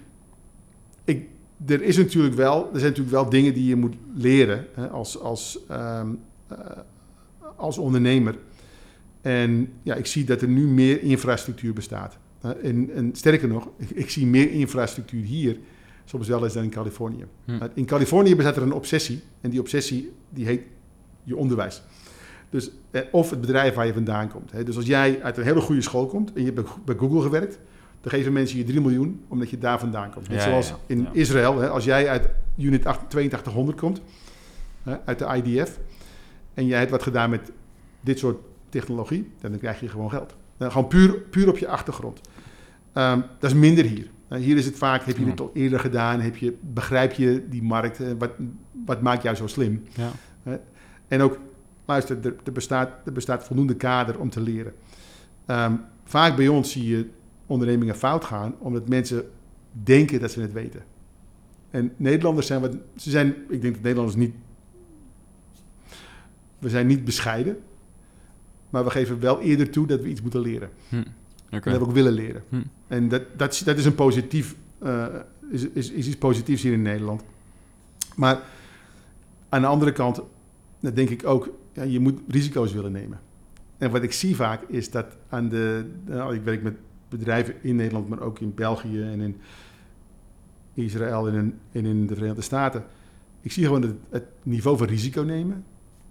ik, 1.03 1.27
er, 1.67 1.81
is 1.81 1.97
natuurlijk 1.97 2.35
wel, 2.35 2.57
er 2.73 2.79
zijn 2.79 2.91
natuurlijk 2.91 3.15
wel 3.15 3.29
dingen 3.29 3.53
die 3.53 3.65
je 3.65 3.75
moet 3.75 3.95
leren 4.13 4.67
hè, 4.73 4.87
als, 4.89 5.19
als, 5.19 5.59
ehm, 5.67 6.07
eh, 6.47 6.57
als 7.55 7.77
ondernemer. 7.77 8.35
En 9.21 9.73
ja, 9.83 9.95
ik 9.95 10.05
zie 10.05 10.23
dat 10.23 10.41
er 10.41 10.47
nu 10.47 10.67
meer 10.67 11.01
infrastructuur 11.01 11.73
bestaat. 11.73 12.17
En, 12.63 12.89
en 12.95 13.09
sterker 13.15 13.47
nog, 13.47 13.69
ik, 13.77 13.89
ik 13.89 14.09
zie 14.09 14.25
meer 14.25 14.51
infrastructuur 14.51 15.23
hier, 15.23 15.57
soms 16.15 16.27
wel 16.27 16.43
eens 16.43 16.53
dan 16.53 16.63
in 16.63 16.69
Californië. 16.69 17.25
Hm. 17.45 17.51
Eh, 17.51 17.61
In 17.73 17.85
Californië 17.85 18.35
bestaat 18.35 18.55
er 18.55 18.61
een 18.61 18.73
obsessie. 18.73 19.21
En 19.41 19.49
die 19.49 19.59
obsessie 19.59 20.11
die 20.29 20.45
heet 20.45 20.61
je 21.23 21.35
onderwijs. 21.37 21.81
Dus, 22.49 22.71
eh, 22.91 23.01
of 23.11 23.29
het 23.29 23.41
bedrijf 23.41 23.73
waar 23.75 23.85
je 23.85 23.93
vandaan 23.93 24.27
komt. 24.29 24.51
Hè. 24.51 24.63
Dus 24.63 24.75
als 24.75 24.85
jij 24.85 25.23
uit 25.23 25.37
een 25.37 25.43
hele 25.43 25.61
goede 25.61 25.81
school 25.81 26.05
komt 26.07 26.33
en 26.33 26.43
je 26.45 26.51
hebt 26.53 26.85
bij- 26.85 26.95
Google 26.95 27.21
gewerkt, 27.21 27.59
dan 28.01 28.11
geven 28.11 28.33
mensen 28.33 28.57
je 28.57 28.63
3 28.63 28.81
miljoen 28.81 29.21
omdat 29.27 29.49
je 29.49 29.57
daar 29.57 29.79
vandaan 29.79 30.11
komt. 30.11 30.29
Net 30.29 30.37
Ja, 30.37 30.43
zoals 30.49 30.67
ja, 30.69 30.75
in 30.85 31.01
ja. 31.01 31.09
Israël, 31.11 31.57
hè, 31.59 31.69
als 31.69 31.83
jij 31.83 32.09
uit 32.09 32.29
unit 32.57 32.85
8 32.85 32.99
8200 33.07 33.77
komt, 33.79 34.01
hè, 34.83 34.95
uit 35.05 35.19
de 35.19 35.25
IDF, 35.43 35.79
en 36.53 36.65
jij 36.65 36.79
hebt 36.79 36.91
wat 36.91 37.03
gedaan 37.03 37.29
met 37.29 37.51
dit 38.01 38.19
soort 38.19 38.37
technologie, 38.69 39.31
dan 39.41 39.57
krijg 39.57 39.79
je 39.79 39.87
gewoon 39.89 40.09
geld. 40.09 40.35
Eh, 40.57 40.71
gewoon 40.71 40.87
puur, 40.87 41.13
puur 41.13 41.49
op 41.49 41.57
je 41.57 41.67
achtergrond. 41.67 42.21
Ehm, 42.93 43.19
dat 43.39 43.49
is 43.51 43.57
minder 43.57 43.85
hier. 43.85 44.07
Eh, 44.27 44.39
hier 44.39 44.57
is 44.57 44.65
het 44.65 44.77
vaak, 44.77 45.03
heb 45.03 45.17
je 45.17 45.25
het 45.25 45.39
al 45.39 45.51
eerder 45.53 45.79
gedaan? 45.79 46.19
Heb 46.19 46.35
je, 46.35 46.57
begrijp 46.61 47.11
je 47.11 47.45
die 47.49 47.63
markt? 47.63 47.99
Eh, 47.99 48.11
wat, 48.17 48.31
wat 48.85 49.01
maakt 49.01 49.23
jou 49.23 49.35
zo 49.35 49.47
slim? 49.47 49.83
Ja. 49.93 50.11
En 51.07 51.21
ook, 51.21 51.39
luister, 51.85 52.17
er, 52.25 52.35
er, 52.43 52.51
bestaat, 52.51 52.89
er 53.05 53.11
bestaat 53.11 53.43
voldoende 53.43 53.75
kader 53.75 54.19
om 54.19 54.29
te 54.29 54.41
leren. 54.41 54.73
Ehm, 55.45 55.73
vaak 56.03 56.35
bij 56.35 56.47
ons 56.47 56.71
zie 56.71 56.87
je 56.87 57.09
ondernemingen 57.45 57.95
fout 57.95 58.25
gaan, 58.25 58.55
omdat 58.59 58.89
mensen 58.89 59.29
denken 59.71 60.19
dat 60.19 60.31
ze 60.31 60.41
het 60.41 60.53
weten. 60.53 60.83
En 61.69 61.93
Nederlanders 61.97 62.47
zijn 62.47 62.61
wat, 62.61 62.75
ze 62.95 63.09
zijn, 63.09 63.27
ik 63.49 63.61
denk 63.61 63.73
dat 63.73 63.83
Nederlanders 63.83 64.17
niet, 64.17 64.35
we 66.59 66.69
zijn 66.69 66.87
niet 66.87 67.05
bescheiden, 67.05 67.57
maar 68.69 68.83
we 68.83 68.89
geven 68.89 69.19
wel 69.19 69.41
eerder 69.41 69.69
toe 69.69 69.87
dat 69.87 70.01
we 70.01 70.09
iets 70.09 70.21
moeten 70.21 70.39
leren. 70.39 70.69
Hm. 70.89 71.03
En 71.49 71.61
dat 71.63 71.79
we 71.79 71.85
ook 71.85 71.91
willen 71.91 72.11
leren. 72.13 72.43
Hm. 72.49 72.61
En 72.87 73.09
dat, 73.09 73.21
dat, 73.37 73.53
is- 73.53 73.59
dat 73.59 73.77
is 73.77 73.85
een 73.85 73.95
positief, 73.95 74.55
eh, 74.79 75.05
is, 75.51 75.67
is, 75.69 75.91
is 75.91 76.07
iets 76.07 76.17
positiefs 76.17 76.61
hier 76.63 76.73
in 76.73 76.81
Nederland. 76.81 77.23
Maar 78.15 78.39
aan 79.49 79.61
de 79.61 79.67
andere 79.67 79.91
kant, 79.91 80.21
denk 80.79 81.09
ik 81.09 81.25
ook, 81.25 81.49
ja, 81.73 81.83
je 81.83 81.99
moet 81.99 82.19
risico's 82.27 82.73
willen 82.73 82.91
nemen. 82.91 83.19
En 83.77 83.91
wat 83.91 84.03
ik 84.03 84.11
zie 84.11 84.35
vaak 84.35 84.61
is 84.67 84.91
dat 84.91 85.05
aan 85.29 85.49
de, 85.49 85.85
nou, 86.05 86.35
ik 86.35 86.43
werk 86.43 86.63
met 86.63 86.73
bedrijven 87.09 87.55
in 87.61 87.75
Nederland, 87.75 88.09
maar 88.09 88.19
ook 88.19 88.39
in 88.39 88.53
België 88.53 89.01
en 89.01 89.21
in 89.21 89.37
Israël 90.73 91.27
en 91.27 91.33
in, 91.33 91.59
en 91.71 91.85
in 91.85 92.07
de 92.07 92.13
Verenigde 92.15 92.41
Staten. 92.41 92.83
Ik 93.41 93.51
zie 93.51 93.65
gewoon 93.65 93.81
dat 93.81 93.91
het 94.09 94.23
niveau 94.43 94.77
van 94.77 94.87
risico 94.87 95.21
nemen 95.21 95.63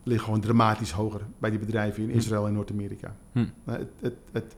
ligt 0.03 0.24
gewoon 0.24 0.41
dramatisch 0.41 0.91
hoger 0.91 1.20
bij 1.39 1.51
die 1.51 1.59
bedrijven 1.59 2.03
in 2.03 2.11
Hm. 2.11 2.16
Israël 2.16 2.47
en 2.47 2.53
Noord-Amerika. 2.53 3.16
Hm. 3.32 3.45
Het, 3.64 3.89
het, 4.01 4.14
het, 4.32 4.55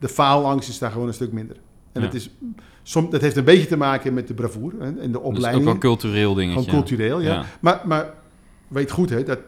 de 0.00 0.08
faalangst 0.08 0.68
is 0.68 0.78
daar 0.78 0.90
gewoon 0.90 1.06
een 1.06 1.14
stuk 1.14 1.32
minder. 1.32 1.56
En 1.92 2.00
Ja. 2.00 2.06
dat, 2.06 2.14
is, 2.14 2.30
som, 2.82 3.10
dat 3.10 3.20
heeft 3.20 3.36
een 3.36 3.44
beetje 3.44 3.66
te 3.66 3.76
maken 3.76 4.14
met 4.14 4.28
de 4.28 4.34
bravoure 4.34 4.76
hè, 4.78 4.84
en 4.86 4.94
de 4.94 5.00
Dus 5.08 5.16
ook 5.16 5.24
opleiding. 5.24 5.64
wel 5.64 5.78
cultureel 5.78 6.34
dingetje. 6.34 6.62
Gewoon 6.62 6.74
cultureel, 6.84 7.20
ja. 7.20 7.32
Ja. 7.32 7.44
Maar, 7.60 7.82
maar 7.84 8.14
weet 8.68 8.90
goed 8.90 9.10
hè, 9.10 9.22
dat 9.22 9.38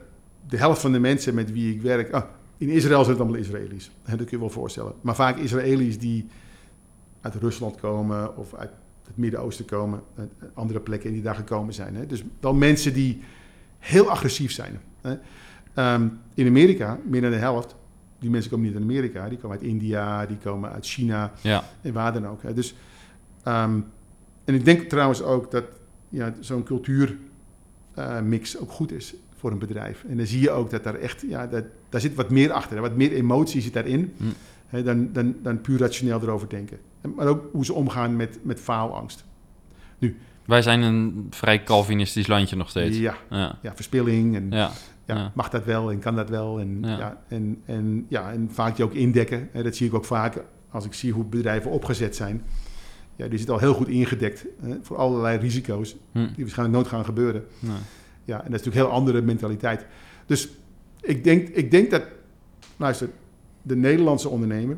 de 0.48 0.56
helft 0.56 0.80
van 0.80 0.92
de 0.92 0.98
mensen 0.98 1.34
met 1.34 1.52
wie 1.52 1.74
ik 1.74 1.82
werk... 1.82 2.12
ah, 2.12 2.22
in 2.58 2.68
Israël 2.68 3.04
zijn 3.04 3.16
het 3.16 3.20
allemaal 3.24 3.40
Israëli's. 3.40 3.90
Hè, 4.02 4.16
dat 4.16 4.26
kun 4.26 4.36
je 4.36 4.38
wel 4.42 4.50
voorstellen. 4.52 4.92
Maar 5.00 5.14
vaak 5.14 5.38
Israëli's 5.38 5.98
die 5.98 6.26
uit 7.20 7.34
Rusland 7.34 7.76
komen 7.80 8.36
of 8.36 8.54
uit 8.54 8.70
het 9.06 9.16
Midden-Oosten 9.16 9.64
komen. 9.64 10.00
eh, 10.16 10.24
andere 10.54 10.80
plekken 10.80 11.12
die 11.12 11.22
daar 11.22 11.34
gekomen 11.34 11.74
zijn. 11.74 11.94
Hè. 11.94 12.06
Dus 12.06 12.22
wel 12.40 12.54
mensen 12.54 12.92
die 12.92 13.20
heel 13.78 14.10
agressief 14.10 14.52
zijn. 14.52 14.80
Hè. 15.00 15.14
Ehm, 15.74 16.08
in 16.34 16.46
Amerika, 16.46 16.98
meer 17.04 17.20
dan 17.20 17.30
de 17.30 17.36
helft... 17.36 17.74
Die 18.22 18.30
mensen 18.30 18.50
komen 18.50 18.66
niet 18.66 18.74
uit 18.74 18.82
Amerika, 18.84 19.28
die 19.28 19.38
komen 19.38 19.56
uit 19.58 19.66
India, 19.66 20.26
die 20.26 20.36
komen 20.36 20.72
uit 20.72 20.86
China 20.86 21.32
Ja. 21.40 21.64
en 21.80 21.92
waar 21.92 22.12
dan 22.12 22.26
ook. 22.26 22.42
Hè. 22.42 22.54
Dus, 22.54 22.74
ehm, 23.42 23.80
en 24.44 24.54
ik 24.54 24.64
denk 24.64 24.88
trouwens 24.88 25.22
ook 25.22 25.50
dat 25.50 25.64
ja, 26.08 26.34
zo'n 26.40 26.62
cultuurmix 26.62 28.58
ook 28.58 28.70
goed 28.70 28.92
is 28.92 29.14
voor 29.36 29.50
een 29.50 29.58
bedrijf. 29.58 30.04
En 30.08 30.16
dan 30.16 30.26
zie 30.26 30.40
je 30.40 30.50
ook 30.50 30.70
dat 30.70 30.84
daar 30.84 30.94
echt, 30.94 31.24
ja, 31.28 31.46
dat, 31.46 31.64
daar 31.88 32.00
zit 32.00 32.14
wat 32.14 32.30
meer 32.30 32.52
achter. 32.52 32.76
Hè. 32.76 32.82
Wat 32.82 32.96
meer 32.96 33.12
emotie 33.12 33.60
zit 33.60 33.72
daarin 33.72 34.12
Hm. 34.16 34.24
hè, 34.66 34.82
dan, 34.82 35.12
dan, 35.12 35.34
dan 35.42 35.60
puur 35.60 35.78
rationeel 35.78 36.20
erover 36.22 36.48
denken. 36.48 36.78
En, 37.00 37.14
maar 37.16 37.26
ook 37.26 37.48
hoe 37.52 37.64
ze 37.64 37.72
omgaan 37.72 38.16
met, 38.16 38.38
met 38.42 38.60
faalangst. 38.60 39.24
Wij 40.46 40.62
zijn 40.62 40.80
een 40.82 41.26
vrij 41.30 41.62
Calvinistisch 41.62 42.26
landje 42.26 42.56
nog 42.56 42.68
steeds. 42.68 42.98
Ja, 42.98 43.14
Ja. 43.30 43.58
ja, 43.62 43.74
verspilling 43.74 44.34
en 44.36 44.46
Ja. 44.50 44.70
Ja, 45.04 45.14
Ja. 45.14 45.32
mag 45.34 45.48
dat 45.50 45.64
wel 45.64 45.90
en 45.90 45.98
kan 45.98 46.16
dat 46.16 46.28
wel. 46.28 46.60
En, 46.60 46.78
Ja. 46.82 46.98
ja. 46.98 47.22
en, 47.28 47.60
en, 47.64 48.06
ja, 48.08 48.32
en 48.32 48.48
vaak 48.52 48.76
je 48.76 48.84
ook 48.84 48.92
indekken. 48.94 49.48
Hè, 49.52 49.62
dat 49.62 49.76
zie 49.76 49.86
ik 49.86 49.94
ook 49.94 50.04
vaak 50.04 50.42
als 50.70 50.84
ik 50.84 50.94
zie 50.94 51.12
hoe 51.12 51.24
bedrijven 51.24 51.70
opgezet 51.70 52.16
zijn. 52.16 52.42
Ja, 53.16 53.28
die 53.28 53.36
zitten 53.38 53.54
al 53.54 53.60
heel 53.60 53.74
goed 53.74 53.88
ingedekt 53.88 54.46
hè, 54.60 54.76
voor 54.82 54.96
allerlei 54.96 55.38
risico's 55.38 55.96
Hm. 56.12 56.18
die 56.18 56.44
waarschijnlijk 56.44 56.76
nooit 56.78 56.88
gaan 56.88 57.04
gebeuren. 57.04 57.44
Nee. 57.58 57.72
Ja, 58.24 58.36
en 58.44 58.50
dat 58.50 58.60
is 58.60 58.66
natuurlijk 58.66 58.76
een 58.76 58.82
heel 58.82 58.90
andere 58.98 59.22
mentaliteit. 59.22 59.86
Dus 60.26 60.48
ik 61.00 61.24
denk, 61.24 61.48
ik 61.48 61.70
denk 61.70 61.90
dat, 61.90 62.02
luister, 62.76 63.08
de 63.62 63.76
Nederlandse 63.76 64.28
ondernemer, 64.28 64.76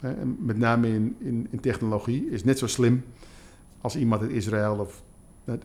hè, 0.00 0.12
met 0.38 0.58
name 0.58 0.88
in, 0.88 1.16
in, 1.18 1.46
in 1.50 1.60
technologie, 1.60 2.30
is 2.30 2.44
net 2.44 2.58
zo 2.58 2.66
slim 2.66 3.04
als 3.80 3.96
iemand 3.96 4.22
uit 4.22 4.30
Israël. 4.30 4.76
Of, 4.78 5.02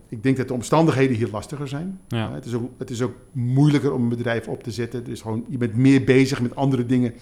ik 0.09 0.23
denk 0.23 0.37
dat 0.37 0.47
de 0.47 0.53
omstandigheden 0.53 1.15
hier 1.15 1.29
lastiger 1.31 1.67
zijn. 1.67 1.99
Ja. 2.07 2.33
Het, 2.33 2.45
is 2.45 2.53
ook, 2.53 2.69
het 2.77 2.89
is 2.89 3.01
ook 3.01 3.13
moeilijker 3.31 3.93
om 3.93 4.03
een 4.03 4.09
bedrijf 4.09 4.47
op 4.47 4.63
te 4.63 4.71
zetten. 4.71 5.03
Dus 5.03 5.21
gewoon, 5.21 5.45
je 5.49 5.57
bent 5.57 5.75
meer 5.75 6.03
bezig 6.03 6.41
met 6.41 6.55
andere 6.55 6.85
dingen 6.85 7.13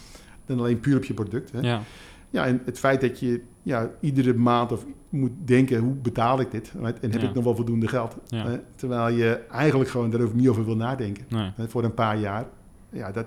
dan 0.46 0.60
alleen 0.60 0.80
puur 0.80 0.98
op 0.98 1.04
je 1.04 1.14
product. 1.14 1.52
Hè. 1.52 1.60
Ja. 1.60 1.82
Ja. 2.30 2.46
en 2.46 2.62
het 2.66 2.80
feit 2.80 3.02
dat 3.02 3.20
je 3.20 3.42
ja, 3.64 3.92
iedere 4.00 4.34
maand 4.34 4.72
of 4.72 4.86
moet 5.10 5.32
denken, 5.46 5.80
hoe 5.80 5.94
betaal 5.94 6.40
ik 6.40 6.52
dit? 6.52 6.72
En 6.76 6.84
heb 6.84 7.22
Ja. 7.22 7.28
ik 7.28 7.34
nog 7.34 7.44
wel 7.44 7.56
voldoende 7.56 7.88
geld? 7.88 8.18
Ja. 8.28 8.46
Hè, 8.46 8.58
terwijl 8.76 9.16
je 9.16 9.30
eigenlijk 9.52 9.90
gewoon 9.90 10.10
daarover 10.10 10.36
niet 10.36 10.48
over 10.48 10.66
wil 10.66 10.76
nadenken. 10.76 11.26
Nee. 11.30 11.52
Hè, 11.56 11.68
voor 11.68 11.84
een 11.84 11.94
paar 11.94 12.20
jaar. 12.20 12.46
Ja, 12.90 13.12
dat, 13.12 13.26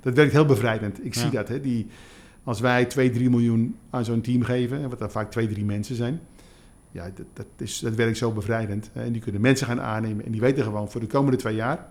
dat 0.00 0.14
werkt 0.14 0.32
heel 0.32 0.44
bevrijdend. 0.44 1.04
Ik 1.04 1.14
zie 1.14 1.30
dat. 1.30 1.48
Hè, 1.48 1.60
die, 1.60 1.86
als 2.44 2.60
wij 2.60 2.84
2, 2.84 3.10
3 3.10 3.30
miljoen 3.30 3.76
aan 3.90 4.04
zo'n 4.04 4.20
team 4.20 4.42
geven, 4.42 4.88
wat 4.88 4.98
dan 4.98 5.10
vaak 5.10 5.30
2, 5.30 5.48
3 5.48 5.64
mensen 5.64 5.96
zijn. 5.96 6.20
Ja, 6.92 7.04
dat, 7.14 7.26
dat, 7.32 7.46
is, 7.58 7.78
dat 7.78 7.94
werkt 7.94 8.16
zo 8.18 8.30
bevrijdend. 8.32 8.90
Hè, 8.92 9.02
en 9.02 9.12
die 9.12 9.22
kunnen 9.22 9.40
mensen 9.40 9.66
gaan 9.66 9.80
aannemen. 9.80 10.24
En 10.24 10.32
die 10.32 10.40
weten 10.40 10.64
gewoon, 10.64 10.90
voor 10.90 11.00
de 11.00 11.06
komende 11.06 11.36
twee 11.36 11.54
jaar... 11.54 11.86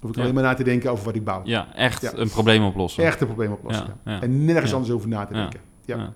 hoef 0.00 0.10
ik 0.10 0.16
Ja. 0.16 0.22
alleen 0.22 0.34
maar 0.34 0.42
na 0.42 0.54
te 0.54 0.64
denken 0.64 0.90
over 0.90 1.04
wat 1.04 1.14
ik 1.14 1.24
bouw. 1.24 1.40
ja, 1.44 1.74
echt 1.74 2.02
Ja. 2.02 2.12
een 2.14 2.28
probleem 2.30 2.64
oplossen. 2.64 3.04
Echt 3.04 3.20
een 3.20 3.26
probleem 3.26 3.52
oplossen. 3.52 3.86
Ja. 4.04 4.20
En 4.20 4.44
nergens 4.44 4.74
anders 4.74 4.92
over 4.92 5.08
na 5.08 5.24
te 5.26 5.32
denken. 5.34 5.60
Ja. 5.84 6.12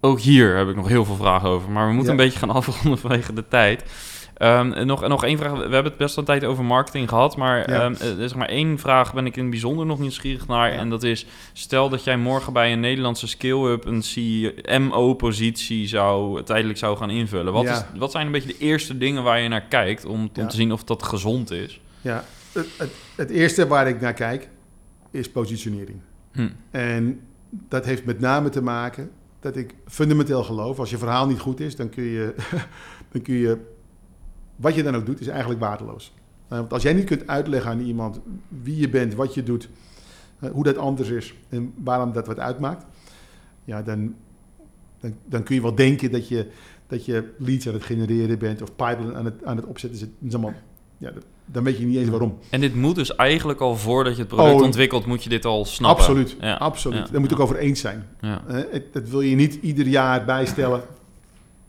Ook 0.00 0.20
hier 0.20 0.56
heb 0.56 0.68
ik 0.68 0.76
nog 0.76 0.88
heel 0.88 1.04
veel 1.04 1.16
vragen 1.16 1.48
over, 1.48 1.70
maar 1.70 1.86
we 1.88 1.92
moeten 1.94 2.10
een 2.10 2.16
beetje 2.18 2.38
gaan 2.38 2.50
afronden 2.50 2.98
vanwege 3.06 3.32
de 3.32 3.48
tijd. 3.48 3.82
En 4.40 4.86
nog, 4.86 5.08
nog 5.08 5.24
één 5.24 5.38
vraag. 5.38 5.52
We 5.52 5.58
hebben 5.58 5.84
het 5.84 5.96
best 5.96 6.14
wel 6.14 6.24
een 6.24 6.38
tijd 6.38 6.50
over 6.50 6.64
marketing 6.64 7.08
gehad, 7.08 7.36
maar 7.36 7.70
Ja. 7.70 7.80
ehm, 7.82 7.94
er 8.02 8.20
is 8.20 8.34
maar 8.34 8.48
één 8.48 8.78
vraag 8.78 9.14
ben 9.14 9.26
ik 9.26 9.36
in 9.36 9.42
het 9.42 9.50
bijzonder 9.50 9.86
nog 9.86 9.98
nieuwsgierig 9.98 10.46
naar. 10.46 10.72
Ja. 10.72 10.78
En 10.78 10.90
dat 10.90 11.02
is, 11.02 11.26
stel 11.52 11.88
dat 11.88 12.04
jij 12.04 12.16
morgen 12.16 12.52
bij 12.52 12.72
een 12.72 12.80
Nederlandse 12.80 13.26
skill-up 13.28 13.84
een 13.84 14.00
CMO-positie 14.00 15.88
zou, 15.88 16.42
tijdelijk 16.42 16.78
zou 16.78 16.96
gaan 16.96 17.10
invullen. 17.10 17.52
Wat, 17.52 17.64
Ja. 17.64 17.72
is, 17.72 17.98
wat 17.98 18.10
zijn 18.10 18.26
een 18.26 18.32
beetje 18.32 18.48
de 18.48 18.58
eerste 18.58 18.98
dingen 18.98 19.22
waar 19.22 19.40
je 19.40 19.48
naar 19.48 19.64
kijkt 19.68 20.04
om, 20.04 20.30
om 20.38 20.48
te 20.48 20.56
zien 20.56 20.72
of 20.72 20.84
dat 20.84 21.02
gezond 21.02 21.50
is? 21.50 21.80
Ja, 22.00 22.24
het, 22.52 22.66
het, 22.78 22.90
het 23.16 23.30
eerste 23.30 23.66
waar 23.66 23.88
ik 23.88 24.00
naar 24.00 24.14
kijk 24.14 24.48
is 25.10 25.30
positionering. 25.30 25.98
Hm. 26.32 26.48
En 26.70 27.20
dat 27.50 27.84
heeft 27.84 28.04
met 28.04 28.20
name 28.20 28.48
te 28.48 28.62
maken 28.62 29.10
dat 29.40 29.56
ik 29.56 29.74
fundamenteel 29.86 30.42
geloof... 30.44 30.78
als 30.78 30.90
je 30.90 30.98
verhaal 30.98 31.26
niet 31.26 31.38
goed 31.38 31.60
is, 31.60 31.76
dan 31.76 31.88
kun 31.88 32.04
je, 32.04 32.34
dan 33.12 33.22
kun 33.22 33.34
je 33.34 33.58
wat 34.60 34.74
je 34.74 34.82
dan 34.82 34.96
ook 34.96 35.06
doet, 35.06 35.20
is 35.20 35.26
eigenlijk 35.26 35.60
waardeloos. 35.60 36.12
Uh, 36.52 36.58
want 36.58 36.72
als 36.72 36.82
jij 36.82 36.92
niet 36.92 37.04
kunt 37.04 37.26
uitleggen 37.26 37.70
aan 37.70 37.80
iemand 37.80 38.20
wie 38.62 38.76
je 38.76 38.88
bent, 38.88 39.14
wat 39.14 39.34
je 39.34 39.42
doet, 39.42 39.68
uh, 40.40 40.50
hoe 40.50 40.64
dat 40.64 40.76
anders 40.76 41.08
is 41.08 41.34
en 41.48 41.72
waarom 41.76 42.12
dat 42.12 42.26
wat 42.26 42.38
uitmaakt, 42.38 42.84
ja, 43.64 43.82
dan, 43.82 44.14
dan, 45.00 45.14
dan 45.24 45.42
kun 45.42 45.54
je 45.54 45.62
wel 45.62 45.74
denken 45.74 46.10
dat 46.10 46.28
je, 46.28 46.46
dat 46.86 47.04
je 47.04 47.30
leads 47.38 47.68
aan 47.68 47.74
het 47.74 47.84
genereren 47.84 48.38
bent 48.38 48.62
of 48.62 48.76
pipeline 48.76 49.14
aan 49.14 49.24
het, 49.24 49.44
aan 49.44 49.56
het 49.56 49.66
opzetten. 49.66 50.00
Dat 50.00 50.08
is 50.20 50.32
allemaal, 50.32 50.54
ja, 50.98 51.12
dan 51.44 51.64
weet 51.64 51.78
je 51.78 51.86
niet 51.86 51.96
eens 51.96 52.08
waarom. 52.08 52.38
En 52.50 52.60
dit 52.60 52.74
moet 52.74 52.94
dus 52.94 53.16
eigenlijk 53.16 53.60
al 53.60 53.76
voordat 53.76 54.14
je 54.14 54.20
het 54.20 54.28
product 54.28 54.54
oh, 54.54 54.62
ontwikkelt, 54.62 55.06
moet 55.06 55.22
je 55.22 55.28
dit 55.28 55.44
al 55.44 55.64
snappen. 55.64 56.04
Absoluut, 56.04 56.36
ja. 56.40 56.54
absoluut. 56.54 57.06
Ja. 57.06 57.12
Daar 57.12 57.20
moet 57.20 57.30
ik 57.30 57.40
over 57.40 57.56
eens 57.56 57.80
zijn. 57.80 58.06
Ja. 58.20 58.42
Uh, 58.48 58.80
dat 58.92 59.08
wil 59.08 59.20
je 59.20 59.36
niet 59.36 59.54
ieder 59.54 59.86
jaar 59.86 60.24
bijstellen. 60.24 60.82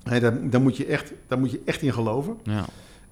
Hey, 0.04 0.20
daar, 0.20 0.50
daar, 0.50 0.62
moet 0.62 0.78
je 0.78 0.86
echt, 0.86 1.14
daar 1.28 1.40
moet 1.40 1.52
je 1.52 1.62
echt 1.66 1.82
in 1.82 1.94
geloven. 1.94 2.38
Ja. 2.44 2.66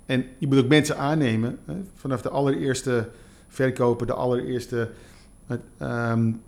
En 0.06 0.26
je 0.38 0.48
moet 0.48 0.58
ook 0.58 0.68
mensen 0.68 0.98
aannemen, 0.98 1.58
hè, 1.66 1.74
vanaf 1.96 2.22
de 2.22 2.30
allereerste 2.30 3.10
verkoper, 3.48 4.08
de 4.08 4.14
allereerste 4.14 4.90
um, 5.82 6.42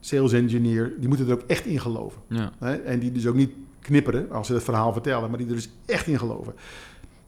sales 0.00 0.32
engineer, 0.32 0.92
die 0.98 1.08
moeten 1.08 1.26
er 1.26 1.32
ook 1.32 1.44
echt 1.46 1.66
in 1.66 1.80
geloven. 1.80 2.20
Ja. 2.28 2.52
Hè, 2.58 2.74
en 2.74 2.98
die 2.98 3.12
dus 3.12 3.26
ook 3.26 3.34
niet 3.34 3.52
knipperen 3.80 4.30
als 4.30 4.46
ze 4.46 4.54
het 4.54 4.62
verhaal 4.62 4.92
vertellen, 4.92 5.28
maar 5.28 5.38
die 5.38 5.48
er 5.48 5.54
dus 5.54 5.70
echt 5.86 6.06
in 6.06 6.18
geloven. 6.18 6.54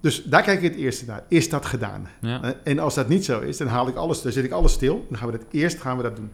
Dus 0.00 0.24
daar 0.24 0.42
kijk 0.42 0.62
ik 0.62 0.70
het 0.70 0.80
eerste 0.80 1.04
naar. 1.06 1.24
Is 1.28 1.48
dat 1.48 1.66
gedaan? 1.66 2.08
Ja. 2.20 2.54
En 2.64 2.78
als 2.78 2.94
dat 2.94 3.08
niet 3.08 3.24
zo 3.24 3.40
is, 3.40 3.56
dan 3.56 3.66
haal 3.66 3.88
ik 3.88 3.96
alles, 3.96 4.22
dan 4.22 4.32
zet 4.32 4.44
ik 4.44 4.50
alles 4.50 4.72
stil. 4.72 5.06
Dan 5.08 5.18
gaan 5.18 5.30
we 5.30 5.38
dat 5.38 5.46
eerst 5.50 5.80
gaan 5.80 5.96
we 5.96 6.02
dat 6.02 6.16
doen. 6.16 6.30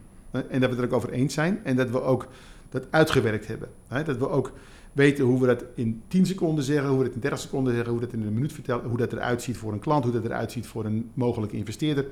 En 0.48 0.60
dat 0.60 0.70
we 0.70 0.76
er 0.76 0.84
ook 0.84 0.92
over 0.92 1.10
eens 1.10 1.34
zijn 1.34 1.60
en 1.64 1.76
dat 1.76 1.90
we 1.90 2.02
ook 2.02 2.28
dat 2.70 2.86
uitgewerkt 2.90 3.46
hebben. 3.46 3.68
Dat 3.88 4.16
we 4.16 4.28
ook 4.28 4.52
weten 4.92 5.24
hoe 5.24 5.40
we 5.40 5.46
dat 5.46 5.64
in 5.74 6.02
10 6.08 6.26
seconden 6.26 6.64
zeggen, 6.64 6.88
hoe 6.88 6.98
we 6.98 7.04
dat 7.04 7.14
in 7.14 7.20
30 7.20 7.40
seconden 7.40 7.72
zeggen, 7.72 7.90
hoe 7.92 8.00
we 8.00 8.06
dat 8.06 8.14
in 8.14 8.26
een 8.26 8.34
minuut 8.34 8.52
vertellen, 8.52 8.84
hoe 8.84 8.98
dat 8.98 9.12
eruit 9.12 9.42
ziet 9.42 9.56
voor 9.56 9.72
een 9.72 9.78
klant, 9.78 10.04
hoe 10.04 10.12
dat 10.12 10.24
eruit 10.24 10.52
ziet 10.52 10.66
voor 10.66 10.84
een 10.84 11.10
mogelijke 11.14 11.56
investeerder. 11.56 12.06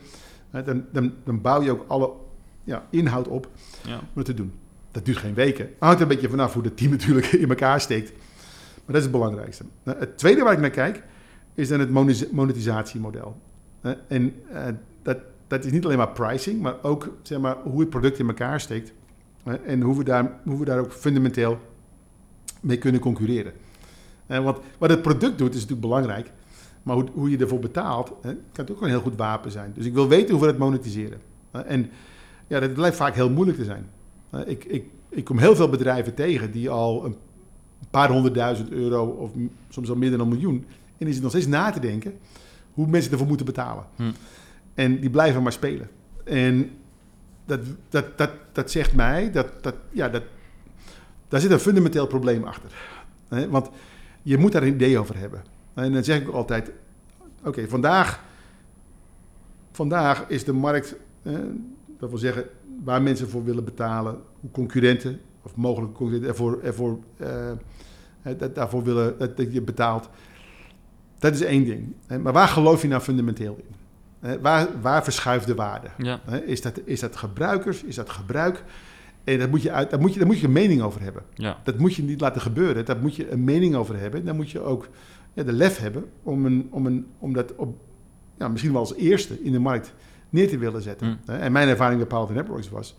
Dan, 0.64 0.84
dan, 0.92 1.12
dan 1.24 1.40
bouw 1.40 1.62
je 1.62 1.70
ook 1.70 1.84
alle 1.88 2.12
ja, 2.64 2.86
inhoud 2.90 3.28
op 3.28 3.48
ja. 3.86 3.98
om 3.98 4.04
het 4.14 4.24
te 4.24 4.34
doen. 4.34 4.52
Dat 4.90 5.04
duurt 5.04 5.18
geen 5.18 5.34
weken. 5.34 5.68
Hangt 5.78 6.00
een 6.00 6.08
beetje 6.08 6.28
vanaf 6.28 6.52
hoe 6.54 6.62
het 6.62 6.76
team 6.76 6.90
natuurlijk 6.96 7.26
in 7.26 7.48
elkaar 7.48 7.80
steekt. 7.80 8.12
Maar 8.74 8.86
dat 8.86 8.96
is 8.96 9.02
het 9.02 9.12
belangrijkste. 9.12 9.64
Nou, 9.82 9.98
het 9.98 10.18
tweede 10.18 10.42
waar 10.42 10.52
ik 10.52 10.60
naar 10.60 10.70
kijk, 10.70 11.02
is 11.54 11.68
dan 11.68 11.80
het 11.80 11.90
monetisatiemodel. 12.32 13.36
En 14.08 14.34
uh, 14.52 14.62
dat, 15.02 15.18
dat 15.46 15.64
is 15.64 15.72
niet 15.72 15.84
alleen 15.84 15.96
maar 15.96 16.12
pricing, 16.12 16.60
maar 16.60 16.74
ook 16.82 17.16
zeg 17.22 17.38
maar, 17.38 17.56
hoe 17.62 17.80
het 17.80 17.90
product 17.90 18.18
in 18.18 18.28
elkaar 18.28 18.60
steekt. 18.60 18.92
En 19.64 19.80
hoe 19.80 19.96
we, 19.96 20.04
daar, 20.04 20.40
hoe 20.44 20.58
we 20.58 20.64
daar 20.64 20.78
ook 20.78 20.92
fundamenteel 20.92 21.58
mee 22.60 22.78
kunnen 22.78 23.00
concurreren. 23.00 23.52
want 24.26 24.58
wat 24.78 24.90
het 24.90 25.02
product 25.02 25.38
doet 25.38 25.54
is 25.54 25.60
natuurlijk 25.60 25.80
belangrijk. 25.80 26.32
Maar 26.82 26.94
hoe, 26.94 27.08
hoe 27.12 27.30
je 27.30 27.38
ervoor 27.38 27.58
betaalt, 27.58 28.12
hè, 28.22 28.32
kan 28.52 28.68
ook 28.70 28.82
een 28.82 28.88
heel 28.88 29.00
goed 29.00 29.16
wapen 29.16 29.50
zijn. 29.50 29.72
Dus 29.74 29.86
ik 29.86 29.94
wil 29.94 30.08
weten 30.08 30.30
hoe 30.30 30.40
we 30.40 30.50
dat 30.50 30.58
monetiseren. 30.58 31.20
en 31.50 31.90
ja, 32.46 32.60
dat 32.60 32.74
blijft 32.74 32.96
vaak 32.96 33.14
heel 33.14 33.30
moeilijk 33.30 33.58
te 33.58 33.64
zijn. 33.64 33.86
ik, 34.46 34.64
ik, 34.64 34.84
ik 35.08 35.24
kom 35.24 35.38
heel 35.38 35.56
veel 35.56 35.68
bedrijven 35.68 36.14
tegen 36.14 36.50
die 36.50 36.70
al 36.70 37.04
een 37.04 37.16
paar 37.90 38.10
honderdduizend 38.10 38.70
euro 38.70 39.04
of 39.04 39.30
soms 39.68 39.90
al 39.90 39.96
meer 39.96 40.10
dan 40.10 40.20
een 40.20 40.28
miljoen. 40.28 40.64
En 40.98 41.06
die 41.06 41.14
zitten 41.14 41.22
nog 41.22 41.30
steeds 41.30 41.46
na 41.46 41.70
te 41.70 41.80
denken 41.80 42.18
hoe 42.72 42.86
mensen 42.86 43.12
ervoor 43.12 43.26
moeten 43.26 43.46
betalen. 43.46 43.84
Hm. 43.96 44.10
En 44.74 45.00
die 45.00 45.10
blijven 45.10 45.42
maar 45.42 45.52
spelen. 45.52 45.90
En 46.24 46.70
dat, 47.46 47.60
dat, 47.88 48.18
dat, 48.18 48.30
dat 48.52 48.70
zegt 48.70 48.94
mij 48.94 49.30
dat, 49.30 49.62
dat, 49.62 49.74
ja, 49.90 50.08
dat 50.08 50.22
daar 51.30 51.40
zit 51.40 51.50
een 51.50 51.58
fundamenteel 51.58 52.06
probleem 52.06 52.44
achter. 52.44 52.70
Want 53.48 53.70
je 54.22 54.38
moet 54.38 54.52
daar 54.52 54.62
een 54.62 54.74
idee 54.74 54.98
over 54.98 55.18
hebben. 55.18 55.42
En 55.74 55.92
dan 55.92 56.04
zeg 56.04 56.20
ik 56.20 56.28
altijd: 56.28 56.72
oké, 57.44 57.68
vandaag, 57.68 58.24
vandaag 59.72 60.24
is 60.28 60.44
de 60.44 60.52
markt, 60.52 60.94
dat 61.98 62.08
wil 62.08 62.18
zeggen, 62.18 62.44
waar 62.84 63.02
mensen 63.02 63.28
voor 63.28 63.44
willen 63.44 63.64
betalen, 63.64 64.18
hoe 64.40 64.50
concurrenten 64.50 65.20
of 65.42 65.56
mogelijke 65.56 65.94
concurrenten 65.94 66.30
ervoor, 66.30 66.62
ervoor, 66.62 66.98
dat, 68.38 68.54
daarvoor 68.54 68.82
willen 68.84 69.18
dat, 69.18 69.36
dat, 69.36 69.52
je 69.52 69.62
betaalt. 69.62 70.08
Dat 71.18 71.34
is 71.34 71.40
één 71.40 71.64
ding. 71.64 71.94
Maar 72.22 72.32
waar 72.32 72.48
geloof 72.48 72.82
je 72.82 72.88
nou 72.88 73.02
fundamenteel 73.02 73.58
in? 73.58 74.40
Waar, 74.40 74.80
waar 74.80 75.04
verschuift 75.04 75.46
de 75.46 75.54
waarde? 75.54 75.88
Ja. 75.98 76.20
Is, 76.44 76.62
dat, 76.62 76.80
is 76.84 77.00
dat 77.00 77.16
gebruikers? 77.16 77.82
Is 77.82 77.94
dat 77.94 78.10
gebruik? 78.10 78.64
En 79.32 79.38
daar 79.38 79.48
moet 79.48 79.62
je, 79.62 79.72
uit, 79.72 79.90
daar 79.90 80.00
moet 80.00 80.12
je, 80.12 80.18
daar 80.18 80.28
moet 80.28 80.38
je 80.38 80.46
een 80.46 80.52
mening 80.52 80.82
over 80.82 81.02
hebben. 81.02 81.22
Ja. 81.34 81.60
Dat 81.64 81.78
moet 81.78 81.94
je 81.94 82.02
niet 82.02 82.20
laten 82.20 82.40
gebeuren. 82.40 82.84
Daar 82.84 82.98
moet 82.98 83.16
je 83.16 83.30
een 83.30 83.44
mening 83.44 83.74
over 83.74 83.98
hebben. 83.98 84.24
Dan 84.24 84.36
moet 84.36 84.50
je 84.50 84.60
ook 84.60 84.88
ja, 85.32 85.42
de 85.42 85.52
lef 85.52 85.78
hebben 85.78 86.04
om, 86.22 86.46
een, 86.46 86.68
om, 86.70 86.86
een, 86.86 87.06
om 87.18 87.32
dat 87.32 87.54
op, 87.54 87.78
ja, 88.38 88.48
misschien 88.48 88.72
wel 88.72 88.80
als 88.80 88.94
eerste 88.94 89.42
in 89.42 89.52
de 89.52 89.58
markt 89.58 89.94
neer 90.30 90.48
te 90.48 90.58
willen 90.58 90.82
zetten. 90.82 91.08
Mm. 91.08 91.34
En 91.34 91.52
mijn 91.52 91.68
ervaring 91.68 91.98
bij 91.98 92.08
Palo 92.08 92.32
Networks 92.32 92.70
was, 92.70 92.98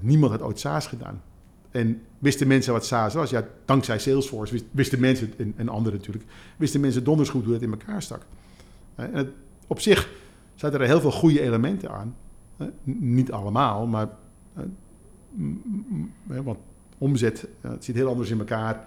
niemand 0.00 0.32
had 0.32 0.42
ooit 0.42 0.58
SaaS 0.58 0.86
gedaan. 0.86 1.22
En 1.70 2.02
wisten 2.18 2.46
mensen 2.46 2.72
wat 2.72 2.86
SaaS 2.86 3.14
was? 3.14 3.30
Ja, 3.30 3.46
dankzij 3.64 3.98
Salesforce 3.98 4.62
wisten 4.70 5.00
mensen, 5.00 5.32
en, 5.36 5.54
en 5.56 5.68
anderen 5.68 5.98
natuurlijk, 5.98 6.24
wisten 6.56 6.80
mensen 6.80 7.04
donders 7.04 7.28
goed 7.28 7.44
hoe 7.44 7.52
het 7.52 7.62
in 7.62 7.70
elkaar 7.70 8.02
stak. 8.02 8.26
En 8.94 9.14
het, 9.14 9.28
op 9.66 9.80
zich 9.80 10.10
zaten 10.54 10.80
er 10.80 10.86
heel 10.86 11.00
veel 11.00 11.12
goede 11.12 11.40
elementen 11.40 11.90
aan. 11.90 12.16
Niet 12.84 13.32
allemaal, 13.32 13.86
maar 13.86 14.08
want 16.26 16.58
omzet, 16.98 17.48
het 17.60 17.84
zit 17.84 17.94
heel 17.94 18.08
anders 18.08 18.30
in 18.30 18.38
elkaar. 18.38 18.84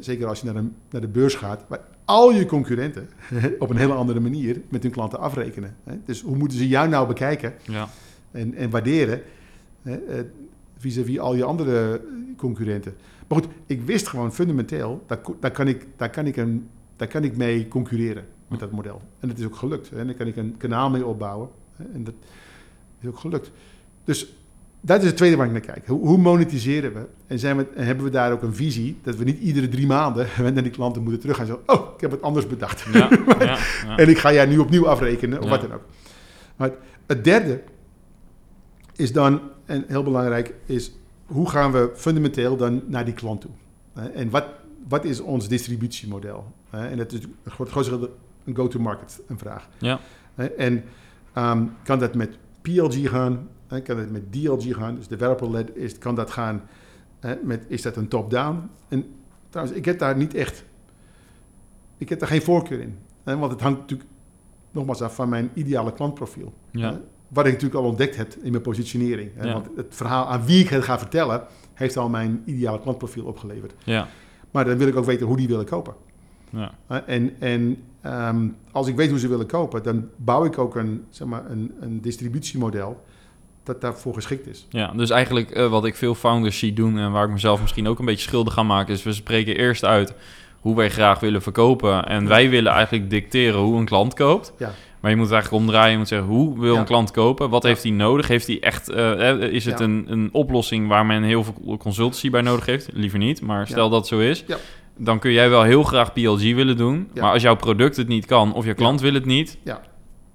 Zeker 0.00 0.26
als 0.26 0.40
je 0.40 0.52
naar 0.52 0.62
de, 0.62 0.68
naar 0.90 1.00
de 1.00 1.08
beurs 1.08 1.34
gaat, 1.34 1.64
waar 1.68 1.80
al 2.04 2.32
je 2.32 2.46
concurrenten 2.46 3.08
op 3.58 3.70
een 3.70 3.76
hele 3.76 3.92
andere 3.92 4.20
manier 4.20 4.60
met 4.68 4.82
hun 4.82 4.92
klanten 4.92 5.18
afrekenen. 5.18 5.76
Dus 6.04 6.20
hoe 6.20 6.36
moeten 6.36 6.58
ze 6.58 6.68
jou 6.68 6.88
nou 6.88 7.06
bekijken 7.06 7.54
ja. 7.62 7.88
en, 8.30 8.54
en 8.54 8.70
waarderen 8.70 9.22
eh, 9.82 9.94
vis-à-vis 10.76 11.18
al 11.18 11.34
je 11.34 11.44
andere 11.44 12.00
concurrenten? 12.36 12.94
Maar 13.28 13.38
goed, 13.38 13.48
ik 13.66 13.82
wist 13.82 14.08
gewoon 14.08 14.32
fundamenteel, 14.32 15.04
daar, 15.06 15.20
daar, 15.40 15.50
kan, 15.50 15.68
ik, 15.68 15.86
daar, 15.96 16.10
kan, 16.10 16.26
ik 16.26 16.36
een, 16.36 16.68
daar 16.96 17.08
kan 17.08 17.24
ik 17.24 17.36
mee 17.36 17.68
concurreren 17.68 18.24
met 18.48 18.60
dat 18.60 18.70
model. 18.70 19.02
En 19.20 19.28
dat 19.28 19.38
is 19.38 19.44
ook 19.44 19.56
gelukt. 19.56 19.92
En 19.92 20.06
daar 20.06 20.14
kan 20.14 20.26
ik 20.26 20.36
een 20.36 20.56
kanaal 20.56 20.90
mee 20.90 21.06
opbouwen. 21.06 21.48
En 21.76 22.04
dat 22.04 22.14
is 23.00 23.08
ook 23.08 23.18
gelukt. 23.18 23.50
Dus 24.04 24.34
dat 24.80 25.00
is 25.00 25.06
het 25.06 25.16
tweede 25.16 25.36
waar 25.36 25.46
ik 25.46 25.52
naar 25.52 25.60
kijk. 25.60 25.86
Hoe, 25.86 26.06
hoe 26.06 26.18
monetiseren 26.18 26.92
we? 26.92 27.06
En 27.26 27.38
zijn 27.38 27.56
we, 27.56 27.66
hebben 27.74 28.04
we 28.04 28.10
daar 28.10 28.32
ook 28.32 28.42
een 28.42 28.54
visie 28.54 28.98
dat 29.02 29.16
we 29.16 29.24
niet 29.24 29.38
iedere 29.38 29.68
drie 29.68 29.86
maanden 29.86 30.28
naar 30.54 30.62
die 30.62 30.70
klanten 30.70 31.02
moeten 31.02 31.20
terug 31.20 31.36
gaan 31.36 31.46
zeggen: 31.46 31.68
Oh, 31.68 31.94
ik 31.94 32.00
heb 32.00 32.10
het 32.10 32.22
anders 32.22 32.46
bedacht. 32.46 32.84
Ja, 32.92 33.08
ja, 33.38 33.58
ja. 33.86 33.96
en 33.96 34.08
ik 34.08 34.18
ga 34.18 34.32
jij 34.32 34.46
nu 34.46 34.58
opnieuw 34.58 34.88
afrekenen, 34.88 35.42
of 35.42 35.48
wat 35.48 35.60
dan 35.60 35.72
ook. 35.72 35.84
Maar 36.56 36.70
het 37.06 37.24
derde 37.24 37.62
is 38.96 39.12
dan, 39.12 39.40
en 39.64 39.84
heel 39.88 40.02
belangrijk, 40.02 40.54
is 40.66 40.92
hoe 41.26 41.50
gaan 41.50 41.72
we 41.72 41.90
fundamenteel 41.94 42.56
dan 42.56 42.82
naar 42.86 43.04
die 43.04 43.14
klant 43.14 43.40
toe? 43.40 43.50
En 44.14 44.30
wat, 44.30 44.44
wat 44.88 45.04
is 45.04 45.20
ons 45.20 45.48
distributiemodel? 45.48 46.52
En 46.70 46.96
dat 46.96 47.12
is 47.12 47.20
voor 47.46 47.64
het 47.64 47.74
grootste 47.74 48.10
een 48.44 48.56
go-to-market 48.56 49.20
een 49.26 49.38
vraag. 49.38 49.68
Ja. 49.78 50.00
En 50.56 50.84
um, 51.38 51.72
kan 51.82 51.98
dat 51.98 52.14
met 52.14 52.36
PLG 52.60 53.08
gaan? 53.08 53.48
Hè, 53.70 53.80
kan 53.80 53.98
het 53.98 54.10
met 54.10 54.32
DLG 54.32 54.74
gaan, 54.74 54.94
dus 54.94 55.08
developer-led, 55.08 55.76
is, 55.76 55.98
kan 55.98 56.14
dat 56.14 56.30
gaan 56.30 56.62
hè, 57.20 57.34
met, 57.42 57.64
is 57.66 57.82
dat 57.82 57.96
een 57.96 58.08
top-down? 58.08 58.68
En 58.88 59.04
trouwens, 59.48 59.76
ik 59.76 59.84
heb 59.84 59.98
daar 59.98 60.16
niet 60.16 60.34
echt, 60.34 60.64
ik 61.98 62.08
heb 62.08 62.18
daar 62.18 62.28
geen 62.28 62.42
voorkeur 62.42 62.80
in. 62.80 62.98
Hè, 63.22 63.36
want 63.36 63.52
het 63.52 63.60
hangt 63.60 63.78
natuurlijk 63.78 64.08
nogmaals 64.70 65.02
af 65.02 65.14
van 65.14 65.28
mijn 65.28 65.50
ideale 65.54 65.92
klantprofiel. 65.92 66.52
Ja. 66.70 67.00
Wat 67.28 67.46
ik 67.46 67.52
natuurlijk 67.52 67.80
al 67.80 67.88
ontdekt 67.88 68.16
heb 68.16 68.34
in 68.42 68.50
mijn 68.50 68.62
positionering. 68.62 69.30
Hè, 69.34 69.52
Want 69.52 69.68
het 69.76 69.86
verhaal 69.90 70.26
aan 70.26 70.44
wie 70.44 70.62
ik 70.62 70.68
het 70.68 70.84
ga 70.84 70.98
vertellen, 70.98 71.42
heeft 71.74 71.96
al 71.96 72.08
mijn 72.08 72.42
ideale 72.44 72.80
klantprofiel 72.80 73.24
opgeleverd. 73.24 73.74
Ja. 73.84 74.08
Maar 74.50 74.64
dan 74.64 74.78
wil 74.78 74.88
ik 74.88 74.96
ook 74.96 75.04
weten 75.04 75.26
hoe 75.26 75.36
die 75.36 75.48
willen 75.48 75.64
kopen. 75.64 75.94
Ja. 76.50 76.74
En, 77.06 77.40
en 77.40 77.76
um, 78.06 78.56
als 78.70 78.86
ik 78.86 78.96
weet 78.96 79.10
hoe 79.10 79.18
ze 79.18 79.28
willen 79.28 79.46
kopen, 79.46 79.82
dan 79.82 80.08
bouw 80.16 80.44
ik 80.44 80.58
ook 80.58 80.76
een, 80.76 81.04
zeg 81.08 81.28
maar, 81.28 81.50
een, 81.50 81.72
een 81.80 82.00
distributiemodel 82.00 83.02
dat 83.72 83.80
daarvoor 83.80 84.14
geschikt 84.14 84.46
is. 84.46 84.66
Ja, 84.68 84.92
dus 84.96 85.10
eigenlijk 85.10 85.56
uh, 85.56 85.66
wat 85.66 85.84
ik 85.84 85.96
veel 85.96 86.14
founders 86.14 86.58
zie 86.58 86.72
doen 86.72 86.98
en 86.98 87.12
waar 87.12 87.24
ik 87.24 87.30
mezelf 87.30 87.60
misschien 87.60 87.88
ook 87.88 87.98
een 87.98 88.04
beetje 88.04 88.28
schuldig 88.28 88.58
aan 88.58 88.66
maak, 88.66 88.88
is 88.88 89.02
we 89.02 89.12
spreken 89.12 89.56
eerst 89.56 89.84
uit 89.84 90.14
hoe 90.60 90.76
wij 90.76 90.90
graag 90.90 91.20
willen 91.20 91.42
verkopen 91.42 92.06
en 92.06 92.28
wij 92.28 92.50
willen 92.50 92.72
eigenlijk 92.72 93.10
dicteren 93.10 93.60
hoe 93.60 93.78
een 93.78 93.84
klant 93.84 94.14
koopt. 94.14 94.52
Ja. 94.58 94.72
Maar 95.00 95.10
je 95.10 95.16
moet 95.16 95.26
het 95.26 95.34
eigenlijk 95.34 95.64
omdraaien. 95.64 95.92
Je 95.92 95.98
moet 95.98 96.08
zeggen, 96.08 96.28
hoe 96.28 96.60
wil 96.60 96.76
een 96.76 96.84
klant 96.84 97.10
kopen? 97.10 97.50
Wat 97.50 97.62
heeft 97.62 97.82
hij 97.82 97.92
nodig? 97.92 98.28
Heeft 98.28 98.46
hij 98.46 98.60
echt, 98.60 98.90
uh, 98.90 99.40
is 99.40 99.64
het 99.64 99.80
een, 99.80 100.04
een 100.08 100.28
oplossing 100.32 100.88
waar 100.88 101.06
men 101.06 101.22
heel 101.22 101.44
veel 101.44 101.76
consultancy 101.76 102.30
bij 102.30 102.40
nodig 102.40 102.66
heeft? 102.66 102.88
Liever 102.92 103.18
niet, 103.18 103.40
maar 103.40 103.66
stel 103.66 103.88
dat 103.88 104.06
zo 104.06 104.18
is. 104.18 104.44
Dan 104.96 105.18
kun 105.18 105.32
jij 105.32 105.50
wel 105.50 105.62
heel 105.62 105.82
graag 105.82 106.12
PLG 106.12 106.54
willen 106.54 106.76
doen. 106.76 107.10
Maar 107.14 107.32
als 107.32 107.42
jouw 107.42 107.56
product 107.56 107.96
het 107.96 108.08
niet 108.08 108.26
kan 108.26 108.54
of 108.54 108.64
je 108.64 108.74
klant 108.74 109.00
wil 109.00 109.14
het 109.14 109.24
niet... 109.24 109.58
Ja, 109.62 109.80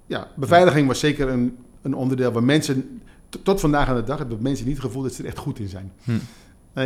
ja. 0.06 0.28
beveiliging 0.36 0.86
was 0.86 0.98
zeker 0.98 1.28
een, 1.28 1.56
een 1.82 1.94
onderdeel 1.94 2.32
waar 2.32 2.44
mensen 2.44 3.00
tot 3.42 3.60
vandaag 3.60 3.88
aan 3.88 3.96
de 3.96 4.02
dag 4.04 4.18
hebben 4.18 4.42
mensen 4.42 4.66
niet 4.66 4.76
het 4.76 4.84
gevoel 4.84 5.02
dat 5.02 5.12
ze 5.12 5.22
er 5.22 5.28
echt 5.28 5.38
goed 5.38 5.58
in 5.58 5.68
zijn. 5.68 5.92
Hm. 6.04 6.12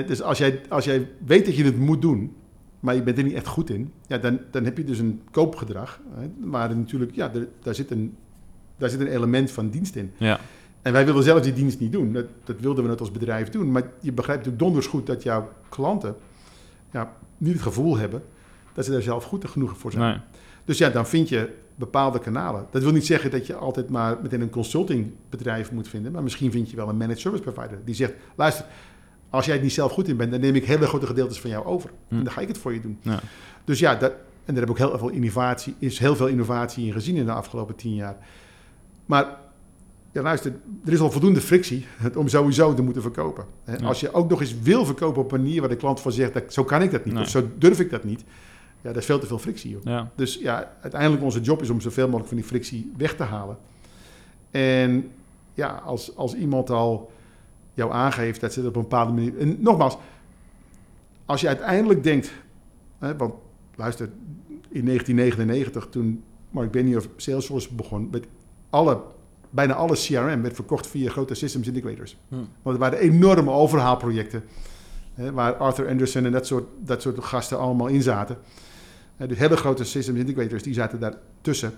dus 0.07 0.23
als 0.23 0.39
jij, 0.39 0.61
als 0.69 0.85
jij 0.85 1.09
weet 1.27 1.45
dat 1.47 1.57
je 1.57 1.65
het 1.65 1.79
moet 1.79 2.03
doen, 2.03 2.35
maar 2.81 2.95
je 2.95 3.03
bent 3.03 3.19
er 3.19 3.25
niet 3.25 3.35
echt 3.35 3.47
goed 3.47 3.71
in, 3.71 3.93
ja, 4.07 4.19
dan, 4.19 4.41
dan 4.51 4.65
heb 4.65 4.77
je 4.77 4.85
dus 4.85 4.99
een 4.99 5.21
koopgedrag. 5.31 6.01
Hè, 6.15 6.27
waar 6.41 6.77
natuurlijk, 6.77 7.15
ja, 7.15 7.35
er- 7.35 7.49
daar, 7.63 7.75
zit 7.75 7.91
een, 7.91 8.17
daar 8.77 8.89
zit 8.91 9.01
een 9.01 9.07
element 9.07 9.51
van 9.51 9.71
dienst 9.71 9.97
in. 9.97 10.13
Ja, 10.17 10.41
En 10.83 10.93
wij 10.93 11.05
wilden 11.05 11.23
zelf 11.23 11.41
die 11.41 11.53
dienst 11.53 11.81
niet 11.81 11.93
doen. 11.93 12.13
Dat, 12.13 12.27
dat 12.45 12.61
wilden 12.61 12.85
we 12.85 12.91
net 12.91 13.01
als 13.01 13.11
bedrijf 13.11 13.49
doen. 13.49 13.71
Maar 13.73 13.83
je 14.01 14.13
begrijpt 14.13 14.45
natuurlijk 14.45 14.59
donders 14.63 14.87
goed 14.87 15.07
dat 15.07 15.23
jouw 15.23 15.49
klanten 15.69 16.17
ja, 16.93 17.13
niet 17.39 17.53
het 17.53 17.63
gevoel 17.63 17.97
hebben 17.97 18.23
dat 18.73 18.85
ze 18.85 18.91
daar 18.91 19.03
zelf 19.03 19.25
goed 19.25 19.49
genoeg 19.49 19.79
voor 19.79 19.93
zijn. 19.93 20.05
nee. 20.05 20.21
Dus 20.71 20.79
ja, 20.79 20.91
dan 20.91 21.07
vind 21.07 21.29
je 21.29 21.49
bepaalde 21.75 22.19
kanalen. 22.19 22.67
Dat 22.71 22.83
wil 22.83 22.93
niet 22.93 23.07
zeggen 23.07 23.31
dat 23.31 23.47
je 23.47 23.55
altijd 23.55 23.89
maar 23.89 24.19
meteen 24.23 24.41
een 24.41 24.51
consultingbedrijf 24.51 25.73
moet 25.73 25.89
vinden. 25.89 26.13
Maar 26.13 26.23
misschien 26.23 26.53
vind 26.53 26.71
je 26.71 26.77
wel 26.77 26.89
een 26.89 26.97
managed 26.97 27.21
service 27.21 27.43
provider 27.43 27.79
die 27.85 27.95
zegt: 27.95 28.13
luister, 28.35 28.65
als 29.31 29.45
jij 29.45 29.55
het 29.55 29.63
niet 29.63 29.73
zelf 29.73 29.93
goed 29.93 30.09
in 30.09 30.17
bent, 30.17 30.31
dan 30.31 30.41
neem 30.41 30.55
ik 30.55 30.65
hele 30.65 30.87
grote 30.87 31.07
gedeeltes 31.07 31.41
van 31.41 31.51
jou 31.51 31.65
over. 31.65 31.91
Hm. 32.09 32.17
En 32.17 32.25
dan 32.25 32.33
ga 32.33 32.41
ik 32.41 32.49
het 32.49 32.59
voor 32.59 32.73
je 32.73 32.81
doen. 32.81 32.99
Ja. 33.03 33.21
Dus 33.65 33.79
ja, 33.79 33.95
dat, 33.95 34.11
en 34.45 34.55
daar 34.55 34.55
heb 34.55 34.65
ik 34.65 34.71
ook 34.71 34.79
heel 34.79 34.99
veel 34.99 35.09
innovatie, 35.09 35.75
is 35.79 35.99
heel 35.99 36.17
veel 36.17 36.27
innovatie 36.27 36.87
in 36.87 36.93
gezien 36.93 37.17
in 37.17 37.25
de 37.25 37.33
afgelopen 37.33 37.77
tien 37.77 37.95
jaar. 37.95 38.17
Maar 39.07 39.37
ja, 40.13 40.23
luister, 40.23 40.53
er 40.85 40.93
is 40.93 41.01
al 41.01 41.11
voldoende 41.11 41.41
frictie 41.41 41.87
om 42.15 42.29
sowieso 42.29 42.75
te 42.75 42.83
moeten 42.83 43.03
verkopen. 43.03 43.45
Ja. 43.67 43.87
Als 43.87 44.01
je 44.01 44.13
ook 44.13 44.31
nog 44.31 44.41
eens 44.41 44.61
wil 44.61 44.85
verkopen 44.85 45.23
op 45.23 45.33
een 45.33 45.41
manier 45.41 45.61
waar 45.61 45.69
de 45.69 45.77
klant 45.77 46.01
van 46.01 46.13
zegt, 46.13 46.35
dat, 46.35 46.53
zo 46.53 46.65
kan 46.65 46.83
ik 46.83 46.91
dat 46.91 47.05
niet, 47.05 47.15
Nee. 47.15 47.23
of 47.23 47.29
zo 47.29 47.49
durf 47.59 47.81
ik 47.81 47.91
dat 47.91 48.05
niet. 48.05 48.25
Ja, 48.83 48.89
dat 48.89 48.97
is 48.97 49.05
veel 49.05 49.19
te 49.19 49.27
veel 49.27 49.39
frictie. 49.39 49.71
Joh. 49.71 49.81
Ja, 49.85 50.11
Dus 50.15 50.35
ja, 50.35 50.73
uiteindelijk 50.81 51.23
onze 51.23 51.41
job 51.41 51.63
is 51.63 51.71
om 51.71 51.81
zoveel 51.81 52.05
mogelijk 52.05 52.29
van 52.29 52.37
die 52.37 52.47
frictie 52.47 52.93
weg 52.97 53.17
te 53.17 53.23
halen. 53.23 53.59
En 54.51 55.11
ja, 55.55 55.69
als, 55.85 56.17
als 56.17 56.35
iemand 56.35 56.71
al 56.71 57.11
jou 57.75 57.93
aangeeft 57.93 58.41
dat 58.41 58.53
ze 58.53 58.59
het 58.59 58.69
op 58.69 58.77
een 58.77 58.83
bepaalde 58.83 59.13
manier... 59.13 59.39
En 59.39 59.57
nogmaals, 59.59 59.97
als 61.25 61.41
je 61.41 61.49
uiteindelijk 61.49 62.03
denkt... 62.03 62.33
Hè, 62.99 63.17
want 63.17 63.35
luister, 63.75 64.11
in 64.49 64.85
1999 64.85 65.87
toen 65.91 66.23
Mark 66.51 66.71
Benioff 66.71 67.09
Salesforce 67.17 67.75
begon... 67.75 68.09
Met 68.11 68.25
alle, 68.71 69.01
bijna 69.51 69.75
alle 69.75 69.95
CRM 69.95 70.43
werd 70.43 70.55
verkocht 70.55 70.87
via 70.87 71.11
grote 71.11 71.35
systems 71.35 71.67
integrators. 71.67 72.17
Hm. 72.29 72.35
Want 72.35 72.49
het 72.63 72.79
waren 72.79 72.99
enorme 72.99 73.51
overhaalprojecten... 73.51 74.45
Hè, 75.15 75.33
waar 75.33 75.55
Arthur 75.55 75.89
Anderson 75.89 76.25
en 76.25 76.33
dat 76.33 76.47
soort, 76.47 76.65
dat 76.79 77.03
soort 77.03 77.25
gasten 77.25 77.59
allemaal 77.59 77.87
in 77.87 78.03
zaten. 78.03 78.37
Dus 79.29 79.39
hele 79.39 79.57
grote 79.57 79.85
systems 79.85 80.19
integrators, 80.19 80.63
die 80.63 80.75
zaten 80.75 81.01
daartussen. 81.01 81.73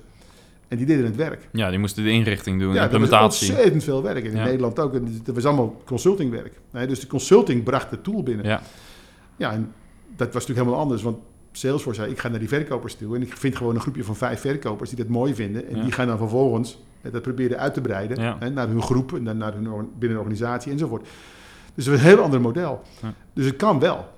En 0.68 0.76
die 0.78 0.86
deden 0.86 1.04
het 1.04 1.16
werk. 1.16 1.48
ja 1.52 1.70
die 1.70 1.78
moesten 1.78 2.04
de 2.04 2.10
inrichting 2.10 2.60
doen, 2.60 2.68
Ja, 2.74 2.80
dat 2.80 2.90
was 2.90 3.00
implementatie. 3.00 3.48
ontzettend 3.48 3.84
veel 3.84 4.02
werk. 4.02 4.24
En 4.24 4.30
in 4.30 4.36
Ja. 4.36 4.44
Nederland 4.44 4.78
ook. 4.78 4.94
En 4.94 5.20
dat 5.24 5.34
was 5.34 5.44
allemaal 5.44 5.82
consultingwerk. 5.84 6.52
Nee, 6.70 6.86
dus 6.86 7.00
de 7.00 7.06
consulting 7.06 7.62
bracht 7.62 7.90
de 7.90 8.00
tool 8.00 8.22
binnen. 8.22 8.46
Ja, 8.46 8.62
Ja, 9.36 9.52
en 9.52 9.72
dat 10.16 10.26
was 10.26 10.34
natuurlijk 10.34 10.58
helemaal 10.58 10.80
anders. 10.80 11.02
Want 11.02 11.16
Salesforce 11.52 12.00
zei, 12.00 12.12
ik 12.12 12.18
ga 12.18 12.28
naar 12.28 12.38
die 12.38 12.48
verkopers 12.48 12.94
toe. 12.94 13.14
En 13.16 13.22
ik 13.22 13.36
vind 13.36 13.56
gewoon 13.56 13.74
een 13.74 13.80
groepje 13.80 14.04
van 14.04 14.16
vijf 14.16 14.40
verkopers 14.40 14.88
die 14.90 14.98
dat 14.98 15.08
mooi 15.08 15.34
vinden. 15.34 15.68
En 15.68 15.76
Ja. 15.76 15.82
die 15.82 15.92
gaan 15.92 16.06
dan 16.06 16.18
vervolgens 16.18 16.78
dat 17.10 17.22
proberen 17.22 17.58
uit 17.58 17.74
te 17.74 17.80
breiden. 17.80 18.20
Ja. 18.22 18.36
Hè, 18.38 18.50
naar 18.50 18.68
hun 18.68 18.82
groep, 18.82 19.12
en 19.14 19.24
dan 19.24 19.36
naar 19.36 19.52
hun 19.52 19.62
binnen 19.98 20.10
een 20.10 20.16
organisatie 20.18 20.72
enzovoort. 20.72 21.02
Dus 21.74 21.86
het 21.86 21.94
is 21.94 22.00
een 22.00 22.06
heel 22.08 22.18
ander 22.22 22.40
model. 22.40 22.82
Ja. 23.02 23.14
Dus 23.32 23.46
het 23.46 23.56
kan 23.56 23.78
wel. 23.78 24.08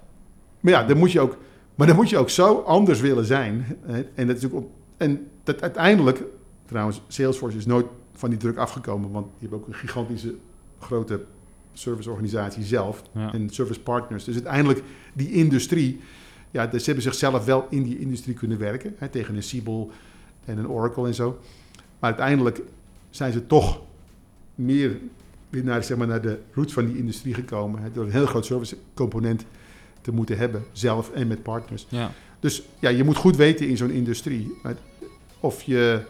Maar 0.60 0.72
ja, 0.72 0.84
dan 0.84 0.96
moet 0.96 1.12
je 1.12 1.20
ook, 1.20 1.36
maar 1.74 1.86
dan 1.86 1.96
moet 1.96 2.10
je 2.10 2.18
ook 2.18 2.30
zo 2.30 2.60
anders 2.60 3.00
willen 3.00 3.24
zijn. 3.24 3.78
En 4.14 4.26
dat 4.26 4.36
is 4.36 4.50
ook, 4.50 4.68
en 4.96 5.26
dat 5.42 5.62
uiteindelijk, 5.62 6.22
trouwens, 6.66 7.02
Salesforce 7.08 7.56
is 7.56 7.66
nooit 7.66 7.86
van 8.12 8.30
die 8.30 8.38
druk 8.38 8.56
afgekomen. 8.56 9.10
Want 9.10 9.26
die 9.26 9.34
hebben 9.40 9.58
ook 9.58 9.66
een 9.66 9.74
gigantische 9.74 10.34
grote 10.78 11.24
serviceorganisatie 11.72 12.64
zelf. 12.64 13.02
Ja. 13.12 13.32
En 13.32 13.50
service 13.50 13.80
partners. 13.80 14.24
Dus 14.24 14.34
uiteindelijk 14.34 14.82
die 15.12 15.32
industrie, 15.32 16.00
ja, 16.50 16.66
dus 16.66 16.80
ze 16.80 16.84
hebben 16.84 17.02
zichzelf 17.12 17.44
wel 17.44 17.66
in 17.70 17.82
die 17.82 17.98
industrie 17.98 18.34
kunnen 18.34 18.58
werken. 18.58 18.94
Hè, 18.98 19.08
tegen 19.08 19.36
een 19.36 19.42
Siebel 19.42 19.90
en 20.44 20.58
een 20.58 20.68
Oracle 20.68 21.06
en 21.06 21.14
zo. 21.14 21.38
Maar 21.72 22.10
uiteindelijk 22.10 22.62
zijn 23.10 23.32
ze 23.32 23.46
toch 23.46 23.80
meer 24.54 24.98
naar, 25.50 25.84
zeg 25.84 25.96
maar, 25.96 26.06
naar 26.06 26.22
de 26.22 26.38
roots 26.52 26.72
van 26.72 26.86
die 26.86 26.96
industrie 26.96 27.34
gekomen. 27.34 27.82
Hè, 27.82 27.92
door 27.92 28.04
een 28.04 28.10
heel 28.10 28.26
groot 28.26 28.46
service 28.46 28.76
component 28.94 29.44
te 30.04 30.12
moeten 30.12 30.36
hebben, 30.36 30.64
zelf 30.72 31.10
en 31.10 31.26
met 31.26 31.42
partners. 31.42 31.86
ja, 31.88 32.12
Dus 32.40 32.62
ja, 32.78 32.88
je 32.88 33.04
moet 33.04 33.16
goed 33.16 33.36
weten 33.36 33.68
in 33.68 33.76
zo'n 33.76 33.90
industrie 33.90 34.58
hè, 34.62 34.70
of 35.40 35.62
je, 35.62 36.00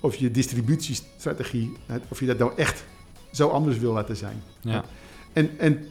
of 0.00 0.14
je 0.14 0.30
distributiestrategie, 0.30 1.72
hè, 1.86 1.96
of 2.08 2.20
je 2.20 2.26
dat 2.26 2.38
nou 2.38 2.52
echt 2.56 2.84
zo 3.32 3.48
anders 3.48 3.78
wil 3.78 3.92
laten 3.92 4.16
zijn. 4.16 4.42
ja, 4.60 4.84
En, 5.32 5.50
en 5.58 5.86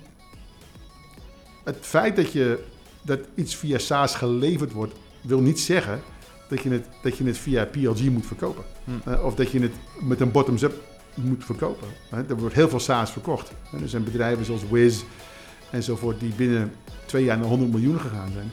het 1.64 1.78
feit 1.82 2.16
dat, 2.16 2.32
je, 2.32 2.64
dat 3.02 3.20
iets 3.36 3.56
via 3.56 3.78
SaaS 3.78 4.16
geleverd 4.16 4.72
wordt, 4.72 4.94
wil 5.22 5.40
niet 5.40 5.60
zeggen 5.60 6.02
dat 6.50 6.62
je 6.62 6.70
het, 6.70 6.86
dat 7.04 7.18
je 7.18 7.24
het 7.24 7.38
via 7.38 7.66
PLG 7.66 8.02
moet 8.10 8.26
verkopen. 8.26 8.64
Hm. 8.84 9.10
Eh, 9.10 9.26
of 9.26 9.36
dat 9.36 9.52
je 9.52 9.60
het 9.60 9.74
met 10.02 10.20
een 10.20 10.32
bottoms-up 10.32 10.74
moet 11.16 11.46
verkopen. 11.46 11.88
Er 12.10 12.38
wordt 12.38 12.56
heel 12.56 12.70
veel 12.70 12.80
SaaS 12.80 13.12
verkocht. 13.12 13.52
Er 13.82 13.90
zijn 13.90 14.04
bedrijven 14.04 14.46
zoals 14.46 14.70
Wiz 14.70 15.04
enzovoort 15.72 16.20
die 16.20 16.34
binnen 16.36 16.72
twee 17.06 17.24
jaar 17.24 17.38
naar 17.38 17.48
100 17.48 17.72
miljoen 17.72 18.00
gegaan 18.00 18.30
zijn. 18.34 18.52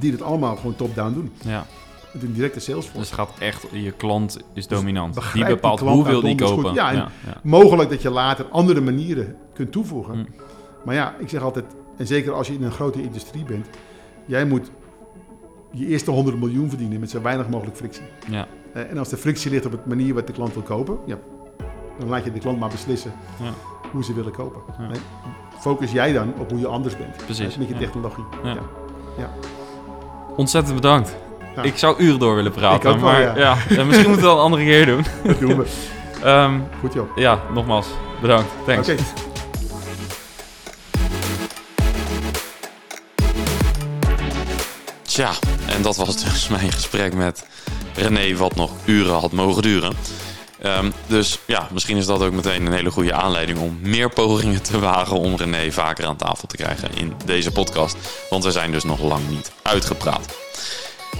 Die 0.00 0.12
het 0.12 0.22
allemaal 0.22 0.56
gewoon 0.56 0.76
top-down 0.76 1.12
doen. 1.14 1.32
ja. 1.42 1.66
Met 2.12 2.24
een 2.24 2.32
directe 2.32 2.60
Salesforce. 2.60 2.98
Dus 2.98 3.10
het 3.10 3.18
gaat 3.18 3.38
echt, 3.38 3.66
je 3.72 3.92
klant 3.92 4.36
is 4.54 4.66
dominant. 4.66 5.14
begrijp 5.14 5.46
Die 5.46 5.54
bepaalt 5.54 5.80
hoe 5.80 6.04
wil 6.04 6.20
die 6.20 6.34
kopen. 6.34 6.74
Ja, 6.74 6.88
en- 6.90 6.96
ja, 6.96 7.08
ja. 7.26 7.40
Mogelijk 7.42 7.90
dat 7.90 8.02
je 8.02 8.10
later 8.10 8.46
andere 8.50 8.80
manieren 8.80 9.36
kunt 9.54 9.72
toevoegen. 9.72 10.14
Hm. 10.14 10.24
Maar 10.84 10.94
ja, 10.94 11.14
ik 11.18 11.28
zeg 11.28 11.42
altijd, 11.42 11.64
en 11.96 12.06
zeker 12.06 12.32
als 12.32 12.46
je 12.46 12.52
in 12.54 12.62
een 12.62 12.70
grote 12.70 13.02
industrie 13.02 13.44
bent, 13.44 13.66
jij 14.26 14.44
moet 14.46 14.70
je 15.72 15.86
eerste 15.86 16.10
100 16.10 16.38
miljoen 16.38 16.68
verdienen 16.68 17.00
met 17.00 17.10
zo 17.10 17.20
weinig 17.22 17.48
mogelijk 17.48 17.76
frictie. 17.76 18.04
ja. 18.30 18.46
Eh, 18.72 18.90
En 18.90 18.98
als 18.98 19.08
de 19.08 19.16
frictie 19.16 19.50
ligt 19.50 19.66
op 19.66 19.72
het 19.72 19.86
manier 19.86 20.14
wat 20.14 20.26
de 20.26 20.32
klant 20.32 20.52
wil 20.54 20.62
kopen, 20.62 20.98
ja, 21.06 21.18
dan 21.98 22.08
laat 22.08 22.24
je 22.24 22.32
de 22.32 22.38
klant 22.38 22.58
maar 22.58 22.70
beslissen 22.70 23.12
Ja. 23.42 23.50
hoe 23.92 24.04
ze 24.04 24.14
willen 24.14 24.32
kopen. 24.32 24.60
Ja. 24.78 24.90
Eh, 24.90 24.96
Focus 25.60 25.92
jij 25.92 26.12
dan 26.12 26.34
op 26.38 26.50
hoe 26.50 26.58
je 26.58 26.66
anders 26.66 26.96
bent. 26.96 27.16
Precies, 27.24 27.56
Met 27.56 27.68
je 27.68 27.76
technologie. 27.78 28.24
Ja. 28.44 28.56
Ja. 29.18 29.30
Ontzettend 30.36 30.74
bedankt. 30.74 31.16
Ja. 31.56 31.62
Ik 31.62 31.78
zou 31.78 31.98
uren 31.98 32.18
door 32.18 32.34
willen 32.34 32.52
praten, 32.52 32.90
Ik 32.90 32.96
ook 32.96 33.02
wel, 33.02 33.12
maar 33.12 33.20
ja. 33.22 33.34
ja. 33.36 33.84
misschien 33.84 33.86
moeten 33.88 34.14
we 34.14 34.20
dat 34.20 34.36
een 34.36 34.42
andere 34.42 34.62
keer 34.64 34.86
doen. 34.86 35.04
Dat 35.24 35.38
doen 35.38 35.56
we. 35.56 35.66
Ehm, 36.22 36.60
Goed 36.80 36.92
joh. 36.92 37.16
ja, 37.16 37.40
nogmaals, 37.52 37.86
bedankt. 38.20 38.48
Thanks. 38.66 38.88
Oké. 38.88 39.02
Tja, 45.02 45.30
en 45.66 45.82
dat 45.82 45.96
was 45.96 46.24
dus 46.24 46.48
mijn 46.48 46.72
gesprek 46.72 47.14
met 47.14 47.46
René, 47.94 48.36
wat 48.36 48.54
nog 48.54 48.70
uren 48.84 49.14
had 49.14 49.32
mogen 49.32 49.62
duren. 49.62 49.92
Ehm, 50.66 50.90
dus 51.06 51.38
ja, 51.44 51.68
misschien 51.72 51.96
is 51.96 52.06
dat 52.06 52.22
ook 52.22 52.32
meteen 52.32 52.66
een 52.66 52.72
hele 52.72 52.90
goede 52.90 53.12
aanleiding 53.12 53.58
om 53.58 53.78
meer 53.82 54.10
pogingen 54.10 54.62
te 54.62 54.78
wagen 54.78 55.18
om 55.18 55.36
René 55.36 55.72
vaker 55.72 56.06
aan 56.06 56.16
tafel 56.16 56.48
te 56.48 56.56
krijgen 56.56 56.90
in 56.94 57.14
deze 57.24 57.50
podcast. 57.50 57.96
Want 58.30 58.44
we 58.44 58.50
zijn 58.50 58.70
dus 58.70 58.84
nog 58.84 59.00
lang 59.00 59.28
niet 59.28 59.52
uitgepraat. 59.62 60.36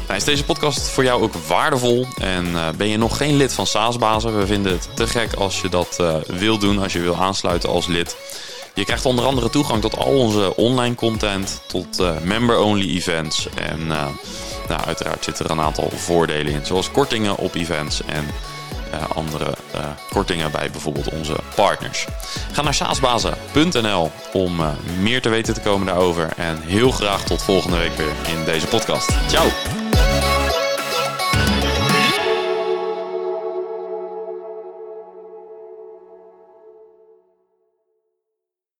Nou, 0.06 0.18
is 0.18 0.24
deze 0.24 0.44
podcast 0.44 0.89
voor 0.89 1.05
jou 1.05 1.23
ook 1.23 1.35
waardevol 1.35 2.06
en 2.20 2.47
eh, 2.56 2.68
ben 2.77 2.89
je 2.89 2.97
nog 2.97 3.16
geen 3.16 3.36
lid 3.36 3.52
van 3.52 3.66
Saasbazen? 3.66 4.39
We 4.39 4.47
vinden 4.47 4.73
het 4.73 4.89
te 4.94 5.06
gek 5.06 5.35
als 5.35 5.60
je 5.60 5.68
dat 5.68 5.97
eh, 6.01 6.14
wil 6.27 6.59
doen, 6.59 6.78
als 6.78 6.93
je 6.93 7.01
wil 7.01 7.16
aansluiten 7.16 7.68
als 7.68 7.86
lid. 7.86 8.16
Je 8.74 8.85
krijgt 8.85 9.06
onder 9.06 9.24
andere 9.24 9.51
toegang 9.51 9.81
tot 9.81 9.97
al 9.97 10.18
onze 10.18 10.56
online 10.56 10.94
content, 10.94 11.60
tot 11.66 12.01
eh, 12.01 12.10
member-only 12.23 12.94
events. 12.94 13.48
En 13.55 13.86
nou, 14.68 14.81
uiteraard 14.86 15.24
zitten 15.24 15.44
er 15.44 15.51
een 15.51 15.60
aantal 15.60 15.90
voordelen 15.94 16.52
in, 16.52 16.66
zoals 16.66 16.90
kortingen 16.90 17.36
op 17.36 17.55
events 17.55 18.02
en 18.02 18.27
andere 19.15 19.55
eh, 19.73 19.81
kortingen 20.11 20.51
bij 20.51 20.71
bijvoorbeeld 20.71 21.09
onze 21.09 21.37
partners. 21.55 22.07
Ga 22.53 22.63
naar 22.63 22.75
saasbazen.nl 22.75 24.11
om 24.33 24.61
eh, 24.61 24.69
meer 25.01 25.23
te 25.23 25.29
weten 25.29 25.55
te 25.55 25.61
komen 25.61 25.87
daarover. 25.87 26.33
En 26.37 26.61
heel 26.61 26.91
graag 26.91 27.25
tot 27.25 27.43
volgende 27.43 27.77
week 27.77 27.97
weer 27.97 28.15
in 28.37 28.45
deze 28.45 28.67
podcast. 28.67 29.11
Ciao! 29.29 29.86